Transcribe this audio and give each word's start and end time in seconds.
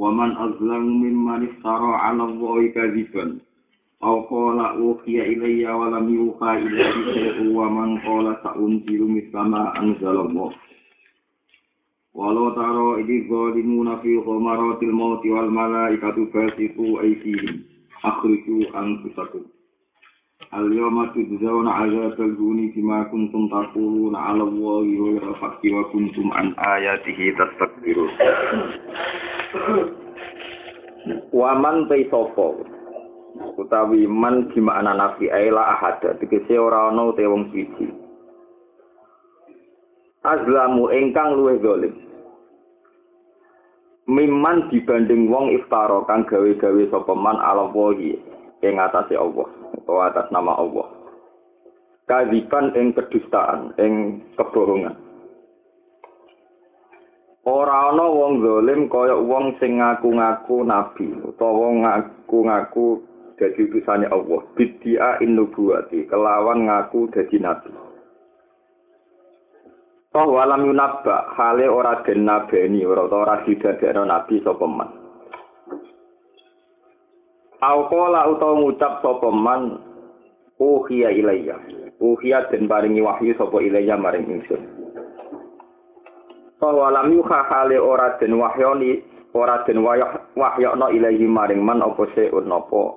Waman 0.00 0.32
azlamu 0.32 0.96
mimman 1.04 1.44
iftara 1.44 2.00
'ala 2.00 2.24
Allahi 2.24 2.72
kadziban. 2.72 3.44
Aw 4.00 4.16
qala 4.32 4.80
uhiya 4.80 5.28
ilayya 5.28 5.76
wa 5.76 5.92
lam 5.92 6.08
yuha 6.08 6.56
ilayya 6.56 6.88
syai'un 7.12 7.52
wa 7.52 7.68
man 7.68 8.00
qala 8.00 8.40
sa'unzilu 8.40 9.04
mislama 9.04 9.76
anzalallahu. 9.76 10.56
Walau 12.16 12.56
taro 12.56 12.96
ini 12.96 13.28
zalimuna 13.28 14.00
fi 14.00 14.16
ghomaratil 14.24 14.88
mauti 14.96 15.28
wal 15.36 15.52
malaikatu 15.52 16.32
basitu 16.32 16.96
aisihim. 17.04 17.68
Akhriku 18.00 18.72
anfusakum. 18.72 19.44
Al-yawma 20.48 21.12
tujzawna 21.12 21.68
azabal 21.84 22.32
duni 22.32 22.72
bima 22.72 23.04
kuntum 23.12 23.52
taquluna 23.52 24.16
'ala 24.16 24.48
Allahi 24.48 24.96
wa 24.96 25.10
la 25.20 25.32
haqqi 25.36 25.68
wa 25.68 25.84
kuntum 25.92 26.32
an 26.32 26.56
ayatihi 26.56 27.36
tastakbirun. 27.36 28.08
Wa 31.36 31.52
man 31.60 31.84
taisofo 31.92 32.64
utawi 33.60 34.08
man 34.08 34.48
gimana 34.56 34.96
nabi 34.96 35.28
aila 35.28 35.76
ahad 35.76 36.00
tegese 36.24 36.56
ora 36.56 36.88
ana 36.88 37.12
te 37.12 37.28
wong 37.28 37.52
siji. 37.52 37.92
Azlamu 40.24 40.88
engkang 40.88 41.36
luwih 41.36 41.60
zalim. 41.60 41.94
Miman 44.08 44.72
dibanding 44.72 45.28
wong 45.28 45.52
iftara 45.52 46.00
kang 46.08 46.24
gawe-gawe 46.24 46.82
sapa 46.88 47.12
man 47.12 47.36
Allahi 47.38 48.39
ing 48.64 48.76
atase 48.76 49.16
Allah 49.16 49.48
utawa 49.76 50.12
atas 50.12 50.28
nama 50.32 50.56
Allah 50.56 50.86
Kadiban 52.10 52.74
ing 52.74 52.90
kedustaan 52.90 53.74
ing 53.78 54.22
kebohongan 54.34 55.10
Ora 57.40 57.88
ana 57.88 58.04
wong 58.04 58.44
zalim 58.44 58.92
kaya 58.92 59.16
wong 59.16 59.56
sing 59.56 59.80
ngaku-ngaku 59.80 60.60
nabi 60.60 61.08
utawa 61.24 61.72
ngaku-ngaku 61.72 63.00
dadi 63.40 63.64
utusane 63.64 64.04
Allah. 64.12 64.44
Bidia 64.52 65.16
innubuwati 65.24 66.04
kelawan 66.04 66.68
ngaku 66.68 67.08
dadi 67.08 67.40
nabi. 67.40 67.72
Toh 70.12 70.26
walam 70.28 70.68
yunabba 70.68 71.32
hale 71.32 71.64
ora 71.64 72.04
den 72.04 72.28
nabeni 72.28 72.84
ora 72.84 73.08
ora 73.08 73.40
didadekno 73.48 74.04
nabi 74.04 74.44
sapa 74.44 74.66
man. 74.68 74.99
Auqala 77.60 78.24
utawa 78.32 78.56
ngucap 78.56 79.04
sapa 79.04 79.28
man 79.28 79.76
uhiya 80.56 81.12
ilayya. 81.12 81.60
Uhiya 82.00 82.48
den 82.48 82.64
paringi 82.64 83.04
wahyu 83.04 83.36
sapa 83.36 83.60
ilayya 83.60 84.00
maring 84.00 84.24
ingsun. 84.32 84.64
Bahwa 86.56 86.88
lam 86.88 87.12
yuha 87.12 87.40
hale 87.52 87.76
ora 87.76 88.16
den 88.16 88.36
wahyoni, 88.40 89.04
ora 89.36 89.60
den 89.68 89.84
wahyokno 90.36 90.88
ilahi 90.88 91.24
maring 91.28 91.60
man 91.60 91.84
apa 91.84 92.04
seun 92.16 92.48
napa 92.48 92.96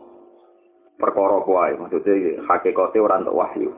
perkara 0.96 1.44
kuwi. 1.44 1.76
Maksudnya 1.84 2.44
hakikate 2.48 3.04
ora 3.04 3.20
entuk 3.20 3.36
wahyu. 3.36 3.72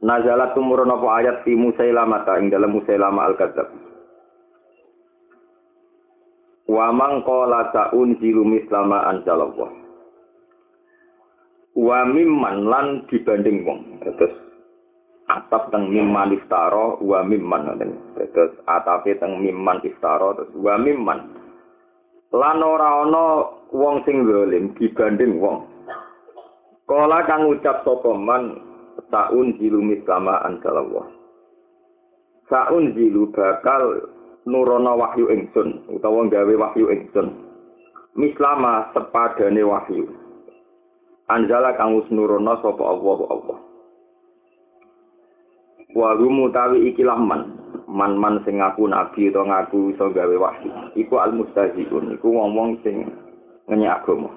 Nazalat 0.00 0.56
tumurun 0.56 0.96
apa 0.96 1.08
ayat 1.20 1.36
fi 1.44 1.52
Musailamah 1.52 2.24
ing 2.40 2.48
dalam 2.48 2.72
Musailamah 2.72 3.36
al-Kadzab. 3.36 3.68
Wa 6.70 6.94
man 6.94 7.26
qala 7.26 7.74
ta'unzilu 7.74 8.46
mislama 8.46 9.10
anzalallah. 9.10 9.70
Wa 11.74 11.98
mimman 12.06 12.70
lan 12.70 12.86
dibanding 13.10 13.66
wong. 13.66 13.98
Terus 14.06 14.50
atap 15.30 15.70
teng 15.70 15.86
mimman 15.94 16.34
iftaro 16.34 16.98
wa 17.06 17.22
mimman 17.22 17.78
terus 18.18 18.50
atape 18.66 19.14
teng 19.22 19.38
mimman 19.38 19.78
iftaro 19.86 20.34
terus 20.34 20.50
wa 20.58 20.74
mimman 20.74 21.30
lan 22.34 22.58
ora 22.58 23.06
ana 23.06 23.26
wong 23.70 24.02
sing 24.02 24.26
zalim 24.26 24.74
dibanding 24.74 25.38
wong 25.38 25.70
kala 26.90 27.22
kang 27.30 27.46
ucap 27.46 27.86
sapa 27.86 28.10
man 28.18 28.58
taun 29.14 29.54
jilu 29.62 29.78
mislama 29.78 30.42
anzalallah 30.42 31.06
saun 32.50 32.90
jilu 32.98 33.30
bakal 33.30 34.02
nurono 34.48 34.96
wahyu 34.96 35.28
ingsun 35.28 35.84
utawa 35.92 36.24
gawe 36.28 36.54
wahyu 36.56 36.88
ingsun. 36.92 37.28
Mislama 38.16 38.88
sepadane 38.96 39.62
wahyu. 39.62 40.08
Anjala 41.30 41.76
kang 41.76 41.94
wis 42.00 42.08
nurono 42.10 42.58
sapa 42.60 42.82
Allah 42.82 43.18
Allah. 43.30 43.58
Wa 45.90 46.14
tawi 46.54 46.94
ikilah 46.94 47.18
man 47.18 47.42
man 47.90 48.14
man 48.16 48.40
sing 48.46 48.62
ngaku 48.62 48.86
nabi 48.86 49.28
atau 49.28 49.44
ngaku 49.44 49.78
iso 49.94 50.06
gawe 50.10 50.36
wahyu. 50.36 50.70
Iku 50.96 51.14
al 51.18 51.34
mustahziun 51.34 52.16
iku 52.18 52.28
wong-wong 52.30 52.78
sing 52.86 53.10
ngenyek 53.66 54.02
agama. 54.02 54.30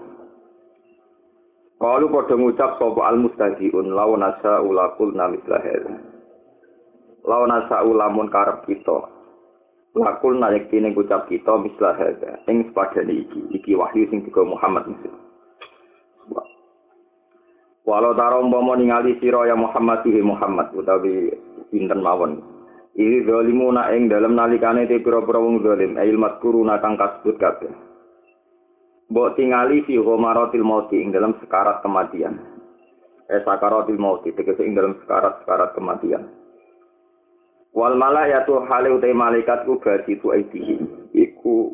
Kalau 1.83 2.07
pada 2.07 2.35
ngucap 2.39 2.79
sapa 2.79 3.01
al 3.05 3.17
mustahziun 3.19 3.91
lawan 3.91 4.23
nasa 4.23 4.63
ulakul 4.63 5.11
namis 5.11 5.43
lahir 5.49 5.83
lawan 7.23 7.49
nasa 7.51 7.83
ulamun 7.87 8.27
karep 8.27 8.67
kita 8.67 9.12
lakul 9.93 10.37
naik 10.37 10.73
kini 10.73 10.93
ngucap 10.93 11.29
kita 11.29 11.53
mislah 11.61 11.93
hadza 11.93 12.41
ing 12.49 12.69
sepadane 12.69 13.13
iki 13.13 13.41
iki 13.53 13.77
wahyu 13.77 14.09
sing 14.09 14.25
digawa 14.25 14.57
Muhammad 14.57 14.89
Musa 14.89 15.13
Walau 17.83 18.15
taro 18.15 18.39
umpama 18.39 18.79
ningali 18.79 19.19
sira 19.19 19.43
ya 19.43 19.59
Muhammad 19.59 20.07
tuhi 20.07 20.23
Muhammad 20.23 20.71
utawi 20.71 21.35
pinten 21.67 21.99
mawon. 21.99 22.39
Iki 22.95 23.27
zalimuna 23.27 23.91
ing 23.91 24.07
dalem 24.07 24.39
nalikane 24.39 24.87
te 24.87 25.03
pira-pira 25.03 25.43
wong 25.43 25.59
zalim, 25.67 25.99
ail 25.99 26.15
maskuruna 26.15 26.79
kang 26.79 26.95
kasebut 26.95 27.35
kabeh. 27.35 27.75
Mbok 29.11 29.35
tingali 29.35 29.83
fi 29.83 29.99
ghomaratil 29.99 30.63
mauti 30.63 31.03
ing 31.03 31.11
dalam 31.11 31.35
sekarat 31.43 31.83
kematian. 31.83 32.39
Eh 33.27 33.43
sakaratil 33.43 33.99
mauti 33.99 34.31
tegese 34.31 34.63
ing 34.63 34.79
dalam 34.79 34.95
sekarat-sekarat 35.03 35.75
kematian. 35.75 36.23
Wal 37.73 37.97
malayatu 37.97 38.61
hale 38.69 38.93
utai 38.93 39.17
malaikat 39.17 39.65
ku 39.65 39.81
badi 39.81 40.21
tu 40.21 40.29
aidihim. 40.29 41.09
Iku 41.09 41.73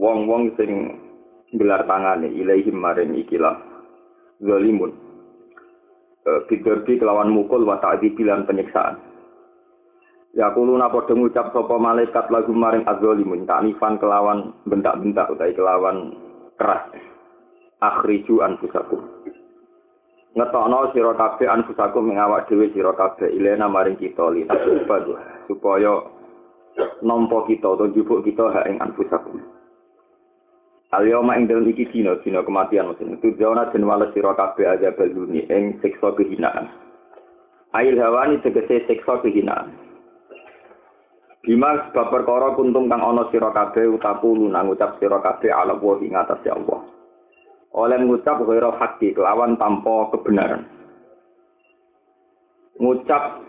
wong-wong 0.00 0.56
sing 0.56 0.96
gelar 1.54 1.84
tangane 1.84 2.32
ilaihim 2.32 2.80
maring 2.80 3.14
ikilah 3.14 3.60
zalimun 4.40 4.90
bidarbi 6.48 6.96
kelawan 6.96 7.30
mukul 7.30 7.62
wa 7.68 7.78
ta'dibi 7.78 8.24
lan 8.24 8.48
penyiksaan. 8.48 8.96
Ya 10.34 10.50
kulo 10.50 10.74
napa 10.74 11.06
ngucap 11.06 11.54
sapa 11.54 11.76
malaikat 11.78 12.26
lagu 12.26 12.50
maring 12.50 12.82
azzalimun 12.88 13.46
ta'nifan 13.46 14.02
kelawan 14.02 14.50
bentak-bentak 14.66 15.30
utawi 15.30 15.54
kelawan 15.54 16.18
keras. 16.58 16.90
Akhriju 17.78 18.42
anfusakum. 18.42 19.13
Ngetokno 20.34 20.90
sira 20.90 21.14
kabeh 21.14 21.46
anfusakum 21.46 22.10
ing 22.10 22.18
awak 22.18 22.50
dhewe 22.50 22.66
sira 22.74 22.90
kabeh 22.90 23.30
ilena 23.30 23.70
maring 23.70 23.94
kita 23.94 24.34
li 24.34 24.42
supaya 25.46 25.94
nampa 27.06 27.46
kita 27.46 27.70
utawa 27.70 27.94
jupuk 27.94 28.26
kita 28.26 28.50
hak 28.50 28.66
ing 28.66 28.82
anfusakum. 28.82 29.38
Alyoma 30.90 31.38
ing 31.38 31.46
dalem 31.46 31.70
iki 31.70 31.86
dina 31.86 32.18
dina 32.22 32.42
kematian 32.42 32.90
mesin 32.90 33.14
itu 33.14 33.34
jawana 33.38 33.70
den 33.70 33.86
wales 33.86 34.10
sira 34.10 34.34
kabeh 34.34 34.66
aja 34.66 34.90
baluni 34.94 35.46
ing 35.46 35.78
siksa 35.78 36.10
kehinaan. 36.18 36.66
Ail 37.74 37.94
hawani 37.94 38.42
tegese 38.42 38.90
siksa 38.90 39.22
kehinaan. 39.22 39.70
Bima 41.46 41.90
sebab 41.90 42.10
perkara 42.10 42.58
kuntum 42.58 42.90
kang 42.90 43.06
ana 43.06 43.30
sira 43.30 43.54
kabeh 43.54 43.86
utaku 43.86 44.34
nang 44.50 44.66
ngucap 44.66 44.98
sira 44.98 45.22
kabeh 45.22 45.54
ala 45.54 45.78
wa 45.78 45.94
ing 46.02 46.14
atas 46.18 46.42
ya 46.42 46.58
Allah. 46.58 46.93
Oleh 47.74 47.98
ngucap 47.98 48.38
ghairu 48.46 48.70
haqqi 48.78 49.18
kelawan 49.18 49.58
tanpa 49.58 50.14
kebenaran. 50.14 50.62
Ngucap 52.78 53.42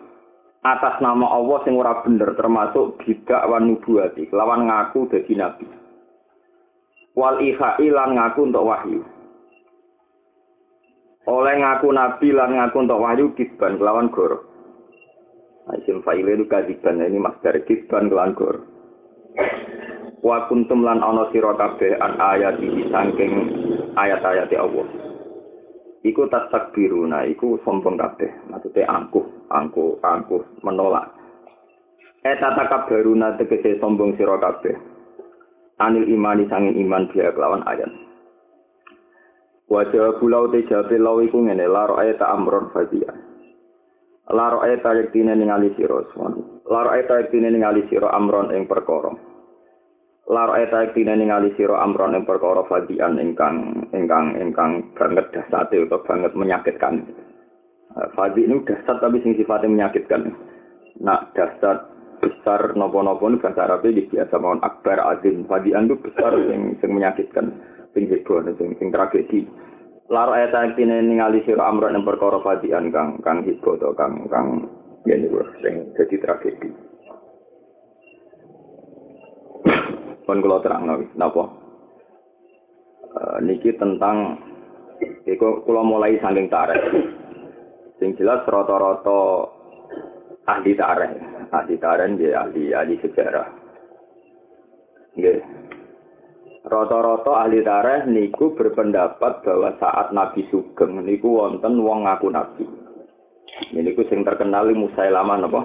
atas 0.65 0.95
nama 0.97 1.29
Allah 1.29 1.61
sing 1.61 1.77
ora 1.77 2.01
bener 2.01 2.33
termasuk 2.33 2.97
bidak 3.05 3.45
wan 3.45 3.69
nubuati 3.69 4.25
kelawan 4.33 4.65
ngaku 4.65 5.05
dadi 5.13 5.33
nabi 5.37 5.65
wal 7.13 7.37
ihai 7.37 7.87
lan 7.93 8.17
ngaku 8.17 8.49
untuk 8.49 8.65
wahyu. 8.65 9.01
Oleh 11.29 11.55
ngaku 11.61 11.87
nabi 11.93 12.27
lan 12.33 12.57
ngaku 12.57 12.77
untuk 12.81 13.01
wahyu 13.01 13.25
kisban 13.37 13.77
kelawan 13.77 14.09
gor. 14.09 14.45
Isim 15.73 16.05
fa'ile 16.05 16.37
itu 16.37 16.45
kadiban 16.45 17.01
ini 17.01 17.17
mas 17.17 17.37
dari 17.41 17.65
kisban 17.65 18.09
kelawan 18.09 18.37
gor. 18.37 18.61
wa 20.25 20.49
kuntum 20.49 20.81
lan 20.81 21.05
ana 21.05 21.29
sira 21.29 21.53
kabeh 21.53 22.01
an 22.01 22.17
ayat 22.17 22.57
iki 22.57 22.89
saking 22.89 23.33
ayat-ayat 23.95 24.51
Allah. 24.59 24.87
Iku 26.05 26.29
tastakbiruna 26.29 27.25
iku 27.33 27.57
sombong 27.65 27.97
kabeh. 27.97 28.29
Maksudnya 28.53 28.85
angkuh 28.85 29.25
angkuh 29.49 29.97
angkuh 30.05 30.43
menolak. 30.61 31.09
Eta 32.21 32.53
takabbaruna 32.53 33.41
tegese 33.41 33.81
sombong 33.81 34.13
sira 34.13 34.37
kabeh. 34.37 34.77
Anil 35.81 36.05
imani 36.07 36.45
sangin 36.45 36.77
iman 36.77 37.09
dia 37.09 37.33
kelawan 37.33 37.65
ayat. 37.65 37.89
Wajah 39.65 40.21
pulau 40.21 40.45
te 40.53 40.61
jabe 40.69 41.01
law 41.01 41.17
iku 41.25 41.41
ngene 41.41 41.65
laro 41.65 41.97
ayat 41.97 42.21
amron 42.21 42.69
fadia. 42.69 43.09
Laro 44.29 44.61
ayat 44.61 44.85
yektine 44.85 45.33
ningali 45.33 45.73
sira 45.73 46.05
Laro 46.69 46.89
ayat 46.93 47.09
yektine 47.09 47.49
ningali 47.49 47.81
sira 47.89 48.13
amron 48.13 48.53
ing 48.53 48.69
perkara. 48.69 49.34
Laro 50.25 50.57
ayat 50.57 50.73
yektine 50.73 51.13
ningali 51.13 51.53
sira 51.53 51.77
amron 51.85 52.17
ing 52.17 52.25
perkara 52.25 52.65
fadian 52.65 53.21
ingkang 53.21 53.85
ingkang 53.93 54.33
ingkang 54.41 54.89
banget 54.97 55.29
dasate 55.29 55.85
utawa 55.85 56.01
banget 56.01 56.33
menyakitkan. 56.33 57.05
Fadi 58.17 58.43
ini 58.43 58.65
dasar 58.65 58.97
tapi 58.97 59.21
sing 59.21 59.37
sifatnya 59.37 59.69
menyakitkan. 59.69 60.33
Nak 60.99 61.37
dasar 61.37 61.87
besar 62.19 62.73
nopo-nopo 62.73 63.29
ini 63.29 63.37
bahasa 63.37 63.69
Arabnya 63.69 64.01
biasa 64.09 64.35
mohon 64.41 64.65
akbar 64.65 64.97
azim. 65.13 65.45
Fadian 65.45 65.87
itu 65.87 65.95
besar 66.01 66.33
yang, 66.33 66.73
yang 66.73 66.91
menyakitkan 66.91 67.53
sing 67.95 68.11
heboh 68.11 68.43
sing 68.59 68.75
sing 68.75 68.91
tragedi 68.91 69.47
lar 70.11 70.29
ayat 70.29 70.75
ini 70.75 71.15
ningali 71.15 71.41
sira 71.47 71.65
amron 71.71 71.95
yang 71.95 72.03
perkara 72.03 72.43
fadian 72.43 72.91
kang 72.91 73.17
kang 73.23 73.41
heboh 73.47 73.79
to 73.79 73.89
kang 73.95 74.27
kang 74.27 74.67
ya 75.07 75.15
niku 75.15 75.41
sing 75.63 75.89
dadi 75.95 76.19
tragedi 76.19 76.69
pun 80.25 80.41
kula 80.41 80.59
terangno 80.59 81.05
napa? 81.15 81.43
Uh, 83.15 83.37
niki 83.45 83.71
tentang 83.79 84.41
iku 85.23 85.63
kula 85.63 85.85
mulai 85.85 86.19
saking 86.19 86.51
tarikh. 86.51 86.83
Sing 88.01 88.11
jelas 88.19 88.43
rata-rata 88.43 89.21
ahli 90.51 90.75
tarikh 90.75 91.35
ahli 91.55 91.75
tarikh 91.79 92.19
ya 92.19 92.43
ahli 92.43 92.75
ahli 92.75 92.95
sejarah. 92.99 93.47
Nggih. 95.15 95.39
Rata-rata 96.65 97.45
ahli 97.45 97.61
tareh 97.61 98.09
niku 98.09 98.57
berpendapat 98.57 99.45
bahwa 99.45 99.69
saat 99.77 100.09
Nabi 100.11 100.49
Sugeng 100.49 101.05
niku 101.05 101.37
wonten 101.37 101.77
wong 101.77 102.09
ngaku 102.09 102.27
Nabi. 102.33 102.65
Niku 103.71 104.01
sing 104.09 104.25
terkenal 104.25 104.67
Musailamah 104.73 105.37
napa? 105.45 105.61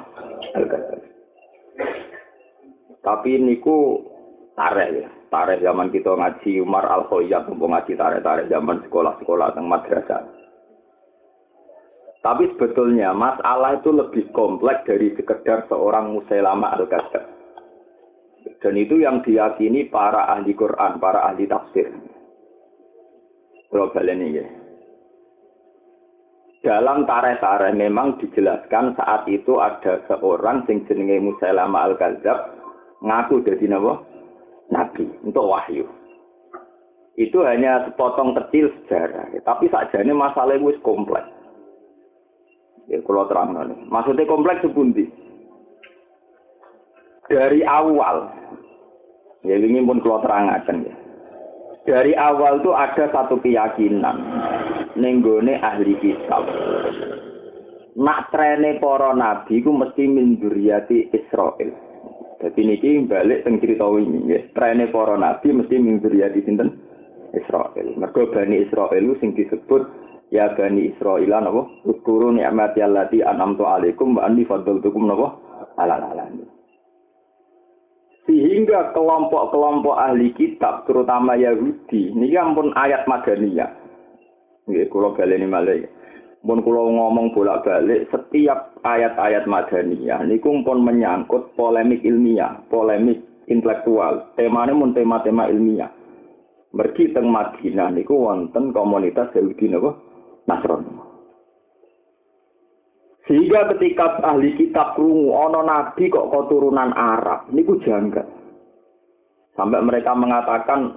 Tapi 3.01 3.41
niku 3.41 4.05
tareh 4.55 4.89
ya. 5.05 5.09
Tareh 5.31 5.63
zaman 5.63 5.95
kita 5.95 6.11
ngaji 6.15 6.59
Umar 6.63 6.87
Al 6.91 7.07
Khayyab 7.07 7.51
ngaji 7.51 7.93
tareh-tareh 7.95 8.51
zaman 8.51 8.83
sekolah-sekolah 8.87 9.55
teng 9.55 9.67
madrasah. 9.71 10.23
Tapi 12.21 12.53
sebetulnya 12.53 13.17
masalah 13.17 13.81
itu 13.81 13.97
lebih 13.97 14.29
kompleks 14.37 14.85
dari 14.85 15.17
sekedar 15.17 15.65
seorang 15.73 16.13
Musailamah 16.13 16.77
Al-Kadzab. 16.77 17.25
Dan 18.61 18.75
itu 18.77 19.01
yang 19.01 19.25
diyakini 19.25 19.89
para 19.89 20.29
ahli 20.29 20.53
Quran, 20.53 21.01
para 21.01 21.33
ahli 21.33 21.49
tafsir. 21.49 21.89
Kalau 23.73 23.89
ini 23.95 24.37
ya. 24.37 24.47
Dalam 26.61 27.09
tareh-tareh 27.09 27.73
memang 27.73 28.21
dijelaskan 28.21 28.93
saat 28.93 29.25
itu 29.33 29.57
ada 29.57 30.05
seorang 30.05 30.69
sing 30.69 30.85
jenenge 30.85 31.17
Musailama 31.25 31.89
al-Kadzab 31.89 32.61
ngaku 33.01 33.49
jadi 33.49 33.65
nabi, 33.73 33.97
nabi 34.71 35.07
untuk 35.27 35.47
wahyu. 35.47 35.87
Itu 37.19 37.45
hanya 37.45 37.91
sepotong 37.91 38.33
kecil 38.33 38.73
sejarah, 38.87 39.29
tapi 39.45 39.69
ini 39.69 40.15
masalah 40.15 40.57
itu 40.57 40.79
kompleks. 40.81 41.29
Ya, 42.89 42.99
kalau 43.07 43.29
terang 43.29 43.55
nih. 43.55 43.87
Maksudnya 43.87 44.25
kompleks 44.27 44.65
sebundi 44.65 45.07
dari 47.31 47.63
awal, 47.63 48.27
ya 49.47 49.55
ini 49.55 49.79
pun 49.87 50.03
kalau 50.03 50.19
terangkan 50.27 50.83
ya. 50.83 50.95
Dari 51.87 52.13
awal 52.19 52.61
tuh 52.61 52.75
ada 52.75 53.07
satu 53.09 53.39
keyakinan, 53.41 54.19
nenggone 54.99 55.63
ahli 55.63 55.95
kitab. 56.03 56.45
Nak 57.95 58.35
trene 58.35 58.83
para 58.83 59.15
nabi 59.15 59.63
ku 59.63 59.71
mesti 59.71 60.05
min 60.11 60.37
Israel. 61.15 61.71
Jadi 62.41 62.61
niki 62.65 63.05
balik 63.05 63.45
teng 63.45 63.61
cerita 63.61 63.85
ini 64.01 64.33
ya. 64.33 64.41
Trene 64.57 64.89
para 64.89 65.21
nabi 65.21 65.53
mesti 65.53 65.77
min 65.77 66.01
sinten? 66.01 66.91
Israel. 67.37 67.95
Mergo 67.95 68.27
Bani 68.33 68.65
Israel 68.67 69.07
sing 69.23 69.37
disebut 69.39 69.83
ya 70.35 70.51
Bani 70.57 70.91
Israel 70.91 71.31
napa? 71.31 71.63
Uskuru 71.87 72.35
ni'mati 72.35 72.83
allati 72.83 73.23
an'amtu 73.23 73.63
alaikum 73.69 74.19
wa 74.19 74.27
anni 74.27 74.43
faddaltukum 74.49 75.07
napa? 75.07 75.37
Ala 75.79 76.01
alamin. 76.01 76.49
Sehingga 78.29 78.95
kelompok-kelompok 78.95 79.97
ahli 79.97 80.31
kitab, 80.39 80.87
terutama 80.87 81.35
Yahudi, 81.35 82.15
ini 82.15 82.31
ampun 82.39 82.71
ayat 82.79 83.03
Madaniyah. 83.11 83.75
Ini 84.71 84.87
kalau 84.87 85.19
baleni 85.19 85.51
malai. 85.51 85.83
Pun 86.41 86.65
kalau 86.65 86.89
ngomong 86.89 87.37
bolak-balik, 87.37 88.09
setiap 88.09 88.73
ayat-ayat 88.81 89.45
Madaniyah, 89.45 90.25
ini 90.25 90.41
pun 90.41 90.65
menyangkut 90.65 91.53
polemik 91.53 92.01
ilmiah, 92.01 92.57
polemik 92.73 93.21
intelektual. 93.53 94.33
Temanya 94.41 94.73
pun 94.73 94.97
tema-tema 94.97 95.53
ilmiah. 95.53 95.93
Mergi 96.71 97.13
teng 97.13 97.29
Madinah 97.29 97.93
niku 97.93 98.15
wonten 98.31 98.71
komunitas 98.71 99.35
Yahudi 99.35 99.69
napa 99.69 99.91
Nasrani. 100.47 100.95
Sehingga 103.27 103.75
ketika 103.75 104.23
ahli 104.23 104.55
kitab 104.55 104.97
krungu 104.97 105.35
ono 105.35 105.61
nabi 105.67 106.09
kok 106.09 106.31
keturunan 106.31 106.95
Arab, 106.95 107.51
niku 107.53 107.79
janggal. 107.83 108.27
Sampai 109.55 109.83
mereka 109.83 110.15
mengatakan 110.15 110.95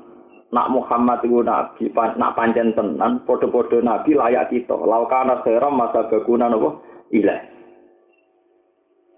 nak 0.54 0.70
Muhammad 0.70 1.26
itu 1.26 1.42
nabi, 1.42 1.90
nak 1.92 2.38
pancen 2.38 2.78
tenan, 2.78 3.26
podo-podo 3.26 3.82
nabi 3.82 4.14
layak 4.14 4.54
kita. 4.54 4.78
Laukana 4.78 5.42
seram 5.42 5.82
masa 5.82 6.06
baguna 6.08 6.46
nopo 6.48 6.86
ilah. 7.10 7.42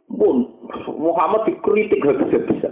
Pun 0.08 0.48
Muhammad 0.96 1.44
dikritik 1.44 2.00
habis-habisan. 2.08 2.72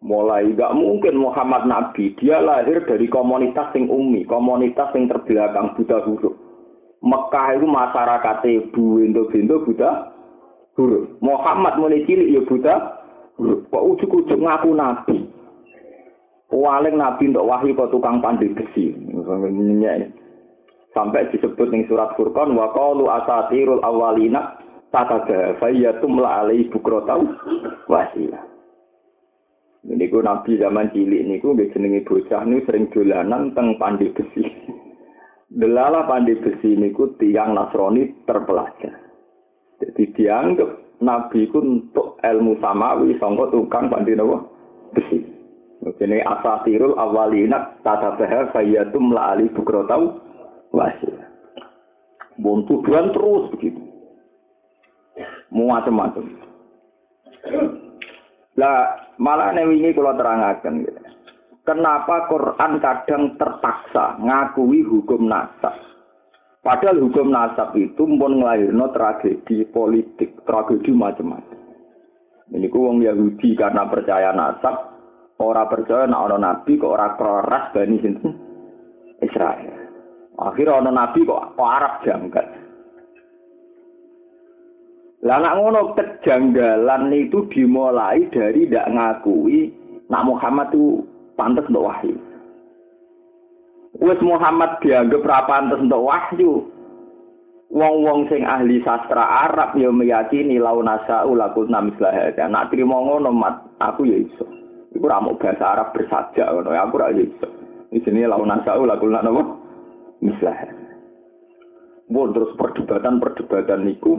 Mulai 0.00 0.56
gak 0.56 0.72
mungkin 0.72 1.20
Muhammad 1.20 1.68
Nabi, 1.68 2.16
dia 2.16 2.40
lahir 2.40 2.88
dari 2.88 3.04
komunitas 3.04 3.68
sing 3.76 3.84
umi, 3.92 4.24
komunitas 4.24 4.96
yang 4.96 5.12
terbelakang 5.12 5.76
buta 5.76 6.00
huruf. 6.08 6.32
Mekah 7.04 7.60
itu 7.60 7.68
masyarakat 7.68 8.36
ibu 8.48 8.96
bendo-bendo 8.96 9.60
buta 9.60 10.08
huruf. 10.80 11.04
Muhammad 11.20 11.76
mulai 11.76 12.08
cilik 12.08 12.32
ya 12.32 12.40
buta 12.48 12.74
huruf. 13.36 13.60
Kok 13.68 13.86
ujuk-ujuk 13.92 14.40
ngaku 14.40 14.70
nabi. 14.72 15.16
Waling 16.50 16.98
nabi 16.98 17.30
untuk 17.30 17.46
wahyu 17.46 17.78
kok 17.78 17.94
tukang 17.94 18.18
pandai 18.18 18.50
besi. 18.50 18.90
Sampai 20.90 21.30
disebut 21.30 21.70
ning 21.70 21.86
surat 21.86 22.18
Furqan 22.18 22.58
wa 22.58 22.74
qalu 22.74 23.06
asatirul 23.06 23.78
awalina 23.86 24.58
tataga 24.90 25.54
fayyatum 25.62 26.18
la 26.18 26.42
alai 26.42 26.66
bukrotau 26.66 27.22
wasila. 27.86 28.42
Ini 29.80 30.12
ku 30.12 30.20
nabi 30.20 30.58
zaman 30.58 30.90
cilik 30.92 31.24
niku 31.24 31.54
nggih 31.54 31.70
jenenge 31.72 32.04
bocah 32.04 32.42
niku 32.44 32.66
sering 32.68 32.84
dolanan 32.90 33.54
teng 33.54 33.78
pandai 33.78 34.10
besi. 34.10 34.42
Delala 35.46 36.04
pandai 36.10 36.36
besi 36.36 36.74
niku 36.74 37.14
tiang 37.16 37.54
Nasrani 37.54 38.26
terpelajar. 38.26 38.92
Jadi 39.80 40.02
dianggap 40.12 41.00
Nabi 41.00 41.48
ku 41.48 41.64
untuk 41.64 42.20
ilmu 42.20 42.60
samawi 42.60 43.16
sangka 43.16 43.48
tukang 43.48 43.88
pandai 43.88 44.18
nopo 44.18 44.36
besi. 44.92 45.39
Ini 45.80 46.20
asatirul 46.20 47.00
awalina 47.00 47.80
tata 47.80 48.20
bahar 48.20 48.52
fayatum 48.52 49.16
la 49.16 49.32
ali 49.32 49.48
bukrotau 49.48 50.20
wasir. 50.76 51.16
Bon 52.36 52.68
tujuan 52.68 53.16
terus 53.16 53.48
begitu. 53.56 53.80
Macam-macam. 55.48 56.24
Lah 58.60 58.92
malah 59.16 59.56
ini 59.56 59.92
kalau 59.96 60.16
terangkan 60.20 60.84
gitu. 60.84 61.00
Kenapa 61.64 62.26
Quran 62.26 62.80
kadang 62.80 63.36
terpaksa 63.36 64.18
ngakui 64.20 64.80
hukum 64.82 65.28
nasab? 65.28 65.76
Padahal 66.60 66.98
hukum 66.98 67.32
nasab 67.32 67.72
itu 67.76 68.04
pun 68.04 68.42
ngelahirno 68.42 68.92
tragedi 68.92 69.64
politik, 69.70 70.40
tragedi 70.44 70.90
macam-macam. 70.92 71.60
Ini 72.50 72.66
ku 72.66 72.90
Yahudi 72.98 73.54
karena 73.54 73.86
percaya 73.86 74.34
nasab, 74.34 74.89
orang 75.40 75.70
percaya 75.72 76.04
nak 76.04 76.22
orang 76.28 76.44
nabi 76.44 76.76
kok 76.76 76.92
orang 76.92 77.16
keras 77.16 77.64
bani 77.72 77.96
sinten 78.04 78.32
Israel. 79.24 79.76
Akhirnya 80.40 80.76
orang 80.76 80.96
nabi 80.96 81.20
kok, 81.24 81.56
Arab 81.56 81.94
jangkat. 82.04 82.46
Lah 85.20 85.36
nak 85.36 85.56
ngono 85.60 85.80
kejanggalan 85.96 87.12
itu 87.12 87.44
dimulai 87.52 88.24
dari 88.32 88.64
tidak 88.64 88.88
ngakui 88.88 89.80
Nak 90.10 90.26
Muhammad 90.26 90.74
itu 90.74 91.06
pantas 91.38 91.70
untuk 91.70 91.86
wahyu. 91.86 92.18
Wes 94.02 94.18
Muhammad 94.18 94.82
dianggap 94.82 95.22
ra 95.22 95.46
pantas 95.46 95.78
untuk 95.78 96.02
wahyu. 96.02 96.66
Wong-wong 97.70 98.26
sing 98.26 98.42
ahli 98.42 98.82
sastra 98.82 99.46
Arab 99.46 99.78
ya 99.78 99.94
meyakini 99.94 100.58
launasa 100.58 101.22
ulakul 101.22 101.70
namislah. 101.70 102.34
Nak 102.34 102.74
trimo 102.74 102.98
ngono 102.98 103.30
mat, 103.30 103.62
aku 103.78 104.10
ya 104.10 104.18
iso. 104.18 104.42
Iku 104.90 105.06
ra 105.06 105.22
mau 105.22 105.38
bahasa 105.38 105.64
Arab 105.70 105.94
bersajak 105.94 106.50
ngono, 106.50 106.74
aku 106.74 106.94
ra 106.98 107.14
iso. 107.14 107.48
Di 107.90 107.98
sini 108.02 108.26
launasa 108.26 108.74
ulakul 108.74 109.10
napa? 109.14 109.42
Mislah. 110.22 110.58
Bu, 112.10 112.34
terus 112.34 112.54
perdebatan-perdebatan 112.58 113.86
niku 113.86 114.18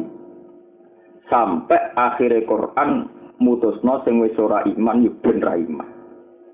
sampai 1.28 1.92
akhirnya 1.96 2.48
Quran 2.48 3.08
mutusno 3.40 4.00
sing 4.08 4.24
wis 4.24 4.36
ora 4.40 4.63
iman 4.63 5.04
yo 5.04 5.12
ben 5.20 5.44
ra 5.44 5.60
iman. 5.60 5.90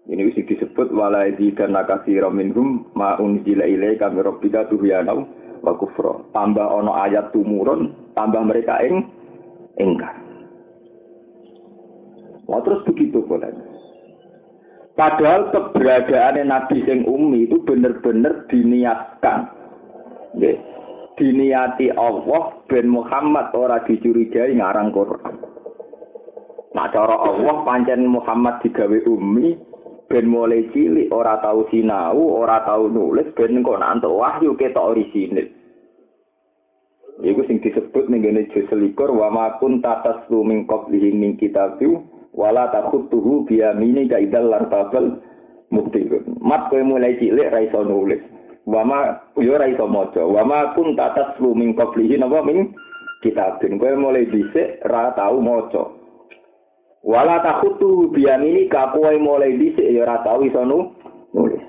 Ini 0.08 0.24
wis 0.24 0.40
disebut 0.40 0.90
wala 0.90 1.30
dan 1.30 1.76
nakasira 1.76 2.32
minhum 2.32 2.90
ma 2.98 3.20
unzila 3.22 3.68
ilaika 3.70 4.10
min 4.10 4.24
rabbika 4.26 4.66
tuhyana 4.72 5.14
wa 5.62 5.74
kufra. 5.78 6.26
Tambah 6.34 6.64
ono 6.64 6.96
ayat 6.96 7.36
tumurun, 7.36 8.14
tambah 8.18 8.42
mereka 8.42 8.82
ing 8.82 9.06
engkar. 9.78 10.16
Wah 12.48 12.64
terus 12.64 12.82
begitu 12.88 13.20
boleh. 13.28 13.52
Padahal 14.98 15.54
keberadaan 15.54 16.50
Nabi 16.50 16.82
sing 16.82 17.06
umi 17.06 17.46
itu 17.46 17.62
benar-benar 17.62 18.50
diniatkan. 18.50 19.54
Diniati 21.18 21.94
Allah 21.94 22.66
ben 22.66 22.90
Muhammad 22.90 23.54
ora 23.54 23.86
dicurigai 23.86 24.58
ngarang 24.58 24.90
Quran. 24.90 25.36
Nah 26.74 26.90
cara 26.90 27.14
Allah 27.14 27.62
pancen 27.62 28.10
Muhammad 28.10 28.62
digawe 28.66 28.98
umi 29.06 29.54
ben 30.10 30.26
mulai 30.26 30.66
cilik 30.74 31.14
ora 31.14 31.42
tahu 31.46 31.70
sinau, 31.70 32.18
ora 32.18 32.66
tahu 32.66 32.90
nulis 32.90 33.30
ben 33.38 33.62
kok 33.62 33.78
nantuk 33.78 34.18
wahyu 34.18 34.58
ketok 34.58 34.98
orisinil. 34.98 35.46
Iku 37.22 37.42
sing 37.46 37.62
disebut 37.62 38.10
ning 38.10 38.26
ngene 38.26 38.50
juz 38.54 38.66
selikur 38.70 39.10
wa 39.14 39.30
ma 39.30 39.46
kun 39.62 39.82
tataslu 39.82 40.42
min 40.42 40.70
qablihi 40.70 41.14
min 41.18 41.34
kitabi 41.38 42.17
wala 42.38 42.70
takhutuhu 42.70 43.50
bi 43.50 43.66
yamini 43.66 44.06
ka 44.06 44.22
idal 44.22 44.54
lartabal 44.54 45.18
mubtilun. 45.74 46.38
Mat 46.38 46.70
kowe 46.70 46.80
mulai 46.86 47.18
cilik 47.18 47.50
ra 47.50 47.66
iso 47.66 47.82
nulis. 47.82 48.22
Wa 48.70 48.86
ma 48.86 49.18
yo 49.42 49.58
ra 49.58 49.66
iso 49.66 49.90
maca. 49.90 50.22
Wa 50.22 50.46
ma 50.46 50.78
kun 50.78 50.94
tataslu 50.94 51.58
min 51.58 51.74
qablihi 51.74 52.22
napa 52.22 52.46
min 52.46 52.78
kitabin. 53.26 53.82
Kowe 53.82 53.98
mulai 53.98 54.30
dhisik 54.30 54.86
ra 54.86 55.18
tau 55.18 55.42
maca. 55.42 55.98
Wala 57.02 57.42
takutu 57.42 58.14
ini 58.14 58.70
kakuai 58.70 59.18
mulai 59.18 59.58
dhisik 59.58 59.90
ya 59.90 60.06
ora 60.06 60.22
tau 60.22 60.46
iso 60.46 60.62
nulis. 60.62 61.64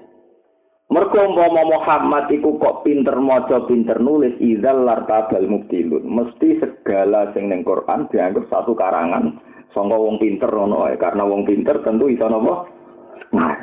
Mergo 0.88 1.20
umpama 1.20 1.68
Muhammad 1.68 2.32
iku 2.32 2.56
kok 2.56 2.80
pinter 2.80 3.20
maca 3.20 3.60
pinter 3.68 4.00
nulis 4.00 4.32
idzal 4.40 4.88
lartabal 4.88 5.44
mubtilun. 5.44 6.00
Mesti 6.04 6.60
segala 6.60 7.28
sing 7.36 7.52
ning 7.52 7.60
Quran 7.60 8.08
dianggap 8.08 8.48
satu 8.48 8.72
karangan 8.72 9.36
sangka 9.72 9.96
wong 9.96 10.16
pinter 10.16 10.48
ngono 10.48 10.88
karena 10.96 11.22
wong 11.24 11.44
pinter 11.44 11.80
tentu 11.84 12.08
iso 12.08 12.26
napa? 12.28 12.54
Nah. 13.34 13.56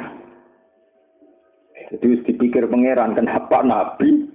Jadi 1.86 2.26
dipikir 2.26 2.66
pangeran 2.66 3.14
kenapa 3.14 3.62
nabi 3.62 4.26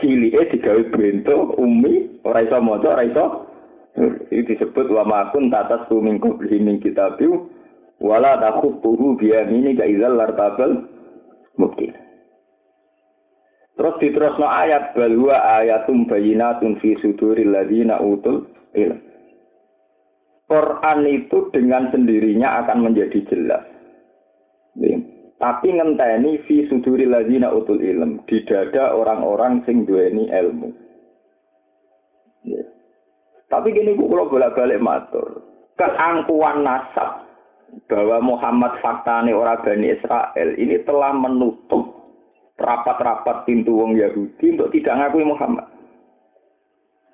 cilike 0.00 0.56
digawe 0.56 0.82
bento 0.92 1.56
umi 1.56 2.20
ora 2.24 2.44
iso 2.44 2.60
maca 2.60 3.00
ora 3.00 3.04
iso 3.04 3.24
ini 4.30 4.46
disebut 4.46 4.86
wa 4.92 5.02
makun 5.02 5.50
tatas 5.50 5.88
tu 5.90 5.98
min 5.98 6.22
qabli 6.22 6.62
min 6.62 6.78
kitabiu 6.78 7.50
wala 8.00 8.38
takhutuhu 8.38 9.18
biyamini 9.18 9.76
ka 9.76 9.84
idzal 9.84 10.16
lartabal 10.16 10.88
mungkin. 11.58 11.92
Terus 13.76 13.96
diterusno 14.00 14.44
ayat 14.44 14.92
bal 14.92 15.16
ayatum 15.60 16.04
bayinatun 16.04 16.76
fi 16.80 16.96
suduril 17.00 17.56
utul 18.00 18.48
ilm. 18.76 19.09
Quran 20.50 21.06
itu 21.06 21.46
dengan 21.54 21.94
sendirinya 21.94 22.66
akan 22.66 22.90
menjadi 22.90 23.22
jelas. 23.30 23.62
Tapi 25.40 25.66
ngenteni 25.72 26.42
fi 26.44 26.66
suduril 26.66 27.14
ladzina 27.14 27.54
utul 27.54 27.78
ilm 27.78 28.26
di 28.26 28.42
dada 28.42 28.92
orang-orang 28.92 29.62
sing 29.64 29.86
duweni 29.86 30.26
ilmu. 30.26 30.68
Tapi 33.46 33.66
gini 33.70 33.94
kalau 33.94 34.30
bolak-balik 34.30 34.82
matur, 34.82 35.42
keangkuhan 35.78 36.66
nasab 36.66 37.30
bahwa 37.86 38.18
Muhammad 38.22 38.78
faktane 38.82 39.30
orang 39.30 39.62
Bani 39.62 39.90
Israel 39.94 40.50
ini 40.58 40.82
telah 40.82 41.14
menutup 41.14 41.98
rapat-rapat 42.60 43.48
pintu 43.48 43.80
wong 43.80 43.96
Yahudi 43.96 44.58
untuk 44.58 44.70
tidak 44.74 44.98
ngakui 44.98 45.24
Muhammad. 45.24 45.66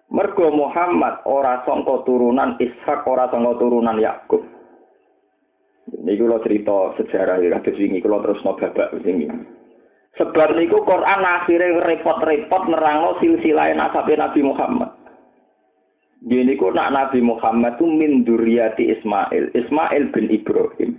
Mergo 0.07 0.55
Muhammad 0.55 1.27
ora 1.27 1.67
sangka 1.67 2.07
turunan 2.07 2.55
Ishak, 2.63 3.07
ora 3.11 3.27
sangka 3.27 3.59
turunan 3.59 3.99
Yakub. 3.99 4.43
Ini 5.87 6.19
kalau 6.19 6.43
cerita 6.43 6.77
sejarah 6.99 7.43
ya, 7.43 7.59
kados 7.63 7.79
kalau 7.79 8.23
terus 8.23 8.43
mau 8.43 8.59
babak 8.59 8.91
ini. 9.07 9.31
Sebab 10.17 10.57
niku 10.57 10.81
Quran 10.83 11.23
akhirnya 11.23 11.85
repot-repot 11.85 12.63
nerangno 12.73 13.21
silsilah 13.21 13.69
nasab 13.77 14.09
Nabi 14.09 14.41
Muhammad. 14.41 14.91
Gini 16.25 16.57
ku 16.57 16.73
nak 16.73 16.91
Nabi 16.97 17.21
Muhammad 17.21 17.77
itu 17.77 17.87
min 17.87 18.25
duriyati 18.25 18.89
Ismail. 18.89 19.53
Ismail 19.53 20.11
bin 20.17 20.33
Ibrahim. 20.33 20.97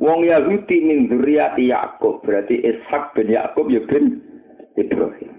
Wong 0.00 0.24
Yahudi 0.24 0.80
min 0.80 1.12
duriyati 1.12 1.68
Yakub. 1.68 2.24
Berarti 2.24 2.64
Ishak 2.64 3.12
bin 3.12 3.28
Yakub 3.28 3.68
ya 3.68 3.84
bin 3.84 4.24
Ibrahim. 4.80 5.33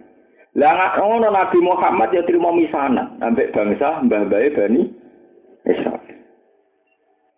Lah 0.55 0.95
ngono 0.95 1.27
Nabi 1.27 1.59
Muhammad 1.59 2.15
ya 2.15 2.23
terima 2.23 2.55
misanan 2.55 3.19
ambek 3.19 3.51
bangsa 3.51 3.99
mbah-mbahe 4.07 4.55
Bani 4.55 4.81
Israel. 5.67 6.19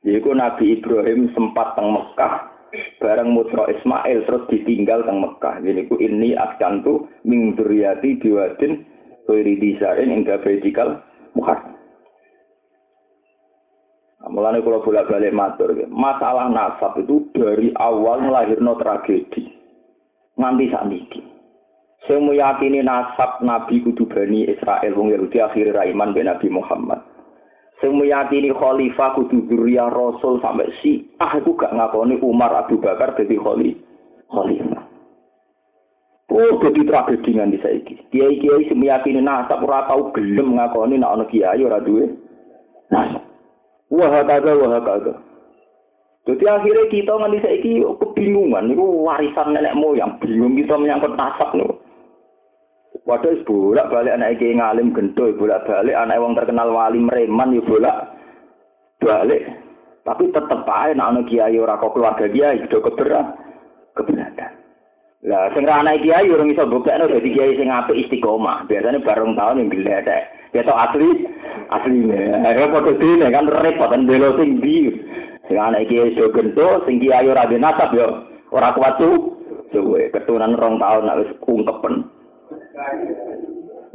Yaiku 0.06 0.38
Nabi 0.38 0.78
Ibrahim 0.78 1.34
sempat 1.34 1.74
teng 1.74 1.98
Mekah 1.98 2.54
bareng 3.02 3.34
mutra 3.34 3.66
Ismail 3.74 4.22
terus 4.30 4.46
ditinggal 4.54 5.02
teng 5.10 5.18
Mekah. 5.18 5.66
Jadi 5.66 5.90
ku 5.90 5.98
ini 5.98 6.38
askantu 6.38 7.10
min 7.26 7.58
duriyati 7.58 8.22
biwadin 8.22 8.86
Khairi 9.28 9.60
disain 9.60 10.08
hingga 10.08 10.40
vertikal 10.40 11.04
muharram. 11.36 11.76
Mulane 14.32 14.64
kalau 14.64 14.84
bolak-balik 14.84 15.36
matur, 15.36 15.72
masalah 15.92 16.48
nasab 16.48 17.00
itu 17.00 17.28
dari 17.36 17.76
awal 17.76 18.24
melahirno 18.24 18.76
tragedi. 18.80 19.52
Nganti 20.40 20.66
saat 20.72 20.88
ini. 20.92 21.37
Saya 22.06 22.22
meyakini 22.22 22.86
nasab 22.86 23.42
Nabi 23.42 23.82
kudu 23.82 24.06
Bani 24.06 24.46
Israel 24.46 24.94
wong 24.94 25.10
Yahudi 25.10 25.42
akhir 25.42 25.74
Raiman 25.74 26.13
bin 26.13 26.30
Nabi 26.30 26.48
Muhammad. 26.54 27.01
Saya 27.82 27.89
meyakini 27.89 28.54
khalifah 28.54 29.18
kudu 29.18 29.50
Durya 29.50 29.89
Rasul 29.89 30.38
sampai 30.46 30.70
si 30.86 31.10
ah 31.18 31.34
aku 31.34 31.58
gak 31.58 31.74
ngakoni 31.74 32.22
Umar 32.22 32.54
Abu 32.54 32.77
Bakar 32.77 33.18
jadi 33.18 33.42
khalifah. 33.42 34.84
Oh, 36.27 36.54
jadi 36.62 36.86
tragedi 36.86 37.34
nganti 37.34 37.58
saiki. 37.66 37.94
Kiai-kiai 38.13 38.70
semeyakini 38.70 39.25
nasab 39.25 39.63
ora 39.66 39.89
tau 39.89 40.13
gelem 40.13 40.54
ngakoni 40.54 41.01
nek 41.01 41.10
ana 41.10 41.25
kiai 41.25 41.66
ora 41.66 41.82
duwe 41.82 42.13
nasab. 42.94 43.24
Wah 43.89 44.22
kagak, 44.22 44.60
wah 44.60 44.77
kagak. 44.84 45.18
Jadi 46.27 46.44
akhirnya 46.44 46.92
kita 46.92 47.13
nganti 47.16 47.39
saiki 47.39 47.72
kebingungan, 47.80 48.70
itu 48.70 48.84
warisan 48.84 49.56
nenek 49.56 49.80
moyang, 49.80 50.20
bingung 50.20 50.60
kita 50.60 50.75
menyangkut 50.75 51.16
nasab 51.16 51.56
nih. 51.56 51.72
Waduh, 53.08 53.40
bolak 53.48 53.88
balik 53.88 54.20
anak 54.20 54.36
iki 54.36 54.60
ngalim 54.60 54.92
gento, 54.92 55.32
bolak 55.40 55.64
balik 55.64 55.96
anak 55.96 56.20
wong 56.20 56.36
terkenal 56.36 56.76
wali 56.76 57.00
mereman, 57.00 57.56
ya 57.56 57.64
bolak 57.64 57.98
balik. 59.00 59.48
Tapi 60.04 60.28
tetep 60.36 60.68
aja 60.68 60.92
anak 60.92 61.24
kiai 61.32 61.56
ora 61.56 61.80
kok 61.80 61.96
keluarga 61.96 62.28
kiai, 62.28 62.68
do 62.68 62.84
keberat, 62.84 63.32
keberatan. 63.96 64.52
Lah 65.24 65.48
sing 65.56 65.64
anak 65.64 66.04
kiai 66.04 66.28
orang 66.28 66.52
iso 66.52 66.68
buka 66.68 67.00
dadi 67.00 67.32
kiai 67.32 67.56
sing 67.56 67.72
apik 67.72 67.96
istiqomah. 67.96 68.68
Biasanya 68.68 69.00
bareng 69.00 69.40
tahun 69.40 69.60
yang 69.64 69.68
gledek. 69.72 70.24
Ketok 70.52 70.76
asli, 70.76 71.10
asline. 71.72 72.44
Ayo 72.44 72.72
padha 72.76 72.92
dene 72.92 73.28
kan 73.32 73.48
repot 73.48 73.88
kan 73.88 74.04
belo 74.04 74.36
sing 74.36 74.60
ndi. 74.60 74.92
Sing 75.48 75.56
ana 75.56 75.80
iki 75.80 76.12
iso 76.12 76.28
gento, 76.36 76.84
sing 76.84 77.00
kiai 77.00 77.24
ora 77.32 77.48
nasab 77.48 77.96
yo 77.96 78.08
ora 78.52 78.76
kuat 78.76 79.00
tuh. 79.00 79.32
Suwe 79.72 80.12
keturunan 80.12 80.60
rong 80.60 80.80
tahun 80.80 81.08
nek 81.08 81.20
wis 81.24 81.32
ungkepen. 81.44 82.17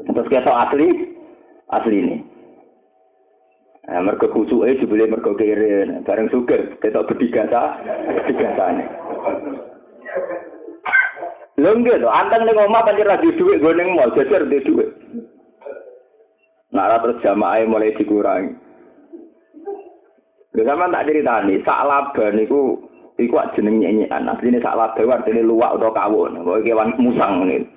Terus 0.03 0.29
ketok 0.29 0.61
asli, 0.67 0.89
asli 1.71 1.97
ini. 2.03 2.17
Nah, 3.83 4.03
mereka 4.03 4.31
kusuke 4.31 4.79
dibeli 4.79 5.11
mereka 5.11 5.35
kiri, 5.35 5.91
bareng 6.07 6.31
suger, 6.31 6.79
ketok 6.79 7.11
berdigasa, 7.11 7.83
berdigasane. 7.83 8.85
Lho 11.59 11.71
nggih 11.79 11.99
lho, 12.03 12.09
anteng 12.11 12.43
ning 12.47 12.59
omah 12.59 12.83
pancen 12.83 13.07
ra 13.07 13.19
duwe 13.19 13.59
gue 13.59 13.73
ning 13.75 13.95
mall, 13.95 14.15
jajar 14.15 14.47
duwe 14.47 14.62
duwe. 14.67 14.87
Nah, 16.73 16.99
terus 16.99 17.21
jamaah 17.23 17.62
mulai 17.69 17.95
dikurangi. 17.95 18.55
Lha 20.53 20.62
sama 20.67 20.91
tak 20.91 21.07
ceritani, 21.11 21.61
sak 21.65 21.85
laba 21.85 22.25
niku 22.33 22.81
Iku 23.21 23.37
jeneng 23.53 23.77
nyenyekan. 23.79 24.25
Asline 24.25 24.59
sak 24.65 24.73
labe 24.73 25.05
artine 25.05 25.45
luwak 25.45 25.77
utawa 25.77 25.93
kawon. 25.93 26.41
Pokoke 26.41 26.65
kewan 26.65 26.97
musang 26.97 27.45
ngene. 27.45 27.69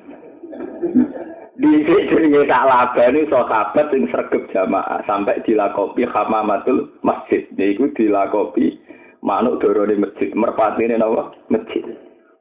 Dhisik 1.56 2.12
jenenge 2.12 2.52
sak 2.52 2.68
labane 2.68 3.24
sahabat 3.32 3.88
sing 3.88 4.12
sregep 4.12 4.44
jamaah 4.52 5.00
sampai 5.08 5.40
dilakopi 5.48 6.04
hamamatul 6.04 6.92
masjid. 7.00 7.48
Iku 7.56 7.96
dilakopi 7.96 8.76
manuk 9.24 9.64
dorone 9.64 9.96
masjid, 9.96 10.36
merpatine 10.36 11.00
napa? 11.00 11.32
Masjid. 11.48 11.80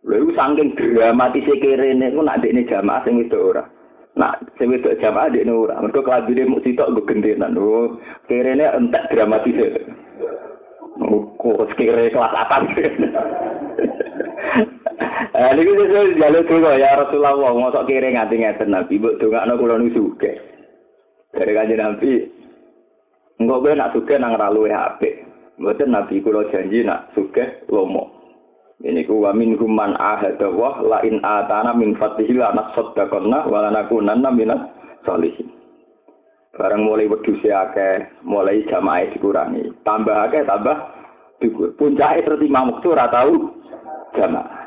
Lha 0.03 0.19
iku 0.19 0.35
saking 0.35 0.75
dramatis 0.75 1.47
kerene 1.47 2.11
iku 2.11 2.27
nak 2.27 2.43
dekne 2.43 2.67
jamaah 2.67 3.07
sing 3.07 3.23
itu 3.23 3.39
ora. 3.39 3.63
Nak 4.19 4.51
sing 4.59 4.75
wedok 4.75 4.99
jamaah 4.99 5.31
dekne 5.31 5.55
ora. 5.55 5.79
Mergo 5.79 6.03
kelambine 6.03 6.51
mung 6.51 6.67
sitok 6.67 6.91
nggo 6.91 7.07
gentenan. 7.07 7.55
Oh, 7.55 7.95
kerene 8.27 8.67
entek 8.67 9.15
dramatis. 9.15 9.79
Kok 11.39 11.71
kira 11.79 12.11
kelas 12.11 12.35
atas. 12.35 12.67
Eh 15.35 15.51
niki 15.59 15.73
sesuk 15.75 16.15
jaluk 16.15 16.47
donga 16.47 16.79
ya 16.79 16.95
Rasulullah 16.95 17.35
mosok 17.35 17.91
kira 17.91 18.07
nganti 18.07 18.39
ngeten 18.39 18.71
Nabi 18.71 19.03
mbok 19.03 19.19
dongakno 19.19 19.59
kula 19.59 19.75
nu 19.83 19.91
sugih. 19.91 20.39
Dari 21.35 21.51
kanjeng 21.51 21.83
Nabi 21.83 22.11
engko 23.43 23.57
kowe 23.59 23.73
nak 23.75 23.93
sugih 23.99 24.17
nang 24.23 24.39
ra 24.39 24.55
luwe 24.55 24.71
apik. 24.71 25.27
Mboten 25.59 25.91
Nabi 25.91 26.23
kula 26.23 26.47
janji 26.55 26.87
nak 26.87 27.11
sugih 27.19 27.67
lomo. 27.67 28.15
Ini 28.85 29.07
ku 29.07 29.23
wa 29.23 29.35
min 29.35 29.59
human 29.59 29.99
ahada 29.99 30.51
wa 30.51 30.79
la 30.83 31.03
in 31.03 31.19
atana 31.23 31.75
min 31.75 31.99
fatihi 31.99 32.39
la 32.39 32.55
nasaddaqna 32.55 33.51
wa 33.51 33.59
la 33.65 33.71
nakunanna 33.75 34.31
minas 34.31 34.71
salihin. 35.03 35.51
Barang 36.55 36.87
mulai 36.87 37.11
wedhus 37.11 37.43
akeh, 37.43 38.23
mulai 38.23 38.63
jamaah 38.71 39.11
dikurangi. 39.11 39.75
Tambah 39.83 40.31
akeh 40.31 40.47
tambah 40.47 40.79
dikur. 41.43 41.75
Puncake 41.75 42.23
terus 42.23 42.47
imam 42.47 42.79
waktu 42.79 42.87
ora 42.95 43.11
tau 43.11 43.59
jamaah. 44.15 44.64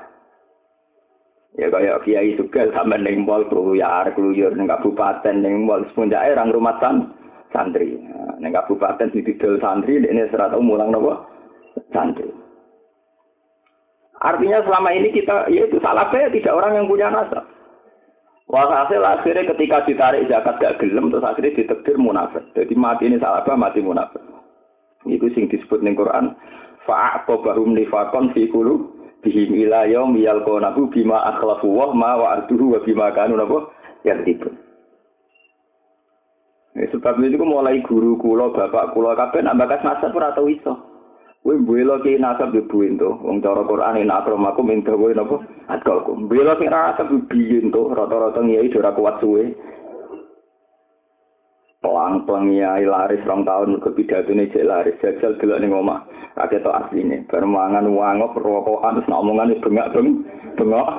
Ya 1.57 1.73
kaya 1.73 1.97
kiai 2.05 2.37
juga 2.37 2.69
sampe 2.69 3.01
ning 3.01 3.25
mall 3.25 3.49
keluyar 3.49 4.13
keluyur 4.13 4.53
ning 4.53 4.69
kabupaten 4.69 5.41
ning 5.41 5.65
mall 5.65 5.81
puncake 5.97 6.37
orang 6.37 6.53
rumah 6.53 6.77
san 6.77 7.09
santri. 7.49 7.97
Nah, 7.97 8.37
ning 8.37 8.53
kabupaten 8.53 9.09
didol 9.09 9.57
santri 9.57 9.97
ini 9.97 10.29
tau 10.29 10.61
mulang 10.61 10.93
napa 10.93 11.25
santri. 11.89 12.29
Artinya 14.17 14.65
selama 14.65 14.89
ini 14.97 15.13
kita, 15.13 15.45
ya 15.49 15.69
itu 15.69 15.77
salah 15.77 16.09
saya 16.09 16.29
tidak 16.33 16.57
orang 16.57 16.73
yang 16.73 16.89
punya 16.89 17.09
nasab. 17.13 17.45
Walhasil 18.49 19.03
akhirnya 19.03 19.53
ketika 19.53 19.85
ditarik 19.85 20.25
zakat 20.31 20.57
gak 20.57 20.79
gelem 20.79 21.11
terus 21.11 21.25
akhirnya 21.25 21.53
ditekdir 21.53 21.99
munafik. 21.99 22.41
Jadi 22.57 22.73
mati 22.73 23.11
ini 23.11 23.21
salah 23.21 23.45
apa 23.45 23.59
mati 23.59 23.83
munafik. 23.83 24.23
Itu 25.05 25.29
sing 25.37 25.51
disebut 25.51 25.85
ning 25.85 25.93
Quran. 25.93 26.33
Fa'aqabahum 26.87 27.75
nifaqan 27.75 28.31
fi 28.31 28.47
qulu 28.47 28.96
bihim 29.25 29.55
ila 29.67 29.87
yaum 29.89 30.13
yalqanahu 30.17 30.89
bima 30.93 31.23
akhlafu 31.33 31.67
wa 31.67 31.93
ma 31.93 32.11
wa'aduhu 32.17 32.77
wa 32.77 32.79
bima 32.85 33.11
kanu 33.13 33.37
napa 33.37 33.69
yaktibun. 34.05 34.53
Ya, 36.77 36.85
sebab 36.93 37.17
itu 37.25 37.41
mulai 37.41 37.81
guru 37.81 38.21
kula, 38.21 38.53
bapak 38.53 38.93
kula 38.93 39.17
kabeh 39.17 39.41
nak 39.41 39.57
bakas 39.57 39.81
nasab 39.81 40.13
ora 40.13 40.29
tau 40.37 40.45
iso. 40.45 40.77
Kowe 41.41 41.57
mbela 41.57 41.97
ki 42.05 42.21
nasab 42.21 42.53
yo 42.53 42.69
buin 42.69 43.01
to. 43.01 43.17
Wong 43.23 43.41
cara 43.41 43.65
Quran 43.65 44.03
ina 44.03 44.21
akramakum 44.21 44.69
min 44.69 44.85
dawa 44.85 45.09
napa? 45.09 45.41
Atqakum. 45.73 46.29
Mbela 46.29 46.53
sing 46.61 46.69
ra 46.69 46.93
nasab 46.93 47.09
biyen 47.33 47.73
to, 47.73 47.89
rata-rata 47.97 48.45
ngiyai 48.45 48.69
ora 48.77 48.93
kuat 48.93 49.17
suwe. 49.23 49.57
Pelang-pelang 51.87 52.51
ya 52.51 52.83
laris 52.83 53.23
rong 53.23 53.47
tahun 53.47 53.79
ke 53.79 53.95
ini 54.27 54.51
cek 54.51 54.67
laris. 54.67 54.99
Jajal 54.99 55.39
delok 55.39 55.63
ning 55.63 55.71
omah. 55.71 56.03
Kakek 56.35 56.67
to 56.67 56.71
asline. 56.75 57.23
Bar 57.31 57.47
mangan 57.47 57.87
wangop 57.87 58.35
rokokan 58.35 58.99
terus 58.99 59.07
omongan 59.07 59.55
bengak 59.63 59.95
beng 59.95 60.27
bengok. 60.59 60.83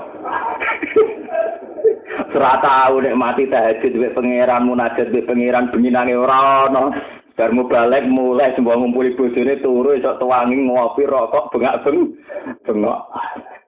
Serata 2.32 2.88
tahu 2.88 3.04
nek 3.04 3.20
mati 3.20 3.52
tahajud 3.52 4.00
duwe 4.00 4.16
pangeran 4.16 4.64
munajat 4.64 5.12
duwe 5.12 5.28
pangeran 5.28 5.68
bengi 5.68 5.92
nange 5.92 6.16
ora 6.16 6.72
ono. 6.72 6.96
Bar 7.36 7.52
balik 7.52 8.08
mulai 8.08 8.56
semua 8.56 8.80
ngumpuli 8.80 9.12
bojone 9.12 9.60
turu 9.60 9.92
esok 9.92 10.24
tuwangi 10.24 10.56
ngopi 10.56 11.04
rokok 11.04 11.52
bengak 11.52 11.84
beng 11.84 12.16
bengok. 12.64 13.12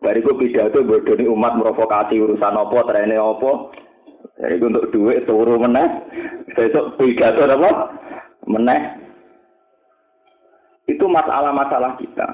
Bariku 0.01 0.41
pidato 0.41 0.81
bodoni 0.89 1.29
umat 1.29 1.61
merovokasi 1.61 2.17
urusan 2.17 2.57
apa 2.57 2.79
trene 2.89 3.21
apa. 3.21 3.77
Jadi 4.41 4.57
untuk 4.65 4.89
duit 4.91 5.29
turu 5.29 5.61
meneh. 5.61 5.89
Besok 6.57 6.97
pidato 6.97 7.45
apa? 7.45 7.71
Meneh. 8.49 8.81
Itu 10.89 11.07
masalah-masalah 11.07 12.01
kita. 12.01 12.29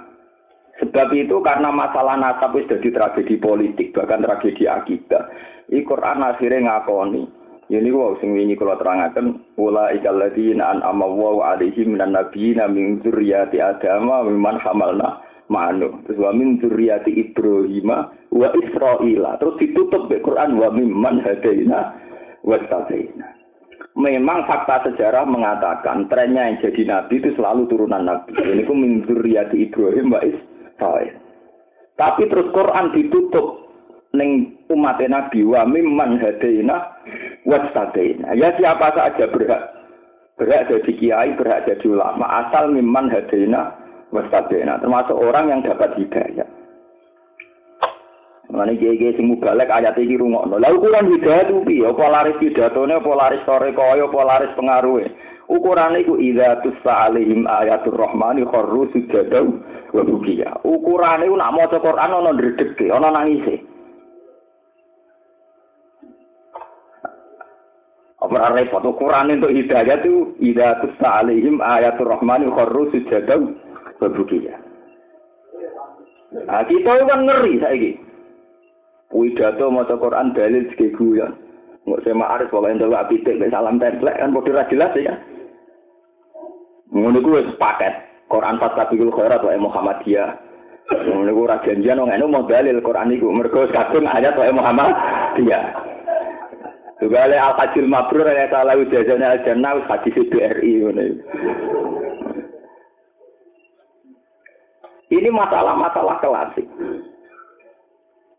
Sebab 0.77 1.09
itu 1.17 1.41
karena 1.41 1.73
masalah 1.73 2.21
nasab 2.21 2.53
itu 2.57 2.77
jadi 2.79 2.89
tragedi 2.93 3.41
politik, 3.41 3.97
bahkan 3.97 4.21
tragedi 4.21 4.69
akidah. 4.69 5.25
Ini 5.73 5.83
Quran 5.83 6.21
akhirnya 6.21 6.61
ngakoni. 6.69 7.25
Ini 7.67 7.91
wow 7.91 8.15
sing 8.23 8.31
wingi 8.31 8.55
kula 8.55 8.79
terangaken 8.79 9.43
ula 9.59 9.91
ikal 9.91 10.23
ladina 10.23 10.71
an 10.71 10.87
amawu 10.87 11.43
alaihi 11.43 11.83
minan 11.83 12.15
nabiyina 12.15 12.71
min 12.71 13.03
dzurriyyati 13.03 13.59
adam 13.59 14.07
wa 14.07 14.23
mimman 14.23 14.63
hamalna 14.63 15.19
ma'anu. 15.49 16.03
Terus 16.07 16.19
wa 16.19 16.33
min 16.35 16.59
dzurriyyati 16.59 17.13
Ibrahim 17.15 17.89
wa 18.33 18.49
Israila. 18.55 19.39
Terus 19.39 19.57
ditutup 19.63 20.11
be 20.11 20.19
Quran 20.23 20.59
wa 20.59 20.69
mimman 20.71 21.23
hadaina 21.23 21.95
wa 22.43 22.59
tabaina. 22.67 23.27
Memang 23.97 24.45
fakta 24.45 24.93
sejarah 24.93 25.25
mengatakan 25.25 26.05
trennya 26.13 26.53
yang 26.53 26.61
jadi 26.61 26.83
nabi 26.85 27.17
itu 27.17 27.33
selalu 27.33 27.65
turunan 27.65 28.05
nabi. 28.05 28.37
Ini 28.37 28.69
ku 28.69 28.77
min 28.77 29.09
dzurriyyati 29.09 29.73
Ibrahim 29.73 30.13
wa 30.13 30.21
Israil. 30.21 31.17
Tapi 31.97 32.29
terus 32.29 32.53
Quran 32.53 32.93
ditutup 32.93 33.67
ning 34.13 34.61
umat 34.69 35.01
Nabi 35.01 35.41
wa 35.49 35.65
mimman 35.65 36.21
hadaina 36.21 36.93
wastadaina. 37.49 38.37
Ya 38.37 38.53
siapa 38.61 38.93
saja 38.93 39.33
berhak 39.33 39.63
berhak 40.37 40.69
jadi 40.69 40.93
kiai, 40.93 41.31
berhak 41.41 41.65
jadi 41.65 41.87
ulama 41.89 42.45
asal 42.45 42.69
mimman 42.69 43.09
hadaina 43.09 43.73
wastadaina. 44.17 44.81
Termasuk 44.81 45.13
orang 45.13 45.53
yang 45.53 45.61
dapat 45.61 45.93
hidayah. 46.01 46.49
Mane 48.47 48.79
kiai-kiai 48.79 49.19
sing 49.19 49.27
mubalek 49.27 49.69
ayat 49.69 49.99
iki 49.99 50.17
rungokno. 50.17 50.57
Lah 50.57 50.71
ukuran 50.71 51.13
hidayah 51.13 51.51
itu 51.51 51.67
piye? 51.67 51.85
Apa 51.85 52.07
laris 52.09 52.39
pidatone, 52.39 52.95
apa 52.97 53.13
laris 53.13 53.43
sore 53.43 53.75
kaya, 53.75 54.07
apa 54.07 54.21
laris 54.23 54.55
pengaruhe? 54.55 55.07
Ukuran 55.47 55.99
iku 55.99 56.19
idza 56.19 56.63
tusa 56.63 57.11
alaihim 57.11 57.47
ayatul 57.47 57.99
rahmani 57.99 58.47
kharru 58.47 58.87
sujada 58.95 59.43
wa 59.93 60.03
bukiya. 60.03 60.63
Ukuran 60.63 61.27
iku 61.27 61.35
nak 61.35 61.55
maca 61.59 61.79
Quran 61.83 62.15
ana 62.17 62.31
ndredege, 62.33 62.87
ana 62.91 63.09
nangise. 63.11 63.63
Apa 68.23 68.57
repot 68.57 68.83
ukuran 68.83 69.39
untuk 69.39 69.55
hidayah 69.55 70.03
itu 70.03 70.35
ida 70.43 70.83
tusta 70.83 71.23
alaihim 71.23 71.63
ayatul 71.63 72.11
rahmani 72.11 72.51
kharru 72.51 72.91
sujadan 72.95 73.55
berbukiyah. 73.99 74.59
Nah, 76.47 76.63
kita 76.69 77.07
kan 77.07 77.21
ngeri 77.25 77.63
saiki. 77.63 77.93
Pidato 79.07 79.71
maca 79.71 79.95
Quran 79.97 80.35
dalil 80.35 80.67
segi 80.75 80.93
guyon. 80.93 81.33
Nggak 81.87 82.03
saya 82.03 82.19
ma'arif 82.19 82.51
kalau 82.51 82.67
yang 82.67 82.83
tahu 82.83 82.99
apitik, 82.99 83.39
salam 83.47 83.79
template 83.79 84.19
kan 84.19 84.35
bodoh 84.35 84.59
jelas 84.67 84.91
ya. 84.99 85.15
Ngono 86.91 87.23
ku 87.23 87.39
wis 87.39 87.47
paket. 87.61 87.95
Quran 88.27 88.59
Fatabikul 88.59 89.15
Khairat 89.15 89.39
wa 89.47 89.55
Muhammadiyah. 89.55 90.31
Ngono 90.91 91.31
ku 91.31 91.41
ora 91.47 91.63
janjian 91.63 92.03
wong 92.03 92.11
anu 92.11 92.27
mau 92.27 92.43
dalil 92.51 92.83
Quran 92.83 93.15
iku 93.15 93.31
mergo 93.31 93.71
kadung 93.71 94.11
ayat 94.11 94.35
wa 94.35 94.51
Muhammadiyah. 94.51 95.65
Juga 96.97 97.29
oleh 97.29 97.37
Al-Hajjul 97.37 97.93
Mabrur 97.93 98.25
yang 98.25 98.49
salah 98.49 98.73
ujazahnya 98.73 99.37
Al-Jannah 99.37 99.85
hadis 99.85 100.17
BRI. 100.33 100.81
Ini 105.07 105.31
masalah-masalah 105.31 106.19
klasik. 106.19 106.67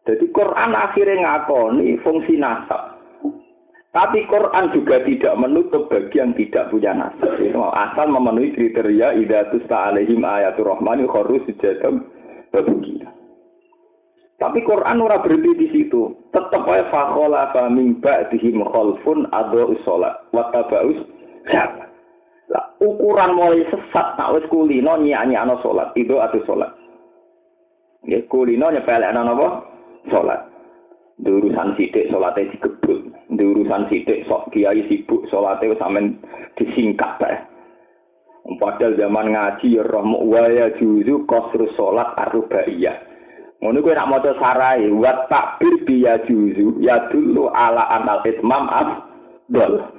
Jadi 0.07 0.25
Quran 0.31 0.71
akhirnya 0.71 1.15
ngakoni 1.23 1.99
fungsi 2.03 2.39
nasab. 2.39 2.95
Tapi 3.91 4.27
Quran 4.27 4.71
juga 4.75 5.01
tidak 5.03 5.35
menutup 5.39 5.87
bagi 5.87 6.19
yang 6.19 6.31
tidak 6.35 6.71
punya 6.71 6.91
nasab. 6.95 7.39
Asal 7.71 8.07
memenuhi 8.11 8.51
kriteria 8.55 9.15
idatus 9.19 9.63
ta'alaihim 9.67 10.23
ayatul 10.23 10.75
rahmani 10.75 11.07
khorus 11.07 11.43
sujadam 11.47 12.07
babugina. 12.51 13.11
Tapi 14.37 14.61
Quran 14.61 15.01
ora 15.01 15.17
berhenti 15.17 15.51
di 15.57 15.67
situ. 15.73 16.13
Tetap 16.29 16.61
wae 16.69 16.85
fakhola 16.93 17.49
fa 17.55 17.73
min 17.73 17.97
ba'dihim 17.97 18.61
khalfun 18.69 19.25
adu 19.33 19.73
sholat 19.81 20.29
wa 20.29 20.45
tabaus 20.53 20.99
Lah 22.47 22.63
ukuran 22.79 23.35
mulai 23.35 23.67
sesat 23.67 24.15
nak 24.15 24.31
wis 24.39 24.45
kulino 24.47 24.95
nyanyi-ana 24.95 25.59
salat, 25.59 25.91
itu 25.99 26.15
adu 26.15 26.39
salat. 26.47 26.71
Nggih 28.07 28.23
kulino 28.31 28.71
nyepelekno 28.71 29.21
napa? 29.23 29.47
Salat. 30.07 30.41
Di 31.17 31.33
urusan 31.33 31.75
sidik 31.75 32.07
salate 32.13 32.47
digebut. 32.53 33.09
Di 33.33 33.43
urusan 33.43 33.89
sidik 33.91 34.23
sok 34.29 34.53
kiai 34.53 34.85
sibuk 34.87 35.27
salate 35.27 35.67
wis 35.67 35.81
sampean 35.81 36.21
disingkat 36.55 37.19
bae. 37.19 37.35
Padahal 38.47 38.95
zaman 38.95 39.35
ngaji 39.35 39.75
ya 39.75 39.83
roh 39.83 40.07
wa 40.23 40.47
ya 40.47 40.71
juzu 40.79 41.27
qasru 41.27 41.67
salat 41.75 42.15
arba'iyah. 42.15 42.95
Ngono 43.59 43.81
kuwi 43.83 43.97
nak 43.97 44.07
maca 44.07 44.31
sarai 44.39 44.87
wa 44.87 45.27
takbir 45.27 45.83
bi 45.83 46.05
ya 46.05 46.21
juzu 46.23 46.79
ya 46.79 47.09
dulu 47.11 47.51
ala 47.51 47.89
anal 47.91 48.23
itmam 48.23 48.69
afdal. 48.69 49.96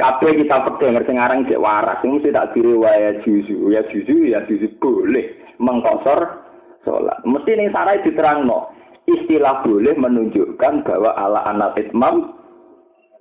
Kabeh 0.00 0.32
kita 0.40 0.56
petik 0.66 0.92
ngerti 0.92 1.12
ngarang 1.14 1.46
cek 1.46 1.62
waras, 1.62 2.00
mesti 2.02 2.32
tak 2.32 2.56
kiri 2.56 2.74
wa 2.74 2.90
ya 2.90 3.12
juzu, 3.22 3.70
ya 3.70 3.84
juzu 3.86 4.24
ya 4.24 4.40
juzu 4.48 4.72
boleh 4.80 5.36
mengkosor 5.60 6.42
salat. 6.82 7.20
Mesti 7.22 7.50
ning 7.54 7.70
sarai 7.70 8.02
diterangno. 8.02 8.72
Istilah 9.04 9.66
boleh 9.66 9.94
menunjukkan 9.98 10.86
bahwa 10.86 11.10
ala 11.18 11.44
anal 11.44 11.74
itmam 11.74 12.38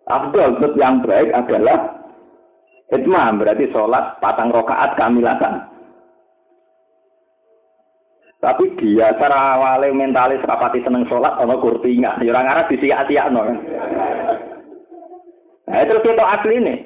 afdal 0.05 0.61
yang 0.77 1.01
baik 1.01 1.33
adalah 1.33 2.01
Itmam 2.91 3.39
berarti 3.39 3.71
sholat 3.71 4.19
patang 4.19 4.51
rokaat 4.51 4.99
kamilatan. 4.99 5.63
Tapi 8.43 8.75
dia 8.75 9.15
cara 9.15 9.55
awalnya 9.55 9.95
mentalis 9.95 10.43
rapati 10.43 10.83
seneng 10.83 11.07
sholat 11.07 11.39
sama 11.39 11.55
kurtinga. 11.61 12.19
Ya 12.19 12.35
orang 12.35 12.51
Arab 12.51 12.67
disiak-siak 12.67 13.31
no. 13.31 13.47
Nah 15.69 15.77
itu 15.85 15.95
kita 16.01 16.23
asli 16.25 16.57
nih. 16.57 16.79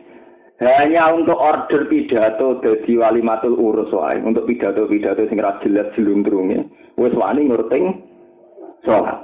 Hanya 0.56 1.12
untuk 1.12 1.36
order 1.36 1.84
pidato 1.92 2.64
dari 2.64 2.96
wali 2.96 3.20
matul 3.20 3.60
urus 3.60 3.92
wae. 3.92 4.24
Untuk 4.24 4.48
pidato-pidato 4.48 5.28
sing 5.28 5.40
ra 5.40 5.60
jelas 5.60 5.92
jelundrunge. 6.00 6.64
Wis 6.96 7.12
wani 7.12 7.52
ngurting 7.52 7.86
sholat. 8.88 9.20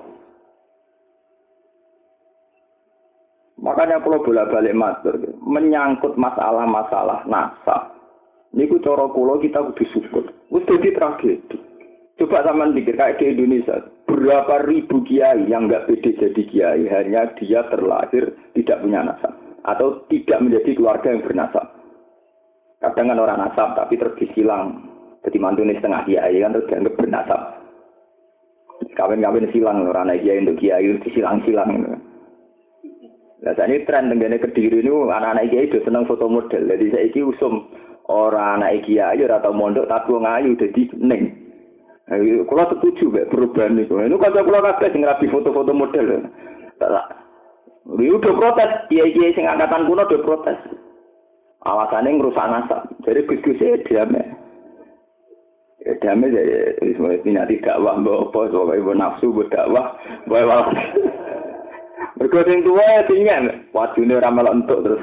Makanya 3.62 4.02
kalau 4.02 4.26
bolak-balik 4.26 4.74
matur, 4.74 5.16
menyangkut 5.46 6.18
masalah-masalah 6.18 7.30
nasab. 7.30 7.94
Niku 8.52 8.82
cara 8.84 9.08
kula 9.14 9.40
kita 9.40 9.62
kudu 9.72 9.86
syukur. 9.94 10.26
Wis 10.52 10.68
tragedi. 10.68 11.58
Coba 12.20 12.44
sama 12.44 12.70
pikir 12.76 13.00
kayak 13.00 13.24
di 13.24 13.34
Indonesia, 13.34 13.82
berapa 14.06 14.68
ribu 14.68 15.02
kiai 15.08 15.48
yang 15.50 15.66
nggak 15.66 15.90
pede 15.90 16.14
jadi 16.20 16.42
kiai 16.46 16.84
hanya 16.86 17.34
dia 17.40 17.66
terlahir 17.72 18.36
tidak 18.54 18.78
punya 18.84 19.02
nasab 19.08 19.40
atau 19.65 20.04
tidak 20.10 20.41
menjadi 20.41 20.71
keluarga 20.74 21.08
yang 21.13 21.21
bernasab. 21.26 21.65
Kadang 22.82 23.13
kan 23.13 23.21
orang 23.21 23.39
nasab 23.45 23.78
tapi 23.78 23.93
terus 23.97 24.17
disilang. 24.17 24.89
Jadi 25.21 25.38
mantu 25.38 25.62
ini 25.62 25.78
setengah 25.78 26.02
kiai 26.10 26.41
kan 26.41 26.54
terus 26.58 26.67
dianggap 26.69 26.97
bernasab. 26.97 27.41
Kawin-kawin 28.97 29.54
silang 29.54 29.86
orang 29.86 30.10
anak 30.10 30.26
kiai 30.26 30.41
untuk 30.41 30.58
kiai 30.58 30.89
disilang-silang. 31.06 31.69
Nah, 33.41 33.54
saat 33.58 33.69
ini 33.69 33.86
tren 33.86 34.10
tenggane 34.10 34.38
kediri 34.41 34.82
ini 34.82 34.89
anak-anak 34.89 35.50
kiai 35.54 35.69
itu 35.69 35.78
seneng 35.86 36.10
foto 36.10 36.26
model. 36.26 36.65
Jadi 36.65 36.86
saya 36.89 37.06
iki 37.06 37.21
usum 37.21 37.69
orang 38.10 38.65
anak 38.65 38.82
kiai 38.89 39.21
atau 39.21 39.54
mondok 39.54 39.86
tapi 39.86 40.17
ngayu 40.17 40.58
jadi 40.58 40.82
neng. 40.97 41.38
Kalau 42.10 42.65
setuju 42.74 43.30
perubahan 43.30 43.78
itu. 43.78 43.93
Ini 43.95 44.17
kalau 44.17 44.43
kalau 44.43 44.65
kakek 44.65 44.91
sing 44.91 45.06
rapi 45.06 45.30
foto-foto 45.30 45.71
model. 45.71 46.28
Ini 47.82 48.13
udah 48.13 48.34
protes, 48.38 48.72
kiai 48.94 49.10
kiai 49.13 49.34
sing 49.34 49.50
angkatan 49.50 49.89
kuno 49.89 50.06
udah 50.06 50.22
protes. 50.22 50.60
Alasannya 51.65 52.17
ngerusak 52.17 52.50
nasab. 52.50 52.82
Jadi 53.06 53.26
gus-gusnya 53.26 53.82
diam 53.86 54.13
ya. 54.13 54.26
Diam 56.02 56.26
ya. 56.26 56.41
Semuanya 56.82 57.46
tidak 57.50 57.65
dakwah, 57.65 57.98
bawa 57.98 58.30
apa, 58.30 58.39
bawa 58.54 58.94
nafsu, 58.94 59.34
bawa 59.34 59.50
dakwah, 59.50 59.86
bawa 60.30 60.58
Mergo 62.22 62.46
sing 62.46 62.62
tuwa 62.62 62.86
ya 62.86 63.02
tinggal, 63.10 63.50
wajune 63.74 64.13
ora 64.13 64.30
melok 64.30 64.54
entuk 64.62 64.80
terus. 64.86 65.02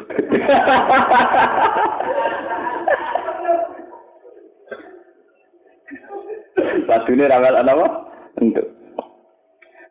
Wajune 6.87 7.23
ora 7.27 7.43
melok 7.43 7.59
apa? 7.67 7.87
Entuk. 8.39 8.71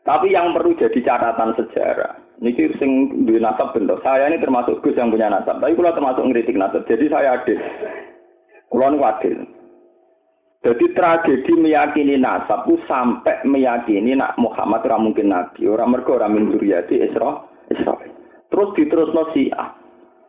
Tapi 0.08 0.32
yang 0.32 0.56
perlu 0.56 0.72
jadi 0.80 1.04
catatan 1.04 1.52
sejarah, 1.60 2.16
ini 2.38 2.54
sing 2.78 3.26
duwe 3.26 3.42
nasab 3.42 3.74
bentuk. 3.74 3.98
Saya 4.06 4.30
ini 4.30 4.38
termasuk 4.38 4.86
Gus 4.86 4.94
yang 4.94 5.10
punya 5.10 5.26
nasab, 5.26 5.58
tapi 5.58 5.74
kalau 5.74 5.98
termasuk 5.98 6.22
ngeritik 6.22 6.54
nasab. 6.54 6.86
Jadi 6.86 7.10
saya 7.10 7.42
adil. 7.42 7.58
Kulo 8.70 8.86
adil. 9.02 9.42
Jadi 10.62 10.86
tragedi 10.94 11.54
meyakini 11.58 12.18
nasab 12.22 12.70
itu 12.70 12.78
sampai 12.86 13.42
meyakini 13.46 14.14
nak 14.14 14.38
Muhammad 14.38 14.86
ora 14.86 14.98
mungkin 15.02 15.34
nabi, 15.34 15.66
ora 15.66 15.90
mergo 15.90 16.18
ora 16.18 16.30
min 16.30 16.54
dzurriyyati 16.54 17.10
Isra 17.10 17.42
Israil. 17.74 18.14
Terus 18.54 18.70
diterusno 18.78 19.34
Syiah. 19.34 19.74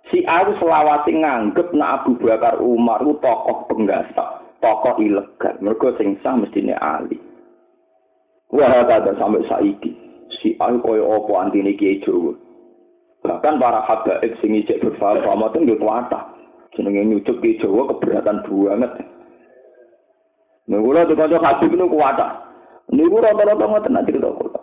Syiah 0.09 0.49
itu 0.49 0.53
selawasi 0.65 1.13
nganggep 1.13 1.77
nak 1.77 2.05
Abu 2.05 2.17
Bakar 2.23 2.57
Umar 2.65 3.05
itu 3.05 3.21
tokoh 3.21 3.69
penggasak, 3.69 4.29
tokoh 4.65 4.97
ilegal. 5.03 5.61
Mergo 5.61 5.93
sing 6.01 6.17
sah 6.25 6.37
mestine 6.39 6.73
Ali. 6.77 7.21
Wah, 8.49 8.81
ada 8.81 9.13
sampai 9.21 9.45
saiki. 9.45 10.08
Syiah 10.29 10.77
koyo 10.85 11.09
opo 11.09 11.41
antine 11.41 11.73
Kiai 11.73 12.05
Jawa. 12.05 12.37
Bahkan 13.25 13.59
para 13.59 13.81
habaib 13.85 14.33
sing 14.39 14.55
ijek 14.55 14.85
berfaham 14.85 15.41
itu 15.49 15.59
nggih 15.65 15.81
kuatah. 15.81 16.37
Jenenge 16.77 17.03
nyucuk 17.09 17.41
Kiai 17.41 17.59
Jawa 17.59 17.89
keberatan 17.97 18.45
banget. 18.45 18.93
Nah, 20.69 20.85
kula 20.85 21.09
kanca 21.09 21.41
Habib 21.41 21.73
niku 21.73 21.97
kuat. 21.97 22.21
Niku 22.93 23.17
rata-rata 23.25 23.65
ngoten 23.65 23.93
nak 23.97 24.05
cerita 24.05 24.29
kula. 24.37 24.61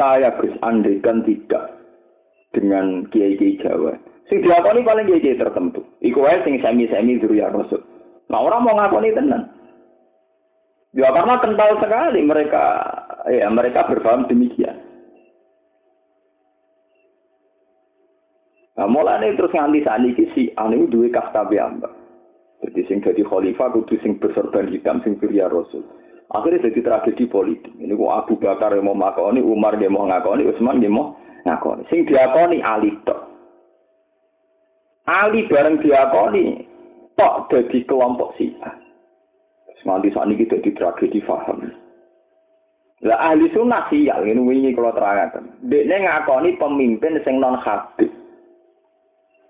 Saya 0.00 0.32
Gus 0.40 0.56
andekan 0.64 1.20
tidak 1.28 1.76
dengan 2.56 3.04
kiai-kiai 3.12 3.60
Jawa. 3.60 3.92
Sing 4.32 4.40
diakoni 4.40 4.86
paling 4.86 5.04
kiai-kiai 5.04 5.36
tertentu. 5.36 5.84
Iku 6.00 6.24
wae 6.24 6.40
sing 6.48 6.60
semi-semi 6.64 7.20
ya 7.36 7.52
Rasul. 7.52 7.84
Nah, 8.32 8.40
orang 8.40 8.64
mau 8.64 8.76
ngakoni 8.76 9.12
tenan. 9.12 9.57
Ya 10.96 11.12
karena 11.12 11.36
kental 11.40 11.76
sekali 11.84 12.20
mereka 12.24 12.64
ya 13.28 13.48
mereka 13.52 13.84
berpaham 13.84 14.24
demikian. 14.24 14.88
Nah, 18.78 18.86
mulane 18.86 19.34
terus 19.34 19.50
nganti 19.50 19.82
saniki 19.82 20.24
si 20.32 20.42
anu 20.54 20.86
duwe 20.86 21.10
kasta 21.10 21.44
ambak. 21.44 21.90
Jadi 22.62 22.80
sing 22.86 22.98
jadi 23.02 23.22
khalifah 23.26 23.74
kudu 23.74 23.98
sing 24.02 24.22
bersorban 24.22 24.70
hitam 24.70 25.02
sing 25.02 25.18
surya 25.18 25.50
Rasul. 25.50 25.82
Akhirnya 26.30 26.70
jadi 26.70 26.80
tragedi 26.86 27.24
politik. 27.26 27.74
Ini 27.78 27.94
kok 27.94 28.14
Abu 28.14 28.34
Bakar 28.36 28.76
yang 28.76 28.86
mau 28.86 28.98
ngakoni, 28.98 29.40
Umar 29.40 29.80
yang 29.80 29.96
mau 29.96 30.04
ngakoni, 30.06 30.44
Utsman 30.44 30.82
yang 30.82 30.94
mau 30.94 31.16
ngakoni. 31.46 31.88
Sing 31.88 32.04
diakoni 32.04 32.60
Ali 32.60 32.92
tok. 33.02 33.20
Ali 35.08 35.48
bareng 35.48 35.80
diakoni 35.80 36.68
tok 37.16 37.48
jadi 37.50 37.78
kelompok 37.88 38.36
Syiah. 38.36 38.87
Semanti 39.78 40.10
saat 40.10 40.26
ini 40.30 40.42
jadi 40.42 40.70
tragedi 40.74 41.22
faham. 41.22 41.70
Lah 43.06 43.30
ahli 43.30 43.46
sunnah 43.54 43.86
sial 43.86 44.26
ini 44.26 44.42
wingi 44.42 44.74
kalau 44.74 44.90
terangkan. 44.90 45.46
Dia 45.70 45.86
ngakoni 45.86 46.58
pemimpin 46.58 47.22
sing 47.22 47.38
non 47.38 47.54
habib. 47.62 48.10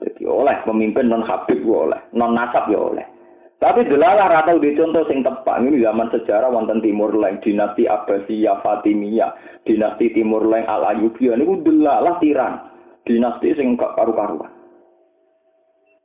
Jadi 0.04 0.22
oleh 0.28 0.56
pemimpin 0.68 1.08
non 1.08 1.24
habib 1.24 1.64
oleh, 1.64 1.96
non 2.12 2.36
nasab 2.36 2.68
ya 2.68 2.76
oleh. 2.76 3.06
Tapi 3.58 3.90
delalah 3.90 4.30
rata 4.30 4.54
di 4.54 4.70
contoh 4.78 5.02
sing 5.10 5.26
tepat 5.26 5.66
ini 5.66 5.82
zaman 5.82 6.14
sejarah 6.14 6.46
wonten 6.46 6.78
Timur 6.78 7.10
Leng, 7.10 7.42
dinasti 7.42 7.90
Abbasiyah, 7.90 8.62
Fatimiyah, 8.62 9.34
dinasti 9.66 10.14
Timur 10.14 10.46
Leng 10.46 10.62
Al 10.70 10.94
Ayyubiyah 10.94 11.34
ini 11.34 11.66
delalah 11.66 12.22
tiran, 12.22 12.54
dinasti 13.02 13.58
sing 13.58 13.74
karu-karuan. 13.74 14.52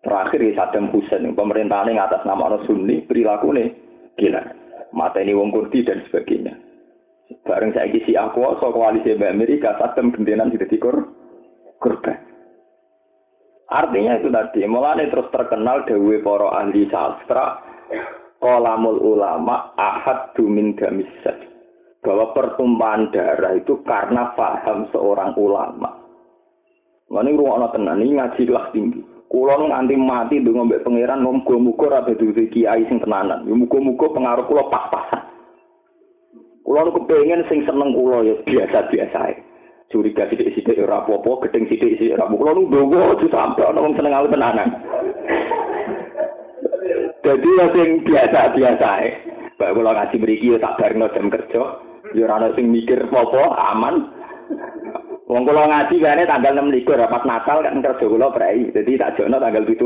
Terakhir 0.01 0.39
ya 0.41 0.65
Saddam 0.65 0.89
Hussein, 0.89 1.29
pemerintahan 1.38 1.93
yang 1.93 2.09
atas 2.09 2.25
nama 2.25 2.57
Sunni, 2.65 3.05
perilaku 3.05 3.53
nih 3.53 3.69
gila, 4.17 4.41
mata 4.93 5.19
ini 5.19 5.34
wong 5.34 5.49
Kurdi 5.49 5.86
dan 5.86 6.06
sebagainya. 6.08 6.54
Bareng 7.43 7.73
saya 7.73 7.89
kisi 7.89 8.13
aku, 8.13 8.60
so 8.62 8.69
koalisi 8.69 9.17
Amerika, 9.17 9.76
Saddam 9.80 10.13
gendenan 10.13 10.54
tidak 10.54 10.69
dikur 10.69 11.08
korban. 11.82 12.19
Artinya 13.73 14.21
itu 14.21 14.30
tadi, 14.30 14.62
mulai 14.69 15.10
terus 15.10 15.34
terkenal 15.34 15.88
dewi 15.89 16.21
para 16.21 16.62
ahli 16.62 16.86
sastra, 16.93 17.58
kolamul 18.38 19.02
ulama 19.02 19.73
ahad 19.80 20.36
dumin 20.38 20.78
gamisat. 20.78 21.49
Bahwa 22.04 22.36
pertumpahan 22.36 23.15
darah 23.15 23.56
itu 23.56 23.80
karena 23.88 24.36
paham 24.36 24.91
seorang 24.91 25.32
ulama. 25.39 26.04
Ini 27.08 27.32
ruang 27.39 27.63
tenan, 27.71 28.04
ini 28.04 28.19
ngaji 28.19 28.41
kelas 28.43 28.67
tinggi. 28.76 29.12
Kulo 29.34 29.65
nganti 29.65 29.98
mati 29.98 30.38
dengan 30.38 30.69
ngombe 30.69 30.86
pangeran 30.86 31.26
muga-muga 31.26 31.89
ora 31.89 32.06
dadi 32.06 32.54
kiai 32.54 32.86
sing 32.86 33.02
tenanan. 33.02 33.50
Ya 33.50 33.58
muga-muga 33.58 34.13
pengaruh 34.13 34.46
kulo 34.46 34.69
pas-pasan. 34.69 35.26
Kulo 36.62 36.93
sing 37.50 37.65
seneng 37.65 37.98
kulo 37.98 38.22
ya 38.22 38.38
biasa-biasa 38.46 39.17
ae 39.34 39.36
curiga 39.89 40.30
sidik-sidik 40.30 40.78
ora 40.82 41.02
apa-apa, 41.02 41.50
gedeng 41.50 41.65
sidik-sidik 41.65 42.13
ora 42.13 42.30
apa-apa. 42.30 42.38
Kulo 42.46 42.52
nu 42.54 42.62
ndonga 42.69 43.02
aja 43.10 43.28
sampe 43.34 43.62
seneng 43.65 44.13
aku 44.13 44.28
tenanan. 44.30 44.69
Jadi 47.26 47.50
ya 47.58 47.65
sing 47.74 47.89
biasa-biasa 48.06 48.88
ae. 49.02 49.10
Bae 49.58 49.74
kula 49.74 49.98
ngaji 49.98 50.15
mriki 50.22 50.54
ya 50.54 50.62
tak 50.62 50.78
barengno 50.78 51.10
jam 51.10 51.34
kerja, 51.34 51.62
ya 52.13 52.26
ana 52.30 52.54
sing 52.54 52.69
mikir 52.69 53.02
apa 53.10 53.43
aman. 53.74 54.13
Wong 55.34 55.50
kula 55.50 55.65
ngaji 55.65 55.98
kene 55.98 56.30
tanggal 56.30 56.62
6 56.62 56.69
likur 56.69 57.02
pas 57.10 57.26
Natal 57.26 57.65
kan 57.65 57.82
kerja 57.82 58.06
kula 58.06 58.30
prei. 58.30 58.69
Jadi 58.69 59.02
tak 59.02 59.17
jono 59.17 59.41
tanggal 59.41 59.65
17. 59.65 59.82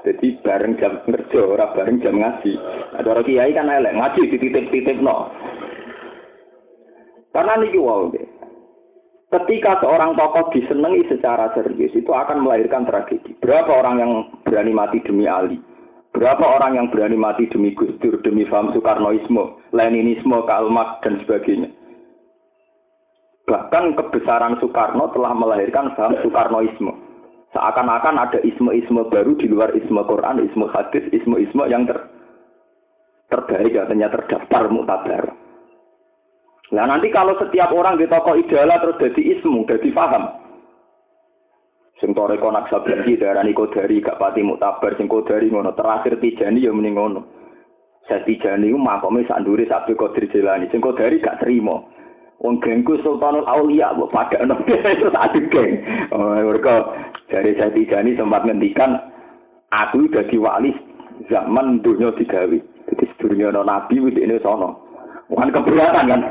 Jadi 0.00 0.26
bareng 0.40 0.80
jam 0.80 1.04
kerja, 1.04 1.40
ora 1.44 1.76
bareng 1.76 2.00
jam 2.00 2.16
ngaji. 2.16 2.56
Ada 2.96 3.04
orang 3.04 3.26
kiai 3.28 3.52
kan 3.52 3.68
elek 3.68 4.00
ngaji 4.00 4.32
dititip-titip 4.32 4.96
no. 5.04 5.28
Karena 7.36 7.60
niki 7.60 7.76
deh. 8.16 8.26
Ketika 9.28 9.78
seorang 9.84 10.16
tokoh 10.16 10.48
disenangi 10.56 11.04
secara 11.06 11.52
serius 11.52 11.92
itu 11.92 12.08
akan 12.08 12.40
melahirkan 12.40 12.88
tragedi. 12.88 13.36
Berapa 13.44 13.76
orang 13.76 13.96
yang 14.00 14.12
berani 14.42 14.72
mati 14.72 15.04
demi 15.04 15.28
Ali? 15.28 15.60
Berapa 16.16 16.42
orang 16.42 16.80
yang 16.80 16.86
berani 16.88 17.14
mati 17.14 17.46
demi 17.46 17.76
Gus 17.76 17.94
Dur, 18.02 18.18
demi 18.26 18.42
faham 18.48 18.74
Soekarnoisme, 18.74 19.70
Leninisme, 19.70 20.42
Karl 20.48 20.72
dan 21.04 21.22
sebagainya. 21.22 21.70
Bahkan 23.50 23.98
kebesaran 23.98 24.62
Soekarno 24.62 25.10
telah 25.10 25.34
melahirkan 25.34 25.90
faham 25.98 26.14
Soekarnoisme. 26.22 26.94
Seakan-akan 27.50 28.14
ada 28.14 28.38
isme-isme 28.46 29.10
baru 29.10 29.34
di 29.34 29.50
luar 29.50 29.74
isme 29.74 29.98
Quran, 30.06 30.46
isme 30.46 30.70
hadis, 30.70 31.02
isme-isme 31.10 31.66
yang 31.66 31.82
ter 31.82 31.98
terbaik 33.26 33.74
katanya 33.74 34.06
terdaftar 34.14 34.70
mutabar. 34.70 35.34
Nah 36.70 36.86
nanti 36.86 37.10
kalau 37.10 37.34
setiap 37.42 37.74
orang 37.74 37.98
di 37.98 38.06
tokoh 38.06 38.38
idola 38.38 38.78
terus 38.78 39.02
jadi 39.02 39.22
ismu, 39.34 39.66
jadi 39.66 39.90
paham. 39.90 40.30
Sing 41.98 42.14
toreko 42.14 42.54
naksabandi 42.54 43.18
darani 43.18 43.50
kodari 43.50 43.98
gak 43.98 44.16
pati 44.16 44.46
mutabar 44.46 44.94
sing 44.94 45.10
kodari 45.10 45.50
ngono 45.50 45.74
terakhir 45.74 46.22
tijani 46.22 46.64
ya 46.64 46.70
mending 46.70 46.94
ngono. 46.94 47.20
Saya 48.06 48.22
tijani 48.22 48.70
ku 48.70 48.78
makome 48.78 49.26
sak 49.26 49.42
ndure 49.42 49.66
Abdul 49.66 49.98
Qadir 49.98 50.30
Jilani 50.30 50.70
sing 50.70 50.78
kodari 50.78 51.18
gak 51.18 51.42
terima. 51.42 51.82
Wong 52.40 52.56
gengku 52.64 52.96
Sultanul 53.04 53.44
Aulia 53.44 53.92
mbok 53.92 54.16
padakno 54.16 54.56
terus 54.64 55.12
adu 55.12 55.44
geng. 55.52 55.84
Oh 56.08 56.32
mereka 56.32 56.88
dari 57.28 57.52
saya 57.60 57.68
tijani 57.68 58.16
sempat 58.16 58.48
ngendikan 58.48 58.96
aku 59.68 60.08
dadi 60.08 60.40
wali 60.40 60.72
zaman 61.28 61.84
dunia 61.84 62.16
digawe. 62.16 62.56
Jadi 62.88 63.04
sedurunge 63.12 63.52
nabi 63.60 64.00
wis 64.00 64.16
ini 64.16 64.40
sono. 64.40 64.80
Bukan 65.28 65.52
keberatan 65.52 66.08
kan. 66.08 66.22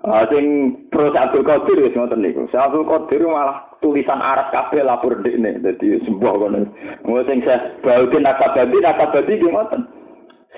Uh, 0.00 0.24
sing 0.32 0.74
pro 0.88 1.12
Abdul 1.12 1.46
Qadir 1.46 1.78
wis 1.78 1.94
ngoten 1.94 2.26
niku. 2.26 2.50
Abdul 2.50 2.88
Qadir 2.90 3.22
malah 3.30 3.70
tulisan 3.78 4.18
Arab 4.18 4.50
kabeh 4.50 4.82
lapor 4.82 5.14
dekne. 5.22 5.62
Dadi 5.62 5.94
sembuh 6.10 6.34
kono. 6.42 6.58
Ngono 7.06 7.22
sing 7.30 7.46
saya 7.46 7.78
baudin 7.86 8.26
akabadi 8.26 8.82
akabadi 8.82 9.38
ki 9.38 9.46
ngoten. 9.46 9.86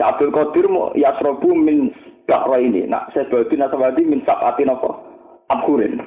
Sa 0.01 0.17
Abdul 0.17 0.33
Qadir 0.33 0.65
mau 0.73 0.97
yasrobu 0.97 1.53
min 1.53 1.93
dakwa 2.27 2.57
ini. 2.59 2.87
Nak 2.87 3.13
saya 3.13 3.29
baudin 3.29 3.65
akabadi 3.65 4.03
min 4.07 4.23
sabati 4.27 4.67
napa? 4.67 4.91
Abkurin. 5.51 6.01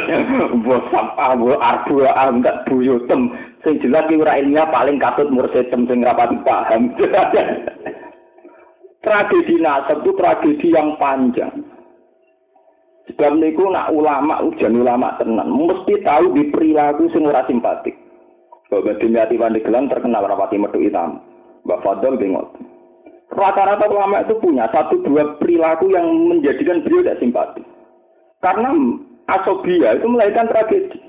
Mbok 0.62 0.82
sampah 0.94 1.34
mbok 1.34 1.58
arbu 1.58 2.06
enggak 2.06 2.62
buyutem. 2.70 3.34
Sing 3.62 3.78
jelas 3.82 4.06
ki 4.06 4.20
ora 4.20 4.38
ilmiah 4.38 4.68
paling 4.70 4.98
katut 4.98 5.30
mursetem 5.30 5.86
sing 5.90 6.02
rapati 6.02 6.38
paham. 6.46 6.92
tragedi 9.02 9.58
nasab 9.58 10.06
itu 10.06 10.10
tragedi 10.14 10.68
yang 10.70 10.94
panjang. 10.96 11.50
Sebab 13.10 13.34
niku 13.34 13.66
nak 13.66 13.90
ulama 13.90 14.38
ujian 14.46 14.78
ulama 14.78 15.18
tenan, 15.18 15.50
mesti 15.50 16.06
tahu 16.06 16.38
di 16.38 16.54
perilaku 16.54 17.10
sing 17.10 17.26
ora 17.26 17.42
simpatik. 17.50 17.98
Bapak 18.70 19.02
Dimyati 19.02 19.36
Pandeglang 19.36 19.90
terkenal 19.90 20.24
rapati 20.24 20.56
metu 20.56 20.80
hitam. 20.80 21.18
Mbak 21.66 21.82
Fadol 21.82 22.16
bingot. 22.16 22.48
Rata-rata 23.32 23.88
ulama 23.88 24.20
itu 24.20 24.36
punya 24.44 24.68
satu 24.68 25.00
dua 25.00 25.40
perilaku 25.40 25.88
yang 25.88 26.04
menjadikan 26.28 26.84
beliau 26.84 27.00
tidak 27.00 27.20
simpatik. 27.24 27.64
Karena 28.44 28.76
asobia 29.32 29.96
itu 29.96 30.04
melahirkan 30.04 30.52
tragedi. 30.52 31.00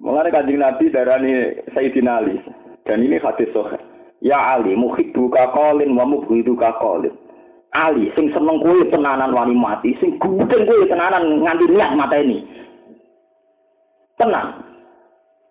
Mulai 0.00 0.32
kajian 0.32 0.64
Nabi 0.64 0.90
darani 0.90 1.60
Sayyidina 1.76 2.24
Ali. 2.24 2.40
Dan 2.88 3.04
ini 3.04 3.20
hadis 3.20 3.52
soheh. 3.52 3.78
Ya 4.24 4.40
Ali, 4.40 4.72
muhibbu 4.74 5.28
kakolin 5.30 5.92
wa 5.94 6.08
mubhidu 6.08 6.56
kakolin. 6.56 7.12
Ali 7.70 8.10
sing 8.18 8.34
seneng 8.34 8.58
kowe 8.58 8.82
tenanan 8.90 9.30
wani 9.30 9.54
mati, 9.54 9.94
sing 10.02 10.18
gudeng 10.18 10.66
kowe 10.66 10.82
tenanan 10.90 11.44
nganti 11.46 11.70
niat 11.70 11.94
mata 11.94 12.18
ini. 12.18 12.42
Tenang. 14.18 14.69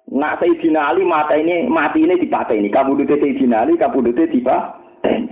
Nak 0.10 0.42
Sayyidina 0.42 0.90
Ali 0.90 1.06
mata 1.06 1.38
ini 1.38 1.70
mati 1.70 2.02
ini 2.02 2.18
dipateni. 2.18 2.74
Kabudute 2.74 3.14
Sayyidina 3.22 3.62
Ali 3.62 3.78
kabudute 3.78 4.26
dipateni. 4.26 5.30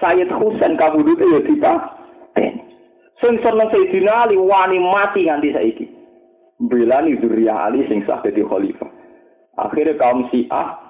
Sayyid 0.00 0.32
Husain 0.32 0.80
kabudute 0.80 1.20
ya 1.28 1.40
dipateni. 1.44 2.64
Sing 3.20 3.36
seneng 3.44 3.68
Sayyidina 3.68 4.24
Ali 4.24 4.40
wani 4.40 4.80
mati 4.80 5.28
nganti 5.28 5.52
saiki. 5.52 5.86
Belani 6.64 7.20
zuriyah 7.20 7.68
Ali 7.68 7.84
sing 7.92 8.00
sah 8.08 8.24
dadi 8.24 8.40
khalifah. 8.40 8.88
Akhirnya 9.60 10.00
kaum 10.00 10.32
Syiah 10.32 10.80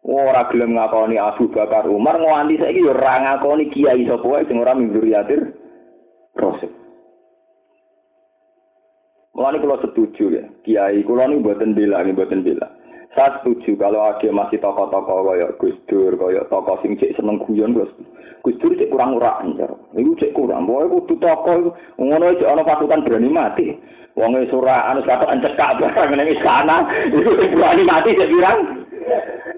ora 0.00 0.48
gelem 0.48 0.72
ngakoni 0.72 1.20
Abu 1.20 1.52
Bakar 1.52 1.84
Umar 1.84 2.16
nganti 2.16 2.56
saiki 2.64 2.80
yo 2.80 2.96
ora 2.96 3.20
ngakoni 3.20 3.68
kiai 3.68 4.08
sapa 4.08 4.24
wae 4.24 4.48
sing 4.48 4.56
ora 4.56 4.72
yatir 5.04 5.52
Rasul. 6.32 6.81
Mulane 9.32 9.64
kula 9.64 9.80
setuju 9.80 10.24
ya, 10.28 10.44
kiai 10.60 11.00
kula 11.08 11.24
niku 11.24 11.40
mboten 11.40 11.72
bela, 11.72 12.04
mboten 12.04 12.44
bela. 12.44 12.68
Saya 13.16 13.40
setuju 13.40 13.80
kalau 13.80 14.04
ada 14.04 14.28
masih 14.28 14.60
tokoh-tokoh 14.60 15.24
kaya 15.28 15.48
Gus 15.56 15.76
Dur, 15.88 16.16
kaya 16.20 16.44
tokoh 16.52 16.76
sing 16.84 17.00
cek 17.00 17.16
seneng 17.16 17.40
guyon 17.40 17.72
Gus. 17.72 17.88
Gus 18.44 18.56
Dur 18.60 18.76
cek 18.76 18.92
kurang 18.92 19.16
urakan 19.16 19.56
cara. 19.56 19.76
Iku 19.96 20.12
cek 20.20 20.36
kurang. 20.36 20.68
Pokoke 20.68 20.92
kudu 21.08 21.14
tokoh 21.20 21.76
ngono 21.96 22.36
cek 22.36 22.48
ana 22.48 22.60
pasukan 22.64 23.04
berani 23.08 23.28
mati. 23.32 23.66
Wong 24.20 24.36
wis 24.36 24.52
ora 24.52 24.92
anu 24.92 25.00
kata 25.00 25.24
encekak 25.32 25.80
barang 25.80 26.12
ning 26.12 26.28
istana, 26.36 26.84
itu 27.08 27.32
berani 27.56 27.82
mati 27.88 28.12
cek 28.12 28.28
pirang. 28.28 28.58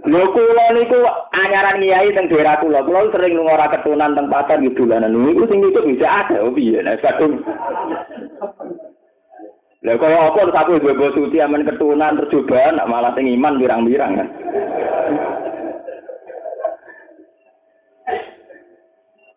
Lho 0.06 0.22
kula 0.34 0.66
niku 0.70 0.98
anyaran 1.34 1.82
kiai 1.82 2.14
teng 2.14 2.30
daerah 2.30 2.62
kula. 2.62 2.82
Kula 2.86 3.10
sering 3.10 3.38
lunga 3.38 3.58
ora 3.58 3.66
ketunan 3.74 4.14
teng 4.14 4.30
pasar 4.30 4.62
gitu. 4.62 4.86
Niku 4.86 5.50
sing 5.50 5.66
itu 5.66 5.82
bisa 5.82 6.06
ada 6.06 6.46
oh 6.46 6.54
piye 6.54 6.78
kadung. 7.02 7.42
Lah 9.84 10.00
kaya 10.00 10.16
apa 10.16 10.48
terus 10.48 10.56
aku 10.56 10.80
bobo 10.80 11.06
suci 11.12 11.44
aman 11.44 11.68
ketunan 11.68 12.16
tercobaan 12.16 12.80
malah 12.88 13.12
sing 13.12 13.28
iman 13.36 13.60
birang-birang 13.60 14.16
kan. 14.16 14.28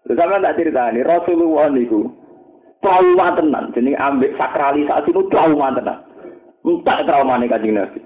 Terus 0.08 0.16
sama 0.16 0.40
tak 0.40 0.56
cerita 0.56 0.88
ini, 0.88 1.04
Rasulullah 1.04 1.68
niku 1.68 2.08
trauma 2.80 3.36
tenan, 3.36 3.76
jadi 3.76 4.00
ambil 4.00 4.32
sakralisasi 4.40 5.12
itu 5.12 5.28
trauma 5.28 5.76
tenan. 5.76 6.00
Entah 6.64 7.04
trauma 7.04 7.36
nih 7.44 7.52
kajian 7.52 7.84
Nabi. 7.84 8.00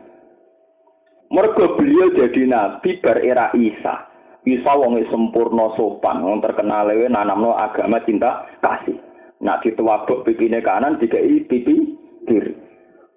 Mergo 1.30 1.77
beliau 1.77 2.10
jadi 2.12 2.43
nabi 2.49 2.99
bar 3.06 3.21
era 3.21 3.54
Isa. 3.54 4.10
Isa 4.49 4.71
wong 4.73 4.97
sempurna 5.13 5.77
sopan, 5.77 6.25
wong 6.25 6.41
terkenal 6.41 6.89
lewe 6.89 7.06
nanamno 7.06 7.54
agama 7.54 8.01
cinta 8.01 8.49
kasih. 8.65 8.97
Nak 9.45 9.62
dituwabuk 9.62 10.25
pipine 10.25 10.60
kanan 10.65 10.97
dikai 10.97 11.45
pipi 11.45 12.00
kiri. 12.25 12.53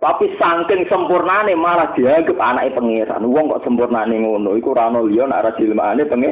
Tapi 0.05 0.37
saking 0.37 0.85
sempurnane 0.85 1.57
malah 1.57 1.97
dianggap 1.97 2.37
anake 2.37 2.77
pangeran. 2.77 3.25
Wong 3.25 3.49
kok 3.49 3.65
sempurnane 3.65 4.21
ngono 4.21 4.53
iku 4.61 4.77
ora 4.77 4.93
ono 4.93 5.09
liya 5.09 5.25
nek 5.25 5.41
ora 5.41 5.57
dilmane 5.57 6.03
penge 6.05 6.31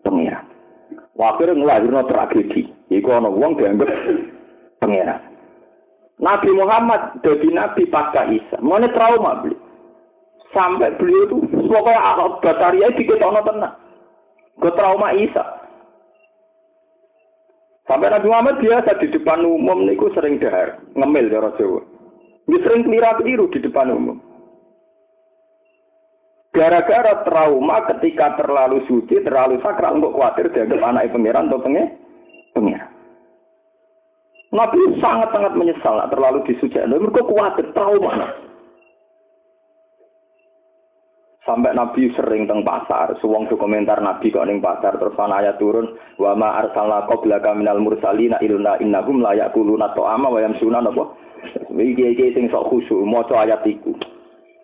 pangeran. 0.00 0.46
Wakir 1.12 1.52
ngelahirno 1.52 2.08
tragedi. 2.08 2.72
Iku 2.88 3.08
ana 3.12 3.28
wong 3.28 3.60
dianggap 3.60 3.92
pangeran. 4.80 5.20
Nabi 6.22 6.50
Muhammad 6.56 7.20
jadi 7.20 7.48
nabi 7.52 7.84
pasca 7.92 8.24
Isa. 8.32 8.56
Mana 8.64 8.88
trauma 8.88 9.44
beli. 9.44 9.60
Sampai 10.56 10.96
beliau 11.00 11.28
itu 11.28 11.36
pokoknya 11.68 12.00
akal 12.00 12.28
bataria 12.40 12.88
diketono 12.96 13.40
tenang. 13.44 13.76
Ke 14.56 14.72
trauma 14.72 15.12
Isa. 15.12 15.44
Sampai 17.92 18.08
Nabi 18.08 18.30
Muhammad 18.30 18.56
biasa 18.56 19.04
di 19.04 19.10
depan 19.12 19.44
umum 19.44 19.84
niku 19.84 20.08
sering 20.14 20.38
dahar, 20.40 20.80
ngemil 20.94 21.28
cara 21.28 21.50
Jawa. 21.60 21.91
Dia 22.50 22.58
sering 22.66 22.82
keliru 22.88 23.46
di 23.50 23.58
depan 23.62 23.94
umum. 23.94 24.18
Gara-gara 26.52 27.24
trauma 27.24 27.80
ketika 27.88 28.36
terlalu 28.36 28.84
suci, 28.84 29.24
terlalu 29.24 29.56
sakral, 29.64 29.96
untuk 29.96 30.20
khawatir 30.20 30.52
dianggap 30.52 30.84
anak 30.84 31.08
pangeran 31.08 31.48
atau 31.48 31.64
pengen 31.64 31.96
pengeran. 32.52 32.92
Nabi 34.52 35.00
sangat-sangat 35.00 35.56
menyesal 35.56 35.96
terlalu 36.12 36.44
disuci. 36.44 36.76
Mereka 36.76 37.24
khawatir 37.24 37.72
trauma. 37.72 38.36
Sampai 41.42 41.74
Nabi 41.74 42.12
sering 42.14 42.46
teng 42.46 42.62
pasar, 42.62 43.18
suwong 43.18 43.50
komentar 43.50 43.98
Nabi 43.98 44.30
kok 44.30 44.46
ning 44.46 44.62
pasar 44.62 44.94
terus 44.94 45.18
ayat 45.18 45.58
turun 45.58 45.98
wa 46.14 46.38
ma 46.38 46.54
arsalna 46.62 47.02
qablaka 47.10 47.50
minal 47.50 47.82
mursalina 47.82 48.38
ilna 48.38 48.78
innahum 48.78 49.18
la 49.18 49.34
yaquluna 49.34 49.90
ta'ama 49.90 50.30
wa 50.30 50.38
yamsuna 50.38 50.78
napa. 50.78 51.10
Iki-iki 51.72 52.36
sing 52.36 52.46
sok 52.52 52.68
khusyuk 52.70 53.02
maca 53.02 53.42
ayat 53.42 53.66
iku. 53.66 53.96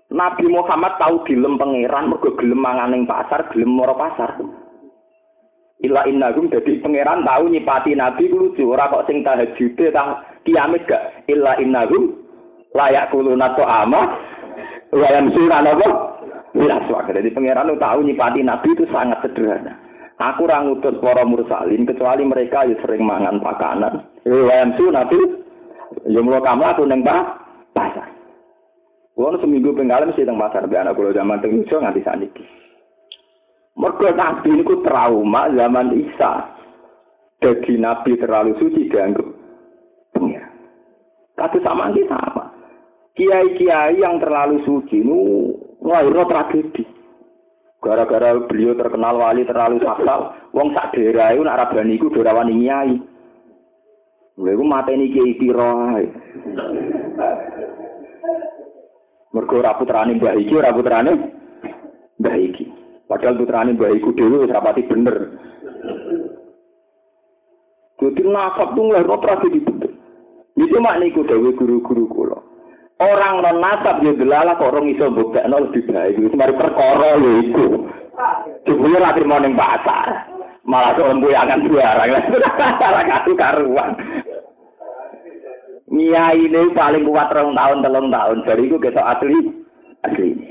Nabi 0.08 0.48
Muhammad 0.48 0.96
tahu 0.96 1.26
dilem 1.28 1.60
pangeran 1.60 2.08
mergo 2.08 2.32
gelem 2.40 2.60
mangan 2.64 2.96
ning 2.96 3.04
pasar, 3.04 3.48
gelem 3.52 3.68
moro 3.68 3.92
pasar. 3.92 4.40
Ila 5.84 6.08
innahum 6.08 6.48
dadi 6.48 6.80
pangeran 6.80 7.28
tahu 7.28 7.52
nyipati 7.52 7.92
Nabi 7.92 8.32
lucu, 8.32 8.72
ora 8.72 8.88
kok 8.88 9.04
sing 9.04 9.20
tahajude 9.20 9.92
tah 9.92 10.24
kiamat 10.48 10.88
gak. 10.88 11.28
Illa 11.28 11.60
innahum 11.60 12.16
layak 12.72 13.12
kuluna 13.12 13.52
ta'ama 13.52 14.00
wa 14.96 15.08
yamsuna 15.12 15.60
napa. 15.60 15.88
Belas 16.56 16.88
wakil. 16.88 17.12
Jadi 17.12 17.30
pangeran 17.36 17.76
tahu 17.76 17.98
nyipati 18.08 18.40
nabi 18.40 18.72
itu 18.72 18.88
sangat 18.88 19.20
sederhana. 19.20 19.76
Aku 20.18 20.50
orang 20.50 20.74
ngutus 20.74 20.98
para 20.98 21.22
mursalin 21.22 21.86
kecuali 21.86 22.26
mereka 22.26 22.66
yang 22.66 22.80
sering 22.82 23.06
mangan 23.06 23.38
pakanan. 23.38 24.02
su 24.74 24.90
nabi, 24.90 25.20
ya 26.06 26.20
mula 26.22 26.38
kamu 26.38 26.62
aku 26.62 26.82
neng 26.86 27.02
pasar. 27.74 28.08
Kulo 29.18 29.34
seminggu 29.42 29.74
pengalaman 29.74 30.14
mesti 30.14 30.22
teng 30.22 30.38
pasar 30.38 30.70
be 30.70 30.78
anak 30.78 30.94
kulo 30.94 31.10
zaman 31.10 31.42
teng 31.42 31.58
Yusuf 31.58 31.82
nganti 31.82 32.06
saniki. 32.06 32.44
Mergo 33.74 34.14
nabi 34.14 34.54
niku 34.54 34.78
trauma 34.86 35.50
zaman 35.50 35.90
Isa. 35.98 36.54
Jadi 37.42 37.78
nabi 37.78 38.14
terlalu 38.18 38.54
suci 38.58 38.90
dianggap 38.90 39.26
pengira. 40.14 40.46
Tapi 41.34 41.58
sama 41.62 41.90
ini 41.90 42.02
sama. 42.06 42.50
Kiai-kiai 43.14 43.98
yang 43.98 44.22
terlalu 44.22 44.62
suci 44.62 45.02
nu 45.02 45.50
ngelahirno 45.82 46.22
tragedi. 46.26 46.86
Gara-gara 47.78 48.34
beliau 48.46 48.74
terkenal 48.74 49.18
wali 49.18 49.46
terlalu 49.46 49.78
sakral, 49.82 50.34
wong 50.50 50.74
sak 50.74 50.98
daerah 50.98 51.30
itu 51.30 51.46
nak 51.46 51.62
rabani 51.62 51.94
iku 51.94 52.10
do 52.10 52.26
rawani 52.26 52.54
nyai. 52.58 52.98
Lha 54.38 54.54
iku 54.54 54.64
mateni 54.64 55.10
kiai 55.10 55.34
pira 55.34 55.98
ae. 55.98 56.06
Mergo 59.34 59.54
ora 59.58 59.74
putrane 59.74 60.14
Mbah 60.14 60.38
iki 60.38 60.54
ora 60.54 60.70
putrane 60.70 61.12
Mbah 62.22 62.36
iki. 62.38 62.64
Padahal 63.10 63.34
putrane 63.34 63.74
Mbah 63.74 63.90
iku 63.98 64.14
dhewe 64.14 64.46
wis 64.46 64.54
rapati 64.54 64.86
bener. 64.86 65.16
Jadi 67.98 68.22
nasab 68.30 68.78
tuh 68.78 68.82
ngelahirno 68.86 69.16
tragedi 69.18 69.58
betul. 69.58 69.92
Itu 70.54 70.78
makniku 70.78 71.26
dewe 71.26 71.50
guru-guru 71.58 72.06
kula. 72.06 72.38
Orang 73.02 73.42
non 73.42 73.58
nasab 73.58 74.06
ya 74.06 74.14
delala 74.14 74.54
kok 74.54 74.70
orang 74.70 74.90
iso 74.90 75.10
nol 75.10 75.70
lebih 75.70 75.82
baik. 75.90 76.14
Itu 76.18 76.34
mari 76.38 76.54
perkara 76.54 77.18
ya 77.18 77.32
iku. 77.42 77.90
Jebule 78.66 79.02
ra 79.02 79.14
trimo 79.18 79.38
ning 79.42 79.58
pasar. 79.58 80.30
Malah 80.62 80.94
kok 80.94 81.10
akan 81.10 81.58
barang. 81.66 82.10
Ora 82.86 83.02
kaku 83.02 83.32
karuan. 83.34 83.90
Nia 85.88 86.36
ini 86.36 86.68
paling 86.76 87.08
kuat 87.08 87.32
rong 87.32 87.56
tahun 87.56 87.80
telung 87.80 88.12
tahun. 88.12 88.44
Jadi 88.44 88.62
itu 88.68 88.76
kita 88.76 89.00
asli 89.00 89.38
asli. 90.04 90.36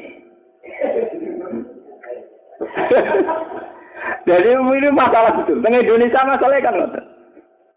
Jadi 4.27 4.49
ini 4.57 4.89
masalah 4.91 5.37
betul. 5.37 5.61
Tengah 5.61 5.85
Indonesia 5.85 6.25
masalahnya 6.25 6.65
kan. 6.65 7.05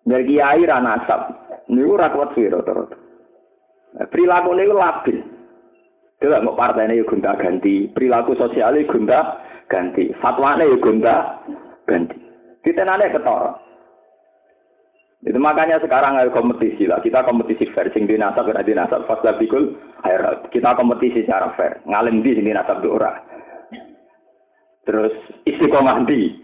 Dari 0.09 0.25
kiai 0.25 0.65
ra 0.65 0.81
nasab. 0.81 1.37
Niku 1.71 1.95
ora 1.95 2.11
kuat 2.11 2.35
sih 2.35 2.51
rata-rata. 2.51 2.99
Perilaku 4.11 4.51
niku 4.57 4.75
labil. 4.75 5.23
Coba 6.21 6.45
mau 6.45 6.53
partai 6.53 6.93
ini 6.93 7.01
gonta 7.09 7.33
ganti, 7.33 7.89
perilaku 7.89 8.37
sosial 8.37 8.77
ini 8.77 8.85
gonta 8.85 9.41
ganti, 9.73 10.13
fatwa 10.21 10.53
ini 10.61 10.77
gonta 10.77 11.41
ganti. 11.89 12.13
Kita 12.61 12.85
nanya 12.85 13.09
ketara. 13.09 13.57
Itu 15.21 15.37
makanya 15.37 15.77
sekarang 15.85 16.17
ada 16.17 16.33
kompetisi 16.33 16.89
lah. 16.89 17.05
Kita 17.05 17.21
kompetisi 17.29 17.69
fair, 17.77 17.93
sing 17.93 18.09
di 18.09 18.17
nasab 18.17 18.49
dan 18.49 18.65
di 18.65 18.73
nasab. 18.73 19.05
Pas 19.05 19.21
bikul, 19.37 19.77
kita 20.49 20.73
kompetisi 20.73 21.29
secara 21.29 21.53
fair. 21.61 21.85
Ngalim 21.85 22.25
di 22.25 22.41
sini 22.41 22.57
nasab. 22.57 22.81
Terus 24.89 25.13
istiqomah 25.45 26.09
di. 26.09 26.41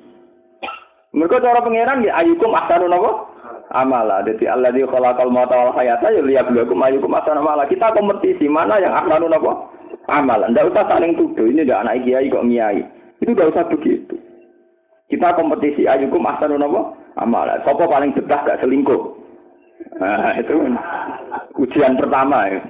Mereka 1.16 1.40
cara 1.40 1.64
pangeran 1.64 2.04
ya 2.04 2.20
ayukum 2.20 2.52
ahsanu 2.52 2.92
napa? 2.92 3.32
amala. 3.72 4.22
Jadi 4.22 4.44
Allah 4.46 4.70
di 4.70 4.84
khalaqal 4.84 5.32
mauta 5.32 5.56
wal 5.56 5.74
hayata 5.74 6.12
ya 6.12 6.20
liyabluwakum 6.20 6.76
ayyukum 6.84 7.16
ahsanu 7.16 7.40
amala. 7.40 7.64
Kita 7.64 7.96
kompetisi 7.96 8.44
mana 8.46 8.76
yang 8.76 8.92
ahsanu 8.92 9.32
napa? 9.32 9.72
Amal. 10.12 10.44
Ndak 10.52 10.70
usah 10.70 10.84
saling 10.86 11.16
tuduh. 11.16 11.48
Ini 11.48 11.66
ndak 11.66 11.82
anak 11.82 12.04
kiai 12.04 12.28
kok 12.28 12.44
miai. 12.44 12.84
Itu 13.24 13.32
ndak 13.32 13.56
usah 13.56 13.64
begitu. 13.72 14.14
Kita 15.08 15.34
kompetisi 15.34 15.88
ayyukum 15.88 16.22
ahsanu 16.28 16.60
napa? 16.60 16.94
Amala. 17.16 17.64
Sopo 17.64 17.88
paling 17.88 18.12
betah 18.12 18.44
gak 18.44 18.60
selingkuh? 18.60 19.16
Nah, 19.96 20.36
itu 20.36 20.56
ujian 21.56 21.96
pertama 21.96 22.44
ya. 22.44 22.60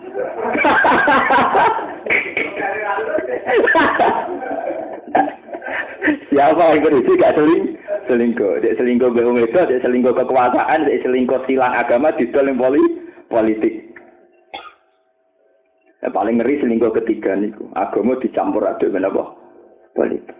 Siapa 6.31 6.63
yang 6.71 6.85
berisi 6.87 7.19
gak 7.19 7.35
seling? 7.35 7.75
Selingkuh. 8.07 8.63
Dia 8.63 8.79
selingkuh 8.79 9.11
be 9.11 9.27
itu, 9.43 9.61
dia 9.67 9.83
selingkuh 9.83 10.15
kekuasaan, 10.15 10.87
dia 10.87 11.03
selingkuh 11.03 11.43
silang 11.51 11.75
agama 11.75 12.15
di 12.15 12.31
dalam 12.31 12.55
poli 12.55 12.79
politik. 13.27 13.83
Ya, 16.07 16.15
paling 16.15 16.39
ngeri 16.39 16.63
selingkuh 16.63 16.95
ketiga 17.03 17.35
nih. 17.35 17.51
Agama 17.75 18.15
dicampur 18.23 18.63
aduk 18.63 18.95
apa? 18.95 19.25
Politik. 19.99 20.37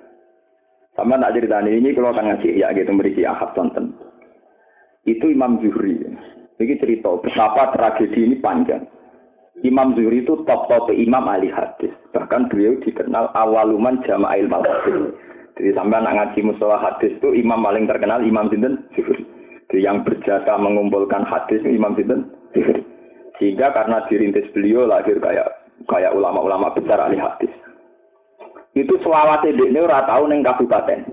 Sama 0.95 1.19
tak 1.19 1.35
cerita 1.37 1.61
ini 1.61 1.93
kalau 1.93 2.15
akan 2.15 2.39
ngaji 2.39 2.57
ya 2.57 2.73
gitu 2.73 2.93
berisi 2.95 3.27
ahad 3.27 3.53
tonton. 3.53 3.96
Itu 5.07 5.31
Imam 5.31 5.63
Zuhri. 5.63 6.03
Ini 6.57 6.75
cerita 6.83 7.15
betapa 7.23 7.71
tragedi 7.73 8.27
ini 8.27 8.37
panjang. 8.43 8.83
Imam 9.63 9.97
Zuhri 9.97 10.27
itu 10.27 10.45
top-top 10.45 10.93
imam 10.93 11.25
ahli 11.31 11.49
hadis. 11.49 11.95
Bahkan 12.13 12.53
beliau 12.53 12.77
dikenal 12.83 13.33
awaluman 13.33 14.03
jama'il 14.05 14.51
hadis. 14.51 15.15
Jadi 15.57 15.73
sampai 15.73 16.05
anak 16.05 16.15
ngaji 16.21 16.53
mustalah 16.53 16.81
hadis 16.83 17.17
itu 17.17 17.33
imam 17.33 17.65
paling 17.65 17.89
terkenal 17.89 18.21
Imam 18.21 18.53
Sinten 18.53 18.85
Zuhri. 18.93 19.25
Jadi 19.73 19.81
yang 19.81 20.05
berjasa 20.05 20.53
mengumpulkan 20.61 21.25
hadis 21.25 21.65
Imam 21.65 21.97
Sinten 21.97 22.29
Zuhri. 22.53 22.85
Sehingga 23.41 23.73
karena 23.73 24.05
dirintis 24.09 24.49
beliau 24.53 24.85
lahir 24.85 25.17
kayak 25.17 25.49
kayak 25.89 26.13
ulama-ulama 26.13 26.73
besar 26.77 27.01
ahli 27.01 27.17
hadis. 27.17 27.53
Itu 28.77 29.01
selawat 29.01 29.49
ini 29.49 29.81
ora 29.81 30.05
tahu 30.05 30.29
neng 30.29 30.45
kabupaten. 30.45 31.09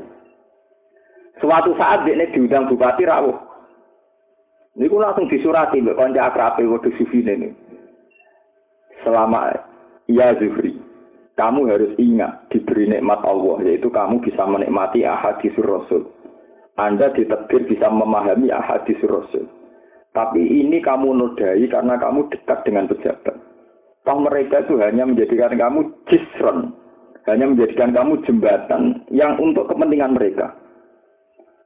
Suatu 1.39 1.75
saat 1.79 2.07
dia 2.07 2.19
diundang 2.31 2.67
bupati 2.67 3.03
rawuh. 3.07 3.35
Ini 4.73 4.89
langsung 4.89 5.29
disurati 5.29 5.85
mbak 5.85 5.97
konja 6.01 6.33
akrabe 6.33 6.65
waduh 6.65 6.89
sufi 6.97 7.21
ini. 7.21 7.53
Selama 9.05 9.53
ya 10.09 10.33
Zuhri, 10.39 10.73
kamu 11.37 11.69
harus 11.69 11.93
ingat 12.01 12.49
diberi 12.49 12.89
nikmat 12.89 13.21
Allah 13.21 13.61
yaitu 13.69 13.93
kamu 13.93 14.23
bisa 14.25 14.41
menikmati 14.49 15.05
ahadisur 15.05 15.65
rasul. 15.65 16.09
Anda 16.73 17.13
ditekdir 17.13 17.69
bisa 17.69 17.85
memahami 17.93 18.49
ahadisur 18.49 19.21
rasul. 19.21 19.45
Tapi 20.13 20.41
ini 20.41 20.81
kamu 20.81 21.09
nodai 21.09 21.65
karena 21.69 21.97
kamu 21.97 22.29
dekat 22.33 22.65
dengan 22.65 22.89
pejabat. 22.89 23.33
Toh 24.03 24.17
mereka 24.19 24.61
itu 24.65 24.77
hanya 24.81 25.05
menjadikan 25.05 25.53
kamu 25.57 25.89
jisron, 26.09 26.75
hanya 27.29 27.45
menjadikan 27.49 27.93
kamu 27.93 28.19
jembatan 28.25 29.05
yang 29.09 29.37
untuk 29.37 29.69
kepentingan 29.69 30.17
mereka. 30.17 30.53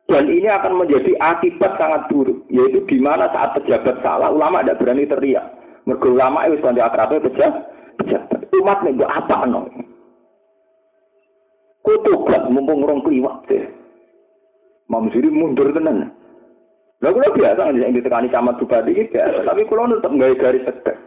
Dan 0.07 0.31
ini 0.31 0.47
akan 0.47 0.79
menjadi 0.79 1.19
akibat 1.19 1.75
sangat 1.75 2.07
buruk, 2.07 2.47
yaitu 2.47 2.79
di 2.87 2.95
mana 3.03 3.27
saat 3.27 3.59
pejabat 3.59 3.99
salah, 3.99 4.31
ulama 4.31 4.63
tidak 4.63 4.79
berani 4.79 5.03
teriak. 5.03 5.43
Mergo 5.83 6.15
ulama 6.15 6.47
itu 6.47 6.63
sudah 6.63 6.87
akrabnya 6.87 7.27
pejabat, 7.27 7.63
pejabat. 7.99 8.39
Umat 8.55 8.79
nih 8.87 9.03
apa 9.03 9.43
no? 9.43 9.67
Kutubat 11.83 12.47
mumpung 12.47 12.87
rong 12.87 13.03
kliwat 13.03 13.47
deh. 13.51 13.67
Mamsuri 14.87 15.27
mundur 15.27 15.75
tenan. 15.75 16.11
Lah 17.03 17.11
kula 17.11 17.29
biasa 17.35 17.75
nggak 17.75 17.93
ditekani 17.99 18.27
sama 18.31 18.55
bupati 18.55 18.95
iki 18.95 19.11
biasa, 19.11 19.43
tapi 19.43 19.67
kula 19.67 19.91
tetep 19.91 20.11
nggawe 20.11 20.35
garis 20.39 20.65
tegak. 20.65 20.97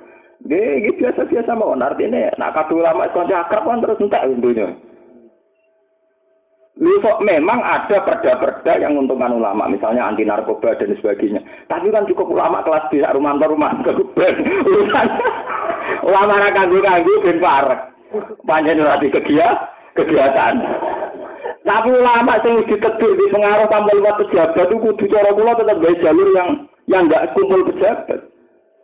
Nggih, 0.41 0.73
iki 0.81 0.91
biasa-biasa 1.01 1.53
mawon 1.53 1.85
artine 1.85 2.33
nak 2.41 2.57
kadung 2.57 2.81
lama 2.81 3.09
kanca 3.13 3.45
akrab 3.45 3.65
kan 3.69 3.81
terus 3.85 4.01
entek 4.01 4.25
dunya. 4.41 4.73
Kok 6.81 7.21
memang 7.21 7.61
ada 7.61 8.01
perda-perda 8.01 8.81
yang 8.81 8.97
menguntungkan 8.97 9.37
ulama, 9.37 9.69
misalnya 9.69 10.09
anti 10.09 10.25
narkoba 10.25 10.73
dan 10.81 10.97
sebagainya. 10.97 11.45
Tapi 11.69 11.93
kan 11.93 12.09
cukup 12.09 12.33
ulama 12.33 12.65
kelas 12.65 12.89
B, 12.89 13.05
rumah 13.05 13.37
rumah 13.37 13.77
keguben. 13.85 14.35
Urusan 14.65 15.07
ulama 16.09 16.41
ra 16.41 16.49
kanggo-kanggo 16.57 17.21
ben 17.21 17.37
parek. 17.37 17.81
Panjen 18.49 18.81
ora 18.81 18.97
kegiatan, 18.97 19.57
kegiatan. 19.93 20.55
Tapi 21.61 21.89
ulama 21.93 22.41
sing 22.41 22.65
ditegur 22.65 23.13
di 23.13 23.27
pengaruh 23.29 23.69
tanpa 23.69 23.93
lewat 23.93 24.17
pejabat 24.25 24.67
itu 24.73 24.77
kudu 24.81 25.05
cara 25.13 25.31
kula 25.37 25.53
tetap 25.61 25.77
gawe 25.85 25.95
jalur 26.01 26.29
yang 26.33 26.49
yang 26.89 27.05
enggak 27.07 27.37
kumpul 27.37 27.61
pejabat. 27.69 28.21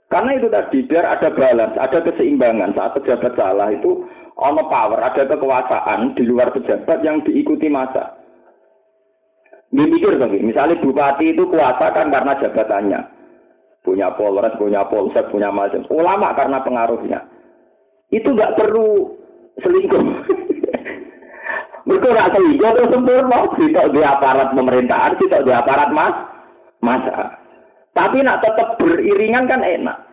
Karena 0.06 0.38
itu 0.38 0.46
tadi 0.46 0.86
biar 0.86 1.02
ada 1.02 1.28
balas, 1.34 1.72
ada 1.74 1.98
keseimbangan 1.98 2.76
saat 2.78 2.94
pejabat 2.94 3.32
salah 3.34 3.74
itu 3.74 4.06
ono 4.36 4.62
power, 4.68 5.00
ada 5.00 5.24
kekuasaan 5.24 6.12
di 6.12 6.28
luar 6.28 6.52
pejabat 6.52 7.00
yang 7.00 7.24
diikuti 7.24 7.72
masa. 7.72 8.20
Dipikir 9.72 10.16
lagi, 10.16 10.40
misalnya 10.40 10.80
bupati 10.80 11.34
itu 11.36 11.48
kuasa 11.48 11.90
kan 11.92 12.12
karena 12.12 12.38
jabatannya. 12.38 13.00
Punya 13.82 14.12
polres, 14.14 14.54
punya 14.58 14.82
polsek, 14.86 15.30
punya 15.30 15.50
macam. 15.50 15.84
Ulama 15.90 16.34
karena 16.34 16.58
pengaruhnya. 16.62 17.20
Itu 18.10 18.34
nggak 18.34 18.58
perlu 18.58 19.14
selingkuh. 19.62 20.04
Mereka 21.86 22.08
nggak 22.08 22.32
selingkuh 22.34 22.70
terus 22.72 22.90
sempurna. 22.90 23.38
Tidak 23.54 23.86
di 23.94 24.00
aparat 24.02 24.48
pemerintahan, 24.54 25.12
tidak 25.22 25.40
di 25.46 25.52
aparat 25.54 25.90
mas, 25.94 26.14
masa. 26.82 27.38
Tapi 27.94 28.26
nak 28.26 28.42
tetap 28.42 28.74
beriringan 28.78 29.46
kan 29.46 29.62
enak 29.62 30.05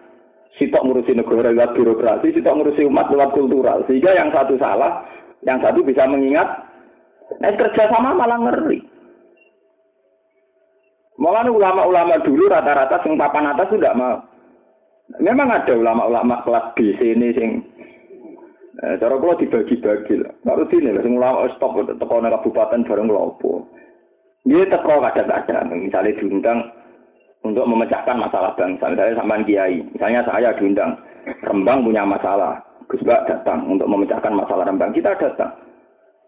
sitok 0.61 0.83
ngurusi 0.85 1.17
negara 1.17 1.49
lewat 1.49 1.73
birokrasi, 1.73 2.33
sitok 2.33 2.55
ngurusi 2.59 2.85
umat 2.85 3.09
lewat 3.09 3.33
kultural. 3.33 3.81
Sehingga 3.89 4.13
yang 4.13 4.29
satu 4.29 4.57
salah, 4.61 5.05
Yang 5.43 5.59
satu 5.67 5.79
bisa 5.83 6.07
mengingat. 6.07 6.47
Nah, 7.43 7.51
kerja 7.51 7.91
sama 7.91 8.15
malah 8.15 8.39
ngeri. 8.39 8.79
Malah 11.19 11.45
ulama-ulama 11.45 12.19
dulu 12.25 12.49
rata-rata 12.49 13.03
sing 13.05 13.19
papan 13.19 13.53
atas 13.53 13.69
sudah 13.69 13.93
mau. 13.93 14.17
Memang 15.19 15.51
ada 15.51 15.73
ulama-ulama 15.75 16.41
kelas 16.47 16.73
B 16.73 16.95
sini 16.97 17.27
sing 17.37 17.49
eh, 18.81 18.95
cara 18.97 19.19
kula 19.19 19.37
dibagi-bagi 19.37 20.25
lah. 20.25 20.33
Baru 20.41 20.65
sini 20.71 20.89
lah 20.89 21.03
sing 21.05 21.13
ulama 21.19 21.45
stop 21.53 21.75
teko 21.85 22.15
kabupaten 22.17 22.87
bareng 22.87 23.11
lopo. 23.11 23.67
Dia 24.47 24.65
teko 24.65 25.03
kadang-kadang 25.05 25.85
misalnya 25.85 26.17
diundang 26.17 26.59
untuk 27.43 27.67
memecahkan 27.67 28.17
masalah 28.17 28.55
bangsa. 28.55 28.91
Misalnya 28.91 29.19
sampean 29.19 29.43
kiai, 29.43 29.83
misalnya 29.91 30.21
saya 30.27 30.49
diundang 30.55 30.95
Rembang 31.43 31.87
punya 31.87 32.03
masalah. 32.03 32.59
Gus 32.91 32.99
Bak 33.07 33.31
datang 33.31 33.63
untuk 33.67 33.87
memecahkan 33.87 34.35
masalah 34.35 34.67
Rembang. 34.67 34.91
Kita 34.91 35.15
datang. 35.15 35.55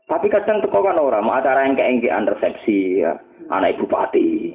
Tapi 0.05 0.30
kadang 0.30 0.61
teko 0.61 0.86
kan 0.86 1.01
orang 1.01 1.26
mau 1.26 1.36
acara 1.36 1.66
yang 1.66 1.74
keengkean 1.74 2.30
resepsi 2.30 3.01
ya, 3.01 3.18
anak 3.49 3.74
ibu 3.74 3.89
bupati, 3.89 4.53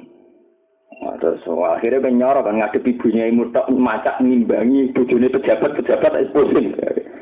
Nah, 1.01 1.17
terus 1.17 1.41
wah, 1.49 1.81
akhirnya 1.81 2.03
kan 2.03 2.13
nyorok 2.13 2.45
kan 2.45 2.55
ngadepi 2.61 2.93
ibunya 2.93 3.25
ibu 3.33 3.49
tak 3.49 3.65
macak 3.73 4.21
ngimbangi 4.21 4.93
bujune 4.93 5.33
pejabat-pejabat 5.33 6.13
es 6.13 6.29
pusing. 6.29 6.77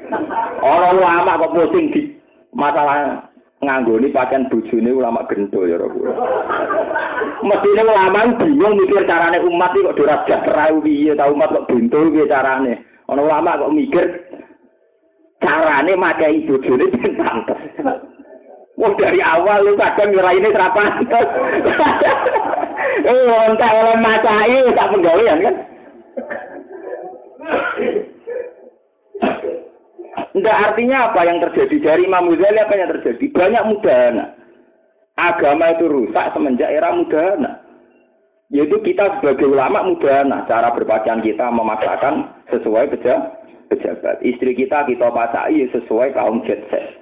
Orang 0.75 0.99
lama 0.99 1.39
kok 1.39 1.53
pusing 1.55 1.85
di 1.95 2.01
masalah 2.51 3.28
nganggoni 3.60 4.16
pakaian 4.16 4.47
bujune 4.47 4.91
ulama 4.95 5.28
gendo 5.28 5.68
ya 5.68 5.76
Rob. 5.76 5.91
Mestine 7.43 7.84
ulama 7.84 8.32
bingung 8.39 8.80
mikir 8.80 9.03
carane 9.03 9.39
umat 9.43 9.76
iki 9.76 9.84
kok 9.84 9.99
ora 9.99 10.18
sejahtera 10.24 10.66
piye 10.80 11.12
ta 11.16 11.28
umat 11.28 11.51
kok 11.51 11.68
bento 11.68 11.99
piye 12.07 12.26
carane. 12.28 12.74
Ana 13.12 13.20
ulama 13.20 13.60
kok 13.60 13.74
mikir 13.76 14.05
carane 15.43 15.93
makai 15.99 16.47
bojone 16.47 16.86
ben 16.88 17.12
pantes. 17.20 17.60
Wah 18.80 18.91
dari 18.95 19.20
awal 19.20 19.68
lu 19.68 19.76
kadang 19.76 20.16
ngiraine 20.16 20.49
ra 20.55 20.68
pantes. 20.72 21.28
Eh, 22.99 23.32
entah 23.47 23.72
oleh 23.76 23.95
macai 23.99 24.60
tak 24.76 24.89
penggawean 24.91 25.39
kan. 25.43 25.55
Enggak 30.34 30.57
artinya 30.72 31.10
apa 31.10 31.22
yang 31.26 31.38
terjadi 31.41 31.78
dari 31.82 32.01
Imam 32.05 32.30
Ghazali 32.30 32.60
apa 32.62 32.74
yang 32.78 32.89
terjadi? 32.97 33.26
Banyak 33.34 33.64
mudahana. 33.66 34.26
Agama 35.20 35.66
itu 35.76 35.86
rusak 35.89 36.26
semenjak 36.32 36.70
era 36.70 36.93
mudahana. 36.93 37.60
Yaitu 38.49 38.82
kita 38.82 39.20
sebagai 39.20 39.49
ulama 39.49 39.86
mudahana. 39.86 40.45
Cara 40.49 40.74
berpakaian 40.74 41.22
kita 41.22 41.49
memaksakan 41.49 42.45
sesuai 42.49 42.93
pejabat. 42.93 44.18
Istri 44.26 44.57
kita 44.57 44.86
kita 44.89 45.07
pasai 45.14 45.70
sesuai 45.70 46.18
kaum 46.18 46.41
jet 46.45 46.62
set. 46.74 46.99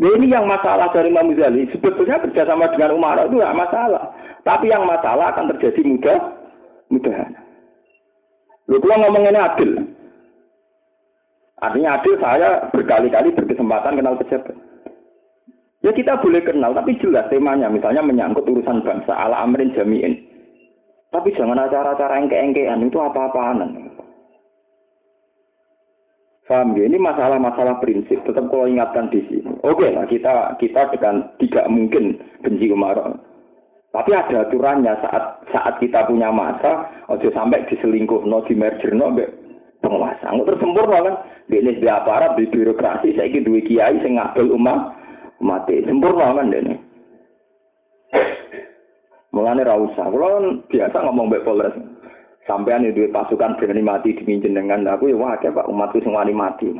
Nah, 0.00 0.16
ini 0.16 0.32
yang 0.32 0.48
masalah 0.48 0.88
dari 0.94 1.12
Imam 1.12 1.34
Ghazali. 1.34 1.68
Sebetulnya 1.74 2.22
kerjasama 2.24 2.72
dengan 2.72 2.96
Umar 2.96 3.20
itu 3.26 3.36
tidak 3.36 3.58
masalah. 3.58 4.04
Tapi 4.40 4.72
yang 4.72 4.88
masalah 4.88 5.36
akan 5.36 5.52
terjadi 5.52 5.80
mudah, 5.84 6.18
mudahan. 6.88 7.30
Lu 8.70 8.80
kalau 8.80 8.96
ngomong 9.02 9.28
ini 9.28 9.36
adil. 9.36 9.70
Artinya 11.60 12.00
adil 12.00 12.16
saya 12.16 12.68
berkali-kali 12.72 13.36
berkesempatan 13.36 14.00
kenal 14.00 14.16
pejabat. 14.16 14.56
Ya 15.80 15.92
kita 15.96 16.20
boleh 16.20 16.44
kenal, 16.44 16.76
tapi 16.76 16.96
jelas 17.00 17.28
temanya. 17.32 17.72
Misalnya 17.72 18.04
menyangkut 18.04 18.44
urusan 18.44 18.84
bangsa, 18.84 19.16
ala 19.16 19.40
amrin 19.44 19.72
jami'in. 19.72 20.16
Tapi 21.08 21.32
jangan 21.34 21.56
acara-acara 21.56 22.20
yang 22.20 22.28
keengkean 22.28 22.84
itu 22.84 23.00
apa-apaan. 23.00 23.90
Paham 26.50 26.74
ya? 26.74 26.82
Ini 26.82 26.98
masalah-masalah 26.98 27.78
prinsip. 27.78 28.26
Tetap 28.26 28.50
kalau 28.50 28.66
ingatkan 28.66 29.06
di 29.14 29.22
sini. 29.30 29.54
Oke 29.62 29.86
lah 29.94 30.02
kita 30.10 30.58
kita 30.58 30.90
dengan 30.90 31.30
tidak 31.38 31.70
mungkin 31.70 32.18
benci 32.42 32.66
Umar. 32.74 32.98
Tapi 33.94 34.10
ada 34.10 34.46
aturannya 34.46 34.98
saat 34.98 35.46
saat 35.54 35.74
kita 35.78 36.10
punya 36.10 36.34
masa, 36.34 36.90
ojo 37.06 37.30
sampai 37.30 37.66
diselingkuh, 37.70 38.26
no 38.26 38.42
di 38.46 38.58
merger, 38.58 38.94
no 38.94 39.14
penguasa. 39.80 40.30
Nggak 40.30 40.56
tersempurna 40.56 40.98
kan? 41.02 41.16
Ini 41.50 41.82
di 41.82 41.88
aparat, 41.88 42.38
di 42.38 42.46
birokrasi, 42.46 43.16
saya 43.16 43.26
ingin 43.26 43.48
dua 43.48 43.60
kiai, 43.64 43.98
saya 43.98 44.10
ngabel 44.14 44.54
umat, 44.54 44.78
mati. 45.42 45.82
Sempurna 45.82 46.36
kan 46.36 46.52
ini. 46.52 46.74
Mulanya 49.30 49.74
rausa. 49.74 50.04
Kalau 50.10 50.28
kan 50.38 50.44
biasa 50.68 50.96
ngomong 51.06 51.26
baik 51.30 51.46
polres. 51.46 51.74
Sampean 52.48 52.82
itu 52.82 53.06
pasukan 53.14 53.60
berani 53.62 53.84
mati 53.84 54.16
demi 54.16 54.42
jenengan 54.42 54.82
aku 54.88 55.12
ya 55.12 55.14
wah 55.14 55.38
Pak 55.38 55.70
umatku 55.70 56.02
sing 56.02 56.10
wani 56.10 56.34
mati. 56.34 56.72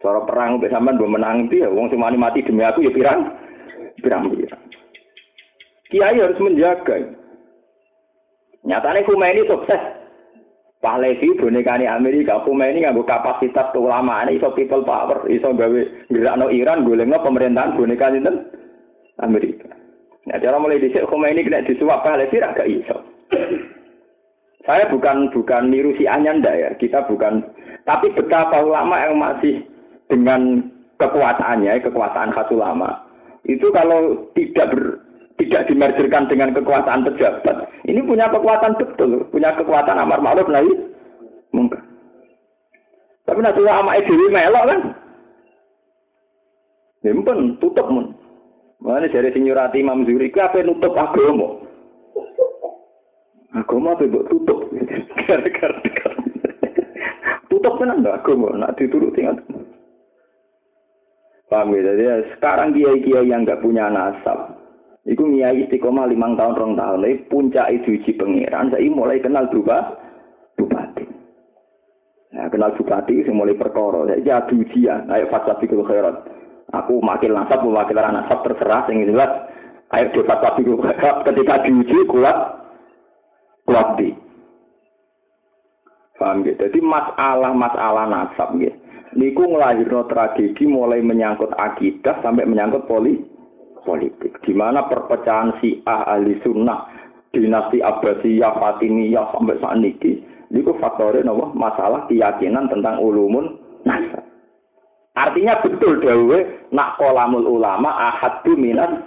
Cara 0.00 0.24
perang 0.24 0.56
mbek 0.56 0.72
sampean 0.72 0.96
mbok 0.96 1.12
menang 1.12 1.52
ya 1.52 1.68
wong 1.68 1.92
sing 1.92 2.00
wani 2.00 2.16
mati 2.16 2.40
demi 2.40 2.64
aku 2.64 2.80
ya 2.80 2.94
pirang 2.94 3.28
pirang 4.00 4.32
pirang. 4.32 4.62
Kiai 5.92 6.16
harus 6.16 6.40
menjaga. 6.40 6.96
Nyatane 8.64 9.04
Khomeini 9.04 9.44
sukses. 9.44 10.05
Pahlavi 10.86 11.34
bonekane 11.34 11.90
Amerika, 11.90 12.38
Khomeini 12.46 12.86
nganggo 12.86 13.02
kapasitas 13.02 13.74
keulamaan 13.74 14.30
iso 14.30 14.54
people 14.54 14.86
power, 14.86 15.26
iso 15.26 15.50
gawe 15.50 15.80
gerakno 16.06 16.46
Iran 16.46 16.86
golekno 16.86 17.18
pemerintahan 17.26 17.74
boneka 17.74 18.14
sinten 18.14 18.46
Amerika. 19.18 19.66
Nah, 20.30 20.38
cara 20.38 20.62
mulai 20.62 20.78
dhisik 20.78 21.10
Khomeini 21.10 21.42
kena 21.42 21.66
disuap 21.66 22.06
Pahlavi 22.06 22.38
ra 22.38 22.54
gak 22.54 22.70
iso. 22.70 23.02
Saya 24.62 24.86
bukan 24.86 25.34
bukan 25.34 25.74
niru 25.74 25.90
si 25.98 26.06
Anyanda 26.06 26.54
ya, 26.54 26.70
kita 26.78 27.02
bukan. 27.10 27.42
Tapi 27.82 28.14
betapa 28.14 28.62
ulama 28.62 28.98
yang 29.02 29.18
masih 29.18 29.62
dengan 30.06 30.70
kekuasaannya, 31.02 31.82
kekuasaan 31.82 32.30
khas 32.30 32.50
ulama, 32.50 33.06
itu 33.46 33.70
kalau 33.70 34.26
tidak 34.34 34.74
ber, 34.74 35.05
tidak 35.36 35.68
dimerjerkan 35.68 36.28
dengan 36.32 36.52
kekuasaan 36.56 37.04
pejabat, 37.04 37.68
ini 37.84 38.00
punya 38.04 38.26
kekuatan 38.32 38.72
betul, 38.80 39.24
punya 39.28 39.52
kekuatan 39.52 40.00
amar 40.00 40.20
ma'ruf 40.24 40.48
nahi 40.48 40.72
mungkin. 41.52 41.80
Tapi 43.26 43.38
nanti 43.42 43.60
ulama 43.60 43.98
itu 43.98 44.14
melok 44.30 44.64
kan, 44.70 44.80
Nyimpen, 47.06 47.62
tutup 47.62 47.86
mun. 47.86 48.18
Mana 48.82 49.06
dari 49.06 49.30
sinyurati 49.30 49.78
Imam 49.78 50.02
Zuri, 50.02 50.30
apa 50.34 50.58
nutup 50.62 50.94
agama? 50.98 51.62
Agama 53.54 53.94
apa 53.94 54.10
buat 54.10 54.26
tutup? 54.26 54.68
Gara-gara 55.26 55.78
tutup 57.46 57.78
kan 57.78 57.94
anda 57.94 58.18
agama, 58.18 58.52
nak 58.58 58.74
dituruti 58.76 59.22
kan. 59.22 59.38
Paham 61.46 61.78
ya? 61.78 61.94
Jadi 61.94 62.04
sekarang 62.36 62.74
kiai-kiai 62.74 63.30
yang 63.30 63.46
nggak 63.46 63.62
punya 63.62 63.86
nasab, 63.86 64.55
itu 65.06 65.22
kiai 65.22 65.62
istiqomah 65.62 66.10
limang 66.10 66.34
tahun 66.34 66.58
rong 66.58 66.74
tahun, 66.74 67.06
tapi 67.06 67.30
puncak 67.30 67.70
itu 67.70 67.94
uji 67.94 68.18
pengiran, 68.18 68.74
saya 68.74 68.90
mulai 68.90 69.22
kenal 69.22 69.46
juga 69.54 69.94
bupati. 70.58 71.06
Nah, 72.34 72.50
kenal 72.50 72.74
bupati, 72.74 73.22
saya 73.22 73.30
mulai 73.30 73.54
perkara, 73.54 74.02
saya 74.10 74.18
jadi 74.18 74.54
ujian, 74.58 75.06
ayo 75.06 75.30
fasafikul 75.30 75.86
khairat. 75.86 76.26
Aku 76.74 76.98
makil 76.98 77.38
nasab, 77.38 77.62
mewakil 77.62 78.02
nasab 78.02 78.42
terserah, 78.42 78.90
yang 78.90 79.06
jelas, 79.06 79.30
ayo 79.94 80.10
di 80.10 80.20
fasafikul 80.26 80.82
khairat, 80.82 81.22
ketika 81.22 81.54
diuji 81.62 81.98
kuat, 82.10 82.38
kuati. 83.62 84.10
Paham 86.18 86.42
gitu? 86.42 86.66
Jadi 86.66 86.82
masalah-masalah 86.82 88.10
nasab 88.10 88.58
gitu. 88.58 88.74
Niku 89.14 89.54
ngelahirno 89.54 90.10
tragedi 90.10 90.66
mulai 90.66 90.98
menyangkut 90.98 91.54
akidah 91.54 92.20
sampai 92.26 92.42
menyangkut 92.42 92.84
poli 92.90 93.35
politik. 93.86 94.42
Di 94.42 94.50
mana 94.50 94.90
perpecahan 94.90 95.62
si 95.62 95.80
ahli 95.86 96.42
sunnah, 96.42 96.90
dinasti 97.30 97.78
Abbasiyah, 97.78 98.58
Fatimiyah 98.58 99.30
sampai 99.32 99.62
saat 99.62 99.78
ini. 99.80 100.34
Niku 100.46 100.78
faktornya 100.78 101.26
nopo 101.26 101.50
masalah 101.58 102.06
keyakinan 102.06 102.70
tentang 102.70 103.02
ulumun 103.02 103.58
nasab. 103.82 104.22
Artinya 105.16 105.58
betul 105.64 105.98
dawe 105.98 106.38
nak 106.70 107.00
kolamul 107.00 107.56
ulama 107.58 107.88
ahad 107.88 108.46
minat 108.54 109.00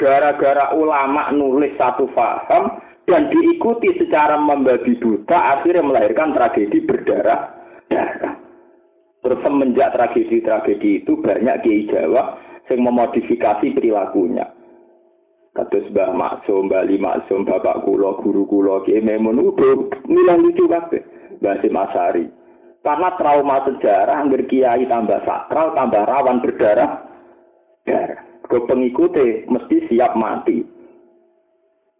gara-gara 0.00 0.72
ulama 0.72 1.28
nulis 1.34 1.74
satu 1.76 2.08
faham 2.16 2.78
dan 3.04 3.28
diikuti 3.28 4.00
secara 4.00 4.38
membabi 4.38 4.96
buta 4.96 5.58
akhirnya 5.58 5.82
melahirkan 5.82 6.32
tragedi 6.32 6.86
berdarah 6.86 7.52
darah. 7.90 8.34
Terus 9.20 9.40
semenjak 9.44 9.92
tragedi-tragedi 9.92 11.04
itu 11.04 11.20
banyak 11.20 11.56
kiai 11.60 11.84
Jawa 11.90 12.40
yang 12.70 12.86
memodifikasi 12.86 13.66
perilakunya. 13.74 14.46
Kados 15.50 15.90
Mbah 15.90 16.14
Maksum, 16.14 16.70
Mbah 16.70 16.86
Maksum, 16.86 17.42
Bapak 17.42 17.82
Kulo, 17.82 18.22
Guru 18.22 18.46
Kulo, 18.46 18.86
Kiai 18.86 19.02
Memun, 19.02 19.42
udah 19.50 19.90
milang 20.06 20.46
lucu 20.46 20.70
kabeh. 20.70 21.02
Mbah 21.42 21.58
Masari. 21.66 22.30
Karena 22.80 23.12
trauma 23.20 23.60
sejarah, 23.68 24.24
kiai 24.48 24.88
tambah 24.88 25.20
sakral, 25.28 25.76
tambah 25.76 26.00
rawan 26.08 26.40
berdarah, 26.40 27.04
darah. 27.84 28.20
Ke 28.48 28.56
pengikutnya 28.64 29.46
mesti 29.52 29.76
siap 29.92 30.16
mati. 30.16 30.64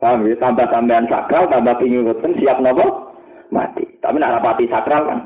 Paham 0.00 0.24
ya? 0.24 0.40
Tambah 0.40 0.66
tambahan 0.72 1.04
sakral, 1.12 1.52
tambah 1.52 1.84
rutin, 1.84 2.32
siap 2.40 2.64
nopo? 2.64 3.12
Mati. 3.52 3.84
Tapi 4.00 4.16
nak 4.16 4.40
rapati 4.40 4.64
sakral 4.72 5.04
kan? 5.04 5.20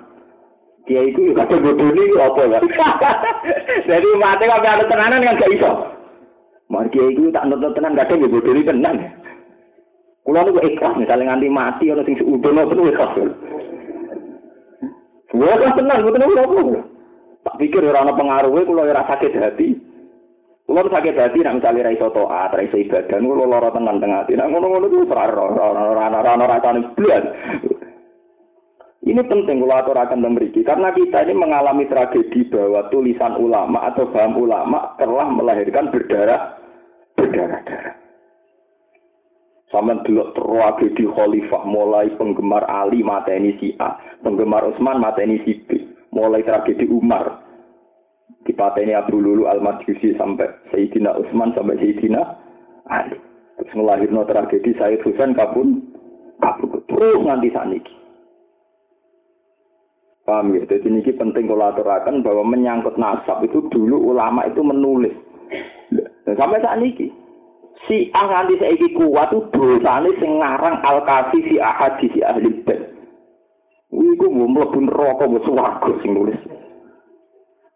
Kiai 0.85 1.09
itu 1.09 1.33
ya 1.33 1.45
kadang 1.45 1.65
bodoni 1.65 2.05
apa 2.21 2.43
ya. 2.45 2.59
Jadi 3.89 4.09
mati 4.21 4.45
kok 4.45 4.61
ada 4.61 4.85
tenanan 4.85 5.25
kan 5.25 5.41
gak 5.41 5.53
iso. 5.57 5.73
Mari 6.69 6.93
kiai 6.93 7.17
itu 7.17 7.33
tak 7.33 7.49
nonton 7.49 7.73
tenan 7.73 7.97
kadang 7.97 8.21
ya 8.21 8.29
bodoni 8.29 8.69
tenan. 8.69 8.97
Kulo 10.25 10.41
niku 10.45 10.61
ikhlas 10.61 10.97
misalnya 11.01 11.33
nganti 11.33 11.49
mati 11.49 11.85
ana 11.89 12.05
sing 12.05 12.17
seudono 12.21 12.69
penuh 12.69 12.93
ikhlas. 12.93 13.13
Kulo 15.33 15.53
kan 15.57 15.73
tenan 15.73 16.01
mboten 16.05 16.25
apa 16.25 16.61
Tak 17.45 17.57
pikir 17.61 17.85
ora 17.85 18.05
ana 18.05 18.13
pengaruhe 18.17 18.65
kulo 18.69 18.85
ora 18.85 19.09
sakit 19.09 19.41
hati. 19.41 19.77
Kulo 20.69 20.85
sakit 20.93 21.17
hati 21.17 21.39
nek 21.45 21.65
misalnya 21.65 21.89
ra 21.89 21.97
iso 21.97 22.09
taat, 22.13 22.57
ra 22.57 22.61
iso 22.61 22.77
ibadah, 22.77 23.21
kulo 23.25 23.45
lara 23.49 23.73
tenan 23.73 24.01
tengah 24.05 24.25
hati. 24.25 24.37
Nek 24.37 24.49
ngono-ngono 24.53 24.87
ku 24.93 25.09
ora 25.09 25.33
ora 25.33 25.65
ora 25.65 26.05
ora 26.13 26.29
ora 26.29 26.45
rasane 26.45 26.93
blas. 26.93 27.25
Ini 29.05 29.21
penting 29.21 29.61
kalau 29.61 29.77
aturakan 29.77 30.25
memiliki 30.25 30.65
karena 30.65 30.89
kita 30.89 31.29
ini 31.29 31.37
mengalami 31.37 31.85
tragedi 31.85 32.49
bahwa 32.49 32.89
tulisan 32.89 33.37
ulama 33.37 33.93
atau 33.93 34.09
paham 34.09 34.41
ulama 34.41 34.97
telah 34.97 35.29
melahirkan 35.29 35.93
berdarah 35.93 36.57
berdarah-darah. 37.13 38.01
Sama 39.69 40.01
dulu 40.09 40.33
tragedi 40.33 41.05
khalifah 41.05 41.69
mulai 41.69 42.17
penggemar 42.17 42.65
Ali 42.65 43.05
mateni 43.05 43.53
si 43.61 43.77
A, 43.77 43.93
penggemar 44.25 44.65
Utsman 44.73 44.97
mateni 44.97 45.37
si 45.45 45.61
B, 45.69 45.85
mulai 46.09 46.41
tragedi 46.41 46.89
Umar 46.89 47.45
dipateni 48.49 48.97
Abu 48.97 49.21
Lulu 49.21 49.45
Al-Majusi 49.53 50.17
sampai 50.17 50.49
Sayyidina 50.73 51.13
Utsman 51.21 51.53
sampai 51.53 51.77
Sayyidina 51.77 52.23
Ali. 52.89 53.21
Terus 53.61 53.73
melahirkan 53.77 54.25
tragedi 54.25 54.73
Sayyid 54.81 55.05
Husain 55.05 55.37
kabun 55.37 55.93
kabun 56.41 56.81
terus 56.89 57.21
nanti 57.21 57.53
saniki. 57.53 58.04
Paham 60.25 60.57
ya? 60.57 60.65
Jadi 60.65 60.89
ini 60.89 61.05
penting 61.05 61.53
kalau 61.53 61.69
aturakan 61.69 62.25
bahwa 62.25 62.49
menyangkut 62.49 62.97
nasab 62.97 63.45
itu 63.45 63.61
dulu 63.69 64.17
ulama 64.17 64.49
itu 64.49 64.65
menulis. 64.65 65.13
Dan 66.25 66.35
sampai 66.41 66.65
saat 66.65 66.81
ini, 66.81 67.13
si 67.85 68.09
A 68.17 68.25
nganti 68.25 68.57
saiki 68.57 68.97
kuat 68.97 69.37
itu 69.37 69.45
dosane 69.53 70.17
sing 70.17 70.41
ngarang 70.41 70.81
al 70.81 71.05
kafi 71.05 71.45
si 71.45 71.61
ahadi 71.61 72.09
si 72.17 72.25
ahli 72.25 72.49
bed. 72.65 72.81
Iku 73.93 74.27
mau 74.33 74.49
mlebu 74.49 74.89
neraka 74.89 75.29
mbok 75.29 75.45
swarga 75.45 75.93
sing 76.01 76.17
nulis. 76.17 76.41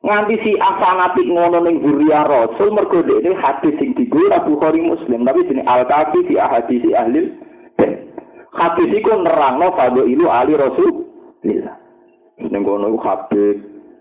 Nganti 0.01 0.40
si 0.40 0.53
A 0.57 0.80
fanatik 0.80 1.28
ngono 1.28 1.61
ning 1.61 1.84
Zuriya 1.84 2.24
Rasul 2.24 2.72
mergo 2.72 3.05
dekne 3.05 3.36
hadis 3.36 3.76
sing 3.76 3.92
digo 3.92 4.24
Bukhari 4.49 4.80
Muslim 4.80 5.28
tapi 5.28 5.44
jenenge 5.44 5.68
al 5.68 5.84
kafi 5.84 6.32
si 6.32 6.34
ahadi 6.40 6.80
si 6.80 6.90
ahli 6.96 7.28
bed. 7.76 7.92
Hadis 8.57 8.88
iku 8.88 9.20
nerangno 9.20 9.68
ilu 10.09 10.32
ali 10.32 10.57
Rasul. 10.57 11.05
Ning 12.39 12.62
kono 12.62 12.95
iku 12.95 13.01
Habib 13.03 13.57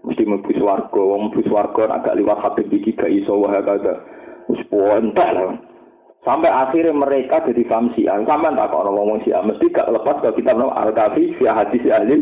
mesti 0.06 0.24
mlebu 0.24 0.52
swarga, 0.56 1.02
wong 1.02 1.34
mlebu 1.34 1.42
swarga 1.50 1.84
agak 1.90 2.16
liwat 2.22 2.40
Habib 2.40 2.70
iki 2.70 2.94
gak 2.94 3.10
iso 3.10 3.34
wae 3.42 3.60
kagak. 3.66 3.98
Wis 4.48 4.62
entek 4.72 5.30
lah. 5.34 5.58
Sampai 6.24 6.52
akhirnya 6.52 6.92
mereka 6.92 7.40
jadi 7.44 7.64
paham. 7.68 7.92
Sampai 7.96 8.56
tak 8.56 8.68
kok 8.68 8.84
ngomong 8.84 9.24
Syiah. 9.24 9.44
Mesti 9.48 9.72
gak 9.72 9.92
lepas 9.92 10.20
ke 10.20 10.36
kitab 10.40 10.60
Al-Kafi, 10.60 11.40
Syiah 11.40 11.56
Hadis 11.56 11.84
Ahli. 11.88 12.18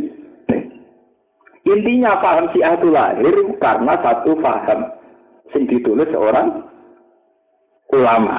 Intinya 1.66 2.22
paham 2.22 2.45
Syiah 2.53 2.78
itu 2.78 2.93
lahir 2.93 3.36
karena 3.57 3.93
satu 4.05 4.38
paham 4.38 4.80
yang 5.57 5.63
ditulis 5.66 6.09
seorang 6.13 6.61
ulama. 7.89 8.38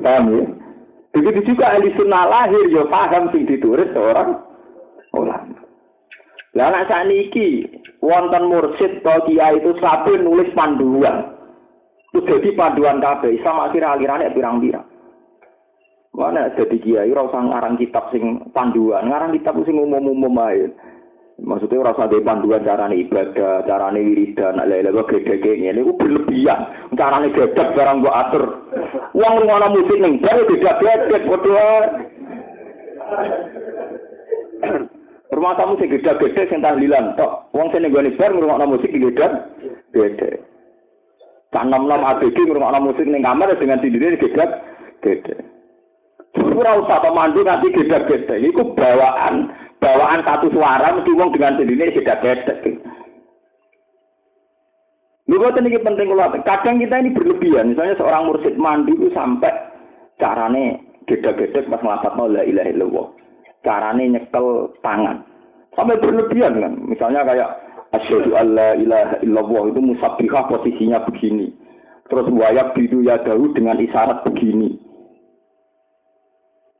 Paham 0.00 0.24
ya? 0.32 0.44
Begitu 1.12 1.52
juga 1.52 1.76
ahli 1.76 1.92
sunnah 1.96 2.24
lahir 2.28 2.64
ya 2.72 2.84
paham 2.88 3.28
yang 3.32 3.44
ditulis 3.44 3.88
seorang 3.92 4.40
ulama. 5.12 5.55
Lah 6.56 6.72
nek 6.72 6.88
saniki 6.88 7.68
wonten 8.00 8.48
mursid 8.48 9.04
to 9.04 9.14
kiai 9.28 9.60
itu 9.60 9.76
sapi 9.76 10.16
nulis 10.16 10.48
panduan. 10.56 11.36
Itu 12.08 12.24
jadi 12.24 12.56
panduan 12.56 12.96
kabeh, 13.04 13.36
sama 13.44 13.68
akhir 13.68 13.84
alirane 13.84 14.32
pirang-pirang. 14.32 14.88
Mana 16.16 16.48
jadi 16.56 16.80
kiai 16.80 17.12
ora 17.12 17.28
usah 17.28 17.44
ngarang 17.44 17.76
kitab 17.76 18.08
sing 18.08 18.40
panduan, 18.56 19.04
ngarang 19.12 19.36
kitab 19.36 19.60
sing 19.68 19.76
umum-umum 19.76 20.32
ae. 20.48 20.72
Maksudnya 21.36 21.84
ora 21.84 21.92
usah 21.92 22.08
panduan 22.24 22.64
carane 22.64 23.04
ibadah, 23.04 23.60
carane 23.68 24.00
wiridan, 24.00 24.56
lha-lha 24.56 24.96
kok 24.96 25.12
gede-gede 25.12 25.60
ngene 25.60 25.84
iku 25.84 25.92
berlebihan. 26.00 26.72
Carane 26.96 27.36
gedek 27.36 27.76
barang 27.76 28.00
mbok 28.00 28.16
atur. 28.16 28.44
Wong 29.12 29.44
ngono 29.44 29.76
musik 29.76 30.00
ning 30.00 30.24
bar 30.24 30.40
beda-beda 30.48 31.20
padha 31.20 31.68
Rumah 35.46 35.62
tamu 35.62 35.78
sing 35.78 35.94
gede-gede 35.94 36.50
sing 36.50 36.58
tahlilan 36.58 37.14
tok. 37.14 37.46
Wong 37.54 37.70
sing 37.70 37.86
nggone 37.86 38.18
bar 38.18 38.34
ngrungokno 38.34 38.66
musik 38.66 38.90
gede 38.90 39.30
gede. 39.94 40.42
Kan 41.54 41.70
nom-nom 41.70 42.02
ABG 42.02 42.34
ngrungokno 42.34 42.90
musik 42.90 43.06
ning 43.06 43.22
kamar 43.22 43.54
dengan 43.54 43.78
sendiri 43.78 44.18
gede 44.18 44.42
gede. 45.06 45.38
Ora 46.34 46.82
usah 46.82 46.98
pemandu 46.98 47.46
nanti 47.46 47.70
gede-gede. 47.70 48.42
Iku 48.42 48.74
bawaan 48.74 49.54
bawaan 49.78 50.26
satu 50.26 50.50
suara 50.50 50.98
mesti 50.98 51.14
wong 51.14 51.30
dengan 51.30 51.62
sendiri 51.62 51.94
gede-gede. 51.94 52.82
Lu 55.30 55.38
iki 55.46 55.78
penting 55.78 56.10
kalau 56.10 56.42
kadang 56.42 56.82
kita 56.82 57.06
ini 57.06 57.14
berlebihan. 57.14 57.70
Misalnya 57.70 57.94
seorang 58.02 58.34
mursid 58.34 58.58
mandi 58.58 58.98
itu 58.98 59.14
sampai 59.14 59.54
carane 60.18 60.82
gede-gede 61.06 61.70
pas 61.70 61.78
ngelafat 61.78 62.18
la 62.18 62.42
ilaha 62.42 62.70
illallah 62.74 63.06
carane 63.62 64.10
nyekel 64.10 64.74
tangan. 64.82 65.35
Sampai 65.76 66.00
berlebihan 66.00 66.56
kan. 66.56 66.72
Misalnya 66.88 67.22
kayak 67.28 67.50
asyhadu 67.92 68.32
alla 68.32 68.72
ilaha 68.80 69.20
illallah 69.20 69.62
itu 69.70 69.80
musabbihah 69.84 70.48
posisinya 70.48 71.04
begini. 71.04 71.52
Terus 72.08 72.26
wayak 72.32 72.72
bidu 72.72 73.04
ya 73.04 73.20
dahu 73.20 73.52
dengan 73.52 73.76
isyarat 73.76 74.24
begini. 74.24 74.80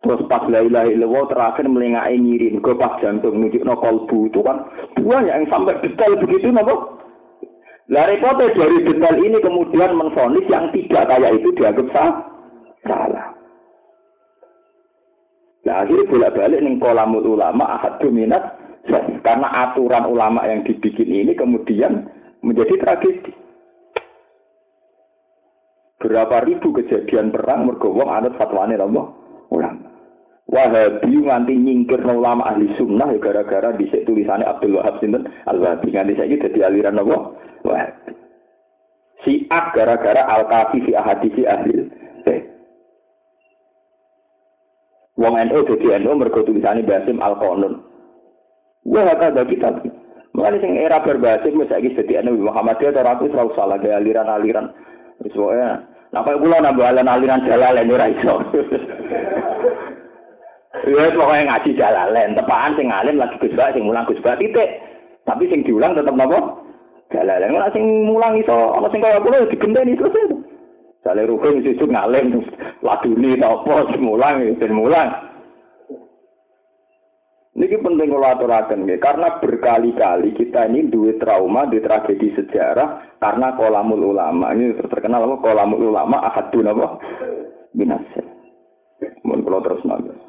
Terus 0.00 0.22
pas 0.30 0.46
la 0.46 0.62
ilaha 0.62 0.88
illallah 0.88 1.24
terakhir 1.28 1.66
melengai 1.66 2.14
ngirim 2.14 2.62
ke 2.62 2.72
pas 2.78 2.96
jantung 3.02 3.42
nujuk 3.42 3.66
no 3.66 3.74
kolbu 3.74 4.30
itu 4.30 4.38
kan 4.38 4.70
banyak 4.94 5.34
yang 5.34 5.50
sampai 5.50 5.82
detail 5.82 6.14
begitu 6.22 6.54
nopo. 6.54 6.96
Lah 7.90 8.06
repotnya 8.06 8.54
dari 8.54 8.86
detail 8.86 9.16
ini 9.18 9.38
kemudian 9.42 9.98
menfonis 9.98 10.46
yang 10.50 10.70
tidak 10.74 11.06
kayak 11.10 11.38
itu 11.38 11.48
dianggap 11.54 11.86
sah, 11.90 12.10
salah. 12.86 13.26
Nah 15.66 15.82
akhirnya 15.82 16.06
bolak-balik 16.06 16.60
nih 16.62 16.78
kolamul 16.78 17.26
ulama 17.34 17.78
ahad 17.78 17.98
dominat 17.98 18.54
karena 18.86 19.48
aturan 19.66 20.06
ulama 20.06 20.46
yang 20.46 20.62
dibikin 20.62 21.10
ini 21.10 21.32
kemudian 21.34 22.06
menjadi 22.40 22.74
tragedi. 22.78 23.32
Berapa 25.96 26.44
ribu 26.46 26.70
kejadian 26.76 27.34
perang 27.34 27.66
mergowong 27.66 28.06
anut 28.06 28.38
fatwane 28.38 28.78
Allah 28.78 29.10
ulama. 29.50 29.86
Wahabi 30.46 31.26
nganti 31.26 31.58
nyingkir 31.58 32.06
ulama 32.06 32.46
ahli 32.46 32.70
sunnah 32.78 33.10
ya 33.10 33.18
gara-gara 33.18 33.74
di 33.74 33.90
tulisannya 33.90 34.46
Abdul 34.46 34.78
Wahab 34.78 35.02
Sinten 35.02 35.26
Al 35.50 35.58
Wahabi 35.58 35.90
nganti 35.90 36.14
saya 36.14 36.38
jadi 36.38 36.58
aliran 36.70 37.02
Allah 37.02 37.34
Wahabi. 37.66 38.14
Siak 39.26 39.64
gara-gara 39.74 40.22
al 40.30 40.46
kafi 40.46 40.86
fi 40.86 40.92
ahadisi 40.94 41.42
ahli 41.42 41.90
Wong 45.16 45.34
NU 45.48 45.64
jadi 45.64 45.96
NU 46.04 46.12
mergo 46.12 46.44
tulisane 46.44 46.84
Basim 46.84 47.24
Al 47.24 47.40
Wah 48.86 49.14
kata 49.18 49.42
kita. 49.42 49.68
Mulane 50.36 50.62
sing 50.62 50.78
era 50.78 51.02
berbasim 51.02 51.58
wis 51.58 51.66
saiki 51.72 51.96
dadi 51.96 52.20
NU 52.22 52.46
Muhammadiyah 52.46 52.94
ora 53.02 53.16
aku 53.16 53.32
ora 53.32 53.50
salah 53.56 53.80
lagi 53.80 53.90
aliran-aliran. 53.90 54.68
Wae. 55.26 55.68
Nah 56.12 56.20
kaya 56.22 56.38
kula 56.38 56.60
nambah 56.62 57.02
aliran 57.02 57.44
jalalen 57.48 57.92
ora 57.92 58.06
iso. 58.12 58.34
Ya 60.86 61.08
pokoknya 61.08 61.50
ngaji 61.50 61.70
jalalen, 61.72 62.36
tepaan 62.36 62.76
sing 62.76 62.92
alim 62.92 63.18
lagi 63.18 63.34
Gus 63.42 63.58
sing 63.58 63.88
mulang 63.88 64.06
Gus 64.06 64.22
titik. 64.22 64.70
Tapi 65.26 65.48
sing 65.50 65.66
diulang 65.66 65.98
tetep 65.98 66.14
napa? 66.14 66.36
Jalalen. 67.10 67.56
Ora 67.56 67.72
sing 67.74 68.06
mulang 68.06 68.38
iso 68.38 68.76
ana 68.76 68.86
sing 68.92 69.02
kaya 69.02 69.18
kula 69.18 69.50
digenteni 69.50 69.98
selesai. 69.98 70.36
Sale 71.06 71.22
rukun 71.22 71.62
sesuk 71.62 71.86
ngalim 71.86 72.42
laduni 72.82 73.38
ta 73.38 73.54
apa 73.54 73.94
semulang 73.94 74.58
ben 74.58 74.72
mulang. 74.74 75.08
Niki 77.56 77.80
penting 77.80 78.12
kalau 78.12 78.28
aturaken 78.36 78.84
nggih 78.84 79.00
karena 79.00 79.40
berkali-kali 79.40 80.36
kita 80.36 80.68
ini 80.68 80.92
duwe 80.92 81.16
trauma 81.16 81.64
di 81.64 81.80
tragedi 81.80 82.36
sejarah 82.36 83.16
karena 83.16 83.56
kolamul 83.56 84.12
ulama. 84.12 84.52
Ini 84.52 84.76
terkenal 84.92 85.24
apa 85.24 85.40
kolamul 85.40 85.88
ulama 85.88 86.20
ahadun 86.28 86.68
apa? 86.68 87.00
Binasa. 87.72 88.20
Mun 89.24 89.40
kula 89.40 89.64
terus 89.64 89.80
nangis. 89.88 90.20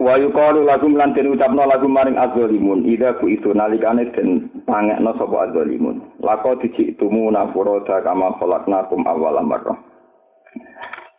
Wa 0.00 0.16
yuqalu 0.16 0.64
lakum 0.64 0.96
lan 0.96 1.12
den 1.12 1.36
ucapno 1.36 1.68
lagu 1.68 1.92
maring 1.92 2.16
azzalimun 2.16 2.88
ida 2.88 3.20
ku 3.20 3.28
itu 3.28 3.52
nalikane 3.52 4.08
den 4.16 4.48
pangekno 4.64 5.12
sapa 5.20 5.52
azzalimun. 5.52 6.24
Lako 6.24 6.56
dijiktumuna 6.64 7.52
furoda 7.52 8.00
kama 8.00 8.32
khalaqnakum 8.40 9.04
awwala 9.04 9.44
marrah. 9.44 9.76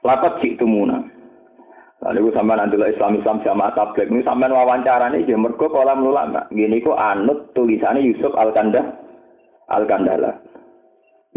Lako 0.02 0.42
Lalu 2.02 2.34
sampean 2.34 2.58
andulah 2.58 2.90
Islam 2.90 3.22
Islam 3.22 3.46
sama 3.46 3.70
tablet 3.78 4.10
ini 4.10 4.26
sampean 4.26 4.50
wawancara 4.50 5.14
nih 5.14 5.22
dia 5.22 5.38
mergo 5.38 5.70
kolam 5.70 6.02
ulama. 6.02 6.50
Gini 6.50 6.82
kok 6.82 6.98
anut 6.98 7.54
tulisannya 7.54 8.02
Yusuf 8.02 8.34
Al 8.34 8.50
Kanda 8.58 8.82
Al 9.70 9.86
Kandala. 9.86 10.34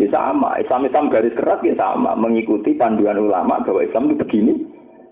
Ya 0.01 0.09
sama, 0.11 0.59
Islam 0.59 0.89
Islam 0.89 1.13
garis 1.13 1.37
keras 1.39 1.63
ya 1.63 1.77
sama, 1.79 2.19
mengikuti 2.19 2.75
panduan 2.75 3.15
ulama 3.15 3.63
bahwa 3.63 3.79
Islam 3.79 4.11
itu 4.11 4.27
begini, 4.27 4.53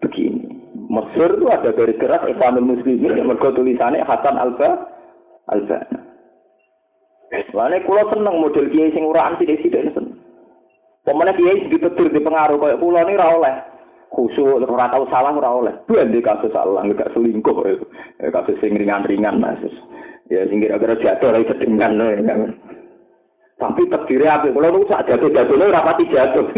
begini. 0.02 0.42
Mesir 0.90 1.30
itu 1.38 1.46
ada 1.46 1.70
garis 1.70 2.00
keras 2.00 2.24
Islamul 2.26 2.72
Muslimin 2.72 3.14
yang 3.14 3.28
mergo 3.28 3.52
tulisannya 3.52 4.02
Hasan 4.08 4.40
Alba 4.40 4.88
Alba. 5.52 5.78
Lalu 7.52 7.84
kulo 7.84 8.02
seneng 8.08 8.40
model 8.40 8.72
kiai 8.72 8.92
sing 8.96 9.04
uraan 9.04 9.36
sih 9.36 9.48
seneng. 9.68 10.16
Pemenang 11.04 11.36
kiai 11.36 11.68
dipetir 11.68 12.08
di 12.08 12.20
pengaruh 12.24 12.56
kayak 12.56 12.80
kulo 12.80 13.00
ini 13.04 13.20
rawleh 13.20 13.71
khusyuk 14.12 14.68
ora 14.68 14.92
tau 14.92 15.08
salah 15.08 15.32
ora 15.32 15.50
oleh. 15.50 15.74
Di 15.88 16.20
kasus 16.20 16.52
salah 16.52 16.84
enggak 16.84 17.10
selingkuh 17.16 17.56
itu. 17.64 17.86
Ya, 18.20 18.28
kasus 18.28 18.60
sing 18.60 18.76
ringan-ringan 18.76 19.40
Mas. 19.40 19.64
Ya 20.28 20.44
sing 20.46 20.60
kira-kira 20.60 21.00
jatuh 21.00 21.32
ora 21.32 21.40
sedengan 21.48 21.96
ya. 21.96 22.36
Tapi 23.56 23.86
terdiri 23.86 24.26
apa? 24.26 24.50
Kalau 24.50 24.74
lu 24.74 24.82
sak 24.90 25.06
jatuh-jatuh 25.06 25.54
lu 25.54 25.70
rapati 25.70 26.04
jatuh. 26.10 26.44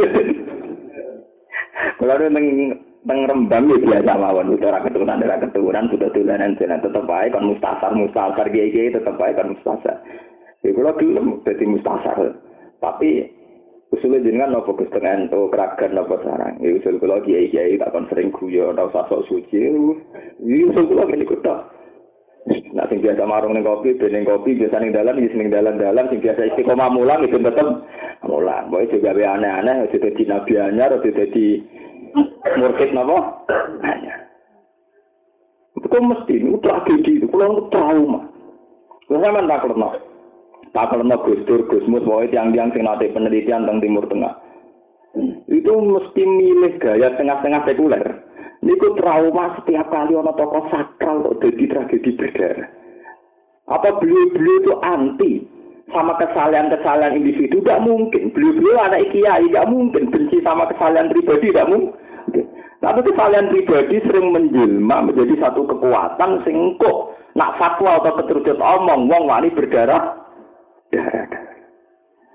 Kalau 2.00 2.16
lu 2.16 2.26
neng 2.32 2.46
neng 3.04 3.18
rembang 3.28 3.68
ya 3.68 3.76
biasa 3.76 4.16
mawon 4.16 4.56
udah 4.56 4.80
keturunan 4.80 5.20
ora 5.20 5.36
keturunan 5.36 5.84
sudah 5.92 6.08
tulanan 6.16 6.56
jalan 6.56 6.80
tetep 6.80 7.04
ae 7.04 7.28
kan 7.28 7.44
mustasar 7.44 7.92
mustasar 7.92 8.48
kiai 8.48 8.88
tetep 8.88 9.20
ae 9.20 9.36
kan 9.36 9.52
mustasar. 9.52 10.00
Ya 10.64 10.72
kalau 10.72 10.96
dulu 10.96 11.44
jadi 11.44 11.64
mustasar. 11.68 12.40
Tapi 12.80 13.33
usulnya 13.94 14.26
jenengan 14.26 14.58
nopo 14.58 14.74
Gus 14.74 14.90
Tengah 14.90 15.30
ento 15.30 15.46
keragan 15.48 15.94
nopo 15.94 16.18
sarang. 16.26 16.58
Ya 16.58 16.74
usul 16.74 16.98
kula 16.98 17.22
kiai 17.22 17.48
kiai 17.48 17.78
tak 17.78 17.94
kon 17.94 18.10
sering 18.10 18.34
guyon 18.34 18.74
ora 18.74 18.90
usah 18.90 19.06
sok 19.06 19.24
suci. 19.30 19.70
Ya 20.42 20.62
usul 20.68 20.84
kula 20.90 21.06
ngene 21.06 21.24
kok 21.24 21.46
Nah, 22.44 22.84
sing 22.92 23.00
biasa 23.00 23.24
marung 23.24 23.56
ning 23.56 23.64
kopi, 23.64 23.96
ben 23.96 24.12
ning 24.12 24.28
kopi 24.28 24.52
biasa 24.52 24.76
ning 24.76 24.92
dalan, 24.92 25.16
wis 25.16 25.32
ning 25.32 25.48
dalan-dalan 25.48 26.12
sing 26.12 26.20
biasa 26.20 26.52
istiqomah 26.52 26.92
mulang 26.92 27.24
itu 27.24 27.40
tetep 27.40 27.64
mulang. 28.28 28.68
Boy 28.68 28.84
juga 28.92 29.16
be 29.16 29.24
aneh-aneh, 29.24 29.88
itu 29.88 29.96
dadi 29.96 30.28
nabi 30.28 30.52
anyar, 30.60 30.92
itu 30.92 31.08
dadi 31.08 31.46
murkit 32.60 32.92
napa? 32.92 33.48
Anyar. 33.80 34.28
Itu 35.80 35.88
mesti 35.88 36.34
itu 36.36 36.60
tragedi 36.60 37.24
itu, 37.24 37.26
kalau 37.32 37.72
trauma. 37.72 38.28
Terus 39.08 39.20
saya 39.24 39.40
tak 39.48 39.64
kerana. 40.74 40.82
Tak 40.82 40.86
kerana 40.90 41.16
Gus 41.22 41.40
Dur, 41.46 41.62
Gus 41.70 41.86
Mus, 41.86 42.02
bahwa 42.02 42.26
tiang-tiang 42.26 42.74
sing 42.74 42.82
nate 42.82 43.14
penelitian 43.14 43.62
tentang 43.62 43.78
Timur 43.78 44.04
Tengah. 44.10 44.34
Itu 45.46 45.72
mesti 45.78 46.22
milih 46.26 46.82
gaya 46.82 47.14
tengah-tengah 47.14 47.62
sekuler. 47.70 48.04
Niku 48.64 48.98
trauma 48.98 49.54
setiap 49.60 49.86
kali 49.92 50.16
ono 50.16 50.34
tokoh 50.34 50.66
sakral 50.72 51.22
kok 51.22 51.38
jadi 51.44 51.64
tragedi 51.70 52.10
berdarah. 52.16 52.68
Apa 53.70 54.02
beliau-beliau 54.02 54.60
itu 54.60 54.72
anti 54.82 55.32
sama 55.92 56.16
kesalahan-kesalahan 56.18 57.14
individu? 57.14 57.60
Tidak 57.62 57.84
mungkin. 57.84 58.32
Beliau-beliau 58.34 58.82
anak 58.82 59.14
kiai, 59.14 59.46
tidak 59.46 59.68
mungkin. 59.68 60.10
Benci 60.10 60.40
sama 60.42 60.66
kesalahan 60.72 61.12
pribadi, 61.12 61.52
tidak 61.52 61.70
mungkin. 61.70 62.44
Tapi 62.80 63.00
kesalahan 63.04 63.48
pribadi 63.52 63.96
sering 64.04 64.26
menjelma 64.32 64.96
menjadi 65.12 65.34
satu 65.44 65.64
kekuatan 65.68 66.30
sing 66.42 66.74
kok 66.80 67.14
nak 67.36 67.56
fatwa 67.60 68.00
atau 68.00 68.16
keterucut 68.20 68.58
omong 68.60 69.08
wong 69.08 69.24
wani 69.28 69.48
berdarah 69.52 70.23
darah. 70.92 71.54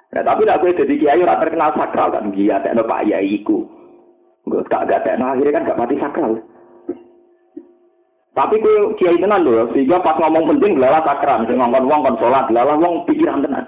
Nah, 0.10 0.24
tapi 0.26 0.42
nak 0.42 0.66
gue 0.66 0.74
jadi 0.74 0.94
kiai 0.98 1.22
ora 1.22 1.38
terkenal 1.38 1.70
sakral 1.78 2.10
kan 2.10 2.34
dia 2.34 2.58
tekno 2.66 2.82
Pak 2.82 3.06
Yaiku. 3.06 3.62
Gue 4.50 4.66
gak 4.66 4.90
gak 4.90 5.06
nah, 5.22 5.38
akhirnya 5.38 5.54
kan 5.62 5.68
gak 5.70 5.80
mati 5.80 5.96
sakral. 6.02 6.42
Tapi 8.34 8.56
kue 8.64 8.96
kiai 8.96 9.20
tenan 9.20 9.44
loh, 9.44 9.68
sehingga 9.76 10.00
pas 10.00 10.16
ngomong 10.16 10.56
penting 10.56 10.80
gelalah 10.80 11.04
sakral, 11.04 11.44
sing 11.44 11.60
ngomong 11.60 11.92
wong 11.92 12.02
kon 12.08 12.18
sholat, 12.24 12.48
gelalah 12.48 12.78
wong 12.80 13.04
pikiran 13.04 13.44
tenan. 13.44 13.68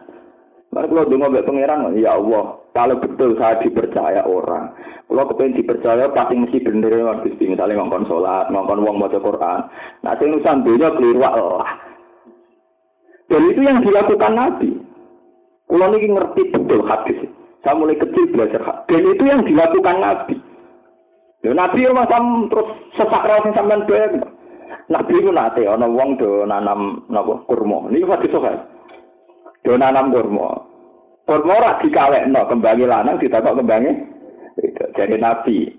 Mari 0.72 0.88
kalau 0.88 1.10
dengar 1.12 1.28
ngomong 1.28 1.44
pangeran, 1.44 1.80
ya 2.00 2.16
Allah, 2.16 2.46
kalau 2.72 2.96
betul 3.04 3.36
saya 3.36 3.60
dipercaya 3.60 4.24
orang, 4.24 4.72
kalau 5.12 5.28
kepengen 5.28 5.60
dipercaya 5.60 6.08
pasti 6.16 6.40
mesti 6.40 6.64
bener 6.64 6.88
ya 6.88 7.20
Gusti, 7.20 7.52
misalnya 7.52 7.84
ngomong 7.84 8.08
sholat, 8.08 8.48
ngomong 8.48 8.80
wong 8.80 8.96
baca 9.04 9.20
Quran. 9.20 9.60
Nah, 10.08 10.14
sing 10.16 10.40
urusan 10.40 10.64
dunia 10.64 10.90
keliru 10.96 11.20
Allah. 11.20 11.91
Dan 13.32 13.48
itu 13.48 13.64
yang 13.64 13.80
dilakukan 13.80 14.36
Nabi. 14.36 14.76
Kalau 15.72 15.96
ini 15.96 16.12
ngerti 16.12 16.52
betul 16.52 16.84
hadis. 16.84 17.32
Saya 17.64 17.80
mulai 17.80 17.96
kecil 17.96 18.28
belajar 18.36 18.60
hadis. 18.60 18.92
Dan 18.92 19.08
itu 19.08 19.24
yang 19.24 19.42
dilakukan 19.48 19.98
Nabi. 20.04 20.36
Ya 21.42 21.56
Nabi 21.56 21.90
rumah 21.90 22.06
sam 22.12 22.52
terus 22.52 22.70
sesak 23.00 23.24
ra 23.24 23.40
sing 23.42 23.56
sampean 23.56 23.88
dhewe. 23.88 24.20
Nabi 24.92 25.24
ku 25.24 25.32
nate 25.32 25.64
ana 25.64 25.88
wong 25.88 26.20
do 26.20 26.44
nanam 26.44 27.08
napa 27.08 27.40
kurma. 27.48 27.88
Niki 27.88 28.06
hadis 28.06 28.36
sahih. 28.36 28.62
Do 29.64 29.80
nanam 29.80 30.12
kurma. 30.12 30.68
Kurma 31.24 31.52
ora 31.56 31.80
dikawekno 31.80 32.46
kembangi 32.52 32.86
lanang 32.86 33.16
ditakok 33.16 33.64
kembangi. 33.64 33.92
Jadi 35.00 35.16
Nabi. 35.18 35.72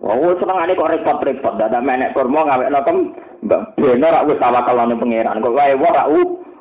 Wong 0.00 0.38
senengane 0.38 0.78
kok 0.78 0.88
repot-repot 0.96 1.58
dada 1.58 1.82
menek 1.82 2.14
kurma 2.14 2.46
ngawekno 2.46 2.80
kem 2.86 2.98
Mbak 3.40 3.62
Beno 3.74 4.06
rak 4.06 4.26
wis 4.30 4.38
tawakalane 4.38 4.94
pangeran. 4.96 5.42
Kok 5.42 5.56
wae 5.58 5.74
rak 5.76 6.08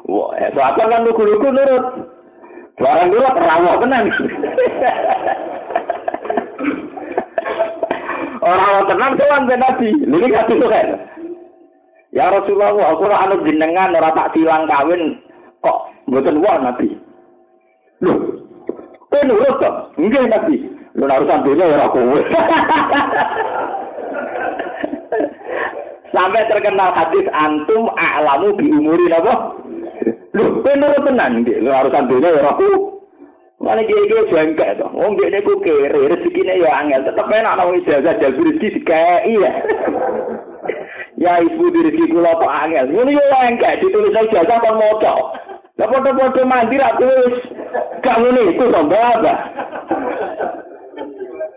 Wah, 0.10 0.34
soalnya 0.57 0.89
kan 0.89 1.05
lugu-lugu 1.05 1.53
nurut. 1.53 1.86
Barang 2.82 3.14
dulu 3.14 3.28
terawak 3.30 3.76
tenan. 3.84 4.05
Orang 8.39 8.88
tenang 8.89 9.12
tuan 9.20 9.45
ben 9.45 9.60
Nabi. 9.62 9.89
Ini 9.93 10.34
hati 10.34 10.53
itu 10.57 10.66
kan. 10.66 10.88
Ya 12.10 12.34
Rasulullah, 12.34 12.74
aku 12.74 13.05
ora 13.05 13.22
anu 13.22 13.45
jenengan 13.45 13.93
ora 13.93 14.10
tak 14.18 14.34
silang 14.34 14.66
kawin 14.66 15.22
kok 15.62 15.78
mboten 16.10 16.41
wa 16.41 16.57
Nabi. 16.57 16.97
Loh. 18.01 18.18
Kowe 19.14 19.22
nurut 19.28 19.62
kok? 19.62 19.93
Nggih 19.99 20.26
Nabi. 20.26 20.55
Lu 20.97 21.05
urusan 21.05 21.45
dunia 21.45 21.70
ya 21.70 21.86
kowe. 21.93 22.18
Sampai 26.10 26.41
terkenal 26.49 26.89
hadis 26.97 27.30
antum 27.30 27.93
a'lamu 27.93 28.57
bi 28.57 28.74
umuri? 28.74 29.05
lho 30.34 30.61
penurut 30.61 31.01
tenan 31.05 31.41
nggih 31.41 31.57
lho 31.63 31.71
harus 31.73 31.93
andene 31.93 32.30
ora 32.30 32.51
ku 32.57 32.69
ngene 33.59 33.82
iki 33.84 33.95
iki 34.07 34.32
bengke 34.32 34.67
to. 34.80 34.88
Wong 34.95 35.11
nggih 35.17 35.30
niku 35.36 35.53
kere 35.59 35.99
rezekine 36.07 36.53
ya 36.63 36.80
angel. 36.80 37.01
Tetep 37.03 37.27
enak 37.27 37.55
nang 37.59 37.75
ijazah 37.75 38.15
dal 38.15 38.34
rezeki 38.34 38.67
dikai 38.80 39.36
ya. 39.36 39.53
Ya 41.19 41.36
ibu 41.43 41.67
di 41.67 41.84
rezeki 41.84 42.15
kula 42.15 42.32
kok 42.39 42.55
angel. 42.63 42.86
Ngene 42.88 43.11
yo 43.11 43.23
bengke 43.27 43.69
ditulis 43.84 44.15
ijazah 44.15 44.57
kon 44.63 44.80
moco 44.80 45.15
Lah 45.80 45.88
foto-foto 45.88 46.43
mandi 46.43 46.75
ra 46.75 46.91
kuwi 46.99 47.39
gak 48.03 48.19
ngene 48.19 48.51
iku 48.51 48.67
to 48.67 48.82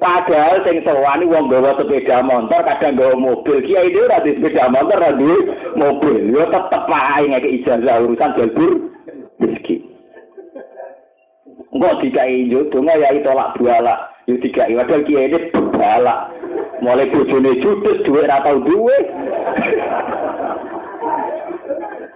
Padahal 0.02 0.66
sing 0.66 0.82
sewani 0.82 1.30
wong 1.30 1.46
bawa 1.46 1.78
sepeda 1.78 2.26
motor, 2.26 2.58
kadang 2.66 2.98
bawa 2.98 3.14
mobil. 3.14 3.62
Kiai 3.62 3.94
dhewe 3.94 4.10
ora 4.10 4.18
sepeda 4.26 4.66
motor, 4.66 4.98
ora 4.98 5.14
mobil. 5.78 6.18
Yo 6.26 6.42
tetep 6.50 6.90
wae 6.90 7.22
ngeke 7.30 7.48
ijazah 7.62 8.02
urusan 8.02 8.34
jalur 8.34 8.72
rezeki. 9.38 9.76
Enggak 11.70 12.02
dikai 12.02 12.50
jodoh 12.50 12.82
ya 12.82 13.14
tolak 13.22 13.54
buala. 13.54 14.10
Yo 14.26 14.42
dikai 14.42 14.74
padahal 14.74 15.06
kiai 15.06 15.30
ini 15.30 15.38
balak. 15.54 16.34
Mulai 16.82 17.06
bojone 17.14 17.62
judes 17.62 18.02
duit 18.02 18.26
ora 18.26 18.42
tau 18.42 18.58
duwe. 18.58 18.96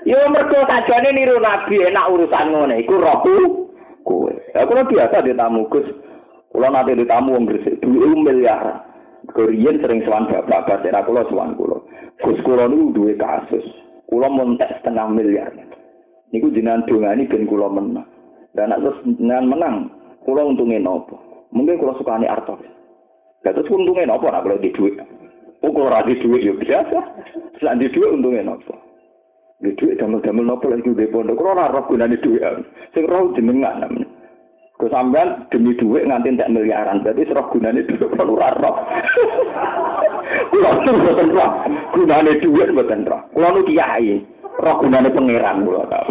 Yo 0.02 0.18
mergo 0.34 0.58
sajane 0.66 1.14
niru 1.14 1.38
nabi 1.38 1.86
enak 1.86 2.10
urusan 2.10 2.50
ngono 2.50 2.74
iku 2.82 2.98
rohku 2.98 3.34
kowe. 4.02 4.34
Aku 4.58 4.74
biasa 4.74 5.22
di 5.22 5.38
tamu 5.38 5.70
Gus. 5.70 5.86
Kula 6.56 6.72
nate 6.72 6.96
di 6.96 7.04
tamu 7.04 7.36
wong 7.36 7.44
Gresik 7.52 7.84
duwe 7.84 8.16
miliar. 8.16 8.80
Korean 9.36 9.76
sering 9.76 10.00
sowan 10.08 10.24
bapak-bapak 10.24 10.88
era 10.88 11.04
kula 11.04 11.28
sowan 11.28 11.52
kula. 11.52 11.84
Gus 12.24 12.40
kula 12.40 12.64
niku 12.64 12.96
duwe 12.96 13.12
kasus. 13.20 13.60
Kula 14.08 14.32
montek 14.32 14.80
setengah 14.80 15.04
miliar. 15.12 15.52
Niku 16.32 16.48
jenengan 16.56 16.88
dongani 16.88 17.28
ben 17.28 17.44
kula 17.44 17.68
menang. 17.68 18.08
Dan 18.56 18.72
terus 18.72 18.96
dengan 19.04 19.52
menang, 19.52 19.76
kalau 20.24 20.48
untungnya 20.48 20.80
nopo. 20.80 21.20
Mungkin 21.52 21.76
kalau 21.76 21.92
suka 22.00 22.24
nih 22.24 22.32
artos. 22.32 22.64
Dan 23.44 23.52
terus 23.52 23.68
untungnya 23.68 24.08
nopo, 24.08 24.32
nah 24.32 24.40
kalau 24.40 24.56
di 24.56 24.72
duit. 24.72 24.96
Oh 25.60 25.68
kalau 25.76 25.92
radi 25.92 26.16
duit 26.16 26.40
ya 26.40 26.56
biasa. 26.56 26.98
Selain 27.60 27.84
di 27.84 27.92
duit 27.92 28.16
untungnya 28.16 28.48
nopo. 28.48 28.72
Di 29.60 29.76
duit 29.76 30.00
damel-damel 30.00 30.48
nopo 30.48 30.72
lagi 30.72 30.88
di 30.88 31.04
pondok. 31.04 31.36
Kalau 31.36 31.52
rara 31.52 31.84
guna 31.84 32.08
di 32.08 32.16
duit. 32.16 32.40
Sing 32.96 33.04
roh 33.04 33.36
jenengan 33.36 33.84
namanya. 33.84 34.15
Kau 34.76 34.92
sampean 34.92 35.48
demi 35.48 35.72
duit 35.72 36.04
nganti 36.04 36.36
tak 36.36 36.52
miliaran, 36.52 37.00
berarti 37.00 37.24
serah 37.24 37.48
gunanya 37.48 37.80
duit 37.88 38.12
kalau 38.12 38.36
rara. 38.36 38.72
Kulo 40.52 40.70
tuh 40.84 40.94
buatan 41.00 41.28
roh, 41.32 41.50
gunanya 41.96 42.32
duit 42.44 42.68
buatan 42.76 43.08
roh. 43.08 43.20
Kulo 43.32 43.46
nu 43.56 43.60
kiai, 43.64 44.20
roh 44.60 44.76
gunanya 44.84 45.08
pangeran 45.08 45.64
kulo 45.64 45.80
tak 45.88 46.04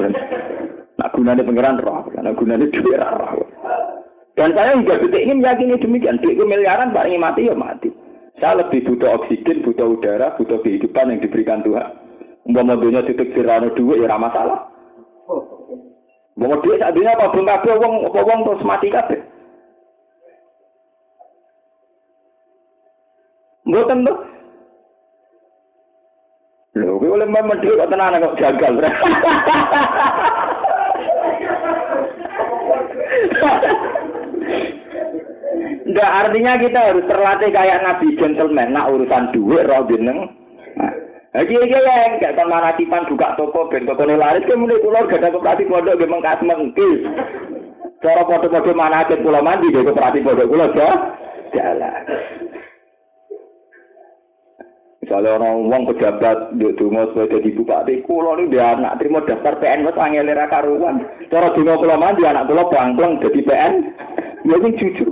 Nak 0.97 1.11
gunanya 1.13 1.45
pengiran 1.45 1.77
roh, 1.77 2.09
karena 2.09 2.31
gunanya 2.33 2.65
duit 2.73 2.97
roh. 2.97 3.45
Dan 4.35 4.51
saya 4.51 4.75
juga 4.75 4.99
detik 4.99 5.23
ini 5.23 5.33
meyakini 5.39 5.79
demikian. 5.79 6.19
Duit 6.19 6.41
miliaran 6.41 6.89
paling 6.89 7.21
mati 7.21 7.47
ya 7.47 7.55
mati. 7.55 7.93
Saya 8.41 8.65
lebih 8.65 8.83
butuh 8.83 9.15
oksigen, 9.15 9.63
butuh 9.63 9.95
udara, 9.95 10.35
butuh 10.35 10.59
kehidupan 10.59 11.07
yang 11.07 11.23
diberikan 11.23 11.63
Tuhan. 11.63 11.87
Umpama 12.43 12.75
dunia 12.75 13.05
titik 13.07 13.31
dirano 13.31 13.71
dua 13.77 13.95
ya 13.95 14.19
masalah. 14.19 14.74
Mau 16.35 16.59
dia 16.59 16.91
ini 16.91 17.07
apa 17.07 17.31
belum 17.31 17.47
kabeh 17.47 17.73
wong 17.79 17.93
apa 18.11 18.19
wong 18.27 18.39
terus 18.43 18.67
mati 18.67 18.91
kabeh. 18.91 19.19
Mboten 23.65 24.03
tuh. 24.03 24.17
Lho, 26.75 26.99
kowe 26.99 27.15
oleh 27.15 27.23
memang 27.23 27.63
dhewe 27.63 27.79
kok 27.79 27.87
tenan 27.87 28.19
kok. 28.19 28.35
Enggak 35.87 36.11
artinya 36.11 36.53
kita 36.59 36.79
harus 36.91 37.07
terlatih 37.07 37.49
kayak 37.55 37.79
Nabi 37.79 38.19
gentleman, 38.19 38.75
nak 38.75 38.91
urusan 38.91 39.31
duit 39.31 39.63
roh 39.71 39.87
jeneng. 39.87 40.27
Iki 41.35 41.51
iki 41.51 41.75
ya 41.75 42.15
enggak 42.15 42.39
kon 42.39 42.47
maratipan 42.47 43.03
buka 43.11 43.35
toko 43.35 43.67
ben 43.67 43.83
toko 43.83 44.07
laris 44.07 44.47
ke 44.47 44.55
mulai 44.55 44.79
kula 44.79 45.03
gak 45.03 45.19
ada 45.19 45.35
koperasi 45.35 45.67
pondok 45.67 45.99
ge 45.99 46.07
mengkas 46.07 46.39
mengkis. 46.39 47.01
Cara 47.99 48.23
foto-foto 48.23 48.71
mana 48.71 49.03
aja 49.03 49.19
pulau 49.19 49.43
mandi 49.43 49.67
ge 49.67 49.83
koperasi 49.83 50.23
pondok 50.23 50.47
kula 50.47 50.71
ya. 50.71 50.89
Jalan. 51.51 52.03
Misalnya 55.03 55.37
orang 55.37 55.69
uang 55.69 55.83
pejabat 55.91 56.37
di 56.57 56.65
dungo 56.79 57.13
sebagai 57.13 57.37
jadi 57.37 57.49
bupati, 57.61 57.93
kulo 58.09 58.41
ini 58.41 58.57
dia 58.57 58.73
anak 58.73 58.97
terima 58.97 59.21
daftar 59.21 59.61
PN 59.61 59.85
mas 59.85 59.99
angel 60.01 60.31
era 60.31 60.47
karuan. 60.47 61.03
Cara 61.27 61.51
dungo 61.51 61.83
kulo 61.83 61.99
mandi 61.99 62.23
anak 62.23 62.47
kulo 62.47 62.71
bangkleng 62.71 63.19
jadi 63.19 63.39
PN. 63.43 63.73
Ya 64.47 64.55
ini 64.55 64.69
jujur. 64.79 65.11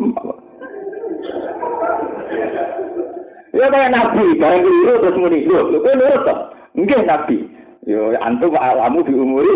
Ya 3.53 3.69
kayak 3.69 3.93
nabi, 3.93 4.33
barang 4.41 4.61
keliru 4.65 4.93
terus 4.97 5.19
muni, 5.21 5.45
lho, 5.45 5.59
lho, 5.69 5.77
kau 5.85 5.93
nurut 5.93 6.21
toh? 6.25 6.39
Enggak 6.73 7.05
nabi. 7.05 7.37
Yo 7.85 8.17
antum 8.17 8.57
alamu 8.57 9.05
di 9.05 9.13
umuri. 9.13 9.55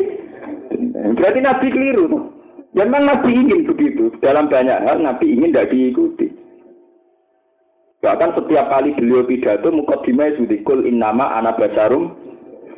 Berarti 1.17 1.39
nabi 1.41 1.67
keliru 1.73 2.03
tuh. 2.05 2.23
Ya 2.77 2.85
memang 2.85 3.09
nabi 3.09 3.33
ingin 3.33 3.65
begitu. 3.65 4.13
Dalam 4.21 4.53
banyak 4.53 4.85
hal 4.85 5.01
nabi 5.01 5.33
ingin 5.33 5.49
tidak 5.49 5.73
diikuti. 5.73 6.29
Bahkan 8.05 8.37
setiap 8.37 8.69
kali 8.69 8.93
beliau 8.93 9.25
pidato 9.25 9.73
mukadimah 9.73 10.29
sudikul 10.37 10.85
innama 10.85 11.33
anak 11.33 11.57
basarum 11.57 12.13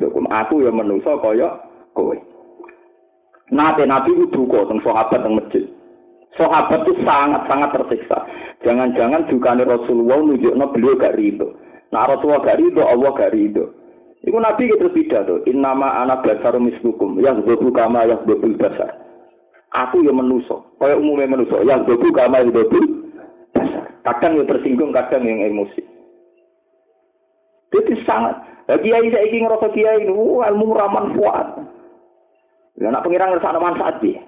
hukum 0.00 0.24
aku 0.32 0.64
yang 0.64 0.80
menuso 0.80 1.20
kaya 1.20 1.60
kowe. 1.92 2.16
Nate 3.52 3.84
Nabi 3.84 4.16
itu 4.16 4.32
duka 4.32 4.64
tentang 4.64 4.80
sahabat 4.86 5.20
yang 5.20 5.34
masjid. 5.36 5.64
Sahabat 6.38 6.86
itu 6.86 6.94
sangat-sangat 7.02 7.70
tersiksa. 7.74 8.18
Jangan-jangan 8.62 9.26
dukane 9.26 9.66
Rasulullah 9.66 10.22
nunjukno 10.22 10.66
beliau 10.70 11.00
gak 11.00 11.18
rido. 11.18 11.58
Nah 11.90 12.06
Rasulullah 12.06 12.44
gak 12.46 12.60
rido, 12.62 12.86
Allah 12.86 13.10
gak 13.16 13.34
rido. 13.34 13.74
Iku 14.20 14.36
Nabi 14.36 14.68
gitu 14.68 14.92
pidato, 14.92 15.40
innama 15.48 16.04
anak 16.04 16.22
basarum 16.28 16.68
mislukum, 16.68 17.16
yang 17.24 17.40
bebu 17.40 17.72
kama 17.72 18.04
yang 18.04 18.20
bebu 18.28 18.52
basar. 18.60 19.00
Aku 19.72 20.04
yang 20.04 20.20
menuso, 20.20 20.76
kaya 20.76 21.00
umumnya 21.00 21.24
menuso, 21.24 21.64
yang 21.64 21.88
bebu 21.88 22.12
kama 22.12 22.44
yang 22.44 22.52
bebu 22.52 23.00
Kadang 24.00 24.40
yang 24.40 24.48
tersinggung, 24.48 24.96
kadang 24.96 25.28
yang 25.28 25.44
emosi. 25.52 25.84
Jadi 27.70 28.00
sangat. 28.08 28.40
Ya, 28.66 28.78
kiai 28.80 29.10
saya 29.12 29.26
ingin 29.26 29.44
ngerasa 29.50 29.66
kiai 29.74 30.06
uh, 30.08 30.40
ilmu 30.46 30.72
raman 30.72 31.18
kuat. 31.18 31.46
Ya, 32.80 32.88
nak 32.88 33.04
pengiran 33.04 33.34
ngerasa 33.34 33.50
ada 33.50 33.60
manfaat 33.60 33.98
dia. 34.00 34.22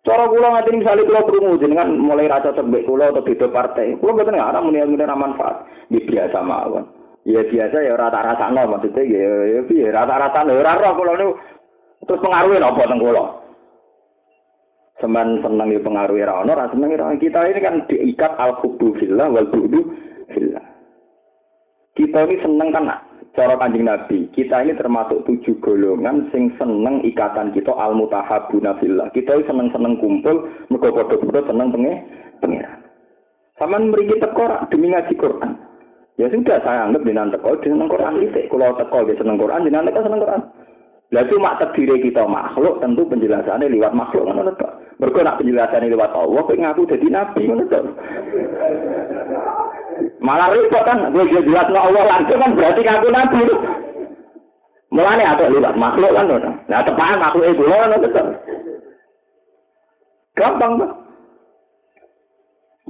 Cara 0.00 0.24
kula 0.32 0.48
ngaten 0.48 0.80
misalnya 0.80 1.04
kula 1.04 1.20
krungu 1.28 1.60
jenengan 1.60 1.92
mulai 1.92 2.24
rasa 2.24 2.56
sebek 2.56 2.88
kula 2.88 3.12
atau 3.12 3.20
beda 3.20 3.52
partai. 3.52 4.00
Kula 4.00 4.16
mboten 4.16 4.32
ngarang 4.32 4.64
muni 4.64 4.80
muni 4.80 5.04
manfaat. 5.04 5.68
Di 5.92 6.00
biasa 6.00 6.40
mawon. 6.40 6.88
Ya 7.28 7.44
biasa 7.44 7.84
ya 7.84 8.00
rata-rata 8.00 8.48
no 8.48 8.64
maksudnya 8.64 9.04
ya 9.04 9.28
ya 9.44 9.60
piye 9.68 9.92
rata-rata 9.92 10.40
ora 10.48 10.72
roh 10.80 10.92
kula 10.96 11.12
niku 11.20 11.32
terus 12.08 12.22
pengaruhin 12.24 12.64
apa 12.64 12.88
teng 12.88 12.96
kula. 12.96 13.24
Semen 15.04 15.28
seneng 15.44 15.68
ya 15.68 15.80
pengaruh 15.84 16.16
ra 16.16 16.34
ono, 16.44 16.52
ra 16.56 16.72
seneng 16.72 16.96
ra 16.96 17.12
kita 17.20 17.40
ini 17.52 17.60
kan 17.60 17.84
diikat 17.84 18.32
al 18.40 18.56
hubbu 18.64 18.96
fillah 18.96 19.28
wal 19.28 19.48
bu'du 19.52 19.80
fillah. 20.32 20.64
Kita 21.92 22.24
ini 22.24 22.40
seneng 22.40 22.72
kan 22.72 22.88
cara 23.34 23.54
kanjeng 23.58 23.86
Nabi. 23.86 24.26
Kita 24.34 24.62
ini 24.62 24.74
termasuk 24.74 25.22
tujuh 25.26 25.58
golongan 25.62 26.30
sing 26.34 26.50
seneng 26.58 27.02
ikatan 27.06 27.54
kita 27.54 27.70
al 27.74 27.94
mutahabuna 27.94 28.78
fillah. 28.82 29.08
Kita 29.14 29.38
seneng-seneng 29.46 29.98
kumpul 30.02 30.50
mergo 30.70 30.88
padha-padha 30.90 31.46
seneng 31.46 31.68
penge 31.70 31.94
pengiran. 32.42 32.78
Saman 33.60 33.92
mriki 33.92 34.16
teko 34.18 34.66
demi 34.72 34.90
ngaji 34.90 35.14
Quran. 35.20 35.52
Ya 36.18 36.28
sudah 36.28 36.58
saya 36.64 36.88
anggap 36.88 37.04
jenengan 37.04 37.32
teko 37.36 37.60
seneng 37.60 37.88
Quran 37.88 38.20
iki. 38.24 38.48
Kalau 38.48 38.76
teko 38.76 38.98
dia 39.06 39.18
seneng 39.20 39.36
Quran, 39.38 39.64
jenengan 39.68 39.88
teko 39.88 40.00
seneng 40.04 40.22
Quran. 40.24 40.42
Lah 41.10 41.26
cuma 41.26 41.58
terdiri 41.58 42.06
kita 42.06 42.22
makhluk 42.22 42.78
tentu 42.78 43.02
penjelasannya 43.02 43.66
lewat 43.66 43.92
makhluk 43.98 44.30
kan 44.30 44.46
to. 44.54 44.68
Mergo 45.02 45.20
nak 45.26 45.42
penjelasannya 45.42 45.90
lewat 45.90 46.12
Allah 46.14 46.42
kok 46.46 46.54
ngaku 46.54 46.82
jadi 46.86 47.06
nabi 47.10 47.40
ngono 47.50 47.64
to. 47.66 47.80
Malah 50.20 50.52
repot 50.52 50.84
kan, 50.84 51.08
gue 51.16 51.32
jelas 51.32 51.66
no 51.72 51.80
Allah 51.80 52.04
langsung 52.04 52.36
kan 52.36 52.52
berarti 52.52 52.80
ngaku 52.84 53.08
nabi. 53.08 53.40
Mulane 54.90 55.24
atau 55.24 55.48
lewat 55.48 55.74
makhluk 55.80 56.12
kan 56.12 56.28
ngono. 56.28 56.50
Nah 56.68 56.80
tepat 56.84 57.16
makhluk 57.16 57.48
itu 57.48 57.62
ngono 57.64 57.96
to. 58.04 58.24
Gampang 60.36 60.72
tuh. 60.76 60.92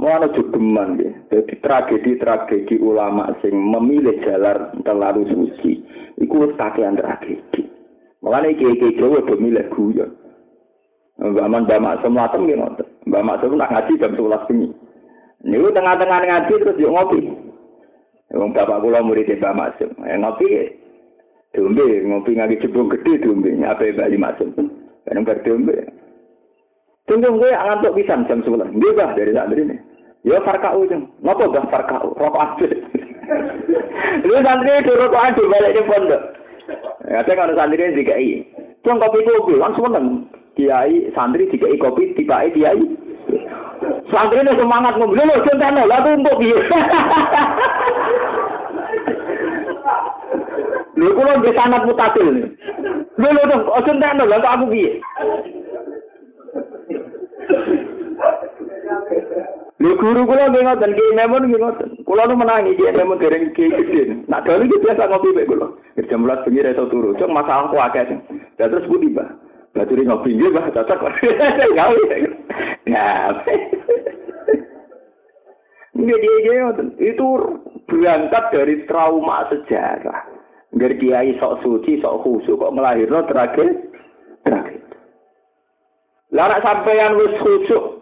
Mau 0.01 0.17
jogeman 0.33 0.97
ya. 0.97 1.13
Jadi 1.29 1.61
tragedi-tragedi 1.61 2.81
ulama 2.81 3.37
sing 3.45 3.53
memilih 3.53 4.17
jalan 4.25 4.81
terlalu 4.81 5.29
suci. 5.29 5.85
Iku 6.17 6.57
kakean 6.57 6.97
tragedi. 6.97 7.69
Makanya 8.25 8.57
kiai-kiai 8.57 8.97
Jawa 8.97 9.21
udah 9.21 9.37
milih 9.37 9.67
guyon. 9.73 10.11
Mbak 11.21 11.49
Man 11.53 11.69
Mbak 11.69 11.81
Maksum 11.85 12.49
gitu. 12.49 12.85
Mbak 13.13 13.25
Maksum 13.29 13.61
nak 13.61 13.73
ngaji 13.77 14.01
jam 14.01 14.17
11 14.17 14.49
bengi. 14.49 14.69
Ini 15.41 15.73
tengah-tengah 15.73 16.21
ngaji 16.21 16.55
terus 16.61 16.77
yuk 16.77 16.93
ngopi. 16.93 17.21
Wong 18.31 18.53
bapak 18.53 18.85
kula 18.85 19.01
murid 19.01 19.27
Mbak 19.27 19.57
Maksum. 19.57 19.91
Eh, 20.05 20.17
ngopi 20.21 20.47
diombe, 21.57 21.87
ngopi 22.07 22.37
ngaji 22.37 22.61
jebung 22.61 22.93
gede 22.93 23.25
diombe. 23.25 23.49
Apa 23.65 23.89
Mbak 23.89 24.13
Maksum? 24.21 24.51
Kadang 25.09 25.25
bar 25.25 25.41
diombe. 25.41 25.77
Tunggu 27.09 27.43
gue 27.43 27.51
ngantuk 27.51 27.97
pisan 27.99 28.29
jam 28.31 28.39
11. 28.45 28.71
Nggih, 28.71 28.95
Bah, 28.95 29.11
dari 29.19 29.35
santri 29.35 29.67
ini. 29.67 29.77
Ya 30.23 30.39
farkau 30.47 30.87
jeng. 30.87 31.11
Napa 31.25 31.49
Bah 31.51 31.67
farkau? 31.67 32.15
Rokok 32.15 32.39
aja. 32.39 32.69
Lu 34.29 34.39
santri 34.47 34.71
itu 34.79 34.93
rokok 34.95 35.25
aja 35.25 35.43
balik 35.43 35.75
di 35.75 35.83
pondok. 35.91 36.23
Kadang 37.03 37.35
kalau 37.35 37.59
santri 37.59 37.97
dikai. 37.99 38.47
Cung 38.87 39.03
kopi 39.03 39.27
kopi, 39.27 39.59
langsung 39.59 39.91
seneng. 39.91 40.07
Kiai 40.55 41.11
santri 41.17 41.51
dikai 41.51 41.81
kopi, 41.83 42.15
tiba 42.15 42.47
kiai. 42.53 42.79
Santri 44.11 44.43
ini 44.43 44.53
semangat 44.59 44.95
ngomong, 44.99 45.17
lho, 45.17 45.37
centeno, 45.47 45.83
lalu 45.87 46.09
untuk 46.21 46.37
dia. 46.43 46.59
Lho, 51.01 51.09
kalau 51.17 51.41
di 51.41 51.51
sanat 51.57 51.83
mutasil. 51.87 52.29
Lho, 53.17 53.29
lho, 53.31 53.43
lho, 53.47 53.81
centeno, 53.87 54.23
lalu 54.27 54.47
aku 54.47 54.65
piye. 54.69 54.93
Lho 59.81 59.97
guru 59.97 60.29
kula 60.29 60.53
nggih 60.53 60.61
ngoten, 60.61 60.93
Ki 60.93 61.05
Memun 61.17 61.49
nggih 61.49 61.61
ngoten. 61.63 61.89
Kula 62.05 62.29
nu 62.29 62.37
menangi 62.37 62.77
Ki 62.77 62.93
Memun 62.93 63.17
dereng 63.17 63.49
Ki 63.57 63.65
gede. 63.73 64.29
Nak 64.29 64.45
dalu 64.45 64.69
iki 64.69 64.77
biasa 64.85 65.09
ngopi 65.09 65.33
mek 65.33 65.49
kula. 65.49 65.73
Jam 66.05 66.29
12 66.29 66.45
bengi 66.45 66.67
reso 66.69 66.85
turu. 66.93 67.17
Cuk 67.17 67.33
masalah 67.33 67.73
ku 67.73 67.81
akeh. 67.81 68.21
Lah 68.61 68.67
terus 68.69 68.85
budi, 68.91 69.09
Mbah. 69.09 69.50
Baturi 69.71 70.03
ngopi 70.03 70.35
nggih, 70.35 70.51
Mbah, 70.51 70.67
cocok. 70.75 71.01
Gawe. 71.79 72.03
Ya. 72.91 73.31
Nggih 75.95 76.19
dia 76.19 76.71
itu 76.99 77.27
berangkat 77.87 78.45
dari 78.51 78.75
trauma 78.91 79.47
sejarah. 79.51 80.27
Dari 80.71 80.95
kiai 81.03 81.35
sok 81.43 81.67
suci, 81.67 81.99
sok 81.99 82.23
khusyuk 82.23 82.63
kok 82.63 82.75
melahirno 82.75 83.27
terakhir 83.27 83.75
terakhir. 84.47 84.83
Lah 86.31 86.47
nek 86.47 86.63
sampeyan 86.63 87.19
wis 87.19 87.35
khusyuk 87.43 88.01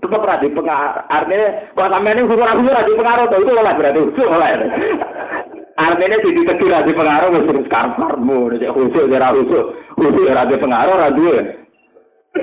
tetap 0.00 0.22
radi 0.22 0.48
pengaruh. 0.50 1.04
Artinya, 1.08 1.48
kalau 1.74 1.88
sampai 1.92 2.12
ini 2.14 2.22
hukum 2.24 2.42
aku 2.42 2.70
radi 2.70 2.92
pengaruh, 2.94 3.26
itu 3.32 3.52
oleh 3.52 3.74
berarti 3.74 4.00
khusus 4.02 4.26
oleh. 4.28 4.50
Artinya 5.76 6.16
jadi 6.24 6.40
kecil 6.40 6.72
radi 6.72 6.92
pengaruh, 6.96 7.28
wis 7.36 7.44
terus 7.52 7.68
karparmu, 7.68 8.48
cek 8.56 8.72
khusus, 8.72 9.04
cek 9.12 9.32
khusus, 9.36 9.64
khusus 10.00 10.32
radi 10.32 10.56
pengaruh, 10.56 10.96
radi 10.96 11.24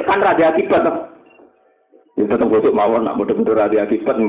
kan 0.05 0.21
radi 0.21 0.43
akibat. 0.45 0.85
Ya 2.13 2.29
tetap 2.29 2.45
khusus 2.45 2.69
mawon, 2.77 3.09
nak 3.09 3.17
betul-betul 3.17 3.57
radi 3.57 3.81
akibat. 3.81 4.21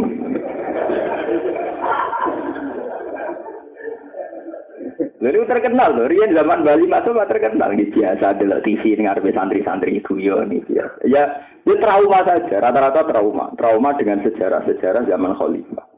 Lalu 5.24 5.40
terkenal 5.48 5.96
loh, 5.96 6.04
Rian 6.08 6.36
zaman 6.36 6.64
Bali 6.64 6.84
masuk 6.84 7.16
terkenal 7.28 7.72
nih 7.72 7.88
biasa 7.92 8.36
delok 8.36 8.60
TV 8.60 8.92
dengan 8.92 9.16
santri-santri 9.20 10.00
guyon 10.04 10.52
nih 10.52 10.60
biasa. 10.64 11.00
Ya, 11.08 11.44
ya 11.64 11.74
trauma 11.80 12.20
saja, 12.28 12.60
rata-rata 12.60 13.08
trauma, 13.08 13.52
trauma 13.56 13.96
dengan 13.96 14.20
sejarah-sejarah 14.20 15.08
zaman 15.08 15.32
Khalifah. 15.36 15.93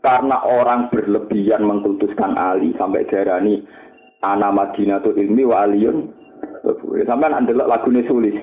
Karena 0.00 0.40
orang 0.40 0.88
berlebihan 0.88 1.60
mengkultuskan 1.60 2.32
Ali 2.40 2.72
sampai 2.80 3.04
darah 3.04 3.36
ini 3.44 3.60
anak 4.24 4.52
Madinah 4.56 5.04
tuh 5.04 5.12
ilmi 5.12 5.44
wa 5.44 5.68
aliyun. 5.68 6.08
Sampai 7.04 7.32
delok 7.44 7.68
lagunya 7.68 8.04
sulis. 8.08 8.36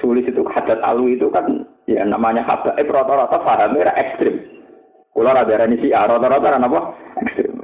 Sulis 0.00 0.24
itu 0.24 0.40
hadat 0.48 0.80
alu 0.80 1.12
itu 1.12 1.28
kan 1.28 1.68
ya 1.84 2.06
namanya 2.06 2.46
hadat. 2.46 2.78
Eh 2.80 2.88
rata-rata 2.88 3.36
fahamnya 3.42 3.92
ekstrim. 3.98 4.40
Kalau 5.12 5.34
rada 5.34 5.66
ini 5.66 5.82
sih, 5.82 5.90
rata-rata 5.90 6.56
apa? 6.56 6.80
Ekstrim. 7.26 7.58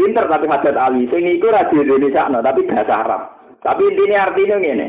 Pinter 0.00 0.24
tapi 0.32 0.48
hajat 0.48 0.76
ali. 0.80 1.04
Sing 1.12 1.28
iku 1.28 1.52
ra 1.52 1.68
di 1.68 1.76
Indonesia 1.76 2.24
no, 2.32 2.40
tapi 2.40 2.64
bahasa 2.64 3.04
Arab. 3.04 3.22
Tapi 3.60 3.84
intinya 3.84 4.32
artinya 4.32 4.56
ngene. 4.56 4.88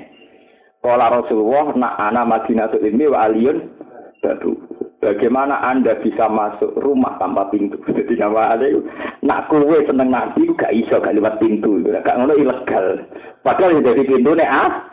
Kala 0.80 1.12
Rasulullah 1.12 1.76
nak 1.76 2.00
ana 2.00 2.24
Madinatul 2.24 2.88
Ilmi 2.88 3.12
wa 3.12 3.28
aliyun. 3.28 3.58
Bagaimana 5.02 5.66
Anda 5.66 5.98
bisa 5.98 6.30
masuk 6.30 6.78
rumah 6.78 7.18
tanpa 7.18 7.50
pintu? 7.50 7.82
Jadi 7.90 8.22
nama 8.22 8.54
ada 8.54 8.70
nak 9.26 9.50
kue 9.50 9.82
seneng 9.90 10.14
nabi 10.14 10.46
gak 10.54 10.70
iso 10.78 11.02
gak 11.02 11.18
lewat 11.18 11.42
pintu, 11.42 11.82
gak 11.82 12.06
ngono 12.06 12.38
ilegal. 12.38 13.02
Padahal 13.42 13.82
dari 13.82 14.06
pintu 14.06 14.38
nih 14.38 14.46
ah, 14.46 14.86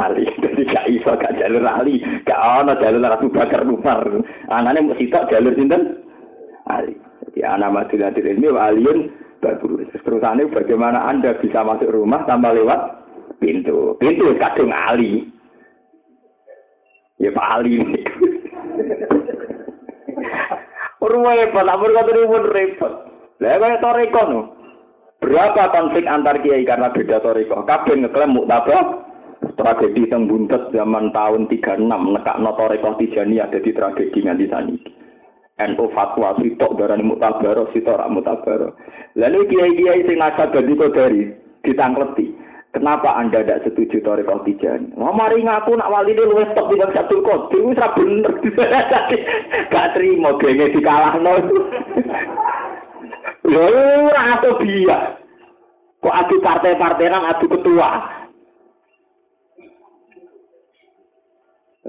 ali. 0.00 0.24
Jadi 0.44 0.62
gak 0.64 0.88
iso 0.88 1.12
gak 1.20 1.36
jalur 1.36 1.68
ali, 1.68 2.00
gak 2.24 2.40
ono 2.40 2.72
jalur 2.80 3.04
Ratu 3.04 3.28
Bakar 3.28 3.68
Umar. 3.68 4.00
Anaknya 4.48 4.88
mesti 4.88 5.12
tak 5.12 5.28
jalur 5.28 5.52
sinten 5.52 6.00
ali. 6.72 6.96
Jadi 7.28 7.44
anak 7.44 7.72
Madinatul 7.76 8.24
Ilmi 8.24 8.48
wa 8.48 8.72
aliyun 8.72 8.98
Terus 9.42 9.90
Terusannya 10.06 10.54
bagaimana 10.54 11.02
Anda 11.10 11.34
bisa 11.34 11.66
masuk 11.66 11.90
rumah 11.90 12.22
tanpa 12.30 12.54
lewat 12.54 12.78
pintu. 13.42 13.98
Pintu 13.98 14.38
kadung 14.38 14.70
Ali. 14.70 15.26
Ya 17.18 17.34
Pak 17.34 17.48
Ali 17.58 17.82
ini. 17.82 18.00
repot, 21.10 21.66
ampun 21.66 21.96
kata 21.96 22.22
pun 22.30 22.44
repot. 22.52 22.92
Lah 23.42 23.58
kayak 23.58 23.82
toreko 23.82 24.22
no. 24.30 24.40
Berapa 25.22 25.70
konflik 25.70 26.06
antar 26.06 26.38
kiai 26.42 26.62
karena 26.62 26.94
beda 26.94 27.18
toreko? 27.22 27.66
Kabeh 27.66 27.94
ngeklaim 27.94 28.34
muktabah 28.38 29.06
tragedi 29.58 30.06
teng 30.06 30.30
buntet 30.30 30.70
zaman 30.70 31.10
tahun 31.10 31.50
36 31.50 31.90
nekak 31.90 32.38
no 32.38 32.54
toreko 32.54 32.94
tijani 32.98 33.42
ada 33.42 33.58
di 33.58 33.70
tragedi 33.74 34.18
nganti 34.22 34.46
saniki. 34.46 34.90
NU 35.62 35.84
fatwa 35.94 36.34
sitok 36.42 36.74
darani 36.80 37.06
mutabaro 37.06 37.70
sitok 37.70 37.98
rak 37.98 38.10
mutabaro. 38.10 38.74
Lalu 39.14 39.46
kiai-kiai 39.46 40.06
sing 40.08 40.18
nasab 40.18 40.50
dadi 40.50 40.74
dari 40.74 41.22
ditangkleti. 41.62 42.26
Kenapa 42.72 43.20
Anda 43.20 43.44
tidak 43.44 43.68
setuju 43.68 44.00
Torikoh 44.00 44.48
Tijani? 44.48 44.96
Wah, 44.96 45.12
mari 45.12 45.44
ngaku 45.44 45.76
nak 45.76 45.92
wali 45.92 46.16
ini 46.16 46.24
luwes 46.24 46.48
stop 46.56 46.72
di 46.72 46.80
Bang 46.80 46.96
Sabtul 46.96 47.20
Qadir. 47.20 47.68
Itu 47.68 47.84
bener. 48.00 48.32
Gak 49.72 49.90
terima 49.92 50.32
gengnya 50.40 50.72
dikalah. 50.72 51.12
Lalu 53.44 54.08
atau 54.08 54.52
dia. 54.64 55.20
Kok 56.00 56.16
adu 56.16 56.36
partai-partai 56.40 57.12
nan 57.12 57.28
adu 57.28 57.46
ketua. 57.52 57.90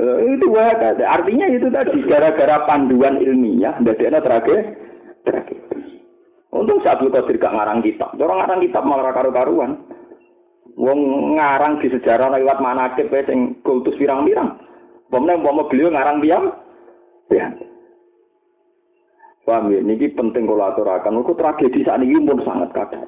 Itu 0.04 0.48
wahat. 0.52 1.00
Artinya 1.00 1.48
itu 1.48 1.72
tadi 1.72 2.04
gara-gara 2.04 2.68
panduan 2.68 3.24
ilmiah, 3.24 3.80
ada 3.80 4.20
tragedi. 4.20 4.68
Tragedi. 5.24 5.80
Untung 6.52 6.84
Abdul 6.84 7.10
Qadir 7.10 7.40
gak 7.40 7.56
ngarang 7.56 7.80
kitab. 7.80 8.14
Orang 8.20 8.44
ngarang 8.44 8.62
kitab 8.62 8.84
malah 8.84 9.16
karu-karuan. 9.16 9.93
Wong 10.74 11.00
ngarang 11.38 11.82
di 11.86 11.88
sejarah 11.94 12.34
lewat 12.34 12.58
mana 12.58 12.98
ke 12.98 13.06
sing 13.30 13.62
kultus 13.62 13.94
pirang-pirang. 13.98 14.58
Pemenang 15.14 15.46
mau 15.46 15.70
beliau 15.70 15.94
ngarang 15.94 16.18
diam. 16.26 16.50
Ya. 17.30 17.54
Paham 19.46 19.70
ya? 19.70 19.86
Ini 19.86 20.18
penting 20.18 20.50
kalau 20.50 20.74
aturakan. 20.74 21.22
Itu 21.22 21.38
tragedi 21.38 21.86
ini 21.86 22.26
pun 22.26 22.42
sangat 22.42 22.74
kadang. 22.74 23.06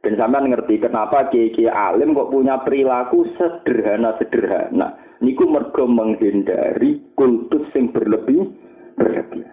Dan 0.00 0.16
sampean 0.16 0.48
ngerti 0.48 0.80
kenapa 0.80 1.28
kiai 1.28 1.68
alim 1.68 2.16
kok 2.16 2.32
punya 2.32 2.62
perilaku 2.64 3.28
sederhana-sederhana. 3.36 4.96
Niku 5.20 5.44
mergo 5.44 5.84
menghindari 5.84 7.12
kultus 7.12 7.68
yang 7.76 7.92
berlebih 7.92 8.48
berlebih. 8.96 9.44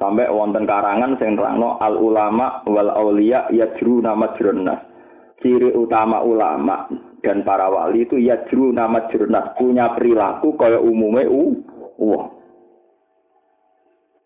Sampai 0.00 0.32
wonten 0.32 0.64
karangan 0.64 1.20
sing 1.20 1.36
terangno 1.36 1.76
al 1.80 2.00
ulama 2.00 2.64
wal 2.64 2.88
aulia 2.88 3.44
yajru 3.52 4.00
nama 4.00 4.32
jurnas. 4.40 4.93
Ciri 5.42 5.74
utama 5.74 6.22
ulama 6.22 6.86
dan 7.24 7.42
para 7.42 7.72
wali 7.72 8.04
itu 8.04 8.20
yajru 8.20 8.70
nama 8.70 9.08
jurnas 9.08 9.56
punya 9.56 9.96
perilaku 9.96 10.54
kaya 10.60 10.78
umumnya 10.78 11.26
u 11.26 11.58
wah. 11.98 12.28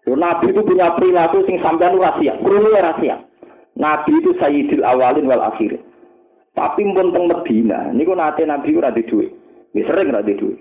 Nabi 0.09 0.57
itu 0.57 0.65
punya 0.65 0.97
perilaku 0.97 1.45
sing 1.45 1.61
sampean 1.61 2.01
rahasia, 2.01 2.41
perlu 2.41 2.73
rahasia. 2.73 3.21
Nabi 3.77 4.11
itu 4.17 4.33
sayyidil 4.41 4.81
awalin 4.81 5.29
wal 5.29 5.45
akhir. 5.53 5.77
Tapi 6.57 6.81
pun 6.91 7.13
teng 7.15 7.29
Medina, 7.29 7.93
niku 7.93 8.17
nate 8.17 8.43
Nabi 8.43 8.75
ora 8.75 8.91
di 8.91 9.05
duit. 9.05 9.31
Wis 9.77 9.87
sering 9.87 10.11
ora 10.11 10.25
di 10.25 10.35
duit. 10.35 10.59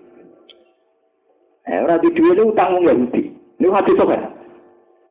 Eh 1.65 1.79
ora 1.81 1.97
di 1.97 2.11
duit 2.11 2.37
utang 2.37 2.77
wong 2.77 2.85
Yahudi. 2.85 3.23
Niku 3.57 3.71
hati 3.71 3.97
sopan. 3.97 4.21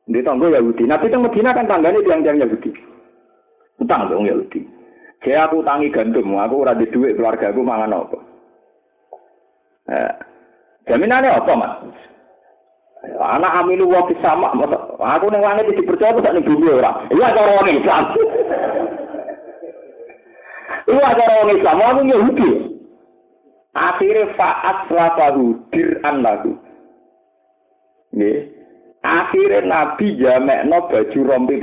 Di 0.07 0.23
tangga 0.23 0.47
Yahudi. 0.53 0.87
Nabi 0.87 1.11
teng 1.11 1.25
Medina 1.25 1.51
kan 1.51 1.67
tanggane 1.67 1.99
tiang-tiang 2.05 2.39
Yahudi. 2.39 2.71
Utang 3.83 4.07
wong 4.07 4.31
Yahudi. 4.31 4.76
Saya 5.25 5.49
aku 5.49 5.65
utangi 5.65 5.89
gandum, 5.89 6.37
aku 6.37 6.61
ora 6.61 6.77
di 6.77 6.85
duit 6.93 7.17
keluarga 7.17 7.49
aku 7.49 7.61
mangan 7.65 8.05
apa. 8.05 8.19
Eh, 9.87 10.13
jaminannya 10.91 11.31
apa, 11.31 11.51
Mas? 11.57 11.73
Anak 13.17 13.55
amilu 13.63 13.87
wa 13.87 14.03
sama, 14.19 14.51
aku 14.99 15.25
ning 15.31 15.41
langit 15.41 15.69
dipercaya 15.73 16.17
sak 16.17 16.33
ning 16.33 16.45
bumi 16.45 16.69
ora. 16.69 17.07
Iya 17.13 17.33
cara 17.33 17.51
wong 17.55 17.69
Islam. 17.71 18.03
Iya 20.89 21.07
cara 21.15 21.33
wong 21.41 21.49
Islam, 21.55 21.77
aku 21.81 22.01
Yahudi. 22.03 22.49
Akhirnya 23.77 24.33
faat 24.33 24.89
lafahu 24.89 25.53
dir'an 25.69 26.25
lagu. 26.25 26.57
Nih, 28.17 28.49
akhirnya 29.05 29.61
Nabi 29.61 30.17
jamekno 30.17 30.89
baju 30.89 31.19
rompi 31.21 31.61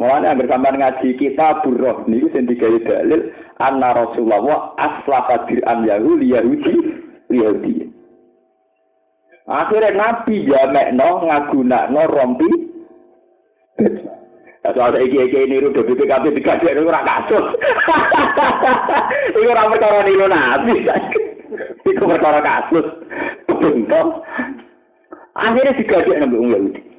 perangi. 0.00 0.24
Mulanya 0.24 0.32
bersama 0.32 0.72
ngaji 0.72 1.08
kita 1.20 1.60
buroh 1.60 2.08
nih, 2.08 2.24
sing 2.32 2.48
digawe 2.48 2.78
dalil 2.88 3.20
anna 3.60 3.92
Rasulullah 3.92 4.72
aslafa 4.80 5.44
dir'an 5.44 5.84
Yahudi 5.84 6.32
Yahudi 6.32 6.74
Yahudi. 7.28 7.74
Akhirnya 9.50 9.90
Nabi 9.98 10.46
jamekno 10.46 11.26
ngagunakno 11.26 12.02
rompi. 12.06 12.50
Soal 14.70 14.94
iki 15.02 15.18
iki 15.26 15.50
niru 15.50 15.74
do 15.74 15.82
BPKB 15.82 16.36
dikajak 16.36 16.76
niku 16.76 16.92
ora 16.92 17.02
kasus. 17.02 17.46
Iku 19.34 19.48
ora 19.50 19.66
perkara 19.66 20.00
niru 20.06 20.30
Nabi. 20.30 20.86
Iku 21.82 22.04
perkara 22.06 22.38
kasus. 22.38 22.86
Bentuk. 23.50 24.22
Akhirnya 25.34 25.74
digajak 25.74 26.16
nang 26.22 26.30
wong 26.36 26.48
Yahudi. 26.54 26.89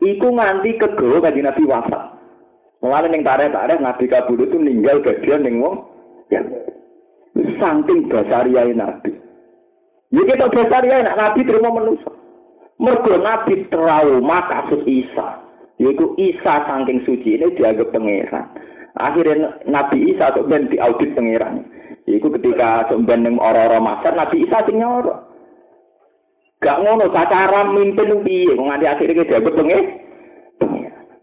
Iku 0.00 0.32
nganti 0.32 0.80
kegawa 0.80 1.20
kanjeng 1.20 1.44
Nabi 1.44 1.62
wafat. 1.68 2.02
Mulane 2.80 3.12
ning 3.12 3.20
tarik-tarik 3.20 3.76
Nabi 3.84 4.04
kabul 4.08 4.40
itu 4.40 4.56
ninggal 4.56 5.04
bagian 5.04 5.44
ning 5.44 5.60
wong 5.60 5.84
ya. 6.32 6.40
Saking 7.60 8.08
basariyae 8.08 8.72
Nabi. 8.72 9.12
Ya 10.10 10.22
kita 10.24 10.48
dasar 10.48 10.82
ya 10.88 11.04
nak 11.04 11.20
Nabi 11.20 11.44
terima 11.44 11.68
manusia. 11.68 12.08
Mergo 12.80 13.20
Nabi 13.20 13.68
trauma 13.68 14.48
kasus 14.48 14.82
Isa. 14.88 15.44
Yaitu 15.76 16.16
Isa 16.16 16.64
saking 16.64 17.04
suci 17.04 17.36
ini 17.36 17.52
dianggap 17.52 17.92
pangeran. 17.92 18.48
Akhirnya 18.96 19.60
Nabi 19.68 20.16
Isa 20.16 20.32
tuh 20.32 20.48
ben 20.48 20.72
diaudit 20.72 21.12
pangeran. 21.12 21.68
Yaitu 22.08 22.32
ketika 22.40 22.88
sebenarnya 22.88 23.28
yang 23.28 23.36
orang-orang 23.36 23.84
masar 23.84 24.16
Nabi 24.16 24.48
Isa 24.48 24.64
sing. 24.64 24.80
Gak 26.60 26.80
ngono 26.84 27.08
cara 27.08 27.64
mimpin 27.72 28.20
piye? 28.20 28.52
Nganti 28.52 28.84
akhirnya 28.84 29.24
dianggap 29.24 29.56
pangeran. 29.56 29.86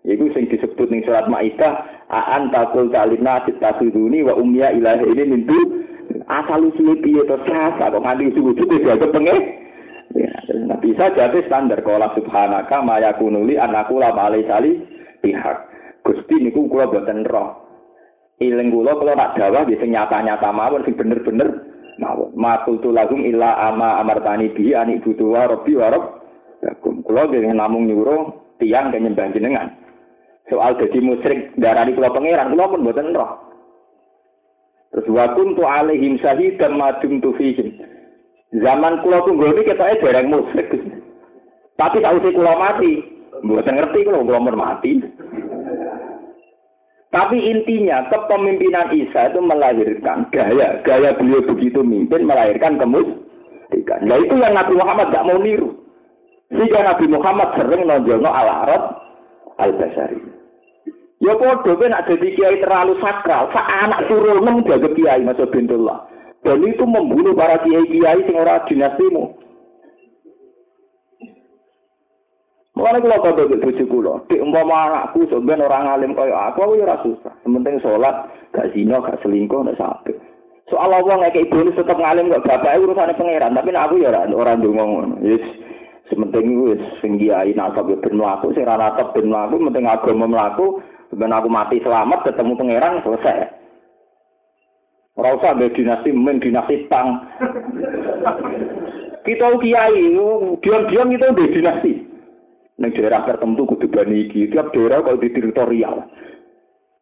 Iku 0.07 0.31
sing 0.31 0.47
disebut 0.47 0.88
ning 0.88 1.03
surat 1.03 1.27
Maidah, 1.27 1.83
"Aan 2.07 2.49
takul 2.49 2.88
talina 2.89 3.43
tasuduni 3.43 4.23
wa 4.23 4.33
umya 4.39 4.71
ilahi 4.71 5.03
ini 5.13 5.23
mintu 5.27 5.59
asal 6.25 6.71
usul 6.71 6.97
piye 7.03 7.21
to? 7.27 7.38
Sasa 7.43 7.91
kok 7.91 8.01
nganti 8.01 8.33
sujud 8.33 8.65
dianggap 8.65 9.11
pengen 9.11 9.38
ya. 10.15 10.31
Nah 10.63 10.79
bisa 10.79 11.11
jadi 11.11 11.43
standar 11.45 11.83
kalau 11.83 12.07
subhanaka 12.15 12.79
maya 12.79 13.11
kunuli 13.19 13.59
anakku 13.59 13.99
lah 13.99 14.15
malai 14.15 14.47
sali 14.47 14.79
pihak 15.19 15.57
gusti 16.07 16.39
niku 16.39 16.71
kula 16.71 16.88
boten 16.88 17.27
roh. 17.27 17.67
Iling 18.39 18.71
kula 18.71 18.95
kalau 18.95 19.11
nak 19.11 19.35
dawah 19.35 19.67
bisa 19.67 19.83
nyata-nyata 19.83 20.49
mawon 20.55 20.88
sing 20.88 20.95
bener-bener 20.95 21.66
mawon 21.97 22.33
makul 22.37 22.77
tu 22.79 22.93
lagum 22.93 23.25
illa 23.25 23.57
ama 23.57 24.01
amartani 24.01 24.53
bi 24.53 24.73
ani 24.73 25.01
butuh 25.01 25.27
wa 25.27 25.49
rabbi 25.49 25.73
wa 25.77 25.87
rabb 25.93 26.05
kula 27.05 27.29
namung 27.53 27.89
nyuruh 27.89 28.33
tiang 28.57 28.89
ke 28.89 28.97
nyembah 28.97 29.29
jenengan 29.33 29.69
Soal 30.47 30.79
jadi 30.79 31.03
musyrik 31.03 31.51
darani 31.59 31.91
kula 31.91 32.07
pangeran, 32.15 32.55
kula 32.55 32.71
pun 32.71 32.83
mboten 32.87 33.11
roh. 33.11 33.35
Terus 34.95 35.07
wa 35.11 35.25
kuntu 35.35 35.67
alaihim 35.67 36.15
syahidan 36.23 36.79
ma 36.79 36.95
dumtu 37.03 37.35
fihim. 37.35 37.75
Zaman 38.55 39.03
kula 39.03 39.27
iki 39.27 39.67
ketoke 39.67 39.99
dereng 39.99 40.31
musyrik. 40.31 40.71
Tapi 41.75 41.99
kalau 41.99 42.23
si 42.23 42.31
kula 42.31 42.53
mati, 42.55 42.91
mboten 43.43 43.75
ngerti 43.75 44.07
kula 44.07 44.23
kula 44.23 44.55
mati. 44.55 45.03
Tapi 47.07 47.39
intinya 47.39 48.03
kepemimpinan 48.11 48.91
Isa 48.91 49.31
itu 49.31 49.39
melahirkan 49.39 50.27
gaya, 50.27 50.83
gaya 50.83 51.15
beliau 51.15 51.39
begitu 51.47 51.79
mimpin 51.79 52.27
melahirkan 52.27 52.75
kemusrikan. 52.75 54.03
Nah 54.03 54.19
itu 54.19 54.35
yang 54.35 54.51
Nabi 54.51 54.73
Muhammad 54.75 55.15
gak 55.15 55.23
mau 55.23 55.39
niru. 55.39 55.71
Sehingga 56.51 56.83
Nabi 56.83 57.05
Muhammad 57.07 57.49
sering 57.55 57.87
nonjolno 57.87 58.27
al-Arab 58.31 58.83
al-Basari. 59.59 60.19
Ya 61.17 61.33
podo 61.33 61.73
kan 61.81 61.97
ada 61.97 62.13
di 62.13 62.29
kiai 62.37 62.61
terlalu 62.61 63.01
sakral, 63.01 63.49
sak 63.49 63.67
anak 63.83 64.05
turunan 64.05 64.61
jaga 64.67 64.89
kiai 64.93 65.25
masa 65.25 65.49
bintullah. 65.49 66.05
Dan 66.45 66.61
itu 66.61 66.85
membunuh 66.85 67.33
para 67.33 67.57
kiai-kiai 67.65 68.21
sing 68.23 68.37
ora 68.37 68.61
dinastimu. 68.69 69.46
Mulane 72.78 73.01
kula 73.01 73.17
padha 73.25 73.49
ke 73.49 73.57
bojo 73.57 73.84
kula, 73.89 74.13
dik 74.30 74.38
umpama 74.38 74.86
anakku 74.86 75.25
sampean 75.34 75.65
orang 75.65 75.89
alim 75.89 76.13
kaya 76.13 76.53
aku, 76.53 76.61
aku 76.61 76.78
ya 76.78 76.86
ora 76.86 77.01
susah. 77.01 77.34
Sementing 77.41 77.82
salat, 77.82 78.30
gak 78.53 78.69
zina, 78.78 79.01
gak 79.01 79.17
selingkuh, 79.25 79.65
nek 79.65 79.82
sampe. 79.82 80.13
Soal 80.69 80.93
Allah 80.93 81.25
ngekek 81.25 81.49
bonus 81.49 81.73
tetep 81.73 81.97
ngalim 81.97 82.30
kok 82.30 82.45
bapake 82.45 82.78
urusane 82.78 83.17
pangeran, 83.17 83.57
tapi 83.57 83.73
aku 83.73 83.97
ya 83.97 84.13
ora 84.13 84.30
ora 84.30 84.53
ndonga 84.53 84.84
ngono. 84.86 85.15
Yes. 85.25 85.41
Sementing 86.13 86.69
wis 86.69 86.84
sing 87.01 87.17
kiai 87.17 87.57
nasab 87.57 87.89
ben 87.89 88.13
mlaku, 88.13 88.53
sing 88.53 88.69
ora 88.69 88.93
nasab 88.93 89.09
ben 89.17 89.25
mlaku, 89.25 89.57
penting 89.57 89.89
agama 89.89 90.30
mlaku, 90.30 90.78
Ben 91.17 91.34
aku 91.34 91.49
mati 91.49 91.82
selamat 91.82 92.30
ketemu 92.30 92.53
pangeran 92.59 93.01
selesai. 93.01 93.47
Ora 95.17 95.34
usah 95.34 95.57
mbek 95.57 95.73
dinasti 95.73 96.13
men 96.13 96.38
dinasti 96.38 96.86
tang. 96.93 97.25
kita 99.25 99.49
kiai, 99.57 100.13
diam-diam 100.61 101.09
kita 101.09 101.34
udah 101.34 101.47
dinasti. 101.49 102.06
Neng 102.78 102.93
daerah 102.93 103.25
tertentu 103.25 103.65
kudu 103.65 103.89
bani 103.89 104.30
iki, 104.30 104.53
tiap 104.53 104.69
daerah 104.69 105.01
kalau 105.01 105.17
di 105.17 105.34
teritorial. 105.34 106.05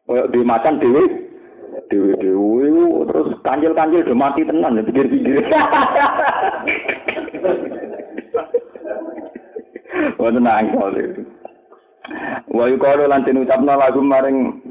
Kayak 0.07 0.32
di 0.32 0.39
macan 0.45 0.80
dewe, 0.80 1.03
dewe 1.91 2.13
dewe, 2.15 2.67
terus 3.11 3.30
kanjil 3.43 3.76
kanjil 3.76 4.07
udah 4.07 4.15
mati 4.15 4.47
tenan, 4.47 4.80
pikir 4.88 5.05
pikir. 5.11 5.43
Wah 10.15 10.32
tenang 10.32 10.65
soalnya. 10.76 11.23
Wa 12.51 12.65
yuqalu 12.69 13.09
lan 13.09 13.26
den 13.26 13.41
ucapna 13.43 13.76
lagu 13.76 13.99
maring 13.99 14.61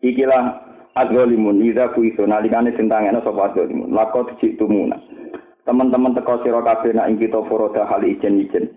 ikilah 0.00 0.70
adzalimun 0.96 1.62
idza 1.62 1.92
kuiso 1.92 2.26
nalikane 2.26 2.72
sentangene 2.74 3.20
sapa 3.22 3.52
adzalimun 3.52 3.92
lakot 3.92 4.32
citumuna 4.40 4.96
teman-teman 5.68 6.16
teko 6.16 6.40
sira 6.42 6.64
kabeh 6.64 6.96
nak 6.96 7.12
ing 7.12 7.20
kita 7.20 7.44
foroda 7.46 7.84
hal 7.86 8.02
ijen-ijen 8.02 8.72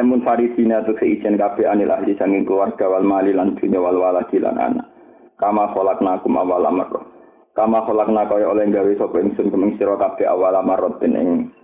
emun 0.00 0.24
farisina 0.26 0.82
tu 0.82 0.96
seijen 0.98 1.38
kabeh 1.38 1.68
anil 1.68 1.90
ahli 1.90 2.18
sanging 2.18 2.42
keluarga 2.42 2.90
wal 2.90 3.06
mali 3.06 3.30
lan 3.30 3.54
dunya 3.58 3.78
wal 3.78 3.98
waladi 3.98 4.42
lan 4.42 4.58
anak 4.58 4.86
kama 5.38 5.70
khalaqnakum 5.74 6.34
awal 6.34 6.66
amr 6.66 6.90
kama 7.54 7.82
khalaqna 7.86 8.26
kaya 8.26 8.50
oleh 8.50 8.66
gawe 8.70 8.92
sapa 8.98 9.16
ingsun 9.22 9.50
kuming 9.50 9.78
sira 9.78 9.94
kabeh 9.94 10.26
awal 10.26 10.54
amr 10.54 10.98
ing 11.02 11.54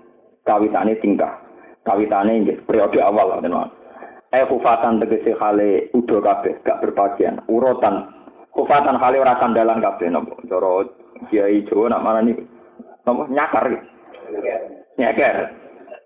kawitane 0.47 0.95
tingkah 1.03 1.43
kawitane 1.83 2.47
nggih 2.47 2.59
periode 2.66 2.99
awal 3.03 3.39
tenan 3.43 3.70
Eh 4.31 4.47
kufatan 4.47 5.03
tegese 5.03 5.35
hale 5.43 5.91
udo 5.91 6.22
kabeh, 6.22 6.62
gak 6.62 6.78
berbagian. 6.78 7.43
Urutan 7.51 8.07
kufatan 8.55 8.95
hale 9.03 9.18
ora 9.18 9.35
sandalan 9.43 9.83
kabeh 9.83 10.07
napa. 10.07 10.39
Cara 10.47 10.87
Kiai 11.26 11.66
Jawa 11.66 11.91
nak 11.91 12.03
marani 12.07 12.33
napa 13.03 13.26
nyakar. 13.26 13.66
Nyakar. 14.95 15.37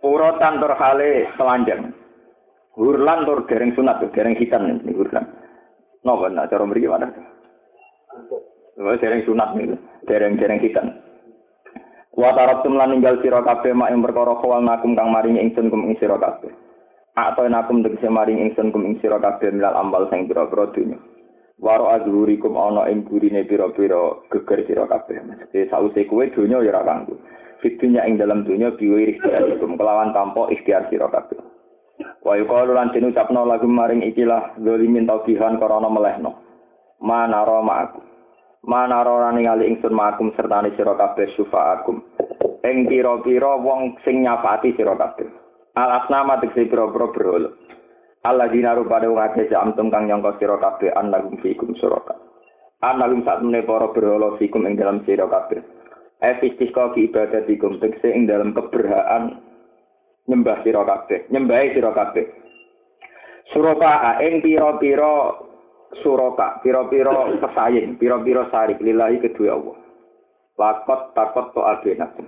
Urutan 0.00 0.56
tur 0.56 0.72
hale 0.72 1.28
telanjang. 1.36 1.92
Hurlan 2.74 3.22
tur 3.22 3.46
dereng 3.46 3.70
sunat, 3.78 4.02
dereng 4.10 4.34
hitam 4.34 4.66
nih 4.66 4.94
hurlan. 4.98 5.24
Napa 6.02 6.26
nak 6.28 6.50
cara 6.50 6.66
mriki 6.66 6.90
mana? 6.90 7.06
Wah, 8.74 8.98
dereng 8.98 9.22
sunat 9.22 9.54
nih, 9.54 9.78
dereng-dereng 10.10 10.58
hitam. 10.58 10.90
Wa 12.14 12.30
tarabtum 12.30 12.78
lan 12.78 12.94
ninggal 12.94 13.18
sira 13.22 13.42
kabeh 13.42 13.74
mak 13.74 13.90
ing 13.90 13.98
perkara 13.98 14.38
kawal 14.38 14.62
nakum 14.62 14.94
kang 14.94 15.10
maringi 15.10 15.42
ingsun 15.42 15.66
kum 15.66 15.82
ing 15.86 15.98
sira 15.98 16.14
kabeh. 16.14 16.50
Atau 17.18 17.46
nakum 17.50 17.82
tegese 17.82 18.06
maring 18.06 18.38
ingsun 18.38 18.70
kum 18.70 18.86
ing 18.86 19.02
sira 19.02 19.18
kabeh 19.18 19.50
milal 19.50 19.74
ambal 19.74 20.06
sing 20.10 20.30
pira-pira 20.30 20.70
dunya. 20.70 20.98
Waro 21.58 21.90
azhurikum 21.90 22.54
ana 22.54 22.86
ing 22.86 23.06
gurine 23.06 23.42
pira-pira 23.46 24.18
geger 24.30 24.62
sira 24.66 24.86
kabeh. 24.86 25.26
Mesti 25.26 25.70
sause 25.70 26.06
kowe 26.06 26.22
dunya 26.30 26.62
ya 26.62 26.70
ora 26.70 26.86
kanggo. 26.86 27.18
Fitunya 27.58 28.06
ing 28.06 28.14
dalam 28.18 28.46
dunya 28.46 28.70
biwi 28.74 29.18
ikhtiarikum 29.18 29.74
kelawan 29.74 30.14
tanpa 30.14 30.50
ikhtiar 30.54 30.86
sira 30.94 31.10
kabeh. 31.10 31.53
Wa 32.24 32.34
yuqalu 32.40 32.74
lan 32.74 32.90
den 32.90 33.12
ucapno 33.12 33.46
lagu 33.46 33.68
maring 33.68 34.02
ikilah 34.02 34.58
zalimin 34.58 35.06
taubihan 35.06 35.60
karana 35.60 35.86
melehno. 35.86 36.40
Manara 37.04 37.60
ma'akum. 37.60 38.02
Manara 38.64 39.28
ningali 39.30 39.68
ingsun 39.68 39.92
ma'akum 39.92 40.32
sertane 40.32 40.72
sira 40.72 40.96
kabeh 40.96 41.28
syufa'akum. 41.36 42.00
Ing 42.64 42.88
pira-pira 42.88 43.60
wong 43.60 44.00
sing 44.02 44.24
nyapati 44.24 44.72
sira 44.72 44.96
kabeh. 44.96 45.28
Al 45.76 46.00
asnama 46.00 46.40
tegese 46.40 46.64
pira-pira 46.72 47.12
berhala. 47.12 47.50
Allah 48.24 48.48
dina 48.48 48.72
rupane 48.72 49.04
wong 49.04 49.20
akeh 49.20 49.52
jamtum 49.52 49.92
kang 49.92 50.08
nyangka 50.08 50.40
sira 50.40 50.56
kabeh 50.56 50.96
annagum 50.96 51.36
fikum 51.44 51.76
suraka. 51.76 52.16
Annagum 52.80 53.20
sak 53.20 53.44
meneh 53.44 53.68
para 53.68 53.92
berhala 53.92 54.40
fikum 54.40 54.64
ing 54.64 54.80
dalam 54.80 55.04
sira 55.04 55.28
kabeh. 55.28 55.60
Efistika 56.24 56.96
ki 56.96 57.12
ibadatikum 57.12 57.84
tegese 57.84 58.16
ing 58.16 58.24
dalam 58.24 58.56
keberhaan 58.56 59.43
nyembah 60.24 60.64
sira 60.64 60.82
kabeh, 60.84 61.28
nyembahi 61.28 61.74
sira 61.76 61.90
kabeh. 61.92 62.26
Suraka 63.52 64.24
ing 64.24 64.40
pira-pira 64.40 65.36
suraka, 66.00 66.64
pira-pira 66.64 67.12
pesaing, 67.36 68.00
pira-pira 68.00 68.48
sarik 68.48 68.80
lillahi 68.80 69.20
kedua 69.20 69.52
Allah. 69.52 69.76
Lakot 70.54 71.00
takot 71.12 71.50
to 71.52 71.60
abenakum. 71.60 72.26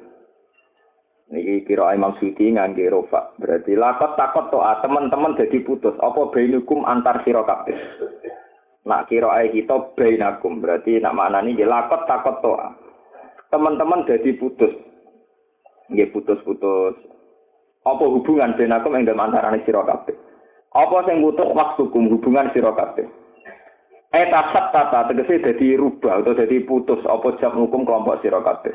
Niki 1.27 1.67
kira 1.67 1.91
Imam 1.91 2.15
Suyuti 2.19 2.55
ngangge 2.55 2.87
rofa. 2.87 3.35
Berarti 3.39 3.75
lakot 3.75 4.15
takot 4.15 4.47
toa 4.55 4.79
teman-teman 4.79 5.35
jadi 5.35 5.59
putus. 5.67 5.95
Apa 5.99 6.31
bainukum 6.31 6.87
antar 6.87 7.23
sira 7.27 7.43
kabeh. 7.43 7.75
Nak 8.87 9.11
kira 9.11 9.35
ae 9.35 9.51
kita 9.51 9.95
bainakum. 9.99 10.63
Berarti 10.63 11.03
nak 11.03 11.19
mana 11.19 11.43
nih 11.43 11.67
lakot 11.67 12.07
takot 12.07 12.39
toa. 12.43 12.79
Teman-teman 13.51 14.07
jadi 14.07 14.39
putus. 14.39 14.71
Nggih 15.91 16.15
putus-putus. 16.15 16.95
Apa 17.87 18.03
hubungan 18.03 18.59
bainakum 18.59 18.99
ing 18.99 19.07
dalam 19.07 19.31
antarane 19.31 19.63
sira 19.63 19.87
kabeh. 19.87 20.19
Apa 20.75 21.07
sing 21.07 21.23
putus 21.23 21.55
waktukum 21.55 22.11
hubungan 22.11 22.51
sira 22.51 22.75
kabeh. 22.75 23.07
Eta 24.11 24.51
tata 24.75 25.07
tegese 25.07 25.39
dadi 25.39 25.79
rubah 25.79 26.19
atau 26.19 26.35
dadi 26.35 26.67
putus 26.67 26.99
apa 27.07 27.39
jam 27.39 27.55
hukum 27.55 27.87
kelompok 27.87 28.19
sira 28.27 28.43
kabeh. 28.43 28.75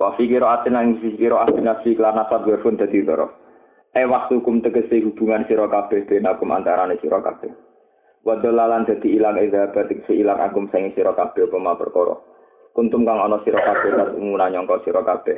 Wa 0.00 0.16
fi 0.16 0.24
qira'atin 0.24 0.72
lan 0.72 0.96
fi 0.96 1.12
qira'atin 1.14 1.60
nasi 1.60 1.92
lan 2.00 2.16
nasab 2.16 2.48
werfun 2.48 2.80
dadi 2.80 3.04
doro. 3.04 3.28
E 3.92 4.08
waktu 4.08 4.40
kum 4.40 4.64
tegese 4.64 5.04
hubungan 5.04 5.44
sira 5.44 5.68
kabeh 5.68 6.08
benakum 6.08 6.56
antarane 6.56 6.96
sira 7.04 7.20
kabeh. 7.20 7.52
Wa 8.24 8.40
dalalan 8.40 8.88
dadi 8.88 9.12
ilang 9.12 9.36
ida 9.44 9.68
batik 9.76 10.08
si 10.08 10.24
ilang 10.24 10.40
akum 10.40 10.72
sing 10.72 10.88
sira 10.96 11.12
kabeh 11.12 11.44
apa 11.52 11.76
perkara. 11.76 12.16
Kuntum 12.72 13.04
kang 13.04 13.20
ana 13.20 13.44
sira 13.44 13.60
kabeh 13.60 13.92
tas 13.92 14.16
umuna 14.16 14.48
nyangka 14.48 14.80
sira 14.88 15.04
kabeh. 15.04 15.36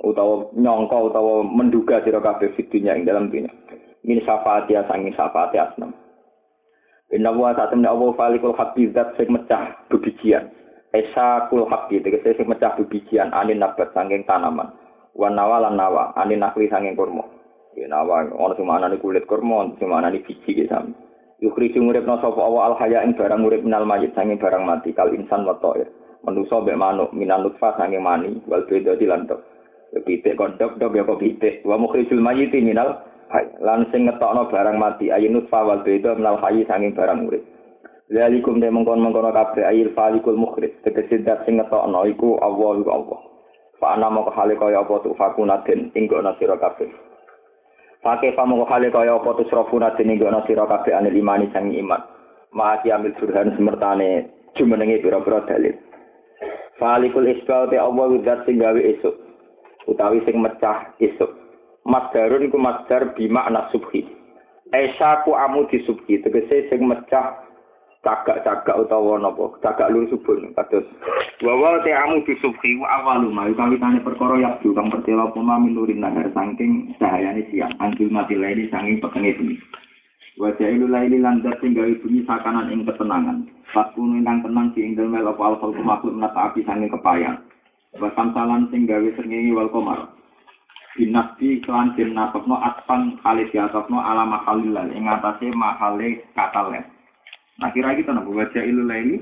Utawa 0.00 0.48
nyangka 0.56 0.96
utawa 0.96 1.44
menduga 1.44 2.00
sira 2.00 2.24
kabeh 2.24 2.56
fidunya 2.56 2.96
ing 2.96 3.04
dalam 3.04 3.28
dunya. 3.28 3.52
Min 4.00 4.24
syafaati 4.24 4.72
sangi 4.88 5.12
syafaati 5.12 5.60
asnam. 5.60 5.92
Inna 7.12 7.34
wa 7.34 7.52
satamna 7.52 7.90
Allah 7.92 8.14
falikul 8.16 8.56
haqqi 8.56 8.94
zat 8.96 9.18
sing 9.20 9.28
mecah 9.28 9.76
bebijian. 9.92 10.48
Esa 10.94 11.50
kul 11.52 11.68
hakki 11.68 12.00
tegese 12.00 12.38
sing 12.38 12.46
mecah 12.48 12.78
bibijian 12.80 13.34
anin 13.34 13.60
nabat 13.60 13.92
sanging 13.92 14.24
tanaman. 14.24 14.72
Wan 15.12 15.36
nawa 15.36 15.68
lan 15.68 15.76
nawa 15.76 16.16
anin 16.16 16.40
nakli 16.40 16.70
sanging 16.70 16.94
kurma. 16.96 17.26
Ya 17.74 17.90
nawa 17.90 18.30
ana 18.30 18.54
sing 18.54 18.64
manani 18.64 18.96
kulit 19.02 19.26
kurma, 19.26 19.68
ana 19.68 19.76
sing 19.76 19.90
manani 19.90 20.22
biji 20.22 20.54
ki 20.54 20.64
sami. 20.70 20.94
Yukhriju 21.42 21.82
nguripna 21.82 22.22
sapa 22.22 22.40
Allah 22.40 22.72
al 22.72 22.76
haya 22.78 23.02
ing 23.02 23.18
barang 23.18 23.42
urip 23.42 23.66
minal 23.66 23.84
mayit 23.84 24.14
sanging 24.14 24.38
barang 24.38 24.62
mati 24.62 24.94
kal 24.94 25.10
insan 25.10 25.42
wa 25.42 25.58
ta'ir. 25.58 25.90
Manusa 26.22 26.62
mek 26.62 26.78
manuk 26.78 27.10
minan 27.10 27.42
nutfah 27.42 27.74
sanging 27.74 28.06
mani 28.06 28.38
wal 28.46 28.62
beda 28.70 28.94
dilantok. 28.94 29.49
Pitik 29.90 30.38
kondok 30.38 30.78
dok 30.78 30.94
ya 30.94 31.02
kok 31.02 31.18
pitik. 31.18 31.66
Wa 31.66 31.74
mukhrijul 31.74 32.22
mayit 32.22 32.54
minal 32.54 33.02
hay. 33.34 33.50
Lan 33.58 33.90
sing 33.90 34.06
ngetokno 34.06 34.46
barang 34.46 34.78
mati 34.78 35.10
ayun 35.10 35.42
nutfah 35.42 35.66
wal 35.66 35.82
beda 35.82 36.14
minal 36.14 36.38
hayy 36.38 36.62
sanging 36.70 36.94
barang 36.94 37.26
urip. 37.26 37.42
Zalikum 38.10 38.58
de 38.62 38.70
mengkon-mengkon 38.70 39.34
kabeh 39.34 39.66
ayil 39.66 39.90
falikul 39.98 40.38
mukhrij. 40.38 40.78
Tegese 40.86 41.26
dat 41.26 41.42
sing 41.42 41.58
ngetokno 41.58 42.06
iku 42.06 42.38
Allah 42.38 42.78
iku 42.78 42.90
Allah. 42.90 43.20
Fa 43.80 43.96
ana 43.96 44.12
moko 44.12 44.30
hale 44.30 44.54
kaya 44.60 44.84
apa 44.84 44.94
tu 45.02 45.16
fakuna 45.18 45.64
den 45.66 45.90
ing 45.96 46.06
ana 46.12 46.36
sira 46.38 46.54
kabeh. 46.54 46.86
Fake 48.04 48.36
fa 48.36 48.44
moko 48.46 48.68
hale 48.70 48.92
kaya 48.92 49.18
apa 49.18 49.30
tu 49.40 49.48
srafuna 49.50 49.96
den 49.98 50.12
ing 50.12 50.22
ana 50.22 50.44
sira 50.46 50.70
kabeh 50.70 50.94
anil 50.94 51.16
imani 51.16 51.50
sang 51.50 51.72
iman. 51.72 52.02
Ma'ati 52.54 52.90
amil 52.92 53.14
burhan 53.18 53.54
semertane 53.54 54.26
jumenengi 54.58 55.02
pira-pira 55.02 55.46
dalil. 55.46 55.78
Falikul 56.82 57.30
isbal 57.30 57.70
te 57.70 57.78
Allah 57.78 58.06
widat 58.10 58.42
sing 58.44 58.58
gawe 58.58 58.78
esuk. 58.78 59.29
Utawi 59.88 60.20
sing 60.28 60.42
mecah 60.42 60.92
esuk. 61.00 61.32
Masdarun 61.88 62.44
iku 62.44 62.60
masdar 62.60 63.16
bima 63.16 63.48
anak 63.48 63.72
subhi. 63.72 64.04
Esa 64.70 65.24
ku 65.24 65.32
amu 65.32 65.64
di 65.72 65.80
subhi. 65.88 66.20
Tegese 66.20 66.68
sing 66.68 66.84
mecah 66.84 67.40
cagak-cagak 68.04 68.76
utawa 68.76 69.16
napa? 69.20 69.56
Cagak 69.64 69.92
lu 69.92 70.08
subuh 70.12 70.36
kados. 70.56 70.84
Wa 71.40 71.80
te 71.84 71.92
amu 71.96 72.20
di 72.24 72.36
subhi 72.40 72.76
wa 72.80 73.00
awalu 73.00 73.32
ma. 73.32 73.48
Kawitane 73.48 74.04
perkara 74.04 74.40
yak 74.40 74.60
kang 74.60 74.92
pertela 74.92 75.32
pema 75.32 75.56
minurin 75.56 76.04
nahar 76.04 76.28
saking 76.32 76.96
cahayane 77.00 77.48
siang. 77.48 77.72
Angkil 77.80 78.12
mati 78.12 78.36
laili 78.36 78.68
saking 78.68 79.00
petenge 79.00 79.36
bumi. 79.40 79.56
Wa 80.36 80.52
jailu 80.60 80.86
laili 80.88 81.20
lan 81.20 81.40
dat 81.40 81.60
sing 81.64 81.72
bumi 81.72 82.28
sakanan 82.28 82.68
ing 82.68 82.84
ketenangan. 82.84 83.48
Fakun 83.72 84.20
ingkang 84.20 84.44
tenang 84.44 84.72
di 84.76 84.84
ing 84.84 84.98
dalem 84.98 85.14
apa 85.26 85.42
al 85.42 85.56
khalqu 85.62 85.80
makhluk 85.80 86.16
menata 86.18 86.50
api 86.50 86.66
saking 86.66 86.90
kepayang 86.90 87.38
wa 87.98 88.08
samsalan 88.14 88.70
sing 88.70 88.86
gawe 88.86 89.08
srengenge 89.18 89.56
wal 89.56 89.72
komar 89.72 90.12
binasti 90.94 91.58
kelan 91.64 91.96
den 91.98 92.14
natokno 92.14 92.60
atpan 92.60 93.18
kali 93.24 93.48
diatokno 93.50 93.98
ala 93.98 94.28
mahalilal 94.28 94.90
ing 94.94 95.10
atase 95.10 95.50
mahale 95.50 96.22
katalen 96.38 96.86
Nah 97.60 97.68
kira 97.76 97.92
kita 97.92 98.16
nopo 98.16 98.32
baca 98.32 98.60
ilu 98.64 98.88
laili. 98.88 99.20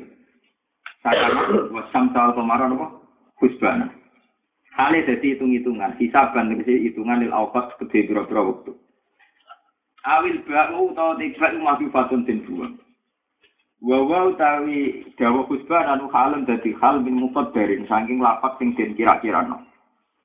Sakana 1.02 1.74
wasam 1.74 2.14
sal 2.14 2.38
pemaran 2.38 2.78
apa? 2.78 2.86
Husbana. 3.42 3.90
Hale 4.78 5.02
jadi 5.02 5.34
hitung-hitungan, 5.34 5.98
hisaban 5.98 6.54
tegese 6.54 6.70
hitungan 6.86 7.18
lil 7.18 7.34
awqat 7.34 7.74
gede 7.82 8.06
pira-pira 8.06 8.46
waktu. 8.46 8.78
Awil 10.06 10.38
ba'u 10.46 10.94
utawa 10.94 11.18
tiba 11.18 11.50
itu 11.50 11.58
masih 11.58 11.90
fatun 11.90 12.22
den 12.22 12.46
buang. 12.46 12.78
Wawa 13.78 14.34
utawi 14.34 15.06
dawa 15.14 15.46
husbana 15.46 15.94
anu 15.94 16.10
halem 16.10 16.42
dadi 16.42 16.74
hal 16.82 16.98
min 16.98 17.14
mufaddarin 17.14 17.86
saking 17.86 18.18
lapak 18.18 18.58
sing 18.58 18.74
den 18.74 18.98
kira-kira 18.98 19.46
no. 19.46 19.62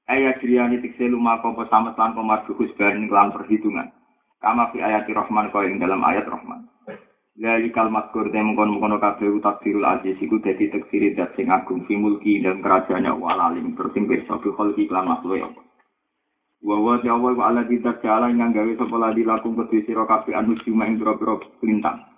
Ayat 0.09 0.41
driyani 0.41 0.81
tikse 0.81 1.05
lumaka 1.05 1.53
apa 1.53 1.69
samet 1.69 1.93
lan 1.93 2.17
komardu 2.17 2.57
husbanin 2.57 3.05
kelan 3.05 3.29
perhitungan. 3.29 3.93
Kama 4.41 4.73
fi 4.73 4.81
ayat 4.81 5.05
Rahman 5.05 5.53
kau 5.53 5.61
ing 5.61 5.77
dalam 5.77 6.01
ayat 6.01 6.25
Rahman. 6.25 6.65
Lali 7.37 7.69
kalimat 7.69 8.09
kur 8.09 8.25
tem 8.33 8.57
kon 8.57 8.81
kono 8.81 8.97
kabeh 8.97 9.37
takdirul 9.37 9.85
aziz 9.85 10.17
iku 10.17 10.41
dadi 10.41 10.73
takdiri 10.73 11.13
dat 11.13 11.37
sing 11.37 11.53
agung 11.53 11.85
fi 11.85 11.93
mulki 11.93 12.41
dan 12.41 12.57
kerajaannya 12.57 13.13
wa 13.13 13.37
alim 13.37 13.77
terus 13.77 13.93
pirsa 13.93 14.33
bi 14.41 14.49
kholqi 14.49 14.89
lan 14.89 15.13
makhluk 15.13 15.37
ya. 15.37 15.49
Wa 16.65 16.81
wa 16.81 16.97
wa 16.97 17.43
ala 17.53 17.69
kita 17.69 18.01
jala 18.01 18.33
yang 18.33 18.49
gawe 18.49 18.73
sapa 18.81 18.97
ladi 18.97 19.21
lakum 19.21 19.53
kabeh 19.53 20.33
anu 20.33 20.57
cuma 20.65 20.89
ing 20.89 20.97
pira-pira 20.97 21.37
lintang. 21.61 22.12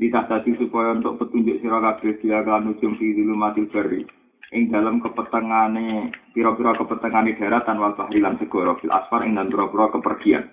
Litah 0.00 0.24
tadi 0.24 0.56
supaya 0.56 0.96
untuk 0.96 1.20
petunjuk 1.20 1.60
sira 1.60 1.76
kabeh 1.76 2.16
dia 2.24 2.40
kan 2.40 2.72
ujung 2.72 2.96
dulu 2.96 3.36
mati 3.36 3.68
beri. 3.68 4.08
Ing 4.48 4.72
dalam 4.72 4.96
kepetengane 5.04 6.08
pira-pira 6.32 6.72
kepetengane 6.72 7.36
daratan 7.36 7.76
wal 7.76 7.92
bahri 7.92 8.16
lan 8.16 8.40
segara 8.40 8.80
fil 8.80 8.88
asfar 8.88 9.28
ing 9.28 9.36
dan 9.36 9.52
pira-pira 9.52 9.92
kepergian. 9.92 10.48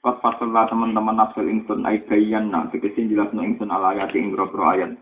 Pas 0.00 0.16
fasallah 0.24 0.72
teman-teman 0.72 1.20
nafsul 1.20 1.52
ingsun 1.52 1.84
ay 1.84 2.00
bayan 2.08 2.48
na 2.48 2.66
tegese 2.72 3.06
jelas 3.06 3.28
no 3.36 3.44
ingsun 3.44 3.68
ala 3.68 3.92
ayat 3.92 4.10
ing 4.16 4.32
boro 4.32 4.48
ayat. 4.64 4.96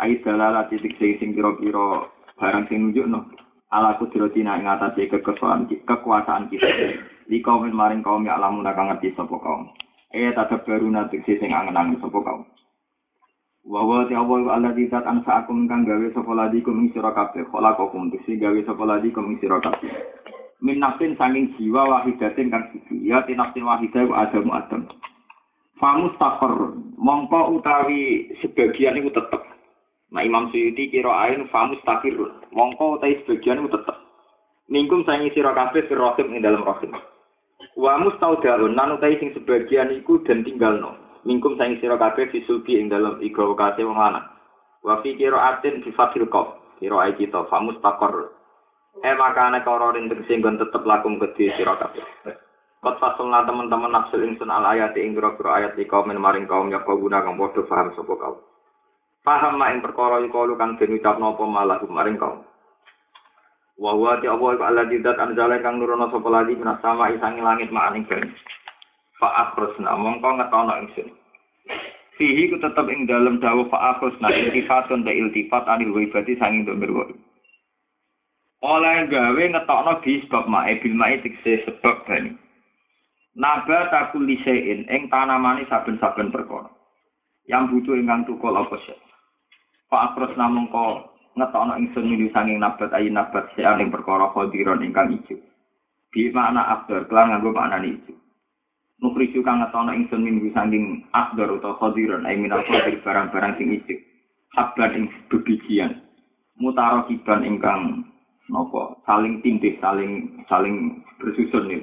Ay 0.00 0.24
dalala 0.24 0.64
titik 0.72 0.96
sing 0.96 1.36
pira-pira 1.36 2.08
barang 2.40 2.72
sing 2.72 2.88
nunjuk 2.88 3.04
no. 3.04 3.28
Ala 3.68 4.00
kudratina 4.00 4.56
ing 4.56 4.64
atase 4.64 5.12
kekuasaan 5.12 5.68
kekuasaan 5.84 6.48
kita. 6.48 6.96
Di 7.28 7.38
kaum 7.44 7.68
maring 7.68 8.00
kaum 8.00 8.24
ya 8.24 8.40
alamun 8.40 8.64
kang 8.64 8.88
ngerti 8.88 9.12
sapa 9.12 9.36
kaum. 9.36 9.70
Eh 10.08 10.32
tetep 10.32 10.64
baru 10.64 10.88
nanti 10.88 11.20
sing 11.22 11.52
angen-angen 11.52 12.00
sapa 12.00 12.16
kaum. 12.16 12.48
Wa 13.60 13.84
wa 13.84 14.08
ti 14.08 14.16
awal 14.16 14.48
Allah 14.48 14.72
di 14.72 14.88
tat 14.88 15.04
ansa 15.04 15.44
akum 15.44 15.68
kang 15.68 15.84
gawe 15.84 16.08
sapa 16.16 16.32
ladikum 16.32 16.80
ing 16.80 16.96
sira 16.96 17.12
kabeh. 17.12 17.44
Khalaqakum 17.52 18.08
tegese 18.08 18.40
gawe 18.40 18.56
sapa 18.64 18.84
ladikum 18.88 19.28
ing 19.28 19.36
sira 19.36 19.60
kabeh. 19.60 19.92
Min 20.64 20.80
nafsin 20.80 21.12
sanging 21.20 21.52
jiwa 21.60 21.84
wahidatin 21.84 22.48
kang 22.48 22.72
siji 22.72 23.12
ya 23.12 23.20
tinafsin 23.28 23.68
wahidah 23.68 24.08
wa 24.08 24.24
adamu 24.24 24.52
adam. 24.56 24.88
Famus 25.76 26.16
mongko 26.96 27.60
utawi 27.60 28.32
sebagian 28.40 28.96
itu 28.96 29.12
tetep. 29.12 29.44
Nah 30.12 30.24
Imam 30.24 30.48
Suyuti 30.48 30.88
kira 30.88 31.12
ain 31.28 31.44
famus 31.52 31.80
takir 31.84 32.16
mongko 32.56 32.96
utawi 32.96 33.20
sebagian 33.24 33.60
itu 33.60 33.76
tetep. 33.76 33.96
Mingkum 34.72 35.04
sangi 35.04 35.36
sira 35.36 35.52
kabeh 35.52 35.84
firrohim 35.84 36.32
ing 36.32 36.40
dalam 36.40 36.64
rohim 36.64 36.96
wa 37.76 37.92
mustaudaun. 38.00 38.72
Nan 38.72 38.96
utawi 38.96 39.20
sing 39.20 39.36
sebagian 39.36 39.92
iku 40.00 40.24
dan 40.24 40.48
tinggalno 40.48 41.09
mingkum 41.24 41.56
sangi 41.60 41.80
sira 41.80 42.00
kabeh 42.00 42.30
disulbi 42.32 42.80
ing 42.80 42.88
dalam 42.88 43.20
igawa 43.20 43.56
kase 43.56 43.84
wong 43.84 43.96
lanang 43.96 44.26
wa 44.80 45.00
fi 45.04 45.16
kira 45.16 45.56
atin 45.56 45.84
bi 45.84 45.90
fatil 45.92 46.28
qaf 46.28 46.78
kira 46.80 47.08
kita 47.16 47.44
famus 47.48 47.76
takor 47.84 48.40
Eh 48.98 49.14
makane 49.16 49.62
kororin 49.62 50.10
tegese 50.10 50.34
nggon 50.36 50.58
tetep 50.58 50.82
lakum 50.82 51.16
kedhi 51.22 51.54
sira 51.54 51.78
kabeh. 51.78 52.04
Kot 52.82 52.96
fasulna 52.98 53.46
teman-teman 53.46 53.92
nafsul 53.92 54.26
insun 54.26 54.50
al 54.50 54.66
ayat 54.66 54.98
ing 54.98 55.14
pira 55.14 55.32
ayat 55.56 55.78
di 55.78 55.86
kaum 55.86 56.10
maring 56.10 56.48
kaum 56.50 56.72
ya 56.72 56.82
kau 56.82 56.98
guna 56.98 57.22
kang 57.22 57.38
padha 57.38 57.62
paham 57.64 57.94
sapa 57.94 58.12
kaum. 58.18 58.38
Paham 59.22 59.60
mak 59.60 59.72
ing 59.72 59.80
perkara 59.84 60.20
iku 60.24 60.58
kang 60.58 60.74
den 60.76 60.96
ucapno 60.96 61.36
apa 61.36 61.44
malah 61.46 61.80
maring 61.86 62.18
kaum. 62.18 62.44
Wa 63.80 63.94
huwa 63.94 64.20
ti 64.20 64.26
Allah 64.28 64.58
iku 64.58 64.64
Allah 64.64 64.84
anzala 65.16 65.56
kang 65.62 65.78
nurono 65.78 66.10
sapa 66.10 66.28
lagi 66.28 66.58
minas 66.58 66.82
sama 66.82 67.14
isangi 67.14 67.40
langit 67.40 67.70
mak 67.72 67.94
ing 67.94 68.04
ben. 69.20 69.22
Fa 69.22 69.28
akhrusna 69.52 69.92
mongko 70.00 70.40
ngetono 70.40 70.72
ingsun. 70.80 71.08
Fihi 72.16 72.48
ku 72.48 72.56
tetep 72.56 72.88
ing 72.88 73.04
dalem 73.04 73.36
dawuh 73.44 73.68
fa 73.68 73.92
akhrusna 73.92 74.32
iltifatun 74.32 75.04
da 75.04 75.12
iltifat 75.12 75.68
anil 75.68 75.92
waibati 75.92 76.40
sanging 76.40 76.64
untuk 76.64 76.80
berwoi 76.80 77.12
oleh 78.60 79.08
gawe 79.08 79.40
ngetokno 79.40 79.92
di 80.04 80.20
sebab 80.24 80.44
mae 80.44 80.76
bil 80.84 80.92
mae 80.92 81.16
tikse 81.24 81.64
sebab 81.64 82.04
bani. 82.04 82.36
Naba 83.32 83.88
takul 83.88 84.28
lisein 84.28 84.84
ing 84.84 85.08
tanamane 85.08 85.64
saben-saben 85.72 86.28
perkara. 86.28 86.68
Yang 87.48 87.72
butuh 87.72 87.96
ingkang 87.96 88.28
tukul 88.28 88.52
apa 88.52 88.76
sih? 88.84 88.98
Pak 89.88 90.12
Akros 90.12 90.36
namung 90.36 90.68
ko 90.68 91.08
ngetokno 91.40 91.80
ingsun 91.80 92.04
mili 92.04 92.28
sanging 92.36 92.60
nabat 92.60 92.92
ayi 92.92 93.08
nabat 93.08 93.48
sean 93.56 93.80
ing 93.80 93.88
perkara 93.88 94.28
khodiron 94.36 94.84
ingkang 94.84 95.16
ijo. 95.16 95.40
Di 96.10 96.28
makna 96.34 96.66
akdor, 96.66 97.06
kelan 97.08 97.32
nganggo 97.32 97.56
makna 97.56 97.80
ijo. 97.80 98.12
Nukriju 99.00 99.40
kang 99.40 99.64
ngetokno 99.64 99.96
ingsun 99.96 100.20
mili 100.20 100.52
sanging 100.52 101.08
akdor 101.16 101.56
utawa 101.56 101.80
khodiron 101.80 102.28
ayi 102.28 102.36
minal 102.36 102.60
khodir 102.68 103.00
barang-barang 103.00 103.56
sing 103.56 103.72
ijo. 103.72 103.96
Habban 104.54 104.92
ing 104.92 105.04
bebijian. 105.32 106.04
Mutarokiban 106.60 107.48
ingkang 107.48 108.04
nopo 108.50 108.98
saling 109.06 109.38
tindih 109.40 109.78
saling 109.78 110.42
saling 110.50 111.00
bersusun 111.22 111.70
nih 111.70 111.80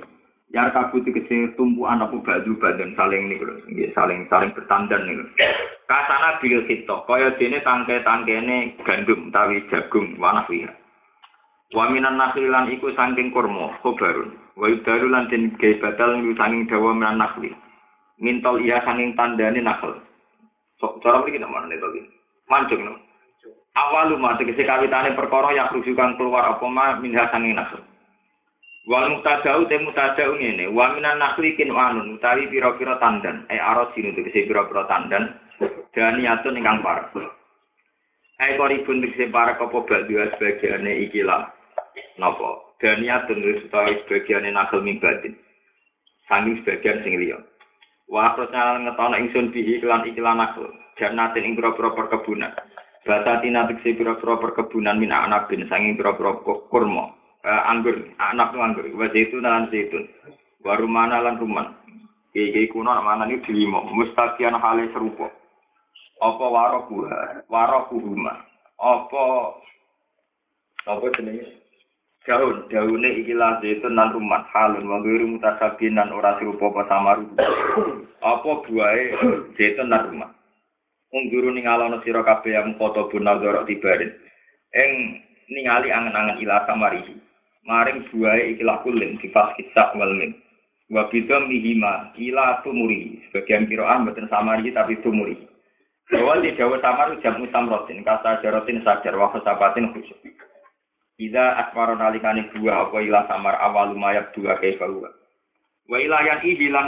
ya 0.51 0.67
kabut 0.75 1.07
kecil 1.07 1.55
tumpuan 1.55 2.03
apa 2.03 2.19
baju 2.19 2.51
badan 2.59 2.91
saling 2.99 3.31
nih 3.31 3.39
ya, 3.71 3.87
saling 3.95 4.27
saling 4.27 4.51
bertandan 4.51 5.07
nih 5.07 5.15
kasana 5.87 6.37
bil 6.43 6.61
hito 6.67 6.97
kaya 7.07 7.31
dene 7.39 7.63
tangke 7.63 8.03
tangkene 8.03 8.75
gandum 8.83 9.31
tawi 9.31 9.63
jagung 9.71 10.19
wanah 10.19 10.45
wiha 10.51 10.69
Waminan 11.75 12.15
nakhilan 12.15 12.71
iku 12.71 12.95
saking 12.95 13.35
kurma 13.35 13.75
khobarun 13.83 14.39
wa 14.57 14.65
yudaru 14.67 15.07
lan 15.13 15.29
den 15.29 15.53
gawe 15.55 15.73
batal 15.79 16.17
saking 16.17 16.65
dawa 16.65 16.91
minan 16.97 17.21
nakhli 17.21 17.53
ngintol 18.17 18.57
iya 18.59 18.81
saking 18.81 19.13
tandane 19.13 19.61
nakhl 19.61 19.93
sok 20.81 20.99
cara 21.05 21.21
mriki 21.21 21.37
namane 21.37 21.77
to 21.77 21.87
mancung 22.49 22.81
no 22.81 23.07
awalu 23.77 24.17
ma 24.17 24.33
tegese 24.37 24.65
kawitane 24.65 25.13
perkara 25.13 25.53
yang 25.53 25.69
rujukan 25.69 26.17
keluar 26.17 26.57
apa 26.57 26.65
ma? 26.65 26.97
Minha 26.97 27.29
sanging 27.29 27.53
nafsu 27.53 27.77
wal 28.89 29.11
mutadau 29.13 29.67
te 29.69 29.77
mutadau 29.77 30.33
ngene. 30.33 30.71
Wa 30.73 30.97
minan 30.97 31.21
nakhli 31.21 31.53
kin 31.53 31.69
wanun 31.69 32.17
utawi 32.17 32.49
pira-pira 32.49 32.97
tandan. 32.97 33.45
E 33.53 33.59
arosin 33.61 34.15
tegese 34.17 34.49
pira-pira 34.49 34.89
tandan. 34.89 35.37
Dan 35.93 36.17
niatun 36.17 36.57
ingkang 36.57 36.81
parek. 36.81 37.13
Hai 38.41 38.57
koribun 38.57 39.03
tegese 39.05 39.29
parek 39.29 39.61
apa 39.61 39.77
badua 39.85 40.31
sebagiane 40.33 41.05
ikilah 41.05 41.53
napa 42.17 42.66
dan 42.81 43.01
niatun 43.01 43.41
utawi 43.41 43.97
sebagiane 44.05 44.49
nakhl 44.53 44.81
ming 44.81 45.01
batin 45.01 45.33
sanging 46.29 46.61
sebagian 46.61 47.01
sing 47.01 47.17
liya 47.17 47.39
Wa 48.07 48.31
prosnal 48.39 48.87
ngetono 48.87 49.19
ingsun 49.19 49.51
bihi 49.51 49.83
kelan 49.83 50.07
ikilah 50.07 50.35
nakhl 50.37 50.71
jannatin 50.95 51.43
ing 51.43 51.53
pira-pira 51.59 51.91
perkebunan 51.91 52.55
Bata 53.07 53.39
tina 53.39 53.63
tiksi 53.71 53.95
pira-pira 53.95 54.35
perkebunan 54.35 54.99
min 54.99 55.15
anak 55.15 55.47
bin 55.47 55.63
sanging 55.71 55.95
pira-pira 55.95 56.43
kurma. 56.43 57.15
Eh, 57.39 57.61
anggur, 57.71 57.95
anak 58.19 58.51
tu 58.51 58.59
anggur. 58.59 58.83
Wa 58.91 59.07
zaitun 59.15 59.47
lan 59.47 59.71
zaitun. 59.71 60.11
Wa 60.59 60.75
rumana 60.75 61.23
lan 61.23 61.39
ruman. 61.39 61.71
Iki 62.35 62.67
kuno 62.75 62.91
mana 62.99 63.23
ini 63.23 63.39
dilimo. 63.47 63.87
Mustaqian 63.95 64.59
hale 64.59 64.91
serupa. 64.91 65.31
Apa 66.19 66.45
warokuha, 66.51 67.47
warokuhuma. 67.47 68.43
Apa 68.75 69.23
apa 70.83 71.05
jenenge? 71.15 71.56
Daun, 72.27 72.67
daune 72.67 73.07
ikilah 73.23 73.63
zaitun 73.63 73.95
lan 73.95 74.11
ruman. 74.11 74.43
Halun 74.51 74.83
wa 74.83 74.99
ghairi 74.99 75.23
mutasabin 75.23 75.95
lan 75.95 76.11
ora 76.11 76.35
serupa 76.35 76.75
apa. 76.75 77.23
Apa 78.19 78.51
buahe 78.67 79.15
zaitun 79.55 79.87
lan 79.87 80.11
ruman. 80.11 80.31
Ungguru 81.15 81.55
ningalono 81.55 82.03
sira 82.03 82.27
kabeh 82.27 82.51
yang 82.51 82.75
foto 82.75 83.07
bunal 83.07 83.39
dorok 83.39 83.71
tibarin. 83.71 84.11
Eng 84.75 85.23
ningali 85.47 85.87
angen-angen 85.87 86.43
ila 86.43 86.67
samarihi. 86.67 87.15
Maring 87.63 88.11
buahe 88.11 88.59
ikilah 88.59 88.83
kulin 88.83 89.15
sifat 89.23 89.55
kisah 89.55 89.95
wal 89.95 90.11
min. 90.11 90.35
Mihima 90.91 92.11
ila 92.19 92.59
tumuri. 92.59 93.23
Sebagian 93.31 93.71
kiroah 93.71 94.03
mboten 94.03 94.27
samari 94.27 94.67
tapi 94.75 94.99
tumuri. 94.99 95.47
Bahwa 96.11 96.39
di 96.43 96.55
Jawa 96.55 96.79
Samar 96.79 97.19
jamu 97.19 97.51
samrotin, 97.51 97.99
kata 97.99 98.39
jarotin 98.39 98.79
sajar, 98.79 99.11
wa 99.19 99.27
sabatin 99.43 99.91
khusyuk. 99.91 100.46
Ida 101.17 101.57
asmaro 101.65 101.97
nalikani 101.97 102.45
dua 102.53 102.85
apa 102.85 103.01
ilah 103.01 103.25
samar 103.25 103.57
awal 103.57 103.97
lumayak 103.97 104.37
dua 104.37 104.53
kaifa 104.61 104.85
huwa. 104.85 105.09
Wa 105.89 105.97
ilah 105.97 106.21
yang 106.21 106.41
ibilan 106.45 106.87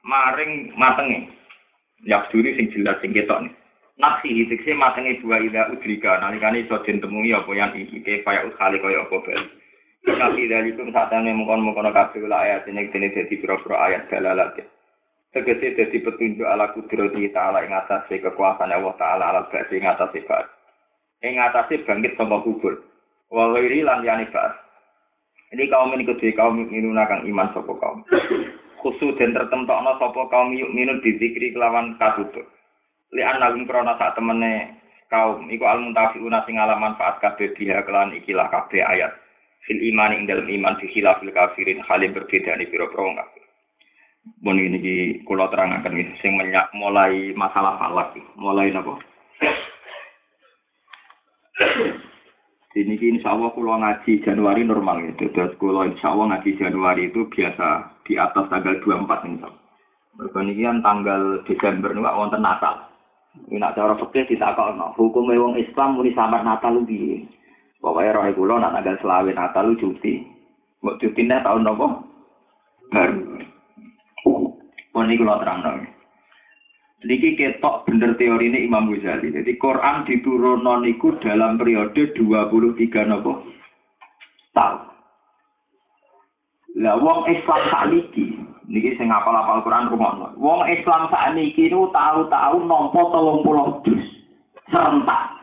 maring 0.00 0.72
matenge. 0.80 1.28
Yak 2.08 2.32
duri 2.32 2.56
sing 2.56 2.72
jelas 2.72 2.96
sing 3.04 3.12
ketok 3.12 3.44
nih. 3.44 3.52
Nafsi 4.00 4.32
hitikse 4.32 4.72
matenge 4.72 5.20
dua 5.20 5.44
ida 5.44 5.68
udrika 5.68 6.24
nalikani 6.24 6.64
iso 6.64 6.80
temui 6.80 7.36
apa 7.36 7.52
yang 7.52 7.76
iki 7.76 8.00
kaifa 8.00 8.32
ya 8.32 8.48
ukhali 8.48 8.80
kaya 8.80 9.04
apa 9.04 9.16
bali. 9.20 9.44
Nabi 10.06 10.46
dari 10.46 10.70
itu 10.70 10.86
saat 10.94 11.10
ini 11.10 11.34
mengkon-mengkon 11.34 11.90
kabeh 11.90 12.30
ayat 12.30 12.62
ini 12.70 12.86
dene 12.94 13.10
dadi 13.10 13.42
pira-pira 13.42 13.90
ayat 13.90 14.06
dalalat. 14.06 14.54
Tegese 15.34 15.74
dadi 15.74 15.98
petunjuk 15.98 16.46
ala 16.46 16.70
kudrati 16.70 17.26
ta'ala 17.34 17.66
ing 17.66 17.74
atase 17.74 18.22
kekuasaan 18.22 18.70
Allah 18.70 18.94
ta'ala 18.94 19.24
ala 19.34 19.42
ba'di 19.50 19.82
ing 19.82 19.84
atase 19.84 20.22
ba'd. 20.24 20.46
Ing 21.26 21.42
atase 21.42 21.82
bangkit 21.82 22.14
saka 22.14 22.38
kubur. 22.38 22.86
Wa 23.30 23.50
ghairi 23.54 23.82
lan 23.82 24.06
yani 24.06 24.30
ba'd. 24.30 24.52
Ini 25.54 25.70
kaum 25.70 25.94
ini 25.94 26.02
kedua 26.02 26.34
kaum 26.34 26.58
minuna 26.58 27.06
kang 27.06 27.22
iman 27.26 27.50
sapa 27.54 27.72
kaum. 27.78 28.02
Khusus 28.82 29.14
dan 29.18 29.34
tertentokno 29.34 29.98
sapa 29.98 30.22
kaum 30.30 30.54
yuk 30.54 30.74
minun 30.74 31.02
dizikri 31.02 31.54
kelawan 31.54 31.94
katutup. 31.98 32.46
Li 33.14 33.22
annahum 33.22 33.62
krana 33.66 33.94
sak 33.98 34.18
temene 34.18 34.74
kaum 35.06 35.46
iku 35.46 35.64
al 35.70 35.82
muntafiuna 35.82 36.42
sing 36.46 36.58
ala 36.58 36.74
manfaat 36.74 37.22
kabeh 37.22 37.54
dia 37.54 37.82
kelan 37.86 38.14
ikilah 38.14 38.50
kabeh 38.50 38.82
ayat. 38.82 39.14
Fil 39.66 39.82
iman 39.94 40.14
ing 40.14 40.30
dalam 40.30 40.46
iman 40.46 40.78
fi 40.82 40.86
khilafil 40.90 41.30
kafirin 41.34 41.82
halim 41.86 42.14
berbeda 42.14 42.54
ni 42.58 42.70
pira-pira 42.70 43.02
wong 43.02 43.18
kafir. 43.18 43.42
Bon 44.42 44.58
ini 44.58 44.78
ki 44.82 44.96
kula 45.26 45.46
terangaken 45.50 45.98
iki 45.98 46.14
sing 46.22 46.34
menyak 46.34 46.70
mulai 46.74 47.30
masalah 47.38 47.78
falak 47.78 48.18
mulai 48.34 48.74
napa? 48.74 48.98
Ini 52.76 53.00
insya 53.00 53.32
Allah 53.32 53.56
kula 53.56 53.80
ngaji 53.80 54.20
Januari 54.20 54.60
normal 54.60 55.00
gitu. 55.08 55.32
Terus 55.32 55.56
kula 55.56 55.88
insya 55.88 56.12
Allah 56.12 56.36
ngaji 56.36 56.60
Januari 56.60 57.08
itu 57.08 57.24
biasa 57.32 57.96
di 58.04 58.20
atas 58.20 58.52
tanggal 58.52 58.76
24 58.84 59.32
insya 59.32 59.48
Allah. 59.48 59.64
Berkanian 60.20 60.84
tanggal 60.84 61.40
Desember 61.48 61.96
nih 61.96 62.04
wonten 62.04 62.44
Natal. 62.44 62.92
Ini 63.48 63.60
nak 63.60 63.80
cara 63.80 63.96
fikih 63.96 64.28
ditakokno. 64.28 64.92
Hukum 64.92 65.28
wong 65.28 65.56
Islam 65.56 65.96
muni 65.96 66.12
sambat 66.12 66.44
Natal 66.44 66.84
piye? 66.84 67.24
Pokoke 67.80 68.12
roh 68.12 68.28
kula 68.36 68.60
nak 68.60 68.76
tanggal 68.76 68.96
selawe 69.00 69.30
Natal 69.32 69.72
lu 69.72 69.80
cuti. 69.80 70.20
Mbok 70.84 71.00
cutine 71.00 71.40
tahun 71.40 71.64
nopo? 71.64 71.86
Baru. 72.92 73.40
Pun 74.92 75.08
ini 75.08 75.16
kalau 75.16 75.40
terang 75.40 75.60
dong. 75.64 75.95
Niki 77.04 77.36
ketok 77.36 77.84
bener 77.84 78.16
teori 78.16 78.48
ini 78.48 78.64
Imam 78.64 78.88
Ghazali. 78.88 79.28
Jadi 79.28 79.60
Quran 79.60 80.08
diturunkan 80.08 80.80
niku 80.80 81.20
dalam 81.20 81.60
periode 81.60 82.16
23 82.16 83.04
nopo 83.04 83.44
tahun. 84.56 84.88
Lah 86.80 86.96
wong 86.96 87.28
Islam 87.28 87.60
sakniki 87.68 88.40
niki 88.64 88.96
sing 88.96 89.12
ngapal-apal 89.12 89.60
Quran 89.60 89.92
rumono. 89.92 90.32
Wong 90.40 90.64
Islam 90.72 91.12
sakniki 91.12 91.68
niku 91.68 91.92
tahu-tahu 91.92 92.64
nampa 92.64 93.02
30 93.12 93.84
juz 93.84 94.04
serentak. 94.72 95.36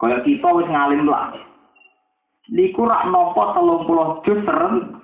Kaya 0.00 0.24
kita 0.24 0.48
wis 0.48 0.68
ngalim 0.72 1.04
lah. 1.04 1.36
Niku 2.48 2.88
rak 2.88 3.04
nampa 3.12 3.52
30 3.52 4.24
juz 4.24 4.40
serentak. 4.48 4.96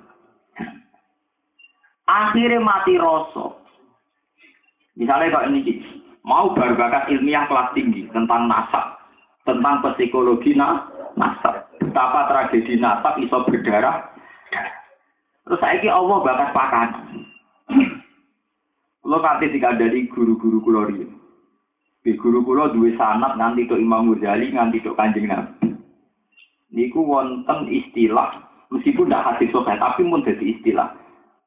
akhirnya 2.11 2.59
mati 2.59 2.99
rasa. 2.99 3.60
Misalnya 5.01 5.33
kalau 5.33 5.49
ini 5.49 5.81
mau 6.29 6.53
berbakat 6.53 7.09
ilmiah 7.09 7.49
kelas 7.49 7.73
tinggi 7.73 8.05
tentang 8.13 8.45
nasab, 8.45 9.01
tentang 9.49 9.81
psikologi 9.81 10.53
na, 10.53 10.85
nasab, 11.17 11.65
betapa 11.81 12.29
tragedi 12.29 12.77
nasab 12.77 13.17
iso 13.17 13.41
berdarah. 13.49 14.13
Terus 15.49 15.61
saya 15.65 15.89
Allah 15.89 16.19
bakat 16.21 16.51
pakan. 16.53 16.89
Lo 19.09 19.19
nanti 19.25 19.49
tidak 19.57 19.81
dari 19.81 20.05
guru-guru 20.13 20.61
kulo 20.61 20.85
Di 22.05 22.13
guru 22.21 22.45
kulo 22.45 22.69
dua 22.69 22.93
sanat 23.01 23.41
nganti 23.41 23.65
itu 23.65 23.75
Imam 23.81 24.13
Ghazali 24.13 24.53
nganti 24.53 24.85
itu 24.85 24.93
Kanjeng 24.93 25.33
Nabi. 25.33 25.75
Niku 26.71 27.03
wonten 27.03 27.67
istilah 27.67 28.37
meskipun 28.71 29.11
tidak 29.11 29.27
hadis 29.27 29.51
sahih 29.51 29.75
tapi 29.81 30.07
pun 30.07 30.23
jadi 30.23 30.45
istilah 30.55 30.95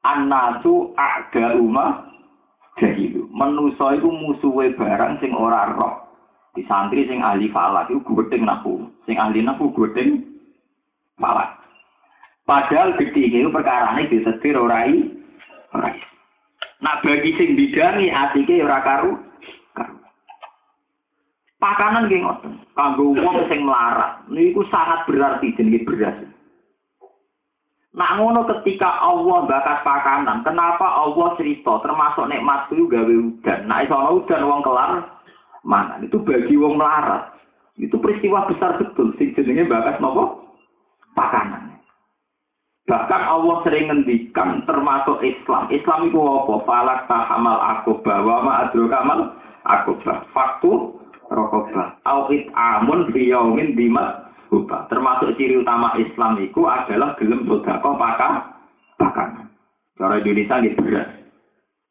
Anasu 0.04 0.92
aga 1.00 1.56
umah 1.56 2.13
jahilu. 2.78 3.30
Menuso 3.30 3.86
itu 3.94 4.08
musuhe 4.08 4.74
barang 4.74 5.22
sing 5.22 5.34
ora 5.34 5.74
roh. 5.74 6.04
Di 6.54 6.62
santri 6.70 7.06
sing 7.10 7.18
ahli 7.22 7.50
falak 7.50 7.90
itu 7.90 7.98
gudeng 8.06 8.46
naku. 8.46 8.86
Sing 9.06 9.18
ahli 9.18 9.42
naku 9.42 9.74
gudeng 9.74 10.22
falak. 11.18 11.58
Padahal 12.44 12.94
gede 13.00 13.32
itu 13.32 13.50
perkara 13.50 13.96
ini 13.98 14.10
disetir 14.12 14.54
orai. 14.54 14.94
Orai. 15.74 15.96
Nah 16.84 17.00
bagi 17.00 17.34
sing 17.34 17.56
bidangi 17.56 18.12
asike 18.12 18.62
ora 18.62 18.78
karu. 18.84 19.12
Pakanan 21.58 22.12
geng 22.12 22.28
ngoten. 22.28 22.52
Kanggo 22.76 23.16
wong 23.16 23.48
sing 23.48 23.64
melarat. 23.64 24.20
Niku 24.28 24.68
sangat 24.68 25.08
berarti 25.08 25.56
jenenge 25.56 25.80
beras. 25.88 26.33
Nak 27.94 28.18
ngono 28.18 28.42
ketika 28.50 28.98
Allah 28.98 29.46
bakat 29.46 29.86
pakanan, 29.86 30.42
kenapa 30.42 30.82
Allah 30.82 31.38
cerita 31.38 31.78
termasuk 31.78 32.26
nikmat 32.26 32.66
itu 32.74 32.90
gawe 32.90 33.14
udan. 33.14 33.60
Nak 33.70 33.86
iso 33.86 33.94
udan 33.94 34.42
wong 34.50 34.66
kelar 34.66 34.90
mana? 35.62 36.02
Itu 36.02 36.18
bagi 36.26 36.58
wong 36.58 36.74
melarat. 36.74 37.30
Itu 37.78 38.02
peristiwa 38.02 38.50
besar 38.50 38.82
betul 38.82 39.14
sing 39.14 39.30
jenenge 39.38 39.70
bakat 39.70 40.02
nopo? 40.02 40.42
Pakanan. 41.14 41.78
Bahkan 42.90 43.22
Allah 43.30 43.62
sering 43.62 43.86
ngendikan 43.88 44.66
termasuk 44.66 45.22
Islam. 45.22 45.70
Islam 45.70 46.10
itu 46.10 46.18
apa? 46.18 46.54
Falak 46.66 47.00
tahamal 47.06 47.58
akobah 47.62 48.18
wa 48.26 48.36
ma 48.42 48.52
adrokamal 48.66 49.38
akobah. 49.62 50.26
Faktu 50.34 50.98
rokobah. 51.30 51.94
Awit 52.04 52.50
amun 52.58 53.14
biyaumin 53.14 53.78
bimat 53.78 54.23
Buka. 54.52 54.86
Termasuk 54.92 55.34
ciri 55.40 55.58
utama 55.58 55.94
Islam 55.96 56.38
itu 56.38 56.64
adalah 56.68 57.16
gelem 57.18 57.48
sodako 57.48 57.96
pakan 57.96 58.54
pakan. 58.98 59.50
Cara 59.94 60.18
Indonesia 60.18 60.58
ini 60.62 60.74
beras. 60.74 61.08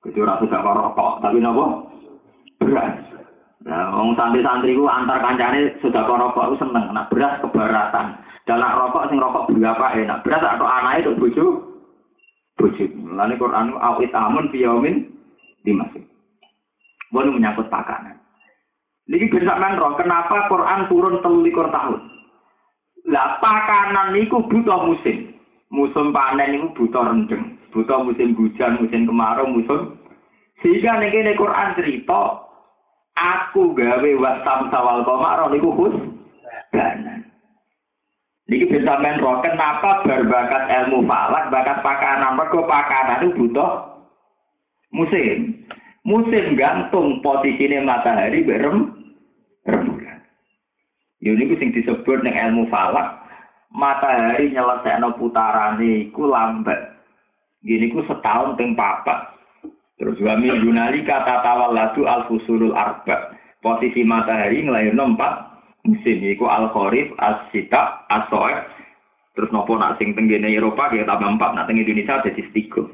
Jadi 0.04 0.18
orang 0.20 0.40
sudah 0.44 0.60
rokok, 0.60 1.12
tapi 1.24 1.40
nopo 1.40 1.88
beras. 2.60 3.00
Nah, 3.64 3.96
orang 3.96 4.20
santri-santri 4.20 4.76
itu 4.76 4.84
antar 4.84 5.24
kancane 5.24 5.80
sudah 5.80 6.04
rokok 6.04 6.52
itu 6.52 6.56
seneng. 6.60 6.92
Nah, 6.92 7.08
beras 7.08 7.40
keberatan. 7.40 8.20
Dalam 8.44 8.76
rokok 8.76 9.08
sing 9.08 9.18
rokok 9.24 9.48
berapa 9.56 9.86
enak. 9.96 10.22
Beras 10.28 10.44
atau 10.44 10.68
anak 10.68 11.00
itu 11.00 11.16
bujuk. 11.16 11.56
Bujuk. 12.60 12.92
Lalu 12.92 13.40
Quran 13.40 13.80
awit 13.80 14.12
amun 14.12 14.52
biyamin 14.52 15.08
dimasuk. 15.64 16.04
Boleh 17.16 17.32
menyangkut 17.32 17.72
pakanan. 17.72 18.20
Ini 19.04 19.28
bisa 19.28 19.60
roh, 19.60 20.00
kenapa 20.00 20.48
Quran 20.48 20.88
turun 20.88 21.20
telulikur 21.20 21.68
tahun? 21.76 22.12
Lah 23.08 23.38
pakanan 23.44 24.16
niku 24.16 24.44
butuh 24.48 24.88
musim. 24.88 25.36
Musim 25.74 26.14
panen 26.14 26.56
niku 26.56 26.68
butuh 26.78 27.04
rendeng. 27.04 27.60
Butuh 27.74 28.06
musim 28.06 28.38
hujan, 28.38 28.78
musim 28.78 29.10
kemarau, 29.10 29.50
musim 29.50 29.98
sehingga 30.64 30.96
nek 30.96 31.12
kene 31.12 31.36
Quran 31.36 31.76
cerita 31.76 32.40
aku 33.20 33.76
gawe 33.76 34.12
wasam 34.16 34.72
sawal 34.72 35.04
kemarau 35.04 35.52
niku 35.52 35.70
khus 35.76 35.96
banan. 36.72 37.28
Niki 38.48 38.72
bisa 38.72 39.00
roh 39.20 39.40
kenapa 39.40 40.04
berbakat 40.04 40.68
ilmu 40.68 41.08
falak, 41.08 41.48
bakat 41.48 41.80
pakanan, 41.80 42.36
mergo 42.36 42.68
pakanan 42.68 43.28
itu 43.28 43.40
butuh 43.40 43.72
musim. 44.96 45.64
Musim 46.04 46.60
gantung 46.60 47.24
posisinya 47.24 47.80
matahari 47.88 48.44
berem 48.44 48.92
rembulan. 49.64 50.12
Ini 51.24 51.56
sing 51.56 51.72
disebut 51.72 52.20
ning 52.20 52.36
ilmu 52.36 52.68
falak. 52.68 53.24
Matahari 53.72 54.52
nyelesaikno 54.52 55.16
putarane 55.16 56.12
iku 56.12 56.28
lambat. 56.28 57.00
Gini 57.64 57.95
ku 57.95 58.04
setahun 58.04 58.60
ping 58.60 58.76
papat. 58.76 59.32
Terus 59.95 60.20
wa 60.20 60.36
min 60.36 60.60
yunali 60.60 61.08
kata 61.08 61.40
tawalladu 61.41 62.04
al 62.04 62.28
fusulul 62.28 62.76
arba. 62.76 63.32
Posisi 63.64 64.04
matahari 64.04 64.68
nglairno 64.68 65.16
empat 65.16 65.34
musim 65.88 66.20
iku 66.20 66.52
al 66.52 66.76
kharif, 66.76 67.16
as 67.20 67.40
sita, 67.56 68.04
as 68.12 68.28
Terus 69.34 69.50
nopo 69.50 69.74
nak 69.80 69.98
sing 69.98 70.14
tenggene 70.14 70.54
Eropa 70.54 70.94
kayak 70.94 71.10
tambah 71.10 71.26
empat, 71.26 71.58
nak 71.58 71.66
teng 71.66 71.82
Indonesia 71.82 72.22
jadi 72.22 72.44
tiga. 72.54 72.86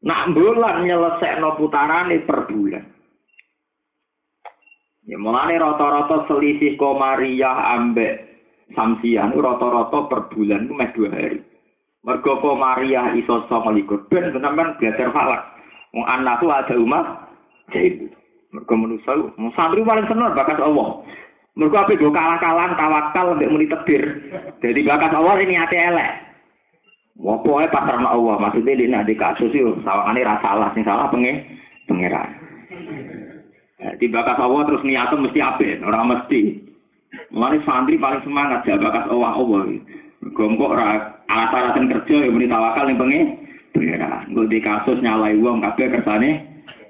Nak 0.00 0.32
bulan 0.32 0.88
nyelesaikno 0.88 1.60
putarane 1.60 2.24
per 2.24 2.48
bulan. 2.48 2.95
Ya 5.06 5.16
mulane 5.22 5.54
rata-rata 5.54 6.26
selisih 6.26 6.74
komariah 6.74 7.78
ambek 7.78 8.26
samsian 8.74 9.30
rata-rata 9.38 10.10
per 10.10 10.20
bulan 10.34 10.66
itu 10.66 10.74
meh 10.74 10.90
dua 10.94 11.08
hari. 11.14 11.38
Mergo 12.02 12.42
komariah 12.42 13.14
iso 13.14 13.46
sama 13.46 13.70
likur. 13.70 14.02
Ben 14.10 14.34
sampean 14.34 14.74
belajar 14.78 15.14
falak. 15.14 15.42
Wong 15.94 16.04
anak 16.10 16.42
ada 16.42 16.74
umat 16.74 17.26
jadi 17.70 18.10
mergo 18.54 18.74
manusa 18.78 19.14
mau 19.38 19.50
santri 19.54 19.82
paling 19.86 20.06
seneng 20.10 20.34
bakat 20.34 20.58
Allah. 20.58 21.02
Mergo 21.56 21.76
ape 21.78 21.96
go 21.96 22.10
kalah-kalah 22.10 22.74
tawakal 22.74 23.38
mbek 23.38 23.50
muni 23.50 23.70
tebir. 23.70 24.02
Jadi 24.58 24.80
bakat 24.82 25.14
Allah 25.14 25.34
ini 25.40 25.54
ate 25.54 25.78
elek. 25.78 26.12
Wah, 27.16 27.40
pokoknya 27.40 27.72
pasar 27.72 27.96
Allah. 27.96 28.36
Maksudnya 28.36 28.76
di 28.76 28.86
nanti 28.92 29.16
kasus 29.16 29.48
itu, 29.48 29.72
sawangane 29.80 30.20
rasa 30.20 30.44
salah, 30.44 30.68
sing 30.76 30.84
salah 30.84 31.08
pengen 31.08 31.48
pengiran. 31.88 32.28
Di 33.76 34.06
bakat 34.08 34.40
Allah 34.40 34.64
terus 34.64 34.84
niatnya 34.88 35.20
mesti 35.20 35.38
ape, 35.44 35.68
orang 35.84 36.16
mesti. 36.16 36.64
Mulane 37.28 37.60
santri 37.68 38.00
paling 38.00 38.24
semangat 38.24 38.64
ya 38.64 38.80
bakat 38.80 39.12
Allah 39.12 39.36
Allah. 39.36 39.68
Gongkok 40.32 40.72
ora 40.72 41.20
alat-alatan 41.28 41.92
kerja 41.92 42.24
yang 42.24 42.34
muni 42.34 42.48
tawakal 42.48 42.88
yang 42.88 42.96
pengen 42.96 43.26
pengiran. 43.76 44.24
Gue 44.32 44.48
di 44.48 44.58
kasus 44.64 44.98
nyalai 45.04 45.36
uang 45.36 45.60
kabeh 45.60 45.92
kersane 45.92 46.44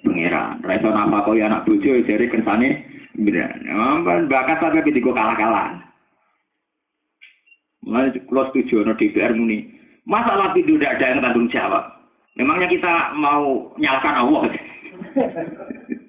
pengiran. 0.06 0.62
Reso 0.62 0.88
nama 0.94 1.26
kau 1.26 1.34
anak 1.34 1.66
bojo 1.66 2.00
jadi 2.06 2.26
kersane 2.30 2.86
pengiran. 3.18 4.30
Bakat 4.30 4.62
sampai 4.62 4.86
ketika 4.86 5.10
kalah-kalah. 5.10 5.82
Mulai 7.82 8.14
kalau 8.26 8.50
setuju 8.50 8.82
no 8.82 8.98
DPR 8.98 9.30
muni 9.34 9.74
Masalah 10.06 10.54
itu 10.54 10.78
tidak 10.78 11.02
ada 11.02 11.06
yang 11.10 11.20
tanggung 11.22 11.50
jawab. 11.50 11.82
Memangnya 12.38 12.70
kita 12.70 13.10
mau 13.18 13.74
nyalakan 13.74 14.16
Allah? 14.22 14.42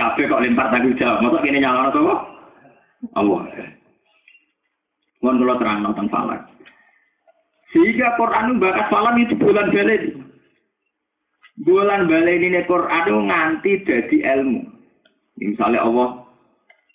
Kafe 0.00 0.24
kok 0.24 0.40
lempar 0.40 0.72
tanggung 0.72 0.96
jawab. 0.96 1.20
Masa 1.20 1.44
ini 1.44 1.60
nyalakan 1.60 2.00
Allah? 2.00 2.18
Allah. 3.20 3.40
Mohon 5.20 5.56
terang 5.60 5.78
nonton 5.84 6.08
falak. 6.08 6.40
Sehingga 7.72 8.16
Quran 8.16 8.62
bakas 8.62 8.88
falam 8.88 9.16
itu 9.18 9.34
bulan 9.34 9.72
balik. 9.74 10.14
Bulan 11.64 12.06
balik 12.06 12.38
ini 12.40 12.60
Quran 12.64 13.28
nganti 13.28 13.82
jadi 13.84 14.16
ilmu. 14.38 14.62
Misalnya 15.42 15.82
Allah 15.82 16.22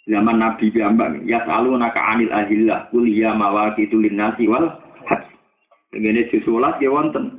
zaman 0.07 0.40
Nabi 0.40 0.72
Biambang, 0.72 1.27
ya 1.27 1.44
selalu 1.44 1.76
naka 1.77 2.02
anil 2.02 2.31
ahillah, 2.31 2.88
kuliah 2.90 3.36
mawakitu 3.36 3.99
linnasi 3.99 4.48
wal 4.48 4.80
Begini 5.90 6.30
disulat 6.30 6.77
ya 6.77 6.94
wonten. 6.94 7.39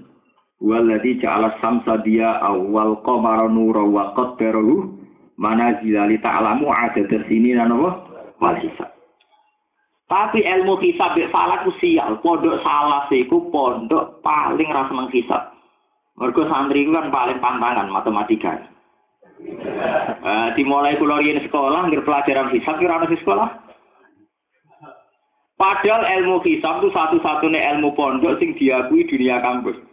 Walladzi 0.60 1.16
ja'ala 1.24 1.56
samsa 1.64 2.04
dia 2.04 2.36
awal 2.44 3.00
qamara 3.00 3.48
nura 3.48 3.80
wa 3.80 4.12
qaddarahu 4.12 4.92
manazila 5.40 6.04
li 6.04 6.20
ta'lamu 6.20 6.68
adad 6.68 7.08
sini 7.32 7.56
dan 7.56 7.72
apa? 7.72 7.90
Wal 8.44 8.60
hisab. 8.60 8.92
Tapi 10.04 10.44
ilmu 10.44 10.76
hisab 10.84 11.16
ya 11.16 11.32
salah 11.32 11.64
sial. 11.80 12.20
Pondok 12.20 12.60
salah 12.60 13.08
siku 13.08 13.48
pondok 13.48 14.20
paling 14.20 14.68
rasa 14.68 14.92
menghisab. 14.92 15.42
Mergo 16.20 16.44
santri 16.44 16.84
kan 16.92 17.08
paling 17.08 17.40
pantangan 17.40 17.88
matematika. 17.88 18.60
Uh, 20.20 20.52
dimulai 20.52 21.00
kulo 21.00 21.16
sekolah 21.24 21.88
ngir 21.88 22.04
pelajaran 22.04 22.52
hisab 22.52 22.76
kira 22.76 23.00
ana 23.00 23.08
sekolah. 23.08 23.48
Padahal 25.56 26.04
ilmu 26.20 26.44
hisab 26.44 26.84
itu 26.84 26.92
satu-satunya 26.92 27.64
ilmu 27.76 27.96
pondok 27.96 28.36
sing 28.36 28.52
diakui 28.60 29.08
dunia 29.08 29.40
kampus. 29.40 29.89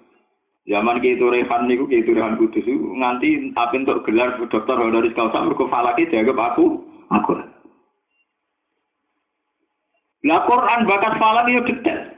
Zaman 0.68 1.00
gitu 1.00 1.32
Rehan 1.32 1.72
niku 1.72 1.88
gitu 1.88 2.12
Rehan 2.12 2.36
Kudus 2.36 2.68
itu 2.68 2.76
nganti 2.76 3.56
tapi 3.56 3.88
untuk 3.88 4.04
gelar 4.04 4.36
dokter 4.52 4.76
honoris 4.76 5.16
causa 5.16 5.40
mergo 5.40 5.72
falaki 5.72 6.12
dianggap 6.12 6.36
aku 6.36 6.84
aku. 7.08 7.40
Lah 10.28 10.44
Quran 10.44 10.84
bakat 10.84 11.16
falak 11.24 11.48
itu 11.48 11.64
detail. 11.72 12.12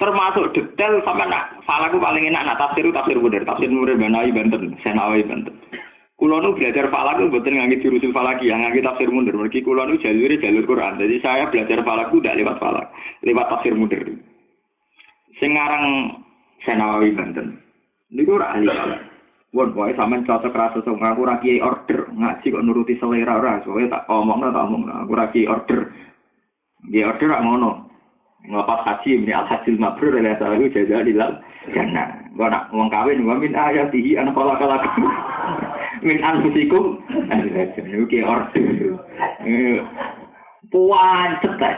Termasuk 0.00 0.56
detail 0.56 1.04
sampai 1.04 1.28
nak 1.28 1.60
falak 1.68 1.92
paling 1.92 2.24
enak 2.24 2.40
nak 2.48 2.56
tafsir 2.56 2.88
tafsir 2.88 3.20
bener 3.20 3.44
tafsir 3.44 3.68
Nurul 3.68 4.00
Banai 4.00 4.32
Banten, 4.32 4.80
Senawi 4.80 5.20
Banten. 5.20 5.52
Kulo 6.16 6.40
nu 6.40 6.56
belajar 6.56 6.88
falak 6.88 7.20
itu 7.20 7.36
betul 7.36 7.52
ngangit 7.52 7.82
jurusul 7.84 8.16
falak 8.16 8.40
yang 8.40 8.64
ngangit 8.64 8.86
tafsir 8.86 9.12
mundur. 9.12 9.36
Mergi 9.36 9.60
kulo 9.60 9.84
nu 9.84 10.00
jalur 10.00 10.32
jalur 10.40 10.64
Quran. 10.64 10.96
Jadi 10.96 11.20
saya 11.20 11.52
belajar 11.52 11.84
falak 11.84 12.08
tidak 12.16 12.36
lewat 12.40 12.56
falak, 12.56 12.86
lewat 13.20 13.46
tafsir 13.52 13.76
mundur. 13.76 14.00
Sekarang 15.36 16.16
Senawi 16.62 17.14
Banten. 17.14 17.58
Ini 18.12 18.22
gue 18.22 18.38
ahli 18.38 18.68
falak. 18.68 19.02
Won 19.52 19.76
boy 19.76 19.92
sampean 19.92 20.24
cocok 20.24 20.56
rasa 20.56 20.80
so 20.80 20.96
ngaku 20.96 21.28
ra 21.28 21.36
order 21.60 22.08
ngaji 22.08 22.46
kok 22.56 22.64
nuruti 22.64 22.96
selera 22.96 23.36
ora 23.36 23.60
soalnya 23.60 24.00
tak 24.00 24.08
omong 24.08 24.40
tak 24.48 24.64
omong 24.64 24.88
aku 24.88 25.12
ra 25.12 25.28
order. 25.28 25.80
Dia 26.88 27.12
order 27.12 27.28
rak 27.36 27.44
ngono. 27.44 27.70
Nglepas 28.48 28.80
haji 28.88 29.22
ini 29.22 29.32
al 29.36 29.46
hasil 29.46 29.76
mabrur 29.76 30.16
ila 30.18 30.34
salahu 30.40 30.72
jaza 30.72 31.04
dilal 31.04 31.36
jannah. 31.68 32.26
Gua 32.32 32.48
nak 32.48 32.72
wong 32.72 32.88
kawin 32.88 33.28
wa 33.28 33.36
min 33.36 33.52
ayatihi 33.52 34.16
an 34.16 34.32
kala 34.32 34.56
kala 34.56 34.82
min 36.06 36.18
anfusikum 36.24 36.98
niku 37.86 38.04
ki 38.08 38.24
order 38.24 38.98
puancet 40.72 41.76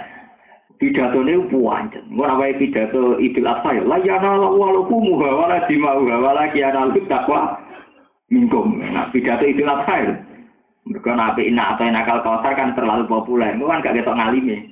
ta 0.93 1.09
pidatone 1.09 1.48
puancet 1.48 2.05
ora 2.19 2.35
wae 2.36 2.52
pidato 2.59 3.16
idul 3.20 3.47
adha 3.47 3.70
ya? 3.73 3.82
La 3.86 3.97
yana 4.02 4.36
walahu 4.36 5.01
muha 5.01 5.31
wala 5.32 5.59
dimau 5.69 6.05
wala 6.05 6.51
kiana 6.52 6.90
takwa 7.09 7.56
minkum 8.28 8.82
nah 8.93 9.09
pidato 9.09 9.47
idul 9.47 9.70
adha 9.70 9.97
ya. 10.02 10.12
Mereka 10.85 11.16
nabi 11.16 11.48
ina 11.48 11.73
atau 11.73 11.89
nakal 11.89 12.20
kosar 12.20 12.52
kan 12.61 12.77
terlalu 12.77 13.09
populer. 13.09 13.56
Itu 13.56 13.65
kan 13.65 13.81
gak 13.81 13.97
ketok 13.97 14.20
ngalime 14.20 14.69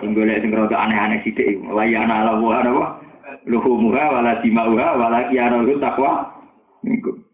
sing 0.00 0.12
golek 0.12 0.44
sing 0.44 0.52
rada 0.52 0.76
aneh-aneh 0.76 1.24
sithik 1.24 1.56
la 1.64 1.84
yana 1.88 2.28
lahu 2.28 2.52
apa? 2.52 3.00
Luhumuha 3.48 4.20
wala 4.20 4.40
dimauha 4.44 4.88
wala 5.00 5.28
kiana 5.32 5.64
takwa 5.80 6.28
minkum 6.84 7.24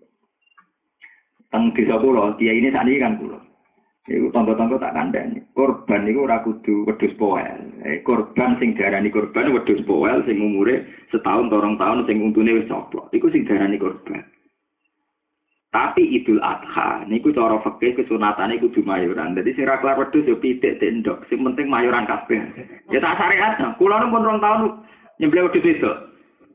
teng 1.51 1.74
desa 1.74 1.98
kula, 1.98 2.39
dia 2.39 2.55
ini 2.55 2.70
ini 2.70 3.02
kan 3.02 3.19
kula. 3.19 3.39
Iku 4.09 4.33
tangga-tangga 4.33 4.81
tak 4.81 4.97
kandhani. 4.97 5.45
Korban 5.53 6.09
niku 6.09 6.25
ora 6.25 6.41
kudu 6.41 6.89
wedhus 6.89 7.13
poel. 7.21 7.61
Eh, 7.85 8.01
korban 8.01 8.57
sing 8.57 8.73
diarani 8.73 9.13
korban 9.13 9.53
wedhus 9.53 9.85
poel 9.85 10.25
sing 10.25 10.41
umure 10.41 10.89
setahun 11.13 11.53
atau 11.53 11.77
tahun 11.77 12.09
sing 12.09 12.17
untune 12.25 12.57
wis 12.57 12.71
coplok. 12.71 13.13
Iku 13.13 13.29
sing 13.29 13.45
diarani 13.45 13.77
korban. 13.77 14.25
Tapi 15.71 16.03
Idul 16.03 16.43
Adha 16.43 17.07
niku 17.07 17.31
cara 17.31 17.61
fikih 17.61 18.01
kesunatane 18.01 18.59
kudu 18.59 18.83
mayoran. 18.83 19.37
Dadi 19.37 19.53
sing 19.53 19.69
ra 19.69 19.79
kelar 19.79 20.01
wedhus 20.01 20.27
yo 20.27 20.41
pitik 20.41 20.81
tendok. 20.81 21.29
Sing 21.29 21.45
penting 21.45 21.69
mayoran 21.69 22.09
kabeh. 22.09 22.41
Ya 22.89 23.05
tak 23.05 23.21
syariat. 23.21 23.61
Kula 23.77 24.01
pun 24.09 24.25
rong 24.25 24.41
tahun 24.41 24.81
nyembelih 25.21 25.53
wedhus 25.53 25.77
itu. 25.77 25.93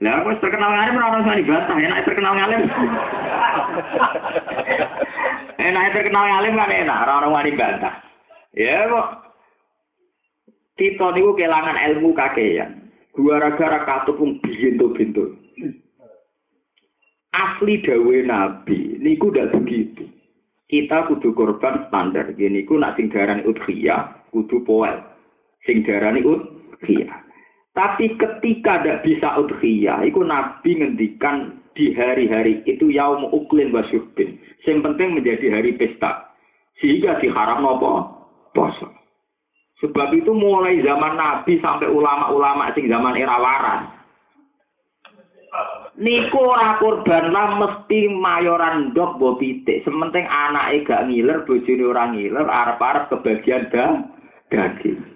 Lah 0.03 0.19
aku 0.19 0.35
terkenal 0.43 0.75
ngalim 0.75 0.99
ora 0.99 1.07
ono 1.07 1.23
bantah, 1.23 1.77
enak 1.79 2.03
terkenal 2.03 2.35
ngalim. 2.35 2.61
enak 5.55 5.91
terkenal 5.95 6.25
ngalim 6.27 6.53
kan 6.59 6.71
enak, 6.83 7.01
ora 7.07 7.13
ono 7.23 7.27
wani 7.31 7.51
bantah. 7.55 7.95
Ya 8.51 8.91
kok 8.91 9.07
kita 10.75 11.07
niku 11.15 11.31
kelangan 11.39 11.79
ilmu 11.79 12.11
kakean. 12.11 12.91
Gara-gara 13.15 14.03
wong 14.11 14.43
bintu-bintu. 14.43 15.39
Asli 17.31 17.79
dawe 17.79 18.17
Nabi 18.27 18.99
niku 18.99 19.31
ndak 19.31 19.55
begitu. 19.55 20.11
Kita 20.67 21.07
kudu 21.07 21.31
korban 21.31 21.87
standar. 21.87 22.35
Gini 22.35 22.67
ku 22.67 22.75
nak 22.75 22.99
sing 22.99 23.07
darani 23.07 23.47
udhiyah 23.47 24.27
kudu 24.35 24.59
poel. 24.67 24.99
Sing 25.63 25.87
darani. 25.87 26.19
Tapi 27.75 28.15
ketika 28.15 28.79
tidak 28.79 29.03
bisa 29.03 29.35
udhiyah, 29.35 30.07
itu 30.07 30.23
Nabi 30.23 30.79
ngendikan 30.79 31.59
di 31.75 31.91
hari-hari 31.91 32.63
itu 32.63 32.87
yaum 32.87 33.27
uklin 33.35 33.75
wasyurbin. 33.75 34.39
Yang 34.63 34.79
penting 34.79 35.19
menjadi 35.19 35.51
hari 35.51 35.75
pesta. 35.75 36.31
Sehingga 36.79 37.19
diharam 37.19 37.67
apa? 37.67 37.93
Poso. 38.55 38.87
Sebab 39.83 40.15
itu 40.15 40.31
mulai 40.31 40.79
zaman 40.87 41.19
Nabi 41.19 41.59
sampai 41.59 41.91
ulama-ulama 41.91 42.71
sing 42.71 42.87
zaman 42.87 43.19
era 43.19 43.35
waran. 43.35 43.91
Niku 45.99 46.39
ora 46.39 46.79
kurban 46.79 47.31
lah 47.31 47.59
mesti 47.59 48.07
mayoran 48.07 48.95
dok 48.95 49.19
bobite. 49.19 49.83
Sementing 49.83 50.27
anak 50.27 50.83
gak 50.87 51.11
ngiler, 51.11 51.43
bojone 51.43 51.83
orang 51.87 52.15
ngiler, 52.15 52.47
arep-arep 52.47 53.11
kebagian 53.11 53.67
daging. 54.47 55.14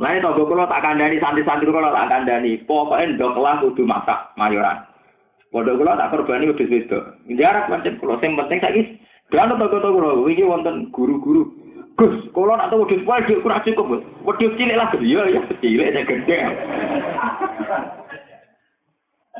Lain 0.00 0.24
tonggo 0.24 0.48
kalau 0.48 0.64
tak 0.64 0.80
kandani 0.80 1.20
santri-santri 1.20 1.68
kalau 1.68 1.92
tak 1.92 2.08
kandani, 2.08 2.56
pokoknya 2.64 3.20
ndok 3.20 3.36
lah 3.36 3.60
kudu 3.60 3.84
masak 3.84 4.32
mayoran. 4.40 4.88
Pondok 5.52 5.76
kalau 5.76 6.00
tak 6.00 6.08
korbani 6.08 6.48
udah 6.48 6.66
itu. 6.72 6.98
Jarak 7.36 7.68
macam 7.68 8.00
kalau 8.00 8.16
yang 8.24 8.32
penting 8.40 8.58
saya 8.64 8.82
Jangan 9.28 9.60
tonggo 9.60 9.76
tonggo 9.76 10.00
kalau 10.00 10.24
ini 10.24 10.48
wonten 10.48 10.88
guru-guru. 10.88 11.52
Gus, 12.00 12.16
kalau 12.32 12.56
nak 12.56 12.72
tahu 12.72 12.88
wedhus 12.88 13.04
wae 13.04 13.44
kurang 13.44 13.60
cukup. 13.60 14.00
Wedhus 14.24 14.56
cilik 14.56 14.80
lah 14.80 14.88
iya 15.04 15.20
ya 15.36 15.40
cilik 15.60 15.92
saya 15.92 16.08
gede. 16.08 16.38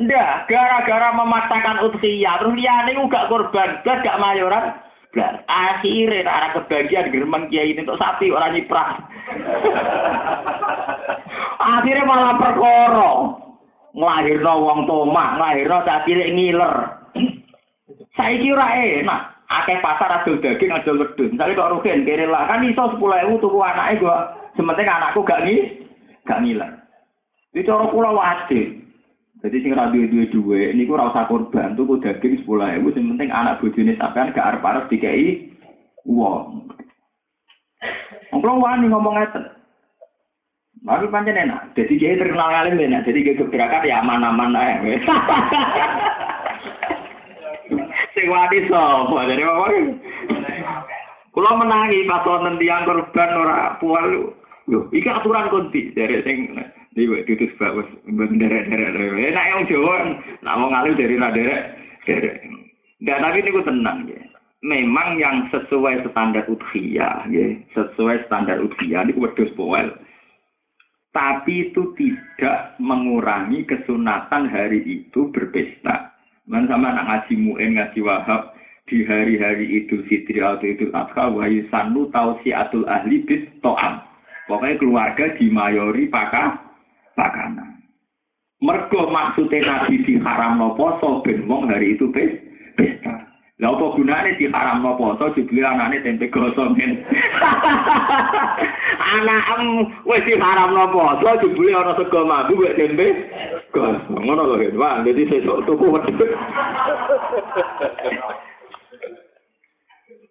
Ndak, 0.01 0.49
gara-gara 0.49 1.09
memaksakan 1.13 1.85
udhiyah, 1.89 2.41
terus 2.41 2.57
liyane 2.57 2.97
gak 3.09 3.29
korban, 3.29 3.85
gak 3.85 4.21
mayoran. 4.21 4.77
blas. 5.11 5.43
Akhirnya 5.51 6.23
arah 6.25 6.51
kebagian 6.55 7.11
gerbang 7.11 7.51
kiai 7.51 7.75
ini 7.75 7.83
untuk 7.83 7.99
sapi 7.99 8.31
orang 8.31 8.55
nyiprah. 8.55 9.03
Akhirnya 11.61 12.09
malah 12.09 12.35
perkara. 12.41 13.13
Nglahirno 13.91 14.53
wong 14.63 14.81
tomah, 14.87 15.29
nglahirno 15.35 15.83
sak 15.83 16.07
cilik 16.07 16.33
ngiler. 16.33 16.75
Saiki 18.15 18.55
ora 18.55 18.79
enak. 18.79 19.23
Akeh 19.51 19.83
pasar 19.83 20.23
adol 20.23 20.39
daging 20.39 20.71
adol 20.71 21.03
wedhus. 21.03 21.35
Misale 21.35 21.59
kok 21.59 21.75
rugen 21.75 22.07
kene 22.07 22.31
lah 22.31 22.47
kan 22.47 22.63
iso 22.63 22.95
10.000 22.95 23.43
tuku 23.43 23.59
anake 23.59 23.99
gua. 23.99 24.31
Sementing 24.55 24.87
anakku 24.87 25.27
gak 25.27 25.43
ngi 25.43 25.57
gak 26.23 26.39
ngiler. 26.39 26.71
Iki 27.51 27.67
cara 27.67 27.91
kula 27.91 28.15
wajib. 28.15 28.79
Jadi 29.43 29.57
sing 29.59 29.73
ra 29.75 29.91
duwe 29.91 30.31
duwe 30.31 30.71
niku 30.71 30.95
ora 30.95 31.11
usah 31.11 31.27
korban 31.27 31.75
tuku 31.75 31.99
daging 31.99 32.47
10.000 32.47 32.95
sing 32.95 33.05
penting 33.11 33.31
anak 33.35 33.59
bojone 33.59 33.99
sampean 33.99 34.31
gak 34.31 34.55
arep-arep 34.55 34.87
dikei 34.87 35.51
wong. 36.07 36.71
Kula 38.31 38.55
wani 38.57 38.89
ngomong 38.89 39.15
ngeten. 39.17 39.45
Mari 40.81 41.13
pancen 41.13 41.37
enak. 41.37 41.77
Jadi 41.77 42.01
kiai 42.01 42.17
terkenal 42.17 42.49
alim 42.49 42.81
enak. 42.81 43.05
Jadi 43.05 43.21
kiai 43.21 43.37
gerakan 43.37 43.85
ya 43.85 44.01
aman-aman 44.01 44.57
ae. 44.57 44.97
Sing 48.17 48.27
wani 48.33 48.59
sapa? 48.69 49.29
Jadi 49.29 49.43
apa? 49.45 49.65
Kula 51.31 51.53
menangi 51.61 52.09
pas 52.09 52.25
wonten 52.27 52.57
tiyang 52.57 52.89
korban 52.89 53.31
ora 53.37 53.77
pual. 53.77 54.35
Lho, 54.71 54.87
iki 54.95 55.11
aturan 55.11 55.51
konti 55.51 55.91
dari 55.99 56.23
sing 56.23 56.55
di 56.95 57.07
tutus 57.27 57.51
bagus 57.59 57.87
derek-derek. 58.07 59.35
Enak 59.35 59.49
yang 59.51 59.67
Jawa, 59.67 60.15
nak 60.47 60.57
mau 60.63 60.71
ngalir 60.71 60.95
dari 60.95 61.19
derek 61.19 61.63
derek. 62.07 62.37
Enggak, 63.01 63.19
tapi 63.25 63.39
niku 63.43 63.61
tenang 63.65 63.99
ya. 64.07 64.21
Memang 64.61 65.17
yang 65.17 65.49
sesuai 65.49 66.05
standar 66.13 66.45
udhiyah, 66.45 67.25
ya, 67.33 67.47
sesuai 67.73 68.29
standar 68.29 68.61
udhiyah 68.61 69.09
ini 69.09 69.17
wedus 69.17 69.49
poel 69.57 69.89
tapi 71.11 71.71
itu 71.71 71.91
tidak 71.99 72.79
mengurangi 72.79 73.67
kesunatan 73.67 74.47
hari 74.47 74.83
itu 74.87 75.31
berpesta. 75.35 76.15
Man 76.47 76.71
sama 76.71 76.95
anak 76.95 77.07
ngaji 77.07 77.35
mu'in, 77.39 77.79
ngaji 77.79 78.01
wahab, 78.03 78.55
di 78.87 79.07
hari-hari 79.07 79.67
Idul 79.83 80.03
Fitri 80.07 80.43
atau 80.43 80.67
Idul 80.67 80.91
Adha, 80.95 81.31
wa 81.31 81.47
yusanu 81.47 82.11
tausiatul 82.11 82.87
ahli 82.91 83.23
bis 83.23 83.47
to'am. 83.63 84.03
Pokoknya 84.51 84.83
keluarga 84.83 85.25
dimayori 85.39 86.11
pakah, 86.11 86.59
pakana. 87.15 87.79
Mergo 88.59 89.09
maksudnya 89.09 89.63
Nabi 89.63 90.03
di 90.03 90.19
haram 90.19 90.59
no 90.59 90.75
poso, 90.75 91.23
ben 91.23 91.47
wong 91.47 91.71
hari 91.71 91.95
itu 91.95 92.11
pesta. 92.11 93.30
Lah 93.61 93.77
apa 93.77 93.93
gunane 93.93 94.41
di 94.41 94.49
haram 94.49 94.81
no 94.81 94.97
poso 94.97 95.37
dibeli 95.37 95.61
anakne 95.61 96.01
tempe 96.01 96.33
gosong 96.33 96.73
men. 96.81 97.05
Anakem 99.21 99.85
wis 100.09 100.25
haram 100.41 100.73
no 100.73 100.89
poso 100.89 101.29
dibeli 101.45 101.77
ana 101.77 101.93
sego 101.93 102.25
mambu 102.25 102.57
wek 102.57 102.81
tempe 102.81 103.29
gosong. 103.77 104.17
Ngono 104.17 104.49
lho. 104.49 104.65
Wah, 104.81 105.05
dadi 105.05 105.29
sesuk 105.29 105.69
tuku 105.69 105.93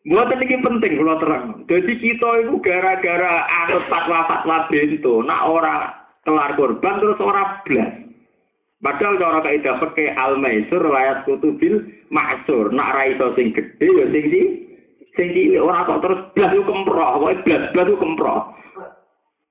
Buat 0.09 0.33
ini 0.33 0.57
penting 0.65 0.97
kalau 0.97 1.21
terang. 1.21 1.45
Jadi 1.69 2.01
kita 2.01 2.29
itu 2.41 2.57
gara-gara 2.65 3.45
anut 3.45 3.85
fatwa-fatwa 3.93 4.65
bento, 4.65 5.21
nak 5.21 5.45
ora 5.45 5.93
kelar 6.25 6.57
korban 6.57 6.97
terus 6.97 7.21
ora 7.21 7.61
blas. 7.61 8.08
Padahal 8.79 9.19
cara 9.19 9.43
kaidah 9.43 9.75
pakai 9.83 10.15
al 10.15 10.39
maisur 10.39 10.79
riwayat 10.79 11.27
kutubil 11.27 11.83
maksur. 12.07 12.71
Nak 12.71 12.95
ra 12.95 13.03
iso 13.11 13.35
sing 13.35 13.51
gedhe 13.51 13.87
ya 13.91 14.05
sing 14.07 14.25
di 14.31 14.41
sing 15.19 15.27
cilik 15.35 15.59
ora 15.59 15.83
kok 15.83 15.99
terus 15.99 16.19
blas 16.31 16.55
yo 16.55 16.63
kemproh, 16.63 17.19
pokoke 17.19 17.43
blas 17.43 17.63
blas 17.75 17.91
yo 17.91 17.97
kemproh. 17.99 18.39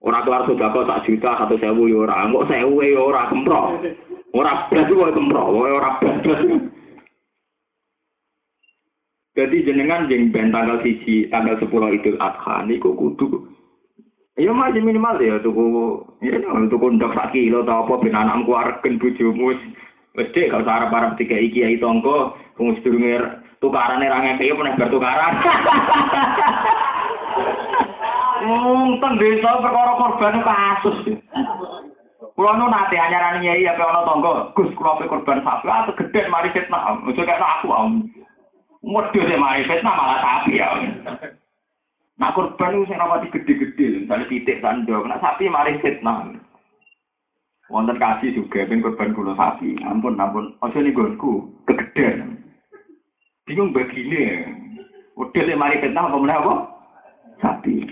Ora 0.00 0.24
kelar 0.24 0.48
sudah 0.48 0.72
kok 0.72 0.88
sak 0.88 1.04
juta 1.04 1.30
satu 1.44 1.60
sewu 1.60 1.92
yo 1.92 2.08
ora, 2.08 2.24
kok 2.24 2.48
sewu 2.48 2.80
yo 2.80 3.00
ora 3.04 3.28
kemproh. 3.28 3.76
Ora 4.32 4.52
blas 4.72 4.88
yo 4.88 4.96
kemproh, 5.12 5.44
pokoke 5.52 5.70
ora 5.76 5.90
blas. 6.00 6.20
Jadi 9.36 9.56
jenengan 9.62 10.08
jeng 10.10 10.32
ben 10.32 10.50
tanggal 10.50 10.80
siji 10.82 11.28
tanggal 11.30 11.60
sepuluh 11.62 11.94
Idul 11.94 12.18
Adha 12.18 12.64
niku 12.66 12.96
kudu 12.96 13.57
Ya 14.38 14.54
masih 14.54 14.78
minimal 14.86 15.18
ya 15.18 15.42
tuku 15.42 15.66
ya 16.22 16.38
tuku 16.70 16.86
ndok 16.94 17.10
sak 17.10 17.34
kilo 17.34 17.66
ta 17.66 17.82
apa 17.82 17.98
ben 17.98 18.14
anakmu 18.14 18.54
areken 18.54 19.02
bojomu 19.02 19.50
wis 19.50 19.58
dek 20.14 20.54
gak 20.54 20.62
usah 20.62 20.74
arep-arep 20.78 21.18
tiga 21.18 21.34
iki 21.42 21.66
kiai 21.66 21.82
tonggo 21.82 22.38
wong 22.54 22.78
sedurunge 22.78 23.18
tukarane 23.58 24.06
ra 24.06 24.22
ngeke 24.22 24.46
ya 24.46 24.54
meneh 24.54 24.78
bar 24.78 24.94
tukaran. 24.94 25.34
Wong 28.38 29.02
teng 29.02 29.18
desa 29.18 29.58
perkara 29.58 29.98
korban 29.98 30.46
kasus. 30.46 30.96
Kulo 32.38 32.50
nu 32.54 32.70
nate 32.70 32.94
anyaran 32.94 33.42
nyai 33.42 33.66
apa 33.66 33.82
ana 33.82 34.06
tonggo, 34.06 34.54
Gus 34.54 34.70
kulo 34.78 35.02
korban 35.02 35.42
sapi 35.42 35.66
atau 35.66 35.98
gede 35.98 36.30
mari 36.30 36.54
fitnah. 36.54 37.02
Ojo 37.02 37.22
kayak 37.26 37.42
aku 37.42 37.74
om. 37.74 38.06
Modho 38.86 39.18
mari 39.34 39.66
fitnah 39.66 39.94
malah 39.98 40.18
sapi 40.22 40.62
ya. 40.62 40.70
Nah 42.18 42.34
korban 42.34 42.74
itu 42.74 42.90
saya 42.90 43.06
rapati 43.06 43.30
gede-gede, 43.30 44.02
misalnya 44.02 44.26
titik 44.26 44.58
sandok, 44.58 45.06
nah 45.06 45.22
sapi 45.22 45.46
mari 45.46 45.78
fitnah. 45.78 46.34
Wonten 47.70 47.94
kasih 48.02 48.34
juga, 48.34 48.66
ben 48.66 48.82
korban 48.82 49.14
kulo 49.14 49.38
sapi. 49.38 49.78
Ampun, 49.86 50.18
ampun, 50.18 50.58
ojo 50.58 50.78
nih 50.82 50.90
gonku, 50.90 51.46
kegedean. 51.70 52.42
Bingung 53.46 53.70
begini. 53.70 54.50
Udah 55.14 55.42
deh 55.46 55.54
mari 55.54 55.78
fitnah 55.78 56.10
apa 56.10 56.18
mana 56.18 56.42
apa? 56.42 56.54
Sapi. 57.38 57.86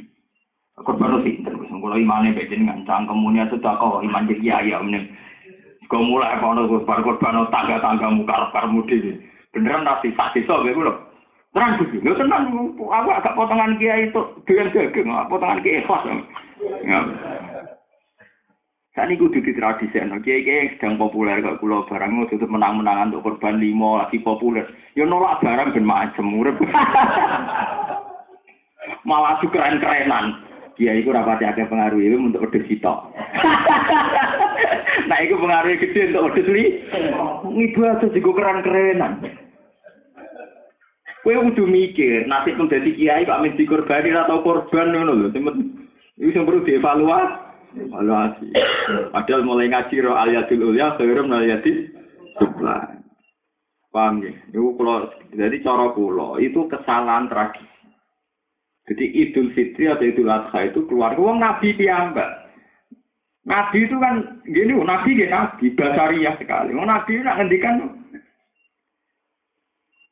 Korban 0.75 1.23
itu 1.23 1.41
pinter, 1.47 1.55
kalau 1.57 1.97
imannya 1.97 2.37
bejin 2.37 2.67
dengan 2.67 2.85
cangkemunya 2.85 3.49
sudah 3.49 3.79
kok 3.79 4.03
iman 4.05 4.29
jadi 4.29 4.61
ayam 4.61 4.91
nih. 4.91 5.07
Kau 5.87 6.03
mulai 6.03 6.35
kono 6.43 6.67
korban 6.67 7.07
korban 7.07 7.47
tangga 7.55 7.79
tangga 7.79 8.11
muka 8.11 8.51
karmu 8.51 8.83
di. 8.91 9.23
Beneran 9.55 9.87
nasi 9.87 10.11
saksi 10.13 10.45
so, 10.45 10.67
gue 10.67 10.75
loh. 10.75 11.06
Terang 11.57 11.81
begitu, 11.81 12.05
ya 12.05 12.13
tenang, 12.21 12.53
aku 12.77 13.09
agak 13.17 13.33
potongan 13.33 13.81
kiai 13.81 14.13
itu 14.13 14.21
dengan 14.45 14.77
daging, 14.77 15.09
potongan 15.33 15.65
kiai 15.65 15.81
ikhlas. 15.81 16.05
Ya. 16.85 17.01
Saat 18.93 19.09
ini 19.09 19.17
kudu 19.17 19.41
di 19.41 19.57
tradisi, 19.57 19.97
kiai 19.97 20.45
yang 20.45 20.77
sedang 20.77 21.01
populer 21.01 21.41
gak 21.41 21.57
pulau 21.65 21.89
barang 21.89 22.29
itu 22.29 22.45
menang-menangan 22.45 23.17
untuk 23.17 23.41
korban 23.41 23.57
limo 23.57 23.97
lagi 23.97 24.21
populer. 24.21 24.69
Ya 25.01 25.09
nolak 25.09 25.41
barang 25.41 25.73
ben 25.73 25.89
macem 25.89 26.29
urip. 26.37 26.61
Malah 29.09 29.41
juga 29.41 29.65
keren-kerenan. 29.65 30.45
Kiai 30.77 31.01
itu 31.01 31.09
rapati 31.09 31.49
ada 31.49 31.65
pengaruh 31.65 32.05
itu 32.05 32.21
untuk 32.21 32.53
pedes 32.53 32.69
sitok. 32.69 33.17
nah 35.09 35.19
itu 35.25 35.41
pengaruhnya 35.41 35.81
gede 35.81 36.13
untuk 36.13 36.37
pedes 36.37 36.49
li. 36.53 36.65
Ngibadah 37.49 38.13
juga 38.13 38.31
keren-kerenan. 38.45 39.46
Kowe 41.27 41.35
kudu 41.51 41.67
mikir, 41.67 42.31
nasib 42.31 42.55
pun 42.55 42.71
dadi 42.71 42.95
kiai 42.95 43.27
kok 43.27 43.43
amin 43.43 43.59
dikorbani 43.59 44.15
atau 44.15 44.47
korban 44.47 44.95
ngono 44.95 45.27
lho. 45.27 45.29
Iku 46.23 46.31
sing 46.31 46.47
perlu 46.47 46.63
dievaluasi. 46.63 47.83
Evaluasi. 47.83 48.47
Padahal 49.11 49.43
mulai 49.43 49.67
ngaji 49.67 50.07
ro 50.07 50.15
aliyatul 50.15 50.71
ulya 50.71 50.95
khairum 50.95 51.35
aliyati 51.35 51.91
sebelah. 52.39 53.03
Paham 53.91 54.23
ya? 54.23 54.33
Kalau, 54.55 55.11
jadi 55.35 55.57
cara 55.67 55.91
kula 55.99 56.39
itu 56.39 56.71
kesalahan 56.71 57.27
tragis. 57.27 57.75
Jadi 58.87 59.05
Idul 59.19 59.51
Fitri 59.51 59.91
atau 59.91 60.07
Idul 60.07 60.31
Adha 60.31 60.63
itu 60.63 60.87
keluar 60.87 61.19
uang 61.19 61.43
Nabi 61.43 61.75
piyambak. 61.75 62.47
Nabi 63.47 63.83
itu 63.83 63.99
kan 63.99 64.43
gini, 64.47 64.79
Nabi 64.79 65.23
ya 65.23 65.27
Nabi, 65.27 65.75
basariah 65.75 66.39
sekali. 66.39 66.71
Wong 66.71 66.87
Nabi 66.87 67.19
nak 67.19 67.43
ngendikan 67.43 68.06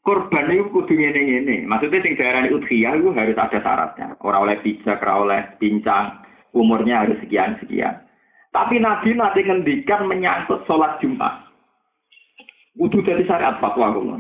korban 0.05 0.53
itu 0.53 0.69
kudu 0.71 0.93
ngene-ngene. 0.95 1.65
Maksudnya 1.65 2.05
sing 2.05 2.15
diarani 2.15 2.53
udhiyah 2.53 2.93
itu 3.01 3.09
harus 3.17 3.41
ada 3.41 3.59
syaratnya. 3.59 4.07
Orang 4.21 4.47
oleh 4.47 4.61
pijak, 4.61 5.01
orang 5.01 5.21
oleh 5.27 5.41
pincang, 5.57 6.21
umurnya 6.53 7.03
harus 7.03 7.19
sekian-sekian. 7.25 8.05
Tapi 8.55 8.79
Nabi 8.79 9.19
nanti 9.19 9.43
ngendikan 9.43 10.07
menyangkut 10.07 10.63
sholat 10.69 11.03
Jumat. 11.03 11.43
Kudu 12.79 13.03
jadi 13.03 13.27
syariat 13.27 13.59
fatwa 13.59 13.91
kulo. 13.91 14.17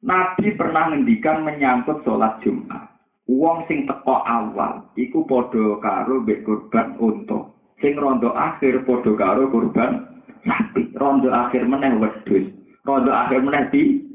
Nabi 0.00 0.54
pernah 0.56 0.94
ngendikan 0.94 1.44
menyangkut 1.44 2.00
sholat 2.06 2.40
Jumat. 2.40 2.88
Uang 3.28 3.68
sing 3.68 3.84
teko 3.84 4.24
awal, 4.24 4.88
iku 4.96 5.20
podo 5.28 5.76
karo 5.84 6.24
mbek 6.24 6.48
korban 6.48 6.96
untuk. 6.96 7.52
Sing 7.76 7.92
rondo 7.92 8.32
akhir 8.32 8.88
podo 8.88 9.12
karo 9.20 9.52
korban 9.52 10.24
sapi. 10.48 10.88
Rondo 10.96 11.28
akhir 11.28 11.68
meneh 11.68 11.92
wedhus. 12.00 12.48
Rondo 12.88 13.12
akhir 13.12 13.44
meneh 13.44 13.68
di 13.68 14.07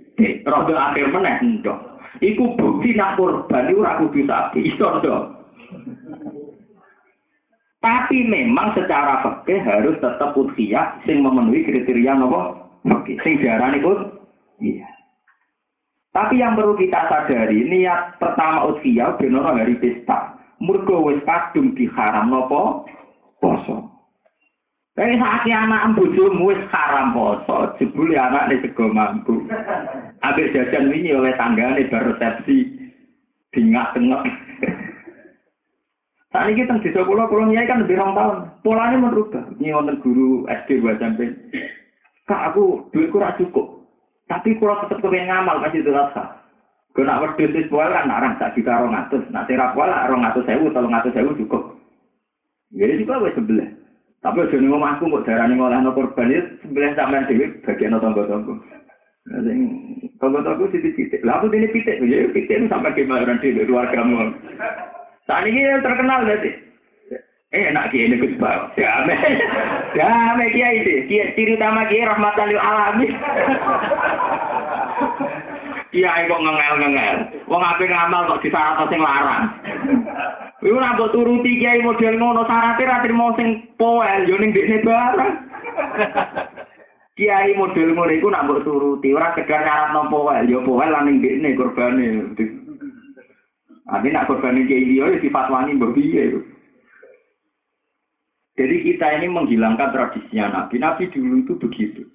Rodo 0.45 0.73
akhir 0.77 1.10
meneh 1.10 1.35
ndok. 1.41 1.80
Iku 2.22 2.53
bukti 2.56 2.94
nak 2.94 3.18
korban 3.18 3.69
iku 3.73 3.81
ora 3.81 3.98
kudu 3.98 4.22
sapi, 4.30 4.60
iso 4.69 5.02
ndok. 5.02 5.22
Tapi 7.84 8.23
memang 8.23 8.72
secara 8.80 9.19
fikih 9.19 9.60
harus 9.60 9.99
tetap 9.99 10.31
udhiyah 10.40 11.03
sing 11.03 11.19
memenuhi 11.19 11.68
kriteria 11.68 12.15
napa? 12.15 12.56
Fikih. 12.88 13.19
Sing 13.27 13.34
diarani 13.44 13.84
pun 13.84 14.07
iya. 14.64 14.88
Tapi 16.14 16.40
yang 16.40 16.53
perlu 16.53 16.77
kita 16.77 17.10
sadari, 17.10 17.65
niat 17.65 18.22
pertama 18.22 18.69
usia 18.69 19.18
benar 19.18 19.49
hari 19.49 19.76
pesta. 19.81 20.38
Murgo 20.61 21.10
wis 21.10 21.19
kadung 21.26 21.73
diharam 21.73 22.30
nopo 22.30 22.85
poso. 23.41 23.90
Tapi 24.94 25.18
saat 25.18 25.49
anak 25.49 25.98
bojomu 25.98 26.53
wis 26.53 26.61
haram 26.70 27.18
poso, 27.18 27.74
jebule 27.82 28.14
anak 28.14 28.53
ini 28.53 28.61
sego 28.61 28.94
mampu. 28.94 29.41
Ambil 30.22 30.53
jajan 30.53 30.94
ini 30.94 31.18
oleh 31.18 31.34
tanggane 31.34 31.90
bar 31.90 32.14
resepsi 32.14 32.70
dingak-tengok. 33.49 34.22
Saat 36.34 36.49
ini 36.49 36.65
kita 36.65 36.82
di 36.82 36.90
sekolah, 36.90 37.30
kalau 37.30 37.45
nyai 37.45 37.70
kan 37.70 37.86
lebih 37.86 38.02
orang 38.02 38.18
tahun. 38.18 38.38
Polanya 38.65 38.98
merubah. 38.98 39.45
Ini 39.61 39.70
wonten 39.70 40.02
guru 40.02 40.49
SD 40.49 40.82
gua 40.82 40.98
sampai. 40.98 41.30
Kak 42.26 42.53
aku 42.53 42.90
duitku 42.90 43.22
ora 43.22 43.38
cukup. 43.38 43.86
Tapi 44.26 44.57
kalau 44.57 44.82
tetap 44.82 44.98
kepengen 45.06 45.30
ngamal 45.30 45.61
kasih 45.61 45.86
itu 45.86 45.94
rasa. 45.94 46.41
Kalau 46.94 47.06
nak 47.06 47.22
wedus 47.22 47.53
di 47.53 47.61
sekolah 47.70 47.90
kan 47.90 48.06
narang 48.10 48.34
tak 48.41 48.57
juta 48.57 48.82
orang 48.82 49.06
atus. 49.06 49.26
Nak 49.30 49.45
terap 49.45 49.78
orang 49.78 50.26
atus 50.26 50.45
sewu, 50.45 50.74
tolong 50.74 50.94
atus 50.94 51.14
sewu 51.14 51.38
cukup. 51.38 51.78
Jadi 52.74 53.02
juga 53.06 53.22
gue 53.22 53.34
sebelah. 53.38 53.82
Tapi 54.24 54.40
nih 54.56 54.72
ngomong 54.72 54.88
aku 54.88 55.12
mau 55.12 55.20
darah 55.28 55.52
nih 55.52 55.60
ngolah 55.60 55.84
no 55.84 55.91
korban 55.91 56.32
itu 56.32 56.48
sebelah 56.64 56.95
sampean 56.95 57.28
dewi 57.28 57.60
bagian 57.68 58.00
tonggo 58.00 58.24
tonggo. 58.24 58.56
Tonggo 60.24 60.40
tonggo 60.40 60.66
sih 60.72 60.80
titik. 60.80 61.20
Lah 61.28 61.44
aku 61.44 61.52
ini 61.52 61.68
titik, 61.76 62.00
ya 62.00 62.32
titik 62.32 62.48
itu 62.48 62.72
sampai 62.72 62.95
gimana 62.95 63.28
orang 63.28 63.44
di 63.44 63.52
luar 63.68 63.91
kamu. 63.91 64.32
Saat 65.28 65.44
ini 65.44 65.68
terkenal 65.84 66.24
berarti. 66.24 66.52
Eh, 67.54 67.70
enak 67.70 67.94
kiai 67.94 68.10
ini 68.10 68.18
Gus 68.18 68.34
Bal. 68.41 68.66
Damai. 68.74 69.38
Damai 69.94 70.50
kiai 70.58 70.82
itu. 70.82 71.06
Kiai 71.06 71.38
ciri 71.38 71.54
utama 71.54 71.86
kiai 71.86 72.02
rahmatan 72.02 72.50
lil 72.50 72.58
alamin. 72.58 73.14
Kiai 75.94 76.26
kok 76.26 76.41
ngengel-ngengel. 76.41 77.18
Wong 77.45 77.62
ape 77.62 77.86
ngamal 77.86 78.26
kok 78.26 78.41
disyarat 78.41 78.90
sing 78.90 78.98
larang. 79.06 79.54
Iku 80.64 80.80
ora 80.80 80.95
mbok 80.95 81.11
turuti 81.11 81.60
kiai 81.60 81.84
model 81.84 82.15
ngono 82.15 82.48
syaratnya 82.48 82.88
ra 82.88 83.03
trimo 83.03 83.35
sing 83.35 83.68
poel 83.76 84.23
yo 84.23 84.40
ning 84.40 84.56
dekne 84.56 84.80
barang. 84.80 85.31
Kiai 87.19 87.52
model 87.60 87.91
ngono 87.91 88.11
iku 88.15 88.31
nak 88.31 88.48
mbok 88.48 88.64
turuti 88.64 89.11
ora 89.11 89.35
sekedar 89.35 89.68
nyarat 89.68 89.91
no 89.91 90.07
poel 90.07 90.48
yo 90.48 90.64
poel 90.64 90.88
lan 90.88 91.11
ning 91.11 91.19
dekne 91.19 91.52
korbane. 91.60 92.07
Ade 93.91 94.07
nak 94.07 94.31
korbane 94.31 94.64
kiai 94.64 94.88
liya 94.88 95.19
sifat 95.19 95.52
wani 95.52 95.76
mbok 95.76 95.99
piye. 95.99 96.31
Jadi 98.56 98.76
kita 98.88 99.19
ini 99.19 99.27
menghilangkan 99.27 99.91
tradisinya 99.91 100.64
Nabi. 100.64 100.80
Nabi 100.80 101.11
dulu 101.11 101.44
itu 101.44 101.53
begitu. 101.60 102.07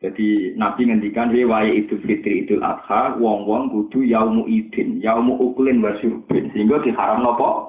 Jadi 0.00 0.56
Nabi 0.56 0.88
ngendikan 0.88 1.28
waya 1.28 1.76
itu 1.76 2.00
fitri 2.00 2.48
idul 2.48 2.64
adha, 2.64 3.20
wong 3.20 3.44
wong 3.44 3.68
kudu 3.68 4.00
yaumu 4.00 4.48
idin, 4.48 4.96
yaumu 4.96 5.36
ukulin 5.36 5.84
wasyurbin, 5.84 6.48
sehingga 6.56 6.80
diharam 6.80 7.20
nopo. 7.20 7.68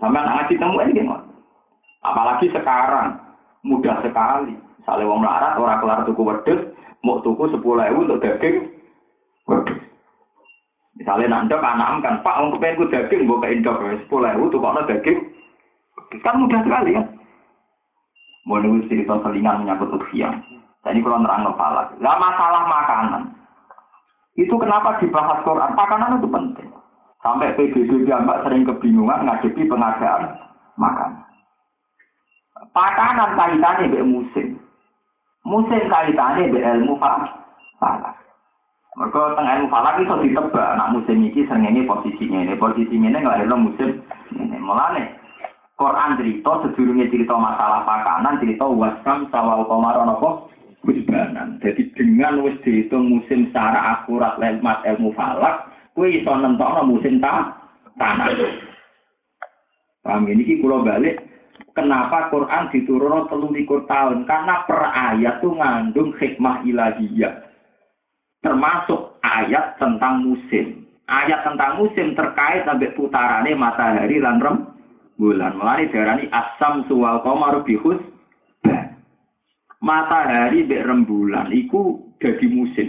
Sampai 0.00 0.24
anak 0.24 0.48
temu 0.48 0.80
ini? 0.80 1.04
Apalagi 2.00 2.48
sekarang 2.56 3.20
mudah 3.68 4.00
sekali. 4.00 4.56
Misalnya 4.80 5.08
wong 5.12 5.20
melarat 5.20 5.60
orang 5.60 5.80
kelar 5.84 6.00
tuku 6.08 6.22
wedus, 6.24 6.60
mau 7.04 7.20
tuku 7.20 7.52
sepuluh 7.52 7.84
ribu 7.84 8.08
untuk 8.08 8.24
daging. 8.24 8.56
Misalnya 10.96 11.36
nandok 11.36 11.60
anak 11.60 12.00
kan, 12.00 12.14
Pak, 12.24 12.36
untuk 12.48 12.64
pengen 12.64 12.88
daging, 12.88 13.28
buka 13.28 13.52
indok 13.52 13.84
sepuluh 14.08 14.32
ribu 14.32 14.48
tuh 14.48 14.64
daging 14.88 15.20
Kan 16.24 16.40
mudah 16.40 16.64
sekali 16.64 16.96
ya. 16.96 17.04
Mau 18.48 18.56
nunggu 18.56 18.88
cerita 18.88 19.20
selingan 19.20 19.60
menyangkut 19.60 19.92
usia. 20.00 20.32
Jadi 20.86 20.98
kalau 21.02 21.18
nerang 21.20 21.54
falak. 21.58 21.94
Lah 21.98 22.16
masalah 22.16 22.62
makanan. 22.70 23.22
Itu 24.38 24.54
kenapa 24.54 25.02
dibahas 25.02 25.42
Quran? 25.42 25.74
Makanan 25.74 26.22
itu 26.22 26.28
penting. 26.30 26.68
Sampai 27.18 27.54
PBB 27.58 28.06
mbak 28.06 28.46
sering 28.46 28.62
kebingungan 28.62 29.26
ngadepi 29.26 29.66
pengadaan 29.66 30.38
makanan. 30.78 31.26
Pakanan 32.70 33.34
kaitannya 33.34 33.90
dengan 33.90 34.22
musim. 34.22 34.54
Musim 35.42 35.82
kaitannya 35.90 36.54
dengan 36.54 36.78
ilmu 36.82 36.94
falak. 37.02 37.34
Mereka 38.94 39.34
tengah 39.34 39.54
ilmu 39.58 39.68
falak 39.70 39.98
itu 39.98 40.14
ditebak. 40.30 40.78
Nak 40.78 40.90
musim 40.94 41.18
ini 41.18 41.42
sering 41.42 41.66
ini 41.66 41.82
posisinya 41.82 42.38
ini. 42.46 42.54
Posisinya 42.54 43.10
ini 43.10 43.18
nggak 43.18 43.50
musim 43.58 43.98
ini. 44.38 44.56
Mulanya 44.62 45.18
Quran 45.78 46.18
cerita 46.18 46.58
sedurunge 46.66 47.06
cerita 47.06 47.38
masalah 47.38 47.86
pakanan 47.86 48.42
cerita 48.42 48.66
wasam 48.66 49.30
sawal 49.30 49.62
komaro 49.70 50.02
husbanan. 50.84 51.58
Jadi 51.62 51.90
dengan 51.94 52.42
wis 52.46 52.58
dihitung 52.62 53.10
musim 53.10 53.50
secara 53.50 53.98
akurat 53.98 54.38
lewat 54.38 54.84
ilmu 54.86 55.10
falak, 55.14 55.70
kue 55.96 56.20
iso 56.22 56.32
nentokno 56.34 56.82
musim 56.86 57.18
ta 57.18 57.54
tanah. 57.98 58.30
Paham 60.02 60.30
ini 60.30 60.62
kula 60.62 60.86
balik 60.86 61.20
kenapa 61.74 62.30
Quran 62.30 62.70
diturunkan 62.74 63.28
telung 63.28 63.52
likur 63.54 63.84
tahun 63.90 64.24
karena 64.24 64.64
per 64.64 64.82
ayat 64.94 65.42
tuh 65.42 65.52
ngandung 65.58 66.14
hikmah 66.16 66.64
ilahiyah 66.64 67.44
termasuk 68.40 69.18
ayat 69.26 69.76
tentang 69.82 70.22
musim 70.22 70.86
ayat 71.08 71.42
tentang 71.42 71.80
musim 71.82 72.14
terkait 72.14 72.62
sampai 72.68 72.94
putarannya 72.94 73.56
matahari 73.58 74.20
lan 74.20 74.38
rem 74.38 74.56
bulan. 75.18 75.58
Mulai 75.58 75.90
darani 75.90 76.30
asam 76.30 76.86
suwal 76.86 77.24
komar 77.26 77.64
bihus 77.66 77.98
matahari 79.82 80.66
be 80.66 80.82
rembulan 80.82 81.50
iku 81.54 82.02
jadi 82.18 82.46
musim. 82.50 82.88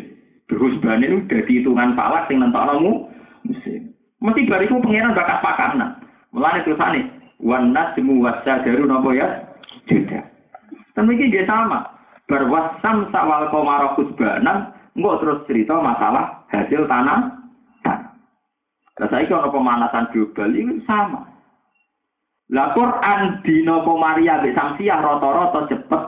Berhusban 0.49 1.05
itu 1.05 1.21
jadi 1.29 1.61
hitungan 1.61 1.93
falak 1.93 2.25
sing 2.25 2.41
nentokno 2.41 3.09
musim. 3.45 3.93
Mesti 4.19 4.49
bariku 4.49 4.81
pengiran 4.81 5.15
bakat 5.15 5.39
pakanan. 5.45 5.95
Mulai 6.33 6.65
tulisane 6.65 7.07
wan 7.39 7.71
nasmu 7.71 8.19
wasajaru 8.19 8.83
napa 8.83 9.09
ya? 9.15 9.27
Tidak. 9.85 10.25
Kan 10.97 11.07
iki 11.07 11.31
dia 11.31 11.45
sama. 11.45 11.85
Berwasam 12.25 13.09
sawal 13.09 13.49
komar 13.49 13.93
husbanan 13.97 14.73
enggak 14.93 15.17
terus 15.23 15.39
cerita 15.47 15.77
masalah 15.79 16.45
hasil 16.51 16.85
tanah. 16.85 17.39
Nah, 18.99 19.07
saya 19.07 19.23
kalau 19.31 19.55
pemanasan 19.55 20.11
global 20.11 20.51
ini 20.51 20.83
sama. 20.83 21.23
Lah 22.51 22.75
Quran 22.75 23.39
dina 23.47 23.79
Komaria 23.87 24.43
mbek 24.43 24.57
Samsiah 24.57 24.99
rata-rata 24.99 25.71
cepet 25.71 26.03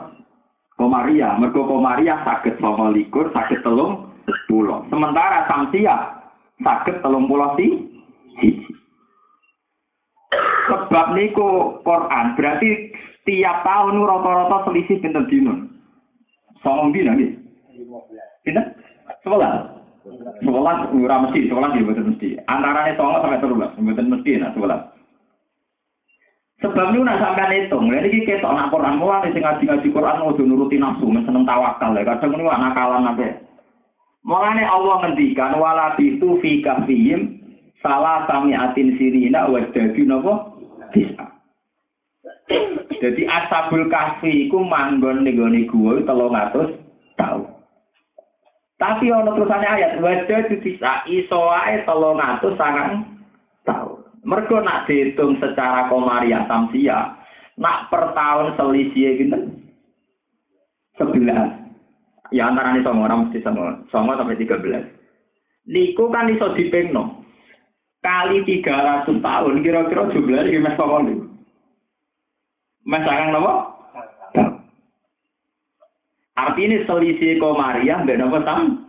Komaria, 0.82 1.38
mergo 1.38 1.62
Komaria 1.62 2.18
saged 2.26 2.58
29, 2.58 3.06
saged 3.30 3.62
telung 3.62 4.10
pulau. 4.50 4.82
Sementara 4.90 5.46
Samsiah 5.46 6.26
saged 6.58 6.98
telung 7.06 7.30
pulau 7.30 7.54
si. 7.54 7.86
Sebab 10.66 11.14
niku 11.14 11.78
Quran 11.86 12.34
berarti 12.34 12.90
tiap 13.22 13.62
tahun 13.62 14.02
rata-rata 14.02 14.66
selisih 14.66 14.98
pinten 14.98 15.30
dino. 15.30 15.54
Songong 16.66 16.90
dino 16.90 17.14
nggih. 17.14 17.30
Pinten? 18.42 18.74
Sebelas. 19.22 19.78
Sebelas 20.42 20.78
ora 20.90 21.16
mesti, 21.22 21.46
sebelas 21.46 21.70
nggih 21.70 21.86
mboten 21.86 22.08
mesti. 22.10 22.28
Antarane 22.50 22.98
songo 22.98 23.22
sampai 23.22 23.38
terus, 23.38 23.78
mboten 23.78 24.10
mesti 24.10 24.30
nah 24.34 24.50
sebelas. 24.50 24.82
Sebab 26.62 26.94
ini 26.94 27.02
nak 27.02 27.18
sampai 27.18 27.66
hitung, 27.66 27.90
ini 27.90 28.22
kita 28.22 28.46
nak 28.46 28.70
Quran 28.70 29.02
mulai 29.02 29.34
sing 29.34 29.42
ngaji 29.42 29.66
ngaji 29.66 29.88
Quran 29.90 30.22
mau 30.22 30.30
nuruti 30.30 30.78
nafsu, 30.78 31.10
seneng 31.10 31.42
tawakal 31.42 31.90
ya. 31.98 32.06
Kadang 32.06 32.38
ini 32.38 32.46
nakalan 32.46 33.02
nabe. 33.02 33.28
Mulane 34.22 34.62
Allah 34.62 35.02
ngendikan 35.02 35.58
wala 35.58 35.98
bitu 35.98 36.38
fi 36.38 36.62
kafihim 36.62 37.42
salah 37.82 38.22
sami 38.30 38.54
atin 38.54 38.94
sirina 38.94 39.50
wa 39.50 39.58
dadi 39.74 40.06
napa 40.06 40.54
bisa. 40.94 41.26
Jadi 43.02 43.26
asabul 43.26 43.90
kahfi 43.90 44.46
iku 44.46 44.62
manggon 44.62 45.26
ning 45.26 45.42
gone 45.42 45.66
gua 45.66 45.98
300 46.06 46.78
tahun. 47.18 47.50
Tapi 48.78 49.10
ono 49.10 49.34
terusane 49.34 49.66
ayat 49.66 49.98
wa 49.98 50.14
dadi 50.30 50.54
bisa 50.62 51.02
iso 51.10 51.50
ae 51.50 51.82
300 51.82 52.54
sangang 52.54 53.02
Mereka 54.22 54.62
nak 54.62 54.86
dihitung 54.86 55.42
secara 55.42 55.90
komaria 55.90 56.46
samsia, 56.46 57.18
nak 57.58 57.90
per 57.90 58.14
tahun 58.14 58.54
selisih 58.54 59.18
gitu, 59.18 59.38
sebelas. 60.94 61.58
Ya 62.30 62.48
antara 62.48 62.72
ini 62.72 62.86
sama 62.86 63.10
orang 63.10 63.28
mesti 63.28 63.42
sama, 63.42 63.82
sama 63.90 64.14
sampai 64.14 64.38
tiga 64.38 64.62
belas. 64.62 64.86
Niku 65.66 66.06
kan 66.14 66.30
iso 66.30 66.54
dipengno. 66.54 67.26
Kali 68.02 68.46
tiga 68.46 68.82
ratus 68.82 69.18
tahun, 69.22 69.62
kira-kira 69.62 70.10
jumlahnya 70.10 70.50
gimana 70.50 70.74
sama 70.74 71.06
lu? 71.06 71.26
Mas 72.82 73.06
akan 73.06 73.30
nopo? 73.30 73.54
Artinya 76.34 76.82
selisih 76.82 77.38
komaria, 77.38 78.02
beda 78.02 78.22
nopo 78.22 78.38
tam? 78.42 78.86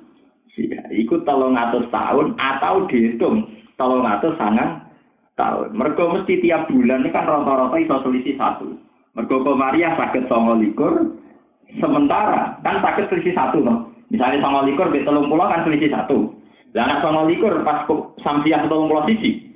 Ikut 0.93 1.25
tolong 1.25 1.57
atas 1.57 1.89
tahun 1.89 2.37
atau 2.37 2.85
dihitung 2.85 3.49
tolong 3.77 4.05
atas 4.05 4.37
sangat 4.37 4.82
tahun. 5.35 5.73
Mergo 5.73 6.13
mesti 6.13 6.41
tiap 6.41 6.69
bulan 6.69 7.05
ini 7.05 7.09
kan 7.09 7.25
rata-rata 7.25 7.77
iso 7.81 7.95
selisih 8.05 8.37
satu. 8.37 8.77
Mergo 9.13 9.41
Maria 9.53 9.93
sakit 9.93 10.25
songo 10.25 10.57
likur, 10.57 11.17
sementara 11.77 12.57
kan 12.65 12.81
sakit 12.81 13.09
selisih 13.09 13.33
satu 13.37 13.61
loh. 13.61 13.93
Misalnya 14.09 14.41
songo 14.41 14.65
likur 14.65 14.89
di 14.93 15.05
telung 15.05 15.29
pulau 15.29 15.49
kan 15.49 15.65
selisih 15.65 15.89
satu. 15.89 16.33
Lah 16.73 16.89
anak 16.89 17.05
sama 17.05 17.29
likur 17.29 17.53
pas 17.61 17.85
samsiah 18.25 18.65
atau 18.65 18.89
pulau 18.89 19.05
siji. 19.05 19.53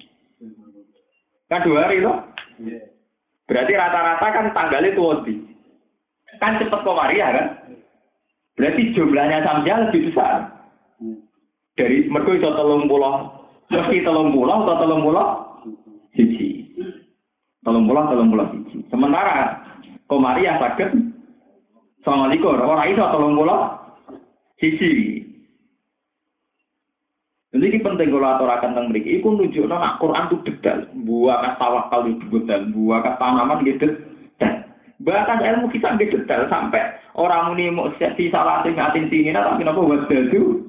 Kan 1.50 1.66
dua 1.66 1.90
hari 1.90 2.06
loh. 2.06 2.22
Berarti 3.50 3.74
rata-rata 3.74 4.28
kan 4.30 4.46
tanggalnya 4.54 4.94
tuh 4.94 5.26
Kan 6.38 6.62
cepet 6.62 6.82
komaria 6.86 7.28
kan? 7.34 7.48
Berarti 8.54 8.94
jumlahnya 8.94 9.42
samsiah 9.42 9.90
lebih 9.90 10.14
besar. 10.14 10.54
Dari 11.74 12.06
mereka 12.06 12.38
itu 12.38 12.50
telung 12.54 12.86
pulau. 12.86 13.34
Meski 13.74 14.06
telung 14.06 14.30
pulau 14.30 14.66
atau 14.66 14.78
telung 14.86 15.02
pulau? 15.02 15.47
Siji. 16.18 16.66
Telung 17.62 17.86
pulau, 17.86 18.10
telung 18.10 18.34
pulau 18.34 18.50
siji. 18.50 18.82
Sementara 18.90 19.62
komaria 20.10 20.58
sakit. 20.58 20.90
Sama 22.02 22.26
likur. 22.34 22.58
Orang 22.58 22.90
itu 22.90 22.98
telung 22.98 23.38
pulau? 23.38 23.78
Siji. 24.58 25.22
Jadi 27.54 27.64
ini 27.74 27.80
penting 27.80 28.12
kalau 28.12 28.28
aturakan 28.28 28.76
tentang 28.76 28.88
mereka. 28.92 29.08
Iku 29.08 29.28
nunjuk 29.34 29.66
nak 29.70 30.02
Quran 30.04 30.28
itu 30.28 30.38
detail. 30.52 30.80
Buah 31.06 31.56
tawakal 31.56 32.10
itu 32.10 32.26
detail. 32.34 32.68
Buah 32.74 33.16
tanaman 33.22 33.64
gitu. 33.64 33.88
Bahkan 34.98 35.40
ilmu 35.40 35.72
kita 35.72 35.96
gitu 36.02 36.26
detail 36.26 36.50
sampai 36.52 36.98
orang 37.16 37.56
ini 37.56 37.72
mau 37.72 37.88
si 37.96 38.28
salah 38.34 38.66
sing 38.66 38.76
ngatin 38.76 39.08
sini 39.08 39.32
tapi 39.32 39.64
kenapa 39.64 39.80
buat 39.80 40.10
itu. 40.12 40.67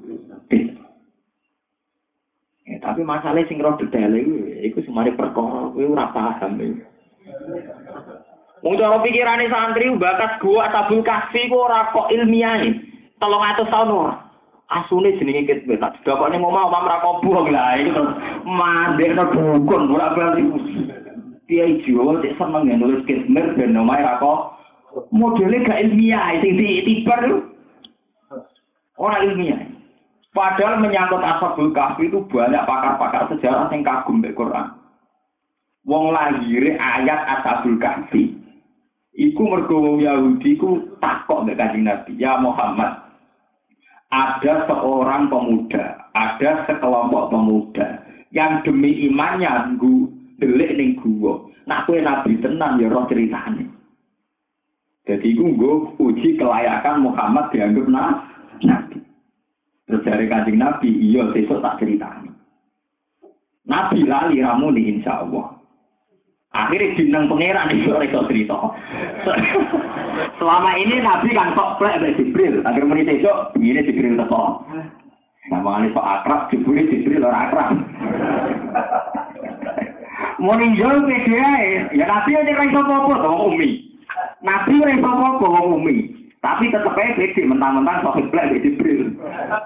Tapi 2.79 3.01
masalah 3.03 3.43
sing 3.45 3.59
roh 3.59 3.75
detail 3.75 4.15
itu, 4.15 4.55
itu 4.63 4.79
semari 4.87 5.11
perkara, 5.11 5.71
itu 5.75 5.91
ora 5.91 6.11
paham. 6.15 6.59
Wong 8.59 8.75
cara 8.75 8.99
pikirane 8.99 9.47
santri 9.47 9.87
bakat 9.95 10.43
gua 10.43 10.67
tabul 10.67 10.99
kasih 10.99 11.47
kok 11.47 11.63
ora 11.63 11.91
kok 11.95 12.11
ilmiah. 12.11 12.59
Tolong 13.19 13.43
atus 13.43 13.71
tahun 13.71 13.91
ora. 13.91 14.15
Asune 14.69 15.15
jenenge 15.15 15.47
ket 15.47 15.65
tak 15.79 15.97
didakone 15.99 16.37
mau 16.37 16.51
mau 16.51 16.69
ora 16.69 17.01
kobuh 17.01 17.47
lah 17.49 17.79
itu 17.79 17.89
terus 17.89 18.11
mandekno 18.45 19.23
dukun 19.33 19.89
ora 19.95 20.13
bali 20.13 20.43
kiai 21.49 21.81
jiwa 21.81 22.21
cek 22.21 22.37
seneng 22.37 22.69
ya 22.69 22.75
nulis 22.77 23.01
kismer 23.07 23.55
ben 23.55 23.79
omahe 23.79 24.03
ra 24.03 24.19
kok. 24.19 24.59
Modele 25.15 25.63
gak 25.63 25.79
ilmiah 25.89 26.37
sing 26.43 26.59
ditibar 26.59 27.47
ora 28.99 29.17
ilmiah 29.23 29.78
padahal 30.31 30.81
menyangkut 30.81 31.23
ashabul 31.23 31.71
kahfi 31.73 32.07
itu 32.09 32.21
banyak 32.29 32.63
pakar-pakar 32.63 33.29
sejarah 33.33 33.67
yang 33.73 33.81
kagum 33.81 34.21
mbek 34.21 34.37
Quran 34.37 34.73
wong 35.85 36.13
lahir 36.13 36.77
ayat 36.77 37.19
ashabul 37.39 37.77
kahfi 37.81 38.37
iku 39.17 39.41
mergo 39.45 39.97
Yahudi 39.97 40.59
ku 40.59 40.97
takok 41.01 41.45
mbek 41.47 41.57
Kanjeng 41.57 41.89
Nabi 41.89 42.13
ya 42.17 42.37
Muhammad 42.37 43.09
ada 44.09 44.65
seorang 44.65 45.29
pemuda, 45.29 46.01
ada 46.17 46.65
sekelompok 46.65 47.29
pemuda 47.29 48.01
yang 48.33 48.65
demi 48.65 49.05
imannya 49.05 49.77
nggu 49.77 50.09
delik 50.41 50.73
ning 50.77 50.97
gua. 50.97 51.45
Nak 51.69 51.85
kue 51.85 52.01
nabi 52.01 52.33
tenang 52.41 52.81
ya 52.81 52.89
roh 52.89 53.05
ceritane. 53.05 53.69
Jadi 55.05 55.37
gue 55.37 55.73
uji 56.01 56.37
kelayakan 56.41 57.05
Muhammad 57.05 57.53
dianggap 57.53 57.85
nabi. 58.65 58.97
Terus 59.89 60.05
dari 60.05 60.29
kancing 60.29 60.61
nabi, 60.61 60.93
iya 61.01 61.25
besok 61.33 61.65
tak 61.65 61.81
ceritani. 61.81 62.29
Nabi 63.65 64.05
lali 64.05 64.37
ramu 64.37 64.69
nih 64.69 65.01
insya 65.01 65.25
Allah. 65.25 65.57
Akhirnya 66.53 66.97
bintang 66.97 67.25
pangeran 67.29 67.73
itu 67.77 67.89
rekor 67.93 68.25
cerita. 68.29 68.57
Selama 70.37 70.77
ini 70.77 71.01
Nabi 71.01 71.33
kan 71.33 71.57
kok 71.57 71.81
plek 71.81 72.05
dari 72.05 72.17
Jibril. 72.21 72.61
Akhir 72.65 72.85
menit 72.85 73.09
besok 73.09 73.57
ini 73.57 73.81
Jibril 73.81 74.17
teko. 74.17 74.61
Nama 75.49 75.81
ini 75.81 75.93
kok 75.93 76.05
akrab, 76.05 76.53
Jibril 76.53 76.85
Jibril 76.89 77.25
orang 77.25 77.49
akrab. 77.49 77.69
Mau 80.39 80.55
ninjau 80.55 81.03
media 81.03 81.43
ya 81.91 82.05
Nabi 82.07 82.31
aja 82.31 82.53
kan 82.55 82.69
iso 82.71 82.79
apa 82.79 83.13
tuh 83.25 83.51
umi. 83.51 83.91
Nabi 84.39 84.79
ora 84.79 84.93
iso 84.93 85.09
apa 85.09 85.59
umi. 85.65 85.97
Tapi 86.39 86.71
tetep 86.71 86.95
aja 86.95 87.19
beda 87.19 87.41
mentang-mentang 87.51 87.99
sok 87.99 88.31
plek 88.31 88.47
dari 88.47 88.63
Jibril. 88.63 89.11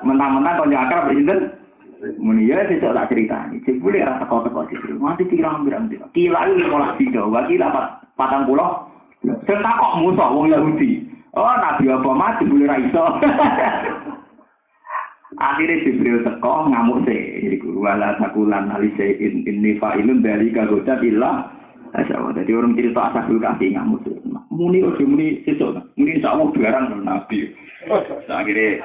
Mentang-mentang 0.01 0.57
kalau 0.57 0.73
akrab 0.73 1.13
itu 1.13 1.35
Muni 2.19 2.51
ya 2.51 2.67
sesuk 2.67 2.91
tak 2.91 3.07
critani. 3.07 3.63
Jebule 3.63 4.03
ora 4.03 4.19
teko-teko 4.19 4.67
Jibril. 4.67 4.99
Mati 4.99 5.23
kira 5.23 5.55
pirang 5.63 5.87
dina. 5.87 6.11
Kila 6.11 6.51
iki 6.51 6.67
pola 6.67 6.99
tiga, 6.99 7.23
wa 7.23 7.47
kila 7.47 7.67
patang 8.19 8.43
pulau. 8.43 8.91
Sing 9.23 9.59
takok 9.63 10.03
wong 10.03 10.51
Yahudi. 10.51 11.07
Oh, 11.33 11.47
Nabi 11.47 11.89
apa 11.89 12.11
mati 12.11 12.43
boleh 12.45 12.67
ra. 12.67 12.77
Akhirnya 15.47 15.81
Jibril 15.81 16.27
teko 16.27 16.69
ngamuk 16.69 17.07
sih. 17.07 17.55
Iku 17.55 17.79
wala 17.79 18.19
takulan 18.19 18.69
alise 18.69 19.17
in 19.17 19.47
inni 19.47 19.79
fa'ilun 19.79 20.21
dari 20.21 20.51
kagoda 20.51 20.99
billah. 20.99 21.49
Allah. 21.93 22.33
Jadi 22.41 22.51
orang 22.57 22.73
cerita 22.73 23.13
asal 23.13 23.29
dulu 23.29 23.45
kasih 23.45 23.77
ngamuk 23.77 24.01
sih. 24.05 24.17
Muni 24.49 24.81
ojo 24.81 25.03
muni 25.05 25.45
sesuk. 25.45 25.77
Muni 25.97 26.17
Allah 26.25 26.49
barang 26.49 26.85
Nabi. 27.05 27.53
Akhirnya 28.29 28.81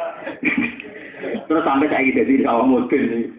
Terus 1.49 1.67
sampai 1.67 1.91
saya 1.91 2.11
jadi 2.15 2.45
sawah 2.45 2.67
mungkin. 2.69 3.33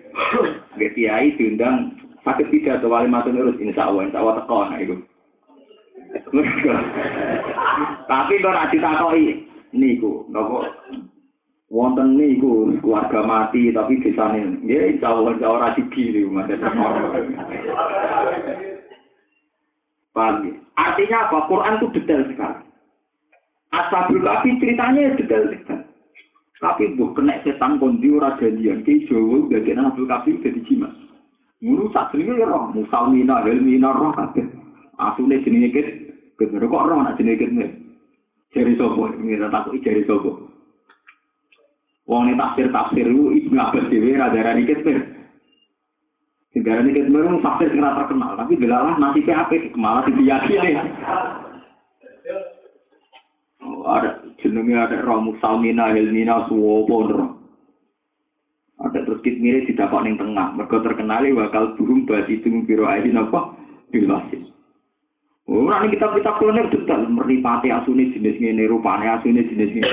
Gak 0.75 0.93
kiai 0.97 1.31
diundang 1.37 1.95
sakit 2.25 2.49
tidak 2.51 2.81
atau 2.81 2.91
wali 2.91 3.07
matu 3.07 3.31
terus 3.31 3.55
insya 3.61 3.87
Allah, 3.87 4.09
insya 4.09 4.19
Allah 4.19 4.35
teko 4.43 4.57
nah 4.67 4.79
itu. 4.81 4.95
Tapi 8.09 8.33
kalau 8.41 8.57
nanti 8.57 8.77
takoi 8.81 9.45
niku, 9.71 10.25
nopo 10.27 10.65
wonten 11.69 12.17
niku 12.17 12.73
keluarga 12.81 13.21
mati 13.21 13.69
tapi 13.69 14.01
desa 14.01 14.33
ini, 14.33 14.65
ya 14.65 14.89
insya 14.89 15.13
Allah 15.13 15.37
insya 15.37 15.47
Allah 15.53 15.69
rasiki 15.69 16.25
rumah 16.25 16.49
Paham 20.19 20.51
Artinya 20.75 21.31
apa? 21.31 21.47
Quran 21.47 21.79
itu 21.79 21.87
detail 21.95 22.27
sekali. 22.27 22.59
Ashabul 23.71 24.19
Kahfi 24.19 24.59
ceritanya 24.59 25.15
detail 25.15 25.47
sekali. 25.47 25.87
Tapi 26.59 26.91
bu 26.99 27.15
kena 27.15 27.39
setan 27.47 27.79
kondi 27.79 28.11
ora 28.11 28.35
jadian 28.35 28.83
ki 28.83 29.07
Jawa 29.07 29.47
dadi 29.47 29.71
Abdul 29.79 30.11
Kafi 30.11 30.43
dadi 30.43 30.59
jimat. 30.67 30.91
Mulu 31.63 31.87
sak 31.95 32.11
jenenge 32.11 32.39
ya 32.39 32.47
roh, 32.47 32.71
musalmina, 32.75 33.43
helmina 33.47 33.95
roh 33.95 34.11
kabeh. 34.11 34.43
Asune 34.99 35.39
jenenge 35.43 35.71
kit, 35.71 35.87
bener 36.35 36.67
kok 36.67 36.83
roh 36.87 36.99
nak 36.99 37.15
jenenge 37.15 37.39
kit. 37.39 37.51
Jari 38.51 38.75
sapa? 38.75 39.03
Ini 39.23 39.39
tak 39.39 39.71
jari 39.71 40.03
sapa? 40.03 40.31
Wong 42.09 42.21
ini 42.27 42.35
tafsir 42.35 42.67
tafsir 42.73 43.05
itu 43.07 43.23
ibnu 43.37 43.55
Abbas 43.55 43.85
dewi 43.87 44.17
raja 44.17 44.41
rani 44.41 44.65
kit 44.67 44.81
Negara 46.49 46.81
ini 46.81 46.97
kita 46.97 47.13
memang 47.13 47.45
tafsir 47.45 47.69
kena 47.69 47.93
terkenal, 47.93 48.33
tapi 48.33 48.57
belalah 48.57 48.97
masih 48.97 49.21
PHP 49.21 49.69
malah 49.77 50.01
diyakini. 50.09 50.81
Oh, 53.59 53.85
ada 53.85 54.23
jenenge 54.41 54.73
ada 54.73 55.03
roh 55.05 55.35
salmina 55.43 55.91
helmina 55.93 56.47
suwopo 56.47 57.05
ada 58.79 59.03
terus 59.03 59.19
kit 59.19 59.35
mirip 59.43 59.67
didapat 59.67 60.07
ning 60.07 60.15
tengah 60.15 60.55
mereka 60.55 60.79
terkenali 60.79 61.35
bakal 61.35 61.75
burung 61.75 62.07
bati 62.07 62.39
itu 62.39 62.47
biro 62.63 62.87
air 62.87 63.03
apa 63.11 63.51
bilasis 63.91 64.47
Oh, 65.49 65.65
nanti 65.65 65.97
kita 65.97 66.13
kita 66.13 66.37
kuliner 66.37 66.69
detail 66.69 67.09
meripati 67.09 67.73
asuni 67.73 68.13
jenis 68.13 68.37
ini, 68.37 68.69
rupanya 68.69 69.17
asuni 69.17 69.41
jenis 69.41 69.81
ini. 69.81 69.89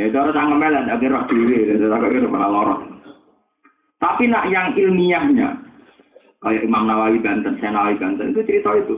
Ya, 0.00 0.08
cara 0.08 0.32
sangat 0.32 0.56
melan, 0.56 0.88
agar 0.88 1.12
roh 1.12 1.24
diri, 1.28 1.68
agar 1.68 2.16
malah 2.24 2.48
lorot. 2.48 2.80
Tapi 4.00 4.24
nak 4.24 4.48
yang 4.48 4.72
ilmiahnya, 4.72 5.65
kayak 6.46 6.62
Imam 6.62 6.86
Nawawi 6.86 7.18
Banten, 7.18 7.58
saya 7.58 7.74
Nawawi 7.74 7.98
Banten, 7.98 8.30
itu 8.30 8.46
cerita 8.46 8.70
itu. 8.78 8.94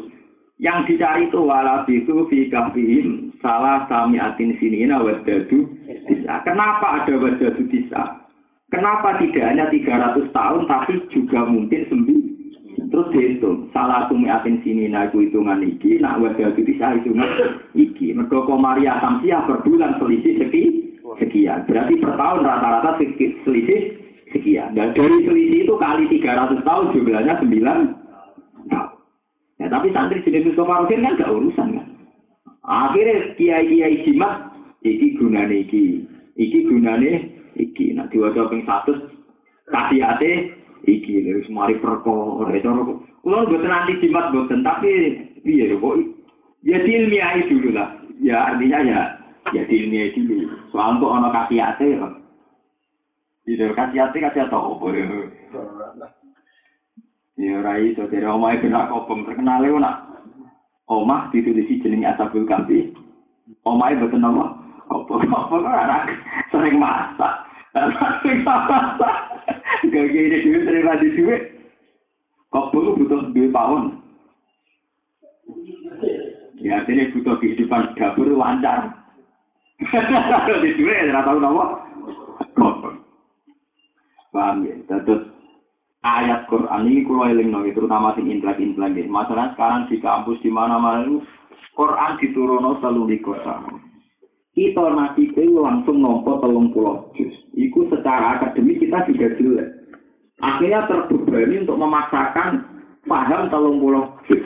Yang 0.61 0.79
dicari 0.93 1.31
itu 1.31 1.39
wala 1.41 1.87
itu 1.89 2.27
fi 2.29 2.51
kafihim 2.53 3.33
salah 3.41 3.87
sami 3.89 4.21
atin 4.21 4.59
sinina 4.59 5.01
wadadu 5.01 5.71
bisa. 6.05 6.43
Kenapa 6.45 7.03
ada 7.03 7.15
wadadu 7.17 7.63
bisa? 7.71 8.27
Kenapa 8.69 9.17
tidak 9.17 9.49
hanya 9.49 9.71
300 9.73 10.29
tahun 10.35 10.63
tapi 10.69 11.01
juga 11.09 11.49
mungkin 11.49 11.89
sembilan? 11.89 12.29
Terus 12.89 13.11
dihitung, 13.11 13.69
salah 13.75 14.09
sumi 14.09 14.31
atin 14.31 14.63
sinina 14.65 15.11
itu 15.11 15.27
hitungan 15.27 15.61
iki, 15.61 15.99
nak 15.99 16.23
wadadu 16.23 16.63
bisa 16.63 16.95
hitungan 16.95 17.29
iki. 17.75 18.15
Mergo 18.15 18.47
Maria 18.55 19.03
Samsia 19.03 19.45
per 19.45 19.61
bulan 19.67 19.99
selisih 19.99 20.41
seki, 20.41 20.63
sekian. 21.19 21.67
Berarti 21.67 21.99
per 21.99 22.15
tahun 22.15 22.47
rata-rata 22.47 23.03
selisih 23.45 23.98
sekian. 24.33 24.77
Dan 24.77 24.93
dari 24.95 25.25
selisih 25.25 25.61
itu 25.69 25.75
kali 25.77 26.05
300 26.11 26.63
tahun 26.65 26.87
jumlahnya 26.95 27.35
9 27.41 27.49
tahun. 28.69 28.91
Ya, 29.59 29.67
tapi 29.67 29.91
santri 29.91 30.23
jenis 30.23 30.55
Mustafa 30.55 30.87
kan 30.87 31.19
gak 31.19 31.33
urusan 31.35 31.69
kan. 31.77 31.87
Akhirnya 32.69 33.33
kiai-kiai 33.41 34.05
jimat, 34.05 34.53
iki 34.85 35.17
gunane 35.17 35.65
iki, 35.65 36.05
iki 36.37 36.69
gunane 36.69 37.33
iki. 37.57 37.97
Nah 37.97 38.07
diwajah 38.13 38.53
ping 38.53 38.63
kasih 38.69 40.05
ate, 40.05 40.53
iki. 40.85 41.25
Lalu 41.25 41.49
semari 41.49 41.81
perkor, 41.81 42.45
itu 42.53 42.69
Kalau 43.29 43.45
buat 43.45 43.65
nanti 43.65 44.01
jimat 44.01 44.33
buatan, 44.33 44.65
tapi 44.65 44.89
iya 45.45 45.75
kok 45.77 45.97
ya 46.65 46.79
ilmiah 46.81 47.41
dulu 47.45 47.69
lah. 47.73 47.99
Ya 48.21 48.53
artinya 48.53 48.79
ya 48.85 49.01
ya 49.53 49.63
ilmiah 49.69 50.13
dulu. 50.13 50.49
Soal 50.71 50.97
untuk 51.01 51.13
ono 51.13 51.29
kasih 51.33 51.61
ate 51.61 51.87
ya. 51.99 52.09
Tidak 53.49 53.73
kasih 53.73 54.05
hati 54.05 54.21
kasih 54.21 54.45
tahu 54.53 54.77
boleh. 54.77 55.09
Ya 57.41 57.65
rai 57.65 57.97
itu 57.97 58.05
dari 58.13 58.29
omah 58.29 58.61
itu 58.61 58.69
nak 58.69 58.93
kopong 58.93 59.25
terkenal 59.25 59.65
itu 59.65 59.81
nak 59.81 60.05
omah 60.85 61.33
ditulisi 61.33 61.81
jeneng 61.81 62.05
asabul 62.05 62.45
kafi. 62.45 62.93
Omah 63.65 63.97
itu 63.97 64.05
betul 64.05 64.21
nama 64.21 64.53
kopong 64.85 65.25
kopong 65.33 65.65
anak 65.65 66.13
sering 66.53 66.77
masak. 66.77 67.49
Sering 67.73 68.45
masak. 68.45 69.17
Gak 69.97 70.07
gini 70.13 70.45
duit 70.45 70.69
sering 70.69 70.85
rajin 70.85 71.17
duit. 71.17 71.43
Kopong 72.53 73.01
butuh 73.01 73.33
duit 73.33 73.49
tahun. 73.49 73.97
Ya 76.61 76.85
ini 76.85 77.17
butuh 77.17 77.41
kehidupan 77.41 77.97
dapur 77.97 78.29
lancar. 78.29 78.93
Di 80.61 80.71
duit 80.77 81.01
ya 81.01 81.25
tahu 81.25 81.41
nama 81.41 81.81
kopong. 82.53 82.98
Paham 84.31 84.69
ya? 84.69 84.75
Terus 84.87 85.29
ayat 86.05 86.47
Quran 86.47 86.87
ini 86.89 87.03
kulo 87.05 87.27
eling 87.27 87.49
nong 87.51 87.69
terutama 87.73 88.15
sing 88.15 88.29
intelek-intelek 88.29 88.95
nggih. 88.95 89.09
Masalah 89.11 89.53
sekarang 89.57 89.89
di 89.89 89.99
kampus 89.99 90.39
di 90.45 90.51
mana-mana 90.53 91.05
itu 91.05 91.25
Quran 91.79 92.19
diturunno 92.19 92.83
telu 92.83 93.07
likur 93.07 93.39
tahun. 93.47 93.79
Kita 94.59 94.91
nabi 94.91 95.31
itu 95.31 95.55
langsung 95.55 96.03
nompo 96.03 96.43
telung 96.43 96.75
pulau 96.75 97.15
juz. 97.15 97.31
Iku 97.55 97.87
secara 97.87 98.43
akademik 98.43 98.83
kita 98.83 99.07
juga 99.07 99.31
jelek. 99.39 99.71
Akhirnya 100.43 100.91
terbebani 100.91 101.63
untuk 101.63 101.79
memaksakan 101.79 102.67
paham 103.07 103.47
telung 103.55 103.79
pulau 103.79 104.19
juz. 104.27 104.43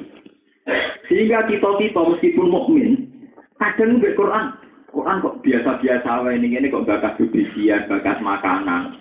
Sehingga 1.09 1.49
kita-kita 1.49 2.01
meskipun 2.05 2.53
mukmin 2.53 3.09
kadang 3.57 4.05
di 4.05 4.13
Quran 4.13 4.53
Quran 4.93 5.25
kok 5.25 5.41
biasa-biasa 5.41 6.29
ini 6.37 6.61
ini 6.61 6.69
kok 6.69 6.85
bakas 6.85 7.17
bibisian, 7.17 7.89
bakas 7.89 8.21
makanan. 8.21 9.01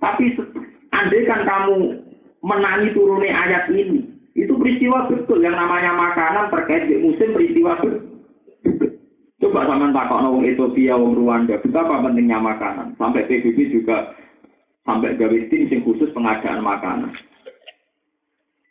Tapi 0.00 0.32
andai 0.96 1.28
kan 1.28 1.44
kamu 1.44 1.76
menangi 2.40 2.88
turunnya 2.96 3.36
ayat 3.36 3.68
ini, 3.68 4.08
itu 4.32 4.56
peristiwa 4.56 5.06
betul 5.12 5.44
yang 5.44 5.54
namanya 5.54 5.92
makanan 5.92 6.48
terkait 6.48 6.88
di 6.88 6.96
musim 6.98 7.36
peristiwa 7.36 7.76
betul. 7.78 8.10
Coba 9.40 9.64
sama 9.64 9.88
takut 9.96 10.20
wong 10.20 10.44
Ethiopia, 10.44 11.00
wong 11.00 11.16
Rwanda, 11.16 11.56
betapa 11.64 12.04
pentingnya 12.04 12.36
makanan. 12.36 12.92
Sampai 13.00 13.24
PBB 13.24 13.72
juga 13.72 14.12
sampai 14.84 15.16
gawe 15.16 15.38
tim 15.48 15.64
yang 15.72 15.80
khusus 15.80 16.12
pengadaan 16.12 16.60
makanan. 16.60 17.16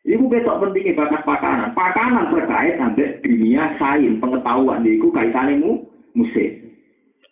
Ibu 0.06 0.30
besok 0.30 0.61
pentingnya 0.61 0.93
bakat 0.93 1.26
makanan. 1.26 1.73
Makanan 1.73 2.30
terkait 2.30 2.77
sampai 2.77 3.18
dunia 3.26 3.73
sains 3.81 4.22
pengetahuan 4.22 4.85
itu 4.85 5.10
kaitannya 5.10 5.57
mu, 5.57 5.89
musim. 6.14 6.68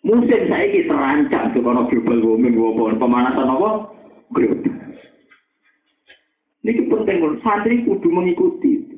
Musim 0.08 0.48
saya 0.48 0.64
ini 0.64 0.88
terancam 0.88 1.52
sekolah 1.52 1.84
global 1.92 2.18
warming, 2.24 2.56
pemanasan 2.96 3.44
apa? 3.44 3.92
Global. 4.32 4.72
Ini 6.64 6.80
penting, 6.88 7.16
santri 7.44 7.84
kudu 7.84 8.08
mengikuti. 8.08 8.88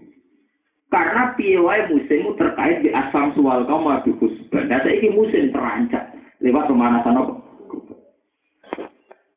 Karena 0.91 1.35
piawai 1.35 1.91
musim 1.91 2.35
terkait 2.39 2.87
di 2.87 2.95
asam 2.95 3.35
sual 3.35 3.67
kaum 3.67 3.91
waduh 3.91 4.15
khusban. 4.23 4.71
Nah, 4.71 4.83
saya 4.87 5.03
ini 5.03 5.11
musim 5.11 5.51
terancam 5.51 6.15
lewat 6.43 6.71
pemanasan 6.71 7.19
apa? 7.19 7.35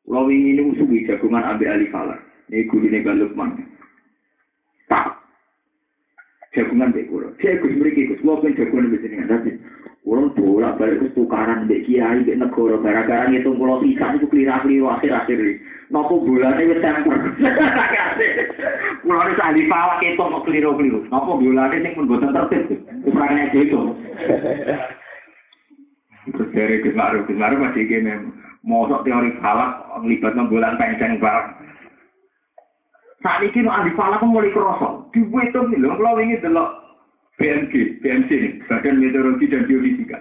Kalau 0.06 0.30
ini 0.30 0.62
musuh 0.62 0.86
jagungan 1.10 1.42
ambil 1.42 1.74
alih 1.74 1.90
kalah. 1.90 2.22
Ini 2.54 2.70
guru 2.70 2.86
ini 2.86 3.02
Lukman. 3.02 3.66
Tak. 4.86 5.10
Jagungan 6.54 6.94
baik 6.94 7.10
kulo. 7.10 7.34
Saya 7.42 7.58
gus 7.58 7.74
beri 7.74 7.98
gus. 8.06 8.22
Kalau 8.22 8.38
pun 8.38 8.54
jagungan 8.54 8.94
tapi 9.26 9.58
Kurang 10.04 10.36
bolak 10.36 10.76
balik 10.76 11.00
ke 11.00 11.08
tukaran 11.16 11.64
di 11.64 11.80
kiai 11.80 12.28
di 12.28 12.36
negara 12.36 12.76
gara-gara 12.76 13.24
ngitung 13.24 13.56
pulau 13.56 13.80
pisang 13.80 14.20
itu 14.20 14.28
kelirah 14.28 14.60
keliru 14.60 14.92
akhir-akhir. 14.92 15.40
Nopo 15.88 16.20
bulannya 16.20 16.76
wis 16.76 16.84
temper. 16.84 17.16
Pulau 19.00 19.24
ini 19.24 19.32
sahli 19.40 19.64
falak 19.64 20.04
itu 20.04 20.20
kok 20.20 20.44
keliru. 20.44 20.76
Nopo 21.08 21.40
bulannya 21.40 21.80
ini 21.80 21.96
pun 21.96 22.04
buatan 22.04 22.36
tertib. 22.36 22.84
Ukurannya 23.08 23.48
itu. 23.56 23.80
Terus 26.36 26.52
dari 26.52 26.84
Gus 26.84 26.96
Maru 27.00 27.56
masih 27.64 27.88
gini. 27.88 28.28
Mosok 28.60 29.08
teori 29.08 29.32
falak 29.40 29.88
ngelibatnya 30.04 30.52
bulan 30.52 30.76
penceng 30.76 31.16
barang. 31.16 31.48
Saat 33.24 33.40
ini 33.40 33.64
ahli 33.72 33.88
falak 33.96 34.20
mulai 34.20 34.52
kerosok. 34.52 35.08
Diwetung 35.16 35.72
nih 35.72 35.80
loh, 35.80 35.96
kalau 35.96 36.20
ini 36.20 36.36
delok 36.44 36.83
BMG, 37.38 37.98
BMC 37.98 38.30
ini, 38.30 38.50
Badan 38.70 39.02
Meteorologi 39.02 39.50
dan 39.50 39.66
Geofisika. 39.66 40.18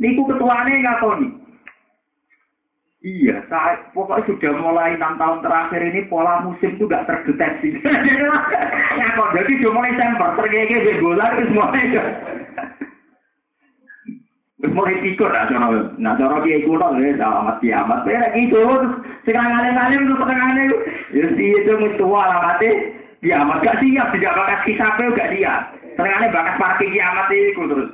Niku 0.00 0.24
ketuanya 0.28 0.72
ngakoni. 0.80 1.28
Iya, 3.06 3.44
saya 3.46 3.86
pokoknya 3.94 4.26
sudah 4.26 4.52
mulai 4.58 4.98
enam 4.98 5.14
tahun 5.14 5.38
terakhir 5.44 5.78
ini 5.78 6.10
pola 6.10 6.42
musim 6.42 6.74
itu 6.74 6.90
nggak 6.90 7.06
terdeteksi. 7.06 7.78
Ngakon, 8.98 9.28
jadi 9.36 9.52
sudah 9.62 9.72
mulai 9.76 9.92
semper, 9.94 10.30
tergege 10.40 10.76
di 10.82 10.92
bola 10.98 11.24
itu 11.36 11.42
semuanya. 11.52 12.02
Terus 14.56 14.72
mulai 14.72 14.96
tikur, 15.04 15.28
nah 15.28 15.44
cara, 15.46 15.68
nah 16.00 16.16
cara 16.16 16.40
kiai 16.40 16.64
kuno, 16.64 16.96
ya, 16.96 17.12
alamat 17.20 17.60
kiamat. 17.60 18.08
Ya, 18.08 18.32
gitu, 18.32 18.56
terus 18.56 18.92
sekarang 19.28 19.52
ngalim-ngalim, 19.52 20.00
terus 20.08 20.20
setengahnya, 20.24 20.62
ya, 21.12 21.26
itu 21.36 21.72
mesti 21.76 22.02
alamatnya, 22.02 22.70
kiamat 23.20 23.58
gak 23.60 23.78
siap, 23.84 24.08
tidak 24.16 24.34
bakas 24.34 24.60
kisahnya 24.64 25.12
gak 25.12 25.30
siap. 25.36 25.62
Senengane 25.96 26.28
bakas 26.28 26.60
parti 26.60 26.84
kiamat 26.92 27.32
itu 27.32 27.62
terus. 27.66 27.90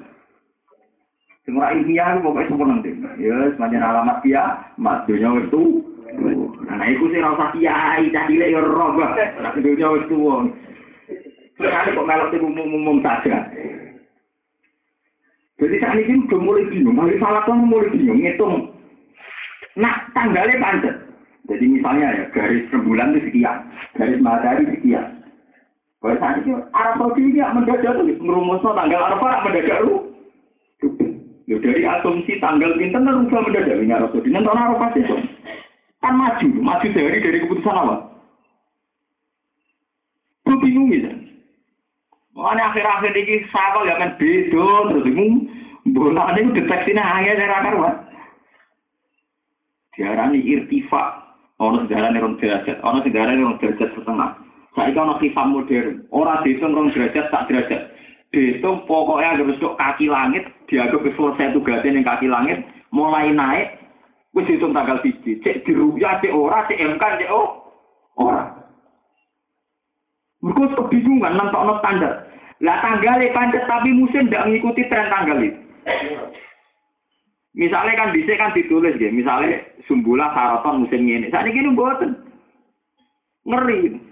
Semua 1.43 1.75
ilmiah 1.75 2.15
itu 2.15 2.23
pokoknya 2.23 2.49
sempurna 2.51 2.75
nanti. 2.79 2.91
Ya, 3.19 3.35
semuanya 3.55 3.79
alamat 3.83 4.19
dia, 4.23 4.43
mat 4.79 5.07
dunia 5.11 5.43
itu. 5.43 5.83
Nah, 6.67 6.87
itu 6.87 7.05
sih 7.11 7.19
rasa 7.19 7.51
kiai, 7.51 8.13
cah 8.15 8.25
cilik 8.31 8.53
ya 8.53 8.61
roh, 8.63 8.95
Nah, 8.95 9.53
dunia 9.59 9.89
itu. 10.03 10.19
Senengane 11.59 11.95
kok 11.95 12.07
melok 12.07 12.31
itu 12.35 12.47
umum-umum 12.47 12.99
saja. 13.03 13.47
Jadi 15.63 15.79
saat 15.79 15.95
ini 15.95 16.27
udah 16.27 16.41
mulai 16.43 16.67
bingung, 16.67 16.99
hari 16.99 17.23
salah 17.23 17.47
kan 17.47 17.63
mulai 17.71 17.87
bingung, 17.95 18.19
ngitung. 18.19 18.75
Nah, 19.79 20.11
tanggalnya 20.11 20.59
pancet. 20.59 20.97
Jadi 21.47 21.65
misalnya 21.79 22.07
ya, 22.19 22.25
garis 22.35 22.67
rembulan 22.75 23.15
itu 23.15 23.31
sekian, 23.31 23.71
garis 23.95 24.19
matahari 24.19 24.67
sekian. 24.75 25.22
Kalau 26.03 26.19
saat 26.19 26.43
ini 26.43 26.59
Arab 26.75 26.95
Saudi 26.99 27.31
ini 27.31 27.39
mendadak 27.39 27.95
tuh, 27.95 28.11
merumusnya 28.19 28.75
tanggal 28.75 29.01
Arafah 29.07 29.47
mendadak 29.47 29.87
lu. 29.87 30.11
Ya 31.47 31.57
dari 31.63 31.87
asumsi 31.87 32.43
tanggal 32.43 32.75
pinter 32.75 32.99
kan 33.07 33.23
rubah 33.23 33.47
mendadak 33.47 33.79
ini 33.79 33.95
Arab 33.95 34.11
Saudi. 34.11 34.35
Nanti 34.35 34.51
orang 34.51 34.67
Arafah 34.75 34.91
itu 34.99 35.17
kan 36.03 36.15
maju, 36.19 36.49
maju 36.59 36.87
dari 36.91 37.19
dari 37.23 37.39
keputusan 37.47 37.79
apa? 37.79 37.95
Gue 40.43 40.57
bingung 40.59 40.91
gitu. 40.91 41.07
Makanya 42.35 42.75
akhir-akhir 42.75 43.13
ini 43.15 43.47
sama 43.55 43.87
gak 43.87 43.99
kan 44.03 44.11
beda 44.19 44.67
terus 44.91 45.07
bingung. 45.07 45.47
Bola 45.95 46.35
ini 46.35 46.51
deteksinya 46.59 47.03
hanya 47.15 47.39
dari 47.39 47.47
karuan. 47.47 47.95
Diarani 49.95 50.43
irtifa. 50.43 51.23
Orang 51.63 51.87
sejarah 51.87 52.11
orang 52.11 52.43
derajat, 52.43 52.83
orang 52.83 53.07
sejarah 53.07 53.39
orang 53.39 53.59
derajat 53.63 53.95
setengah. 53.95 54.42
Saya 54.73 54.97
ono 54.97 55.21
hisab 55.21 55.53
modern. 55.53 56.09
Orang 56.09 56.41
dihitung 56.45 56.73
rong 56.73 56.97
derajat 56.97 57.29
tak 57.29 57.45
derajat. 57.49 57.93
Dihitung 58.33 58.89
pokoknya 58.89 59.37
harus 59.37 59.61
untuk 59.61 59.77
kaki 59.77 60.09
langit. 60.09 60.49
Dianggap 60.69 61.05
selesai 61.05 61.53
tugasnya 61.53 61.93
yang 61.93 62.09
kaki 62.09 62.27
langit. 62.33 62.65
Mulai 62.89 63.33
naik. 63.37 63.77
Wis 64.33 64.49
hitung 64.49 64.73
tanggal 64.73 64.97
siji. 65.05 65.45
Cek 65.45 65.69
diruyah, 65.69 66.25
cek 66.25 66.33
ora, 66.33 66.65
cek 66.73 66.81
MK, 66.81 67.05
cek 67.21 67.29
oh. 67.29 67.69
Ora. 68.17 68.49
Mereka 70.41 70.75
kebingungan 70.75 71.37
nonton 71.37 71.77
standar. 71.85 72.33
Lah 72.63 72.79
tanggalnya 72.81 73.35
pancet 73.35 73.67
tapi 73.67 73.91
musim 73.93 74.31
tidak 74.31 74.47
mengikuti 74.49 74.87
tren 74.87 75.11
tanggal 75.11 75.39
itu. 75.43 75.59
Misalnya 77.53 77.99
kan 78.01 78.17
bisa 78.17 78.33
kan 78.41 78.57
ditulis 78.57 78.97
ya, 78.97 79.13
misalnya 79.13 79.61
sumbulah 79.85 80.33
saraton 80.33 80.87
musim 80.87 81.05
ini. 81.05 81.29
Saat 81.29 81.53
ini 81.53 81.75
buatan 81.77 82.17
ngeri. 83.45 84.12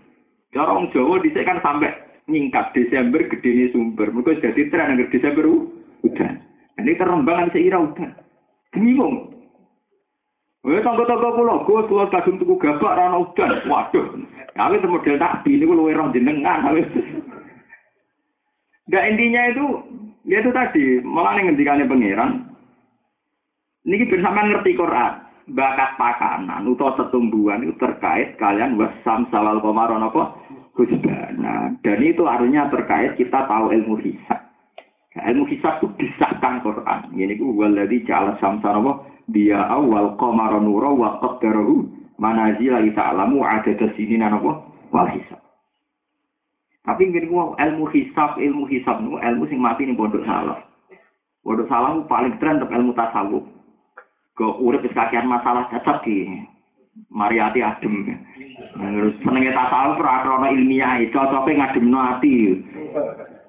Orang 0.58 0.90
Jawa 0.90 1.22
dhisik 1.22 1.46
kan 1.46 1.62
sampai 1.62 1.94
nyingkat 2.26 2.74
Desember 2.74 3.22
gede 3.22 3.50
ini 3.50 3.66
sumber. 3.70 4.10
Mereka 4.10 4.42
jadi 4.42 4.66
tren 4.66 4.98
agar 4.98 5.06
Desember 5.14 5.46
hujan. 6.02 6.42
Ini 6.82 6.98
kerembangan 6.98 7.54
seira 7.54 7.78
hujan. 7.78 8.10
Bingung. 8.74 9.30
Eh 10.66 10.82
tangga-tangga 10.84 11.30
kula, 11.38 11.64
gue 11.64 11.80
kula 11.88 12.04
kadung 12.10 12.36
tuku 12.42 12.58
gabak 12.58 12.98
rana 12.98 13.22
hujan. 13.22 13.62
Waduh. 13.70 14.06
Tapi 14.58 14.76
itu 14.76 14.88
model 14.90 15.16
takbi 15.16 15.56
ini 15.56 15.64
luwe 15.64 15.94
roh 15.94 16.10
jenengan. 16.10 16.66
Nah 18.90 19.02
intinya 19.06 19.42
itu, 19.46 19.66
ya 20.26 20.42
itu 20.42 20.50
tadi, 20.50 20.98
malah 21.06 21.38
ngendikannya 21.38 21.86
pangeran. 21.86 22.42
Ini 23.86 24.04
bersama 24.10 24.44
ngerti 24.50 24.74
Quran 24.74 25.29
bakat 25.52 25.98
pakanan 25.98 26.66
atau 26.66 26.94
setumbuhan 26.98 27.66
itu 27.66 27.74
terkait 27.78 28.38
kalian 28.38 28.78
wasam 28.78 29.26
salal 29.34 29.58
komaron 29.60 30.06
apa 30.06 30.34
husbana 30.78 31.74
dan 31.82 31.98
itu 32.00 32.22
artinya 32.24 32.70
terkait 32.70 33.18
kita 33.18 33.44
tahu 33.50 33.74
ilmu 33.74 33.98
hisab 34.00 34.40
nah, 35.18 35.24
ilmu 35.30 35.44
hisab 35.50 35.82
itu 35.82 35.88
disahkan 36.06 36.62
Quran 36.62 37.10
ini 37.14 37.34
ku 37.36 37.54
waladhi 37.54 38.06
ja'ala 38.06 38.38
samsara 38.38 38.78
apa 38.78 38.92
dia 39.30 39.62
awal 39.70 40.18
qamara 40.18 40.58
nura 40.58 40.90
wa 40.90 41.22
qaddarahu 41.22 41.86
manazila 42.20 42.84
li 42.84 42.92
ta'lamu 42.92 43.40
adada 43.46 43.88
sinina 43.96 44.28
napa 44.28 44.60
wal 44.90 45.08
hisab. 45.08 45.40
Tapi 46.84 47.14
ku 47.14 47.54
ilmu 47.54 47.84
hisab, 47.94 48.36
ilmu 48.36 48.64
hisab 48.68 49.00
ilmu 49.00 49.44
sing 49.48 49.58
mati 49.62 49.86
ning 49.86 49.94
pondok 49.94 50.26
salah. 50.26 50.60
Pondok 51.40 51.70
salah 51.70 51.96
paling 52.10 52.36
keren 52.36 52.60
untuk 52.60 52.74
ilmu 52.74 52.92
tasawuf. 52.92 53.44
Kok 54.40 54.56
urip 54.64 54.88
wis 54.88 54.96
kakean 54.96 55.28
masalah 55.28 55.68
cocok 55.68 56.00
ki. 56.08 56.24
Mariati 57.12 57.60
adem. 57.60 58.08
Terus 58.72 59.20
senenge 59.20 59.52
tasawuf 59.52 60.00
ora 60.00 60.24
krana 60.24 60.48
ilmiah, 60.48 60.96
cocoke 61.12 61.52
ngademno 61.52 62.00
ati. 62.00 62.56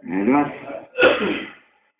Nah, 0.04 0.22
terus 0.28 0.52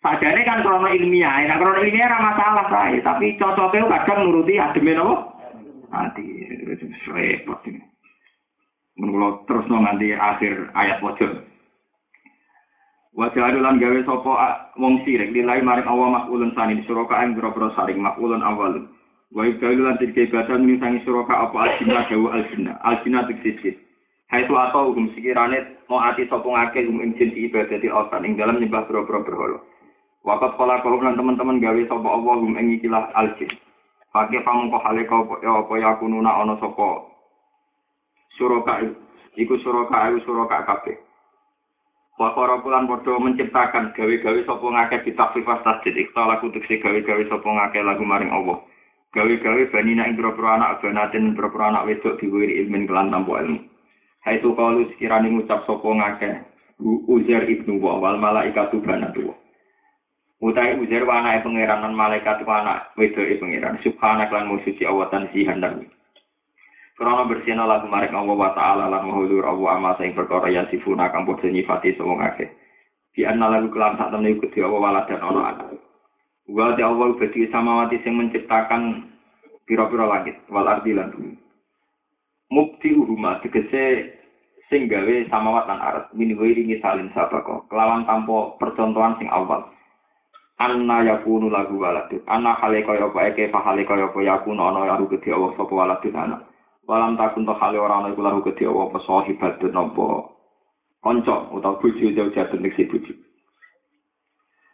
Padahal 0.02 0.42
kan 0.42 0.66
krono 0.66 0.90
ilmiah, 0.90 1.46
nah 1.46 1.62
krono 1.62 1.78
ilmiah 1.78 2.10
ora 2.10 2.34
masalah 2.34 2.66
saya, 2.66 2.98
tapi 3.06 3.38
cocoknya 3.38 3.86
kadang 3.86 4.26
nuruti 4.26 4.58
ademe 4.58 4.98
napa? 4.98 5.30
Nanti 5.94 6.26
repot 7.06 7.62
ini. 7.70 7.78
Menurut 8.98 9.46
terus 9.46 9.62
nganti 9.70 10.10
akhir 10.10 10.74
ayat 10.74 10.98
wajib. 11.06 11.30
Wajah 13.12 13.44
adulan 13.44 13.76
gawe 13.76 14.00
sopo 14.08 14.32
wong 14.80 15.04
sirik 15.04 15.36
nilai 15.36 15.60
maring 15.60 15.84
awal 15.84 16.16
makulun 16.16 16.56
sani 16.56 16.80
suraka 16.88 17.20
ing 17.20 17.36
boro 17.36 17.68
saring 17.76 18.00
makulun 18.00 18.40
awal. 18.40 18.88
Wa 19.28 19.44
ibdalulan 19.44 20.00
tilke 20.00 20.32
badan 20.32 20.64
misangi 20.64 21.04
suraka 21.04 21.44
apa 21.44 21.56
aljinna 21.60 22.08
dawa 22.08 22.40
aljinna. 22.40 22.72
Aljinna 22.80 23.28
tiksis. 23.28 23.76
Hai 24.32 24.48
tu 24.48 24.56
atau 24.56 24.88
hukum 24.88 25.12
sekirane 25.12 25.84
mau 25.92 26.00
ati 26.00 26.24
sopo 26.24 26.56
ngake 26.56 26.88
hum 26.88 27.04
ing 27.04 27.12
jin 27.20 27.36
ibadati 27.36 27.92
osan 27.92 28.24
ing 28.24 28.40
dalam 28.40 28.56
nyembah 28.56 28.88
boro-boro 28.88 29.20
berhala. 29.28 29.58
Wakat 30.24 30.56
pola 30.56 30.80
kau 30.80 30.96
lan 30.96 31.12
teman-teman 31.12 31.60
gawe 31.60 31.82
sapa 31.92 32.08
Allah 32.08 32.34
hum 32.40 32.56
ing 32.56 32.80
ikilah 32.80 33.12
aljin. 33.12 33.52
Pakai 34.08 34.40
pamungko 34.40 34.80
hale 34.80 35.04
kau 35.04 35.28
ya 35.44 35.52
apa 35.60 35.72
ya 35.76 36.00
kununa 36.00 36.32
ana 36.32 36.56
sapa 36.56 37.12
suraka 38.40 38.88
iku 39.36 39.60
suraka 39.60 40.08
ayu 40.08 40.24
suraka 40.24 40.64
kabeh. 40.64 40.96
Wa 42.20 42.36
para 42.36 42.60
pulan 42.60 42.84
padha 42.84 43.16
menciptakan 43.16 43.96
gawe-gawe 43.96 44.40
sapa 44.44 44.66
ngakeh 44.68 45.00
ditafsifas 45.08 45.64
tasdid 45.64 45.96
ikhtala 45.96 46.44
kutuk 46.44 46.60
se 46.68 46.76
gawe-gawe 46.76 47.24
sapa 47.28 47.48
lagu 47.80 48.04
maring 48.04 48.28
Allah. 48.28 48.60
Gawe-gawe 49.16 49.62
banina 49.72 50.08
ing 50.08 50.16
pira 50.20 50.32
anak 50.36 50.84
banatin 50.84 51.32
pira 51.32 51.48
anak 51.68 51.84
wedok 51.88 52.20
diwiri 52.20 52.64
ilmin 52.64 52.84
kelan 52.84 53.12
tanpa 53.12 53.40
ilmu. 53.44 53.60
Hai 54.22 54.38
tu 54.44 54.52
kalu 54.52 54.92
sekiranya 54.92 55.28
ngucap 55.28 55.64
sapa 55.64 55.88
ngakeh 55.88 56.34
Uzair 56.82 57.46
ibnu 57.46 57.78
wa 57.78 58.02
wal 58.02 58.18
malaikatu 58.18 58.82
banatu. 58.82 59.32
Utai 60.42 60.74
ujar 60.74 61.06
wa 61.06 61.22
anak 61.22 61.46
pangeran 61.46 61.86
lan 61.86 61.94
malaikat 61.94 62.42
wa 62.42 62.60
anak 62.60 62.90
e 62.98 63.38
pangeran. 63.38 63.78
Subhanak 63.78 64.34
lan 64.34 64.50
musuci 64.50 64.82
Allah 64.82 65.06
tan 65.08 65.30
sihan 65.30 65.62
dan 65.62 65.86
Krono 66.96 67.24
bersihna 67.24 67.64
lagu 67.64 67.88
marek 67.88 68.12
Allah 68.12 68.36
wa 68.36 68.52
ta'ala 68.52 68.84
lan 68.92 69.08
mahulur 69.08 69.48
Allah 69.48 69.80
ama 69.80 69.90
sing 69.96 70.12
perkara 70.12 70.52
yang 70.52 70.68
sifuna 70.68 71.08
kang 71.08 71.24
padha 71.24 71.48
nyifati 71.48 71.96
sapa 71.96 72.12
ngake. 72.12 72.46
Di 73.16 73.24
anna 73.24 73.48
lagu 73.48 73.72
kelam 73.72 73.96
sak 73.96 74.12
temne 74.12 74.36
iku 74.36 74.46
Allah 74.60 74.80
wala 74.80 75.00
dan 75.08 75.20
ana 75.24 75.40
anak. 75.56 75.68
Wa 76.48 76.76
ta 76.76 76.84
Allah 76.92 77.08
beti 77.16 77.48
samawati 77.48 77.96
sing 78.04 78.14
menciptakan 78.20 79.08
pira-pira 79.64 80.04
langit 80.04 80.36
wal 80.52 80.68
ardi 80.68 80.92
lan 80.92 81.12
bumi. 81.16 81.34
Mukti 82.52 82.92
uruma 82.92 83.40
tegese 83.40 84.12
sing 84.72 84.88
gawe 84.88 85.16
samawat 85.28 85.68
lan 85.68 85.80
arat 85.84 86.06
min 86.16 86.32
wairi 86.32 86.64
salin 86.80 87.12
sabako 87.12 87.68
kelawan 87.68 88.08
tanpa 88.08 88.56
percontohan 88.56 89.20
sing 89.20 89.28
awal 89.28 89.68
anna 90.56 91.04
yakunu 91.04 91.52
lagu 91.52 91.76
waladun 91.76 92.24
anna 92.24 92.56
hale 92.56 92.80
kaya 92.80 93.04
apa 93.04 93.20
eke 93.28 93.52
fa 93.52 93.60
hale 93.60 93.84
kaya 93.84 94.08
yakunu 94.08 94.64
ana 94.64 94.88
lagu 94.96 95.04
gedhe 95.12 95.28
Allah 95.28 95.52
sapa 95.60 95.72
waladun 95.76 96.16
ana 96.16 96.36
walam 96.92 97.16
takun 97.16 97.48
to 97.48 97.56
hale 97.56 97.80
ora 97.80 98.04
ana 98.04 98.12
iku 98.12 98.44
gedhe 98.52 98.68
Allah 98.68 98.92
apa 98.92 98.98
sahibatun 99.08 99.72
napa 99.72 100.28
kanca 101.00 101.48
utawa 101.48 101.80
bojo 101.80 102.04
jauh-jauh 102.12 102.60
nek 102.60 102.76
si 102.76 102.84
bojo 102.84 103.16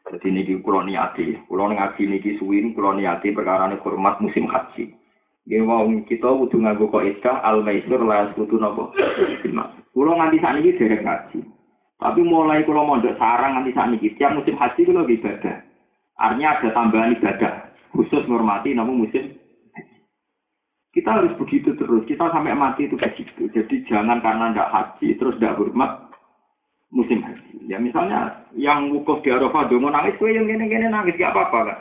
Jadi 0.08 0.32
niki 0.32 0.64
kula 0.64 0.88
niati, 0.88 1.36
kula 1.52 1.68
ngaji 1.68 2.08
niki 2.08 2.40
suwi 2.40 2.64
kula 2.72 2.96
niati 2.96 3.28
perkara 3.28 3.68
hormat 3.84 4.16
musim 4.24 4.48
haji. 4.48 4.88
Nggih 5.44 5.68
wong 5.68 6.08
kita 6.08 6.32
kudu 6.32 6.64
nganggo 6.64 6.88
kok 6.88 7.04
iska 7.04 7.44
al 7.44 7.60
maisur 7.60 8.00
la 8.08 8.32
kudu 8.32 8.56
napa? 8.56 8.88
Kula 9.92 10.16
nganti 10.16 10.40
sakniki 10.40 10.80
dereng 10.80 11.04
ngaji. 11.04 11.38
Tapi 12.00 12.20
mulai 12.24 12.64
kula 12.64 12.88
mondok 12.88 13.20
sarang 13.20 13.60
nganti 13.60 13.76
sakniki 13.76 14.16
tiap 14.16 14.32
musim 14.32 14.56
haji 14.56 14.80
kula 14.80 15.04
ibadah. 15.04 15.56
Artinya 16.16 16.56
ada 16.56 16.68
tambahan 16.72 17.12
ibadah 17.12 17.52
khusus 17.92 18.24
menghormati 18.24 18.72
namun 18.72 19.04
musim 19.04 19.37
kita 20.98 21.14
harus 21.14 21.30
begitu 21.38 21.78
terus. 21.78 22.02
Kita 22.10 22.26
sampai 22.34 22.58
mati 22.58 22.90
itu 22.90 22.98
begitu. 22.98 23.46
Jadi 23.54 23.86
jangan 23.86 24.18
karena 24.18 24.50
tidak 24.50 24.72
haji 24.74 25.08
terus 25.14 25.38
tidak 25.38 25.54
hormat 25.62 26.10
musim 26.90 27.22
haji. 27.22 27.70
Ya 27.70 27.78
misalnya 27.78 28.42
yang 28.58 28.90
wukuf 28.90 29.22
di 29.22 29.30
Arafah 29.30 29.70
dong 29.70 29.86
nangis, 29.86 30.18
gue 30.18 30.34
yang 30.34 30.50
gini-gini 30.50 30.90
nangis 30.90 31.14
gak 31.14 31.30
apa-apa 31.30 31.58
kan? 31.70 31.78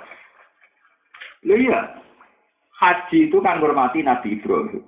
Lo 1.49 1.57
iya, 1.57 1.97
haji 2.77 3.33
itu 3.33 3.41
kan 3.41 3.57
hormati 3.57 4.05
Nabi 4.05 4.37
Ibrahim. 4.37 4.85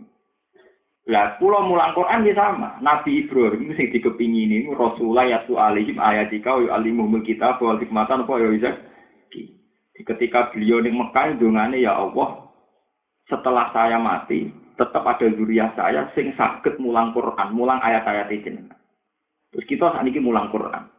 Lah, 1.09 1.41
pulau 1.41 1.65
mulang 1.65 1.97
Quran 1.97 2.21
ya 2.29 2.37
sama. 2.37 2.77
Nabi 2.85 3.25
Ibrahim 3.25 3.73
sing 3.73 3.89
dikepingini 3.89 4.69
Rasulullah 4.77 5.25
yasu 5.25 5.57
alihim 5.57 5.97
ayatika 5.97 6.53
wa 6.53 6.69
alimumul 6.77 7.25
kita 7.25 7.57
bahwa 7.57 7.81
hikmatan 7.81 8.29
apa 8.29 8.33
ya 8.37 8.49
bisa 8.53 8.71
Ketika 9.99 10.55
beliau 10.55 10.79
di 10.79 10.95
Mekah 10.95 11.35
dongane 11.35 11.83
ya 11.83 11.91
Allah, 11.91 12.48
setelah 13.29 13.69
saya 13.71 14.01
mati, 14.01 14.49
tetap 14.75 15.05
ada 15.05 15.29
zuriat 15.29 15.77
saya 15.77 16.09
sing 16.17 16.33
sakit 16.33 16.81
mulang 16.81 17.13
Quran, 17.13 17.53
mulang 17.53 17.77
ayat-ayat 17.79 18.27
itu. 18.33 18.57
Terus 19.53 19.65
kita 19.69 19.93
saat 19.93 20.05
ini 20.05 20.17
mulang 20.17 20.49
Quran. 20.49 20.89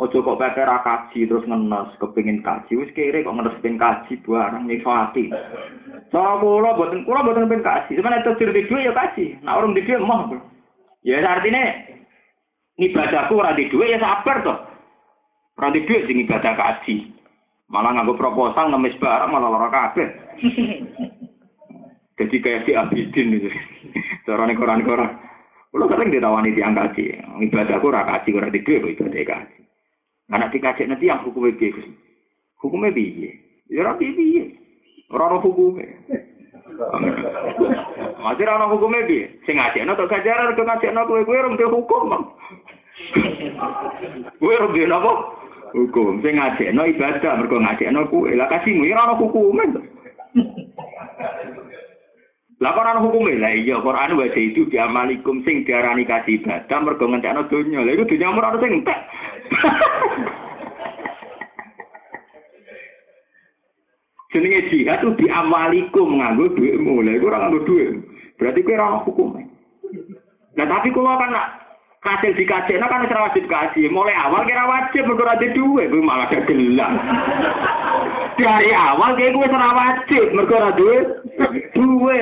Ojo 0.00 0.24
kok 0.24 0.38
pakai 0.40 0.64
kaji 0.64 1.28
terus 1.28 1.44
ngenes 1.44 1.92
kepingin 2.00 2.40
kaji, 2.40 2.72
wis 2.78 2.94
kiri 2.96 3.20
kok 3.26 3.36
ngenes 3.36 3.58
pengen 3.60 3.76
kaji 3.76 4.16
barang 4.22 4.64
nih 4.64 4.80
hati. 4.80 5.28
Soal 6.08 6.40
kula 6.40 6.72
boten 6.72 7.04
kula 7.04 7.20
boten 7.26 7.50
pengen 7.50 7.66
kaji, 7.66 7.98
sebenarnya 7.98 8.24
itu 8.24 8.48
di 8.48 8.64
duit 8.64 8.86
ya 8.86 8.96
kaji. 8.96 9.44
Nah 9.44 9.60
orang 9.60 9.76
di 9.76 9.84
duit 9.84 10.00
mah. 10.00 10.30
Ya 11.04 11.20
artinya 11.20 11.84
ibadahku 12.80 13.34
ora 13.36 13.52
di 13.52 13.68
ya 13.68 13.98
sabar 14.00 14.36
toh. 14.40 14.58
Ora 15.60 15.68
di 15.68 15.84
duit 15.84 16.08
sing 16.08 16.22
ibadah 16.24 16.54
kaji. 16.56 17.12
Malah 17.68 18.00
nganggo 18.00 18.16
proposal 18.16 18.72
ngemis 18.72 18.96
barang 18.96 19.28
malah 19.28 19.52
lara 19.52 19.68
kabeh. 19.68 20.08
Jadi 22.20 22.36
kayak 22.44 22.68
si 22.68 22.76
Abidin 22.76 23.40
itu. 23.40 23.48
Carane 24.28 24.52
koran-koran. 24.52 25.16
Kulo 25.72 25.88
sering 25.88 26.12
ditawani 26.12 26.52
tiang 26.52 26.76
kaji. 26.76 27.16
Ibadahku 27.48 27.88
ora 27.88 28.04
kaji 28.04 28.36
ora 28.36 28.52
digwe 28.52 28.84
kok 28.84 28.92
ibadah 29.00 29.24
kaji. 29.24 29.60
Anak 30.30 30.52
dikaji 30.52 30.86
nanti 30.86 31.10
yang 31.10 31.26
hukumnya 31.26 31.58
piye 31.58 31.74
Hukumnya 32.60 32.92
piye? 32.92 33.30
Ya 33.72 33.80
ora 33.82 33.96
piye. 33.96 34.52
Ora 35.08 35.32
ono 35.32 35.40
hukumnya. 35.40 35.88
Masih 38.22 38.44
ora 38.44 38.56
ono 38.60 38.66
hukumnya 38.76 39.08
piye? 39.08 39.40
Sing 39.48 39.56
ngajekno 39.56 39.96
tok 39.96 40.12
gajaran 40.12 40.56
kok 40.58 40.68
ngajekno 40.68 41.08
kowe 41.08 41.24
kowe 41.24 41.40
ora 41.40 41.56
hukum. 41.56 42.10
Kowe 44.42 44.54
ora 44.60 44.86
napa? 44.86 45.12
hukum. 45.72 46.20
Sing 46.22 46.36
ngajekno 46.36 46.82
ibadah 46.82 47.38
mergo 47.38 47.62
ngajekno 47.62 48.10
kuwe. 48.10 48.34
Lah 48.34 48.50
kasihmu 48.50 48.90
ya 48.90 49.06
ora 49.06 49.14
hukume. 49.14 49.64
Lah 52.60 52.76
ana 52.76 53.00
hukume? 53.00 53.40
Lah 53.40 53.56
iya 53.56 53.80
Quran 53.80 54.20
wa 54.20 54.28
itu 54.28 54.68
diamalikum 54.68 55.40
sing 55.48 55.64
diarani 55.64 56.04
kasih 56.04 56.44
ibadah 56.44 56.78
mergo 56.84 57.08
ngentekno 57.08 57.48
donya. 57.48 57.80
Lah 57.80 57.96
iku 57.96 58.04
donya 58.04 58.36
ora 58.36 58.52
ana 58.52 58.60
sing 58.60 58.84
entek. 58.84 59.00
Jenenge 64.30 64.62
jihad 64.68 65.00
itu 65.00 65.24
diamalikum 65.24 66.20
nganggo 66.20 66.52
duitmu. 66.52 67.00
Lah 67.00 67.16
iku 67.16 67.32
ora 67.32 67.48
nganggo 67.48 67.64
duit. 67.64 67.96
Berarti 68.36 68.60
kowe 68.60 68.76
ora 68.76 69.00
hukume. 69.08 69.48
Nah 70.60 70.68
tapi 70.68 70.92
kalau 70.92 71.16
kan 71.16 71.32
kasil 72.00 72.32
dikaji, 72.32 72.80
nah 72.80 72.88
kan 72.88 73.04
serah 73.08 73.28
wajib 73.28 73.44
kasih. 73.48 73.88
Mulai 73.88 74.16
awal 74.16 74.44
kira 74.48 74.64
wajib 74.68 75.08
berkurang 75.08 75.40
di 75.40 75.48
dua, 75.52 75.88
gue 75.88 76.00
malah 76.00 76.32
gak 76.32 76.48
gelang. 76.48 76.96
Dari 78.40 78.72
awal 78.72 79.20
kayak 79.20 79.36
gue 79.36 79.46
serah 79.48 79.72
wajib 79.72 80.24
berkurang 80.32 80.76
dua, 80.76 80.96
dua. 81.76 82.20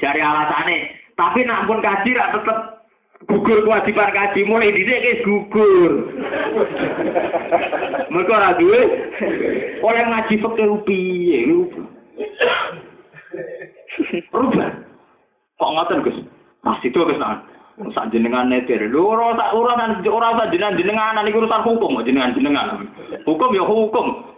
Cari 0.00 0.20
alasannya. 0.20 0.78
Tapi 1.14 1.44
nak 1.44 1.68
pun 1.68 1.78
kaji 1.78 2.10
rak 2.16 2.32
tetep 2.34 2.58
gugur 3.30 3.62
kewajiban 3.62 4.10
kaji 4.10 4.40
mulai 4.42 4.74
di 4.74 4.82
sini 4.82 5.22
gugur. 5.22 5.92
Mereka 8.10 8.58
duwe 8.58 8.80
oleh 9.84 10.04
ngaji 10.08 10.34
fakir 10.42 10.70
piye 10.82 11.38
Rubah. 14.32 14.72
Kok 15.60 15.72
ngoten 15.72 16.04
Gus? 16.04 16.18
Nah, 16.64 16.76
itu 16.80 16.96
kesan. 16.96 17.44
Sak 17.92 18.12
jenengan 18.12 18.48
netir. 18.48 18.82
Lho 18.88 19.16
ora 19.16 19.36
sak 19.36 19.52
urusan 19.56 20.04
ora 20.08 20.36
sak 20.36 20.50
jenengan 20.52 20.76
jenengan 20.76 21.20
niku 21.24 21.40
urusan 21.40 21.64
hukum 21.64 22.00
jenengan 22.04 22.36
jenengan. 22.36 22.88
Hukum 23.24 23.50
ya 23.56 23.64
hukum. 23.64 24.31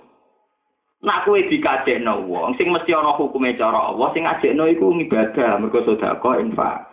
Nak 1.05 1.29
kowe 1.29 1.37
dikajekno 1.37 2.25
wong 2.25 2.57
sing 2.57 2.73
mesti 2.73 2.97
ana 2.97 3.13
hukume 3.13 3.53
cara 3.61 3.93
Allah, 3.93 4.09
sing 4.17 4.25
ngajekno 4.25 4.65
iku 4.73 4.89
ibadah, 4.97 5.61
mergo 5.61 5.85
sedekah 5.85 6.41
infak. 6.41 6.89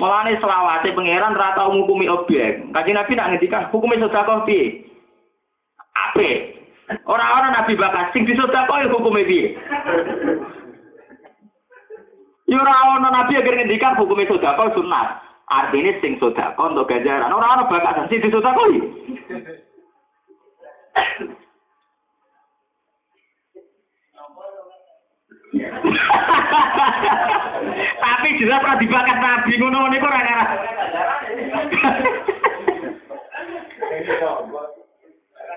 Mulane 0.00 0.40
selawase 0.40 0.96
pangeran 0.96 1.36
ra 1.36 1.52
tau 1.52 1.76
ngukumi 1.76 2.08
objek. 2.08 2.72
Kanjeng 2.72 2.96
Nabi 2.96 3.12
nak 3.14 3.28
ngendikan 3.36 3.68
hukume 3.68 4.00
sedekah 4.00 4.48
piye? 4.48 4.88
Ape? 5.92 6.56
Ora-ora 7.04 7.52
Nabi 7.52 7.76
bakas 7.76 8.16
sing 8.16 8.24
disedekah 8.24 8.80
ya 8.80 8.88
hukume 8.88 9.22
piye? 9.28 9.60
Ya 12.48 12.56
ora 12.58 12.74
ana 12.96 13.08
Nabi 13.12 13.36
agar 13.36 13.54
ngendikan 13.60 13.94
hukume 14.00 14.24
sedekah 14.24 14.72
sunat. 14.72 15.20
Artinya 15.52 15.92
sing 16.00 16.16
sedekah 16.16 16.56
untuk 16.56 16.88
ganjaran. 16.88 17.28
Ora 17.28 17.60
ana 17.60 17.68
bakas 17.68 18.08
sing 18.08 18.24
disedekah. 18.24 18.66
Tapi 28.02 28.28
jelas 28.40 28.64
ora 28.64 28.80
dibakat 28.80 29.18
nabi 29.20 29.52
ngono 29.60 29.92
niku 29.92 30.08
ora 30.08 30.20
ngarah. 30.24 30.48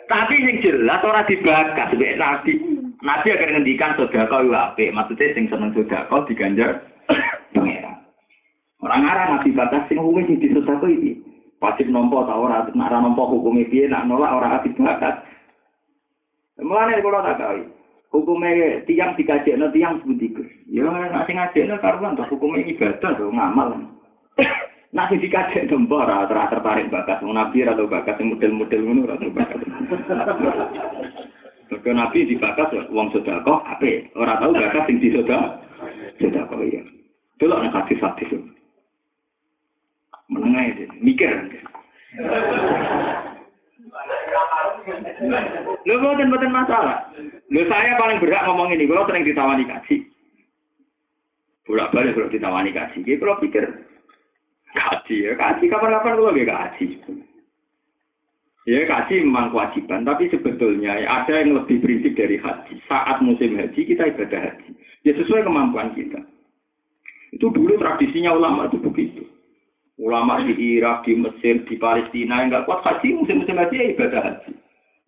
Tapi 0.05 0.33
yang 0.35 0.59
jelas 0.59 0.99
ora 0.99 1.23
dibakat 1.23 1.95
sebagai 1.95 2.19
nabi. 2.19 2.53
Nabi 3.05 3.27
akan 3.31 3.49
ngendikan 3.55 3.95
sedekah 3.95 4.43
yo 4.43 4.51
apik. 4.51 4.91
Maksudnya 4.91 5.31
sing 5.31 5.47
seneng 5.47 5.71
sedekah 5.71 6.27
diganjar 6.27 6.83
pangeran. 7.55 8.03
Orang 8.83 9.01
ngarah 9.07 9.25
nabi 9.39 9.55
bakas 9.55 9.87
sing 9.87 10.03
hukum 10.03 10.27
sing 10.27 10.43
disedekah 10.43 10.91
iki. 10.91 11.23
Wajib 11.63 11.87
nompo 11.87 12.27
ta 12.27 12.35
ora 12.35 12.67
nek 12.67 12.75
ora 12.75 12.99
nampa 12.99 13.23
hukume 13.31 13.63
piye 13.71 13.87
nak 13.87 14.11
nolak 14.11 14.35
ora 14.35 14.59
dibakat. 14.59 15.23
Mulane 16.59 16.99
kula 16.99 17.23
tak 17.23 17.39
tahu. 17.39 17.84
Hukumnya 18.15 18.79
tiang 18.87 19.11
no 19.59 19.67
tiang 19.75 19.99
sebuti 19.99 20.31
Gus. 20.31 20.47
Ya 20.71 20.87
nek 20.87 21.27
sing 21.27 21.35
ngajekno 21.35 21.75
karuan 21.83 22.15
to 22.15 22.23
hukume 22.31 22.63
ibadah 22.63 23.11
to 23.11 23.27
ngamal. 23.27 23.75
Nak 24.95 25.07
sing 25.11 25.19
dikajekno 25.23 25.83
mbok 25.83 26.07
ora 26.07 26.47
tertarik 26.47 26.87
bakas 26.87 27.19
wong 27.19 27.35
nabi 27.35 27.67
atau 27.67 27.91
bakas 27.91 28.15
yang 28.15 28.31
model-model 28.31 28.81
ngono 28.87 29.01
ora 29.03 29.19
bakas. 29.19 29.59
Mergo 31.75 31.91
nabi 31.91 32.23
dibakas 32.23 32.71
wong 32.87 33.11
sedekah 33.11 33.59
ape, 33.67 34.07
ora 34.15 34.39
tahu 34.39 34.55
bakas 34.55 34.87
sing 34.87 34.95
disedekah. 35.03 35.59
Sedekah 36.15 36.63
ya. 36.71 36.83
Delok 37.35 37.67
nek 37.67 37.75
hadis-hadis. 37.83 38.31
Menengah 40.31 40.63
itu, 40.71 40.83
mikir. 41.03 41.35
Lho 45.85 45.95
boten 45.99 46.31
boten 46.31 46.51
masalah. 46.51 47.11
Lho 47.51 47.61
saya 47.67 47.99
paling 47.99 48.23
berhak 48.23 48.47
ngomong 48.47 48.71
ini, 48.71 48.87
kalau 48.87 49.03
sering 49.07 49.27
ditawani 49.27 49.67
kaji. 49.67 50.07
Bolak 51.65 51.91
balik 51.91 52.15
kalau 52.15 52.31
ditawani 52.31 52.71
kaji, 52.71 52.97
dia 53.03 53.19
kalau 53.19 53.41
pikir 53.41 53.65
kaji 54.75 55.15
ya 55.27 55.33
kaji 55.33 55.65
kapan-kapan 55.67 56.13
kalau 56.15 56.31
gak 56.31 56.51
kaji. 56.51 56.85
Ya 58.65 58.81
kaji 58.89 59.21
memang 59.21 59.53
kewajiban, 59.53 60.07
tapi 60.07 60.25
sebetulnya 60.33 60.97
ada 61.05 61.37
yang 61.37 61.53
lebih 61.53 61.85
prinsip 61.85 62.17
dari 62.17 62.41
haji. 62.41 62.81
Saat 62.89 63.21
musim 63.21 63.59
haji 63.59 63.81
kita 63.85 64.09
ibadah 64.09 64.41
haji. 64.51 64.71
Ya 65.05 65.13
sesuai 65.13 65.45
kemampuan 65.45 65.93
kita. 65.93 66.23
Itu 67.35 67.51
dulu 67.51 67.77
tradisinya 67.77 68.33
ulama 68.33 68.71
itu 68.71 68.79
begitu. 68.81 69.34
Ulama 69.95 70.43
di 70.43 70.75
Irak, 70.75 71.07
di 71.07 71.15
Mesir, 71.15 71.63
di 71.63 71.79
Palestina 71.79 72.43
yang 72.43 72.51
nggak 72.51 72.67
kuat 72.67 72.83
haji 72.83 73.15
musim-musim 73.15 73.55
haji 73.55 73.75
ya 73.79 73.85
ibadah 73.95 74.21
haji. 74.27 74.51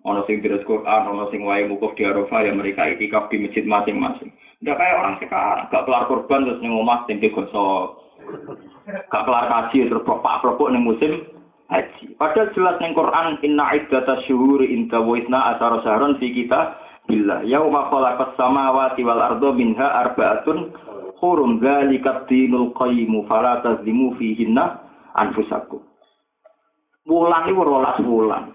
Ono 0.08 0.24
sing 0.24 0.40
terus 0.40 0.64
Quran, 0.64 1.02
ono 1.12 1.28
sing 1.28 1.44
wae 1.44 1.68
mukuf 1.68 1.92
di 2.00 2.08
Arafah 2.08 2.48
ya 2.48 2.56
mereka 2.56 2.88
itikaf 2.88 3.28
di 3.28 3.44
masjid 3.44 3.68
masing-masing. 3.68 4.32
Tidak 4.64 4.78
kayak 4.80 5.00
orang 5.04 5.16
sekarang, 5.20 5.68
gak 5.68 5.84
kelar 5.84 6.04
korban 6.08 6.48
terus 6.48 6.64
ning 6.64 6.72
omah 6.72 7.04
sing 7.04 7.20
digosok. 7.20 8.00
Gak 8.88 9.26
kelar 9.28 9.46
kaji 9.52 9.92
terus 9.92 10.08
propak-propok 10.08 10.72
ning 10.72 10.88
musim 10.88 11.28
haji. 11.68 12.16
Padahal 12.16 12.56
jelas 12.56 12.80
ning 12.80 12.96
Quran 12.96 13.44
inna 13.44 13.76
iddata 13.76 14.24
syuhuri 14.24 14.72
inta 14.72 15.04
wa 15.04 15.20
isna 15.20 15.52
asara 15.52 15.84
fi 16.16 16.28
kita 16.32 16.80
billah 17.08 17.44
yauma 17.44 17.92
khalaqas 17.92 18.36
samawati 18.40 19.04
wal 19.04 19.20
ardo 19.20 19.52
minha 19.52 19.88
arba'atun 20.08 20.72
hurum 21.18 21.60
dzalika 21.60 22.26
dinul 22.30 22.73
qayyim 22.77 23.26
fala 23.26 23.61
tazlimu 23.65 24.18
fihinna 24.18 24.81
anfusakum. 25.18 25.81
Wulan 27.07 27.48
iki 27.48 27.56
rolas 27.56 27.98
wulan. 28.03 28.52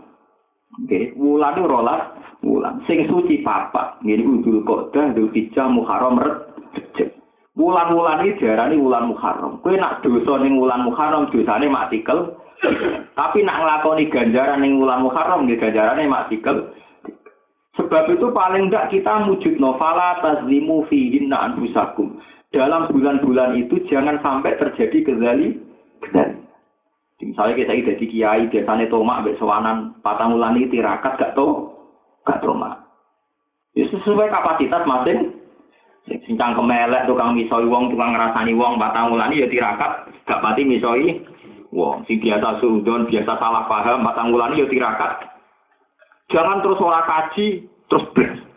Oke, 0.72 1.12
wulan 1.16 1.56
itu 1.56 1.64
rolas 1.68 2.02
wulan. 2.44 2.80
Sing 2.84 3.08
suci 3.08 3.40
papa, 3.40 3.96
ini 4.04 4.24
udul 4.24 4.64
kodah, 4.64 5.12
udul 5.12 5.32
hijau, 5.32 5.72
muharram, 5.72 6.20
rejek. 6.20 7.16
Wulan-wulan 7.56 8.24
ini 8.24 8.36
diarani 8.40 8.76
wulan 8.80 9.12
muharram. 9.12 9.60
Kue 9.60 9.76
nak 9.76 10.00
dosa 10.00 10.40
ning 10.40 10.56
wulan 10.56 10.84
muharram, 10.88 11.28
dosane 11.28 11.68
matikel. 11.68 12.36
Tapi 13.16 13.44
nak 13.44 13.58
ngelakoni 13.60 14.08
ganjaran 14.08 14.60
ning 14.64 14.80
wulan 14.80 15.04
muharram, 15.04 15.44
di 15.44 15.56
ganjarannya 15.56 16.08
matikel. 16.08 16.72
Sebab 17.72 18.04
itu 18.12 18.28
paling 18.36 18.68
enggak 18.68 18.92
kita 18.92 19.24
wujud 19.28 19.56
novala 19.56 20.20
tazlimu 20.20 20.84
fihinna 20.92 21.52
anfusakum. 21.52 22.20
Dalam 22.52 22.92
bulan-bulan 22.92 23.56
itu 23.56 23.80
jangan 23.88 24.20
sampai 24.20 24.60
terjadi 24.60 25.08
kezali. 25.08 25.56
kezali. 26.04 26.42
Misalnya 27.22 27.54
kita 27.54 27.72
ide 27.72 27.92
di 28.02 28.06
kiai 28.10 28.50
biasanya 28.50 28.90
tomak 28.90 29.22
ambek 29.22 29.38
sewanan 29.38 29.94
patang 30.02 30.34
bulan 30.34 30.58
ini 30.58 30.66
tirakat 30.74 31.14
gak 31.16 31.38
tau 31.38 31.70
gak 32.26 32.42
tomak. 32.42 32.82
Ya 33.78 33.86
sesuai 33.88 34.28
kapasitas 34.28 34.82
masing. 34.84 35.38
Sincang 36.02 36.58
kemelek 36.58 37.06
tukang 37.06 37.38
misoi 37.38 37.62
wong 37.70 37.94
tukang 37.94 38.10
ngerasani 38.10 38.58
wong 38.58 38.74
patang 38.74 39.14
bulan 39.14 39.30
ya 39.30 39.46
tirakat 39.46 40.10
gak 40.26 40.42
pati 40.42 40.66
misoi 40.66 41.22
wong. 41.70 42.02
Si 42.10 42.18
biasa 42.18 42.58
sudon 42.58 43.06
biasa 43.06 43.38
salah 43.38 43.70
paham 43.70 44.02
patang 44.02 44.34
bulan 44.34 44.58
ya 44.58 44.66
tirakat. 44.66 45.22
Jangan 46.26 46.58
terus 46.58 46.82
ora 46.82 47.06
kaji 47.06 47.70
terus 47.86 48.04
blas. 48.18 48.51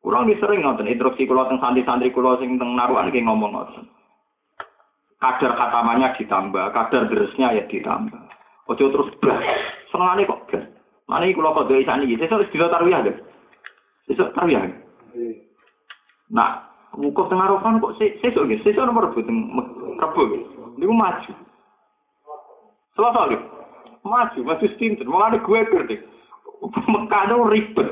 Kurang 0.00 0.32
sering 0.40 0.64
ngoten 0.64 0.88
instruksi 0.88 1.28
kula 1.28 1.48
teng 1.48 1.60
santri-santri 1.60 2.08
kula 2.08 2.40
sing 2.40 2.56
teng 2.56 2.72
naruhan 2.72 3.12
ki 3.12 3.20
ngomong 3.20 3.52
ngoten 3.52 3.84
kadar 5.20 5.52
katamanya 5.52 6.16
ditambah, 6.16 6.72
kadar 6.72 7.02
derasnya 7.12 7.52
ya 7.52 7.64
ditambah. 7.68 8.20
Ojo 8.72 8.84
terus 8.88 9.12
blas. 9.20 9.44
Senengane 9.92 10.24
kok 10.24 10.48
blas. 10.48 10.64
Mana 11.04 11.28
iki 11.28 11.36
kula 11.36 11.52
kodho 11.52 11.76
isane 11.76 12.08
iki, 12.08 12.16
sesuk 12.16 12.48
dilo 12.48 12.72
tarwiyah 12.72 13.04
lho. 13.04 13.12
Sesuk 14.08 14.32
tarwiyah. 14.32 14.64
Nah, 16.32 16.64
wukuf 16.96 17.28
tengah 17.28 17.52
rofan 17.52 17.82
kok 17.84 18.00
sesuk 18.00 18.48
nggih, 18.48 18.64
sesuk 18.64 18.80
nomor 18.80 19.12
rebo 19.12 19.20
teng 19.20 19.52
rebo 20.00 20.20
Niku 20.80 20.94
maju. 20.96 21.32
Selasa 22.96 23.28
lho. 23.28 23.38
Maju, 24.00 24.40
maju 24.40 24.66
stinten. 24.72 25.04
Mulane 25.04 25.44
gue 25.44 25.60
kerja. 25.68 25.96
Mekah 26.88 27.28
ribet. 27.52 27.88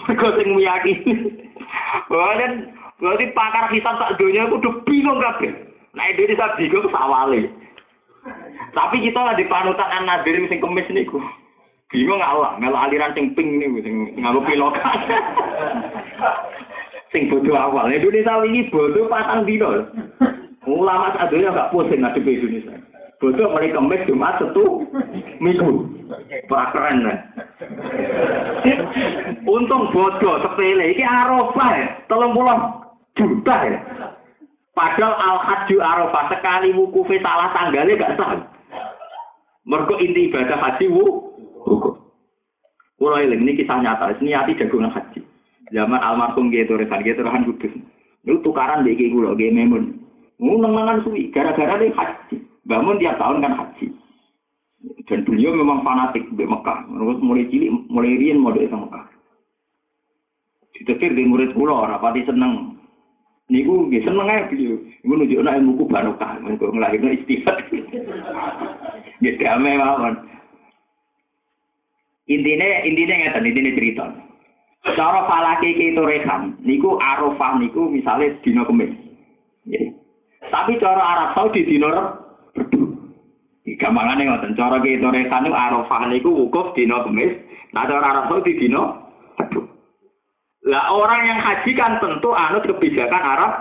Mereka 0.00 0.26
sing 0.40 0.48
meyakini. 0.56 1.12
Wah, 2.10 2.34
dan 2.38 2.74
berarti 2.98 3.30
pakar 3.32 3.70
hisab 3.70 3.98
tak 3.98 4.18
dunia 4.18 4.50
udah 4.50 4.74
bingung 4.86 5.22
kabeh. 5.22 5.52
Nah 5.94 6.04
Indonesia 6.10 6.54
bingung 6.58 6.86
sawale. 6.90 7.50
Tapi 8.70 8.96
kita 9.02 9.20
lah 9.20 9.34
di 9.34 9.48
panutan 9.48 9.90
an 9.90 10.06
nadir 10.06 10.38
sing 10.46 10.60
kemis 10.62 10.86
niku. 10.90 11.18
Bingung 11.90 12.22
Allah, 12.22 12.54
mel 12.62 12.76
aliran 12.76 13.14
sing 13.18 13.34
ping 13.34 13.58
niku 13.58 13.82
sing 13.82 14.14
nganggo 14.18 14.46
pilokan. 14.46 14.98
sing 17.10 17.26
bodoh 17.26 17.58
awal. 17.58 17.90
Indonesia 17.90 18.42
ini 18.46 18.70
bodoh 18.70 19.10
patang 19.10 19.42
dino. 19.46 19.90
Ulama 20.68 21.10
sadonya 21.18 21.50
gak 21.50 21.70
pusing 21.74 22.04
ngadepi 22.04 22.38
Indonesia. 22.38 22.89
Bodoh 23.20 23.52
mulai 23.52 23.68
kemis 23.68 24.08
Jumat 24.08 24.40
satu 24.40 24.88
minggu. 25.44 25.92
Keren 26.48 27.04
lah. 27.04 27.18
Untung 29.44 29.92
bodoh 29.92 30.40
sepele. 30.40 30.96
Ini 30.96 31.04
Arafah 31.04 31.70
ya. 31.76 31.88
Tolong 32.08 32.32
pulang 32.32 32.60
juta 33.12 33.56
ya. 33.68 33.78
Padahal 34.72 35.12
al-hajju 35.12 35.76
arafah 35.82 36.32
sekali 36.32 36.72
wukufe 36.72 37.20
salah 37.20 37.52
tanggalnya 37.52 38.00
gak 38.00 38.16
sah. 38.16 38.40
Mergo 39.68 40.00
inti 40.00 40.32
ibadah 40.32 40.56
haji 40.56 40.88
wu 40.88 41.36
wukuf. 41.68 42.00
Eling 42.96 43.44
ini 43.44 43.60
kisah 43.60 43.76
nyata, 43.84 44.16
ini 44.24 44.32
hati 44.32 44.56
jagungan 44.56 44.88
haji. 44.88 45.20
Zaman 45.74 46.00
almarhum 46.00 46.48
gitu, 46.48 46.80
rekan 46.80 47.04
gitu, 47.04 47.20
rekan 47.20 47.44
kudus. 47.44 47.72
Itu 48.24 48.40
tukaran 48.40 48.88
deh 48.88 48.96
kulo, 48.96 49.36
gak 49.36 49.52
memun. 49.52 50.00
Ngenang 50.40 51.04
suwi, 51.04 51.28
gara-gara 51.28 51.76
dia 51.76 51.92
haji. 51.92 52.36
Bangun 52.70 53.02
tiap 53.02 53.18
tahun 53.18 53.42
kan 53.42 53.58
haji. 53.58 53.86
Dan 55.10 55.26
beliau 55.26 55.58
memang 55.58 55.82
fanatik 55.82 56.22
di 56.38 56.46
Mekah. 56.46 56.86
Terus 56.86 57.18
mulai 57.18 57.50
cilik, 57.50 57.70
mulai 57.90 58.14
rian 58.14 58.38
mau 58.38 58.54
di 58.54 58.70
Mekah. 58.70 59.10
Ditetir 60.78 61.18
di 61.18 61.26
murid 61.26 61.50
pulau, 61.52 61.82
rapati 61.82 62.22
seneng. 62.22 62.78
Niku 63.50 63.90
nggih 63.90 64.06
seneng 64.06 64.30
ae 64.30 64.46
beliau. 64.46 64.78
Niku 65.02 65.14
nunjukno 65.18 65.50
ilmu 65.50 65.72
ku 65.82 65.84
barokah, 65.90 66.38
mengko 66.38 66.70
nglahirno 66.70 67.10
istighfar. 67.10 67.58
Nggih 69.20 69.36
damai 69.42 69.74
mawon. 69.74 70.14
Intine 72.30 72.86
intine 72.86 73.14
ngeten, 73.26 73.50
intine 73.50 73.74
cerita. 73.74 74.06
Cara 74.94 75.26
falake 75.26 75.74
itu 75.74 75.98
rekan, 75.98 76.56
niku 76.62 76.96
Arafah 77.02 77.58
niku 77.58 77.90
misalnya 77.90 78.38
dina 78.40 78.62
kemis. 78.64 78.94
Tapi 80.48 80.78
cara 80.78 81.02
Arab 81.02 81.28
Saudi 81.34 81.66
dina. 81.66 82.19
Gampangane 83.80 84.28
ngoten, 84.28 84.52
cara 84.60 84.76
kita 84.84 85.08
rekan 85.08 85.48
niku 85.48 85.56
Arafah 85.56 86.04
niku 86.12 86.28
wukuf 86.28 86.76
dina 86.76 87.00
kemis, 87.00 87.32
nah 87.72 87.88
cara 87.88 88.04
Arab 88.04 88.24
Saudi 88.28 88.60
dina 88.60 89.08
Rebu. 89.40 89.64
Lah 90.68 90.92
orang 90.92 91.24
yang 91.24 91.40
haji 91.40 91.72
kan 91.72 91.96
tentu 91.96 92.36
anut 92.36 92.68
kebijakan 92.68 93.24
Arab. 93.24 93.52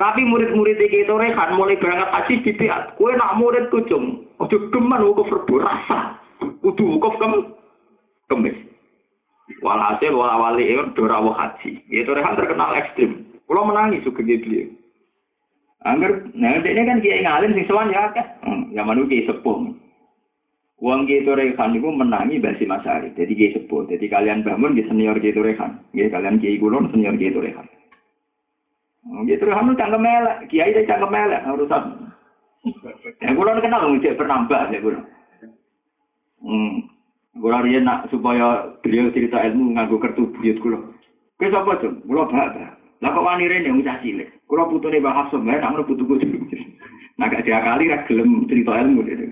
Tapi 0.00 0.24
murid-murid 0.24 0.80
iki 0.80 1.04
itu 1.04 1.12
rekan 1.12 1.60
mulai 1.60 1.76
berangkat 1.76 2.08
haji 2.08 2.34
di 2.40 2.52
pihak. 2.56 2.96
Kue 2.96 3.12
nak 3.12 3.36
murid 3.36 3.68
kucung, 3.68 4.24
ojo 4.40 4.56
geman 4.72 5.04
wukuf 5.04 5.28
Rebu 5.28 5.60
rasa. 5.60 6.16
Kudu 6.64 6.96
wukuf 6.96 7.20
kem 7.20 7.52
kemis. 8.32 8.56
Walhasil 9.60 10.16
wala 10.16 10.40
wali 10.40 10.64
itu 10.64 10.96
dorawo 10.96 11.36
haji. 11.36 11.84
Itu 11.92 12.16
rehan 12.16 12.40
terkenal 12.40 12.72
ekstrim. 12.72 13.28
Kalau 13.44 13.68
menangis 13.68 14.00
juga 14.08 14.24
gitu. 14.24 14.79
Angger, 15.80 16.28
nah 16.36 16.60
ini 16.60 16.84
kan 16.84 17.00
kiai 17.00 17.24
ngalim 17.24 17.56
sing 17.56 17.64
sowan 17.64 17.88
ya 17.88 18.12
kan. 18.12 18.26
Hmm, 18.44 18.68
yang 18.68 18.84
mana 18.84 19.00
kiai 19.08 19.24
sepuh. 19.24 19.72
Kiai 20.76 21.24
itu 21.24 21.32
rehan 21.32 21.72
itu 21.72 21.88
menangi 21.88 22.36
basi 22.36 22.68
masari. 22.68 23.16
Jadi 23.16 23.32
kiai 23.32 23.54
sepuh. 23.56 23.88
Jadi 23.88 24.04
kalian 24.12 24.44
bangun 24.44 24.76
di 24.76 24.84
senior 24.84 25.16
kiai 25.16 25.32
itu 25.32 25.40
rehan. 25.40 25.80
Kiai 25.96 26.12
kalian 26.12 26.36
kiai 26.36 26.60
kulon 26.60 26.92
senior 26.92 27.16
kiai 27.16 27.32
itu. 27.32 27.40
Kiai 27.40 29.36
itu 29.36 29.44
rehan 29.48 29.72
itu 29.72 29.80
cangkem 29.80 30.04
melek. 30.04 30.36
Kiai 30.52 30.68
itu 30.68 30.84
cangkem 30.84 31.08
melek. 31.08 31.40
Urusan. 31.48 31.82
Yang 33.24 33.34
kulon 33.40 33.62
kenal 33.64 33.82
ngejek 33.88 34.16
bernambah 34.20 34.68
ya 34.68 34.78
kulon. 34.84 35.04
Hmm. 36.44 36.88
Kula 37.36 37.62
riyen 37.62 37.86
nak 37.86 38.10
supaya 38.10 38.74
beliau 38.82 39.08
cerita 39.14 39.38
ilmu 39.38 39.78
nganggo 39.78 40.02
kertu 40.02 40.28
buyut 40.34 40.58
kula. 40.60 40.82
Kowe 41.38 41.48
sapa, 41.48 41.80
Cung? 41.80 42.02
Kula 42.04 42.26
bapak. 42.26 42.79
Lah 43.00 43.16
kok 43.16 43.24
wani 43.24 43.48
rene 43.48 43.72
ucah 43.72 43.96
cilik. 44.04 44.28
Kula 44.44 44.68
putune 44.68 45.00
Mbah 45.00 45.16
Hafsum, 45.24 45.48
ya 45.48 45.60
nak 45.60 45.88
putuku. 45.88 46.20
Nah 47.16 47.28
gak 47.28 47.44
diakali 47.48 47.88
ra 47.88 48.04
gelem 48.04 48.44
cerita 48.48 48.76
ilmu 48.80 49.00
gitu. 49.08 49.26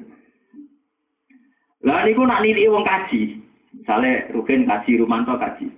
Lah 1.84 2.04
niku 2.04 2.24
nak 2.24 2.40
nilai 2.40 2.68
wong 2.72 2.84
kaji. 2.84 3.40
Misale 3.76 4.28
Rugen 4.32 4.64
kaji, 4.64 5.00
Rumanto 5.00 5.36
kaji. 5.36 5.68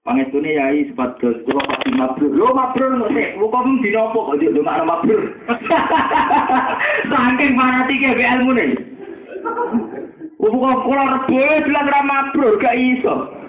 Pangestune 0.00 0.56
yai 0.56 0.88
sepados 0.88 1.42
kula 1.44 1.62
pasti 1.66 1.90
mabrur. 1.92 2.32
Lho 2.32 2.48
mabrur 2.56 3.04
kok 3.04 3.12
sik, 3.12 3.36
kok 3.36 3.66
dina 3.84 4.00
apa 4.00 4.18
kok 4.18 4.36
yo 4.40 4.48
ndongakno 4.50 4.84
mabrur. 4.88 5.22
Saking 7.10 7.52
fanatike 7.58 8.10
ilmu 8.16 8.52
nih. 8.56 8.70
Kula 10.40 10.72
kula 10.86 11.02
rebo 11.18 11.38
bilang 11.66 11.86
ra 11.90 12.00
mabrur 12.06 12.56
gak 12.62 12.78
iso. 12.78 13.39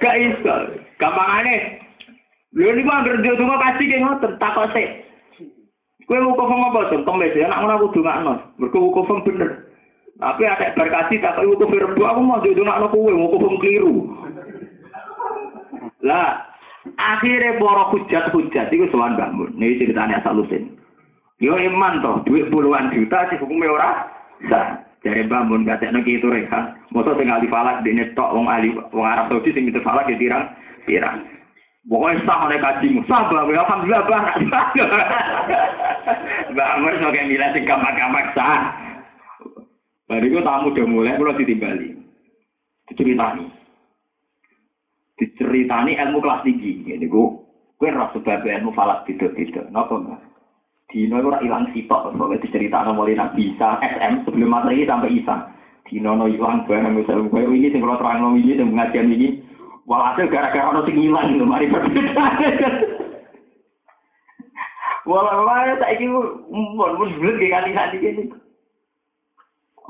Gak 0.00 0.16
iso. 0.16 0.54
Gampangane. 0.96 1.80
Lha 2.50 2.74
niku 2.74 2.90
anggere 2.90 3.22
yo 3.22 3.38
donga 3.38 3.62
kasih 3.62 3.86
ki 3.86 4.02
ngoten 4.02 4.32
takok 4.42 4.74
sik. 4.74 5.06
Kowe 6.10 6.18
wukuf 6.18 6.50
apa 6.50 6.90
to? 6.90 7.06
Kemis 7.06 7.38
ya 7.38 7.46
nak 7.46 7.62
ngono 7.62 7.74
aku 7.78 7.94
dongakno. 7.94 8.32
Mergo 8.58 8.78
wukuf 8.90 9.06
bener. 9.22 9.70
Tapi 10.18 10.42
ada 10.44 10.74
berkasih 10.74 11.22
tak 11.22 11.38
kau 11.38 11.46
wukuf 11.54 11.70
rebo 11.70 12.02
aku 12.02 12.20
mau 12.26 12.42
yo 12.42 12.58
dongakno 12.58 12.90
kowe 12.90 13.12
wukuf 13.14 13.54
keliru. 13.62 14.10
Lah 16.02 16.50
akhirnya 16.98 17.60
para 17.62 17.86
hujat-hujat 17.94 18.66
itu 18.74 18.90
sowan 18.90 19.14
bangun. 19.14 19.54
Ini 19.54 19.86
ceritanya 19.86 20.18
asal 20.18 20.42
usin. 20.42 20.74
Yo 21.38 21.54
iman 21.54 22.02
toh, 22.02 22.20
duit 22.26 22.50
puluhan 22.50 22.92
juta 22.92 23.30
sih 23.30 23.38
hukumnya 23.38 23.70
ora 23.70 23.90
sah. 24.50 24.89
Dari 25.00 25.24
bangun 25.24 25.64
gak 25.64 25.80
tekno 25.80 26.04
itu 26.04 26.28
rekan. 26.28 26.76
Masa 26.92 27.16
tinggal 27.16 27.40
di 27.40 27.48
falak 27.48 27.80
di 27.80 27.96
netok 27.96 28.36
wong 28.36 28.52
ahli 28.52 28.76
wong 28.92 29.06
Arab 29.08 29.32
Saudi 29.32 29.56
sing 29.56 29.64
itu 29.72 29.80
falak 29.80 30.12
ya 30.12 30.16
tirang 30.20 30.44
tirang. 30.84 31.24
Pokoknya 31.88 32.20
sah 32.28 32.44
oleh 32.44 32.60
kajimu, 32.60 33.00
sah 33.08 33.24
bahwa 33.32 33.56
alhamdulillah 33.56 34.04
bah. 34.04 34.24
Bangun 36.52 36.92
sebagai 37.00 37.24
milah 37.24 37.48
sing 37.56 37.64
gamak-gamak 37.64 38.36
sah. 38.36 38.76
Bariku 40.04 40.44
tamu 40.44 40.76
udah 40.76 40.84
mulai, 40.84 41.16
mulai 41.16 41.40
ditimbali. 41.40 41.96
Diceritani. 42.92 43.46
Diceritani 45.16 45.96
ilmu 45.96 46.20
kelas 46.20 46.44
tinggi. 46.44 46.84
Ini 46.84 47.06
gue, 47.08 47.26
gue 47.80 47.88
rasa 47.88 48.18
sebab 48.20 48.44
ilmu 48.44 48.76
falak 48.76 49.08
tidak-tidak. 49.08 49.72
Kenapa 49.72 49.94
enggak? 49.96 50.20
Dino 50.90 51.22
itu 51.22 51.30
hilang 51.46 51.70
sitok, 51.70 52.18
soalnya 52.18 52.42
diceritakan 52.42 52.98
mulai 52.98 53.14
Nabi 53.14 53.54
Isa, 53.54 53.78
SM, 53.78 54.26
sebelum 54.26 54.50
ini 54.74 54.82
sampai 54.82 55.14
Isa. 55.22 55.46
Dino 55.86 56.18
no 56.18 56.26
hilang 56.26 56.66
barang, 56.66 56.98
misalnya 56.98 57.30
gue 57.30 57.42
ini, 57.46 57.70
yang 57.70 57.82
kalau 57.86 57.98
terang 57.98 58.34
ini, 58.34 58.58
yang 58.58 58.74
pengajian 58.74 59.10
ini, 59.14 59.28
walhasil 59.86 60.26
gara-gara 60.26 60.66
orang 60.66 60.86
sing 60.86 60.98
hilang, 60.98 61.34
itu 61.34 61.46
mari 61.46 61.70
berbeda. 61.70 62.26
Walau 65.10 65.42
saya 65.48 65.90
ini, 65.98 66.06
mohon 66.06 66.78
mohon 66.78 67.10
bulat 67.18 67.34
kayak 67.42 67.54
kali-kali 67.66 67.98
ini. 67.98 68.24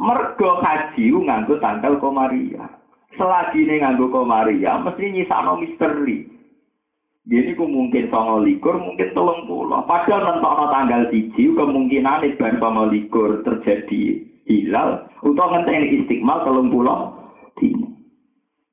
Mergo 0.00 0.64
haji 0.64 1.04
nganggo 1.12 1.60
tanggal 1.60 2.00
komaria. 2.00 2.64
Selagi 3.20 3.68
ini 3.68 3.84
nganggo 3.84 4.08
komaria, 4.08 4.80
mesti 4.80 5.12
nyisano 5.12 5.60
misteri. 5.60 6.39
Jadi 7.28 7.52
ku 7.52 7.68
mungkin 7.68 8.08
songo 8.08 8.40
likur, 8.40 8.80
mungkin 8.80 9.12
tolong 9.12 9.44
pulau. 9.44 9.84
Padahal 9.84 10.40
nentok 10.40 10.72
tanggal 10.72 11.02
tiji, 11.12 11.52
kemungkinan 11.52 12.24
ibar 12.24 12.56
songo 12.56 12.88
likur 12.88 13.44
terjadi 13.44 14.24
hilal, 14.48 15.04
atau 15.20 15.46
ngenteni 15.52 16.00
istiqmal 16.00 16.42
tolong 16.48 16.72
pulau. 16.72 17.20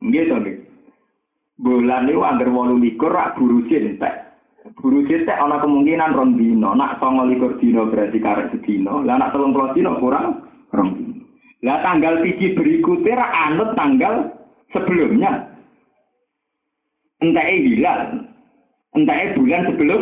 Gitu 0.08 0.36
nih. 0.40 0.58
Bulan 1.58 2.08
itu 2.08 2.22
anggar 2.22 2.48
walu 2.54 2.78
likur, 2.80 3.12
rak 3.12 3.36
buru 3.36 3.66
cintek. 3.68 4.14
Buru 4.78 5.04
cintek 5.10 5.36
ada 5.36 5.58
kemungkinan 5.60 6.14
rong 6.14 6.38
dino. 6.38 6.72
Nak 6.78 7.02
songo 7.02 7.26
likur 7.26 7.58
dino 7.58 7.90
berarti 7.90 8.22
karet 8.22 8.54
sedino. 8.54 9.02
Lah 9.02 9.18
nak 9.18 9.34
tolong 9.36 9.52
pulau 9.52 9.74
dino 9.74 9.98
kurang 9.98 10.48
rong 10.72 10.90
dino. 10.96 11.14
Lah 11.66 11.82
tanggal 11.82 12.22
tiji 12.22 12.54
berikutnya 12.54 13.18
rak 13.18 13.34
anut 13.50 13.70
tanggal 13.74 14.14
sebelumnya. 14.70 15.50
Entah 17.18 17.50
hilal, 17.50 18.30
entah 18.96 19.36
bulan 19.36 19.68
sebelum 19.68 20.02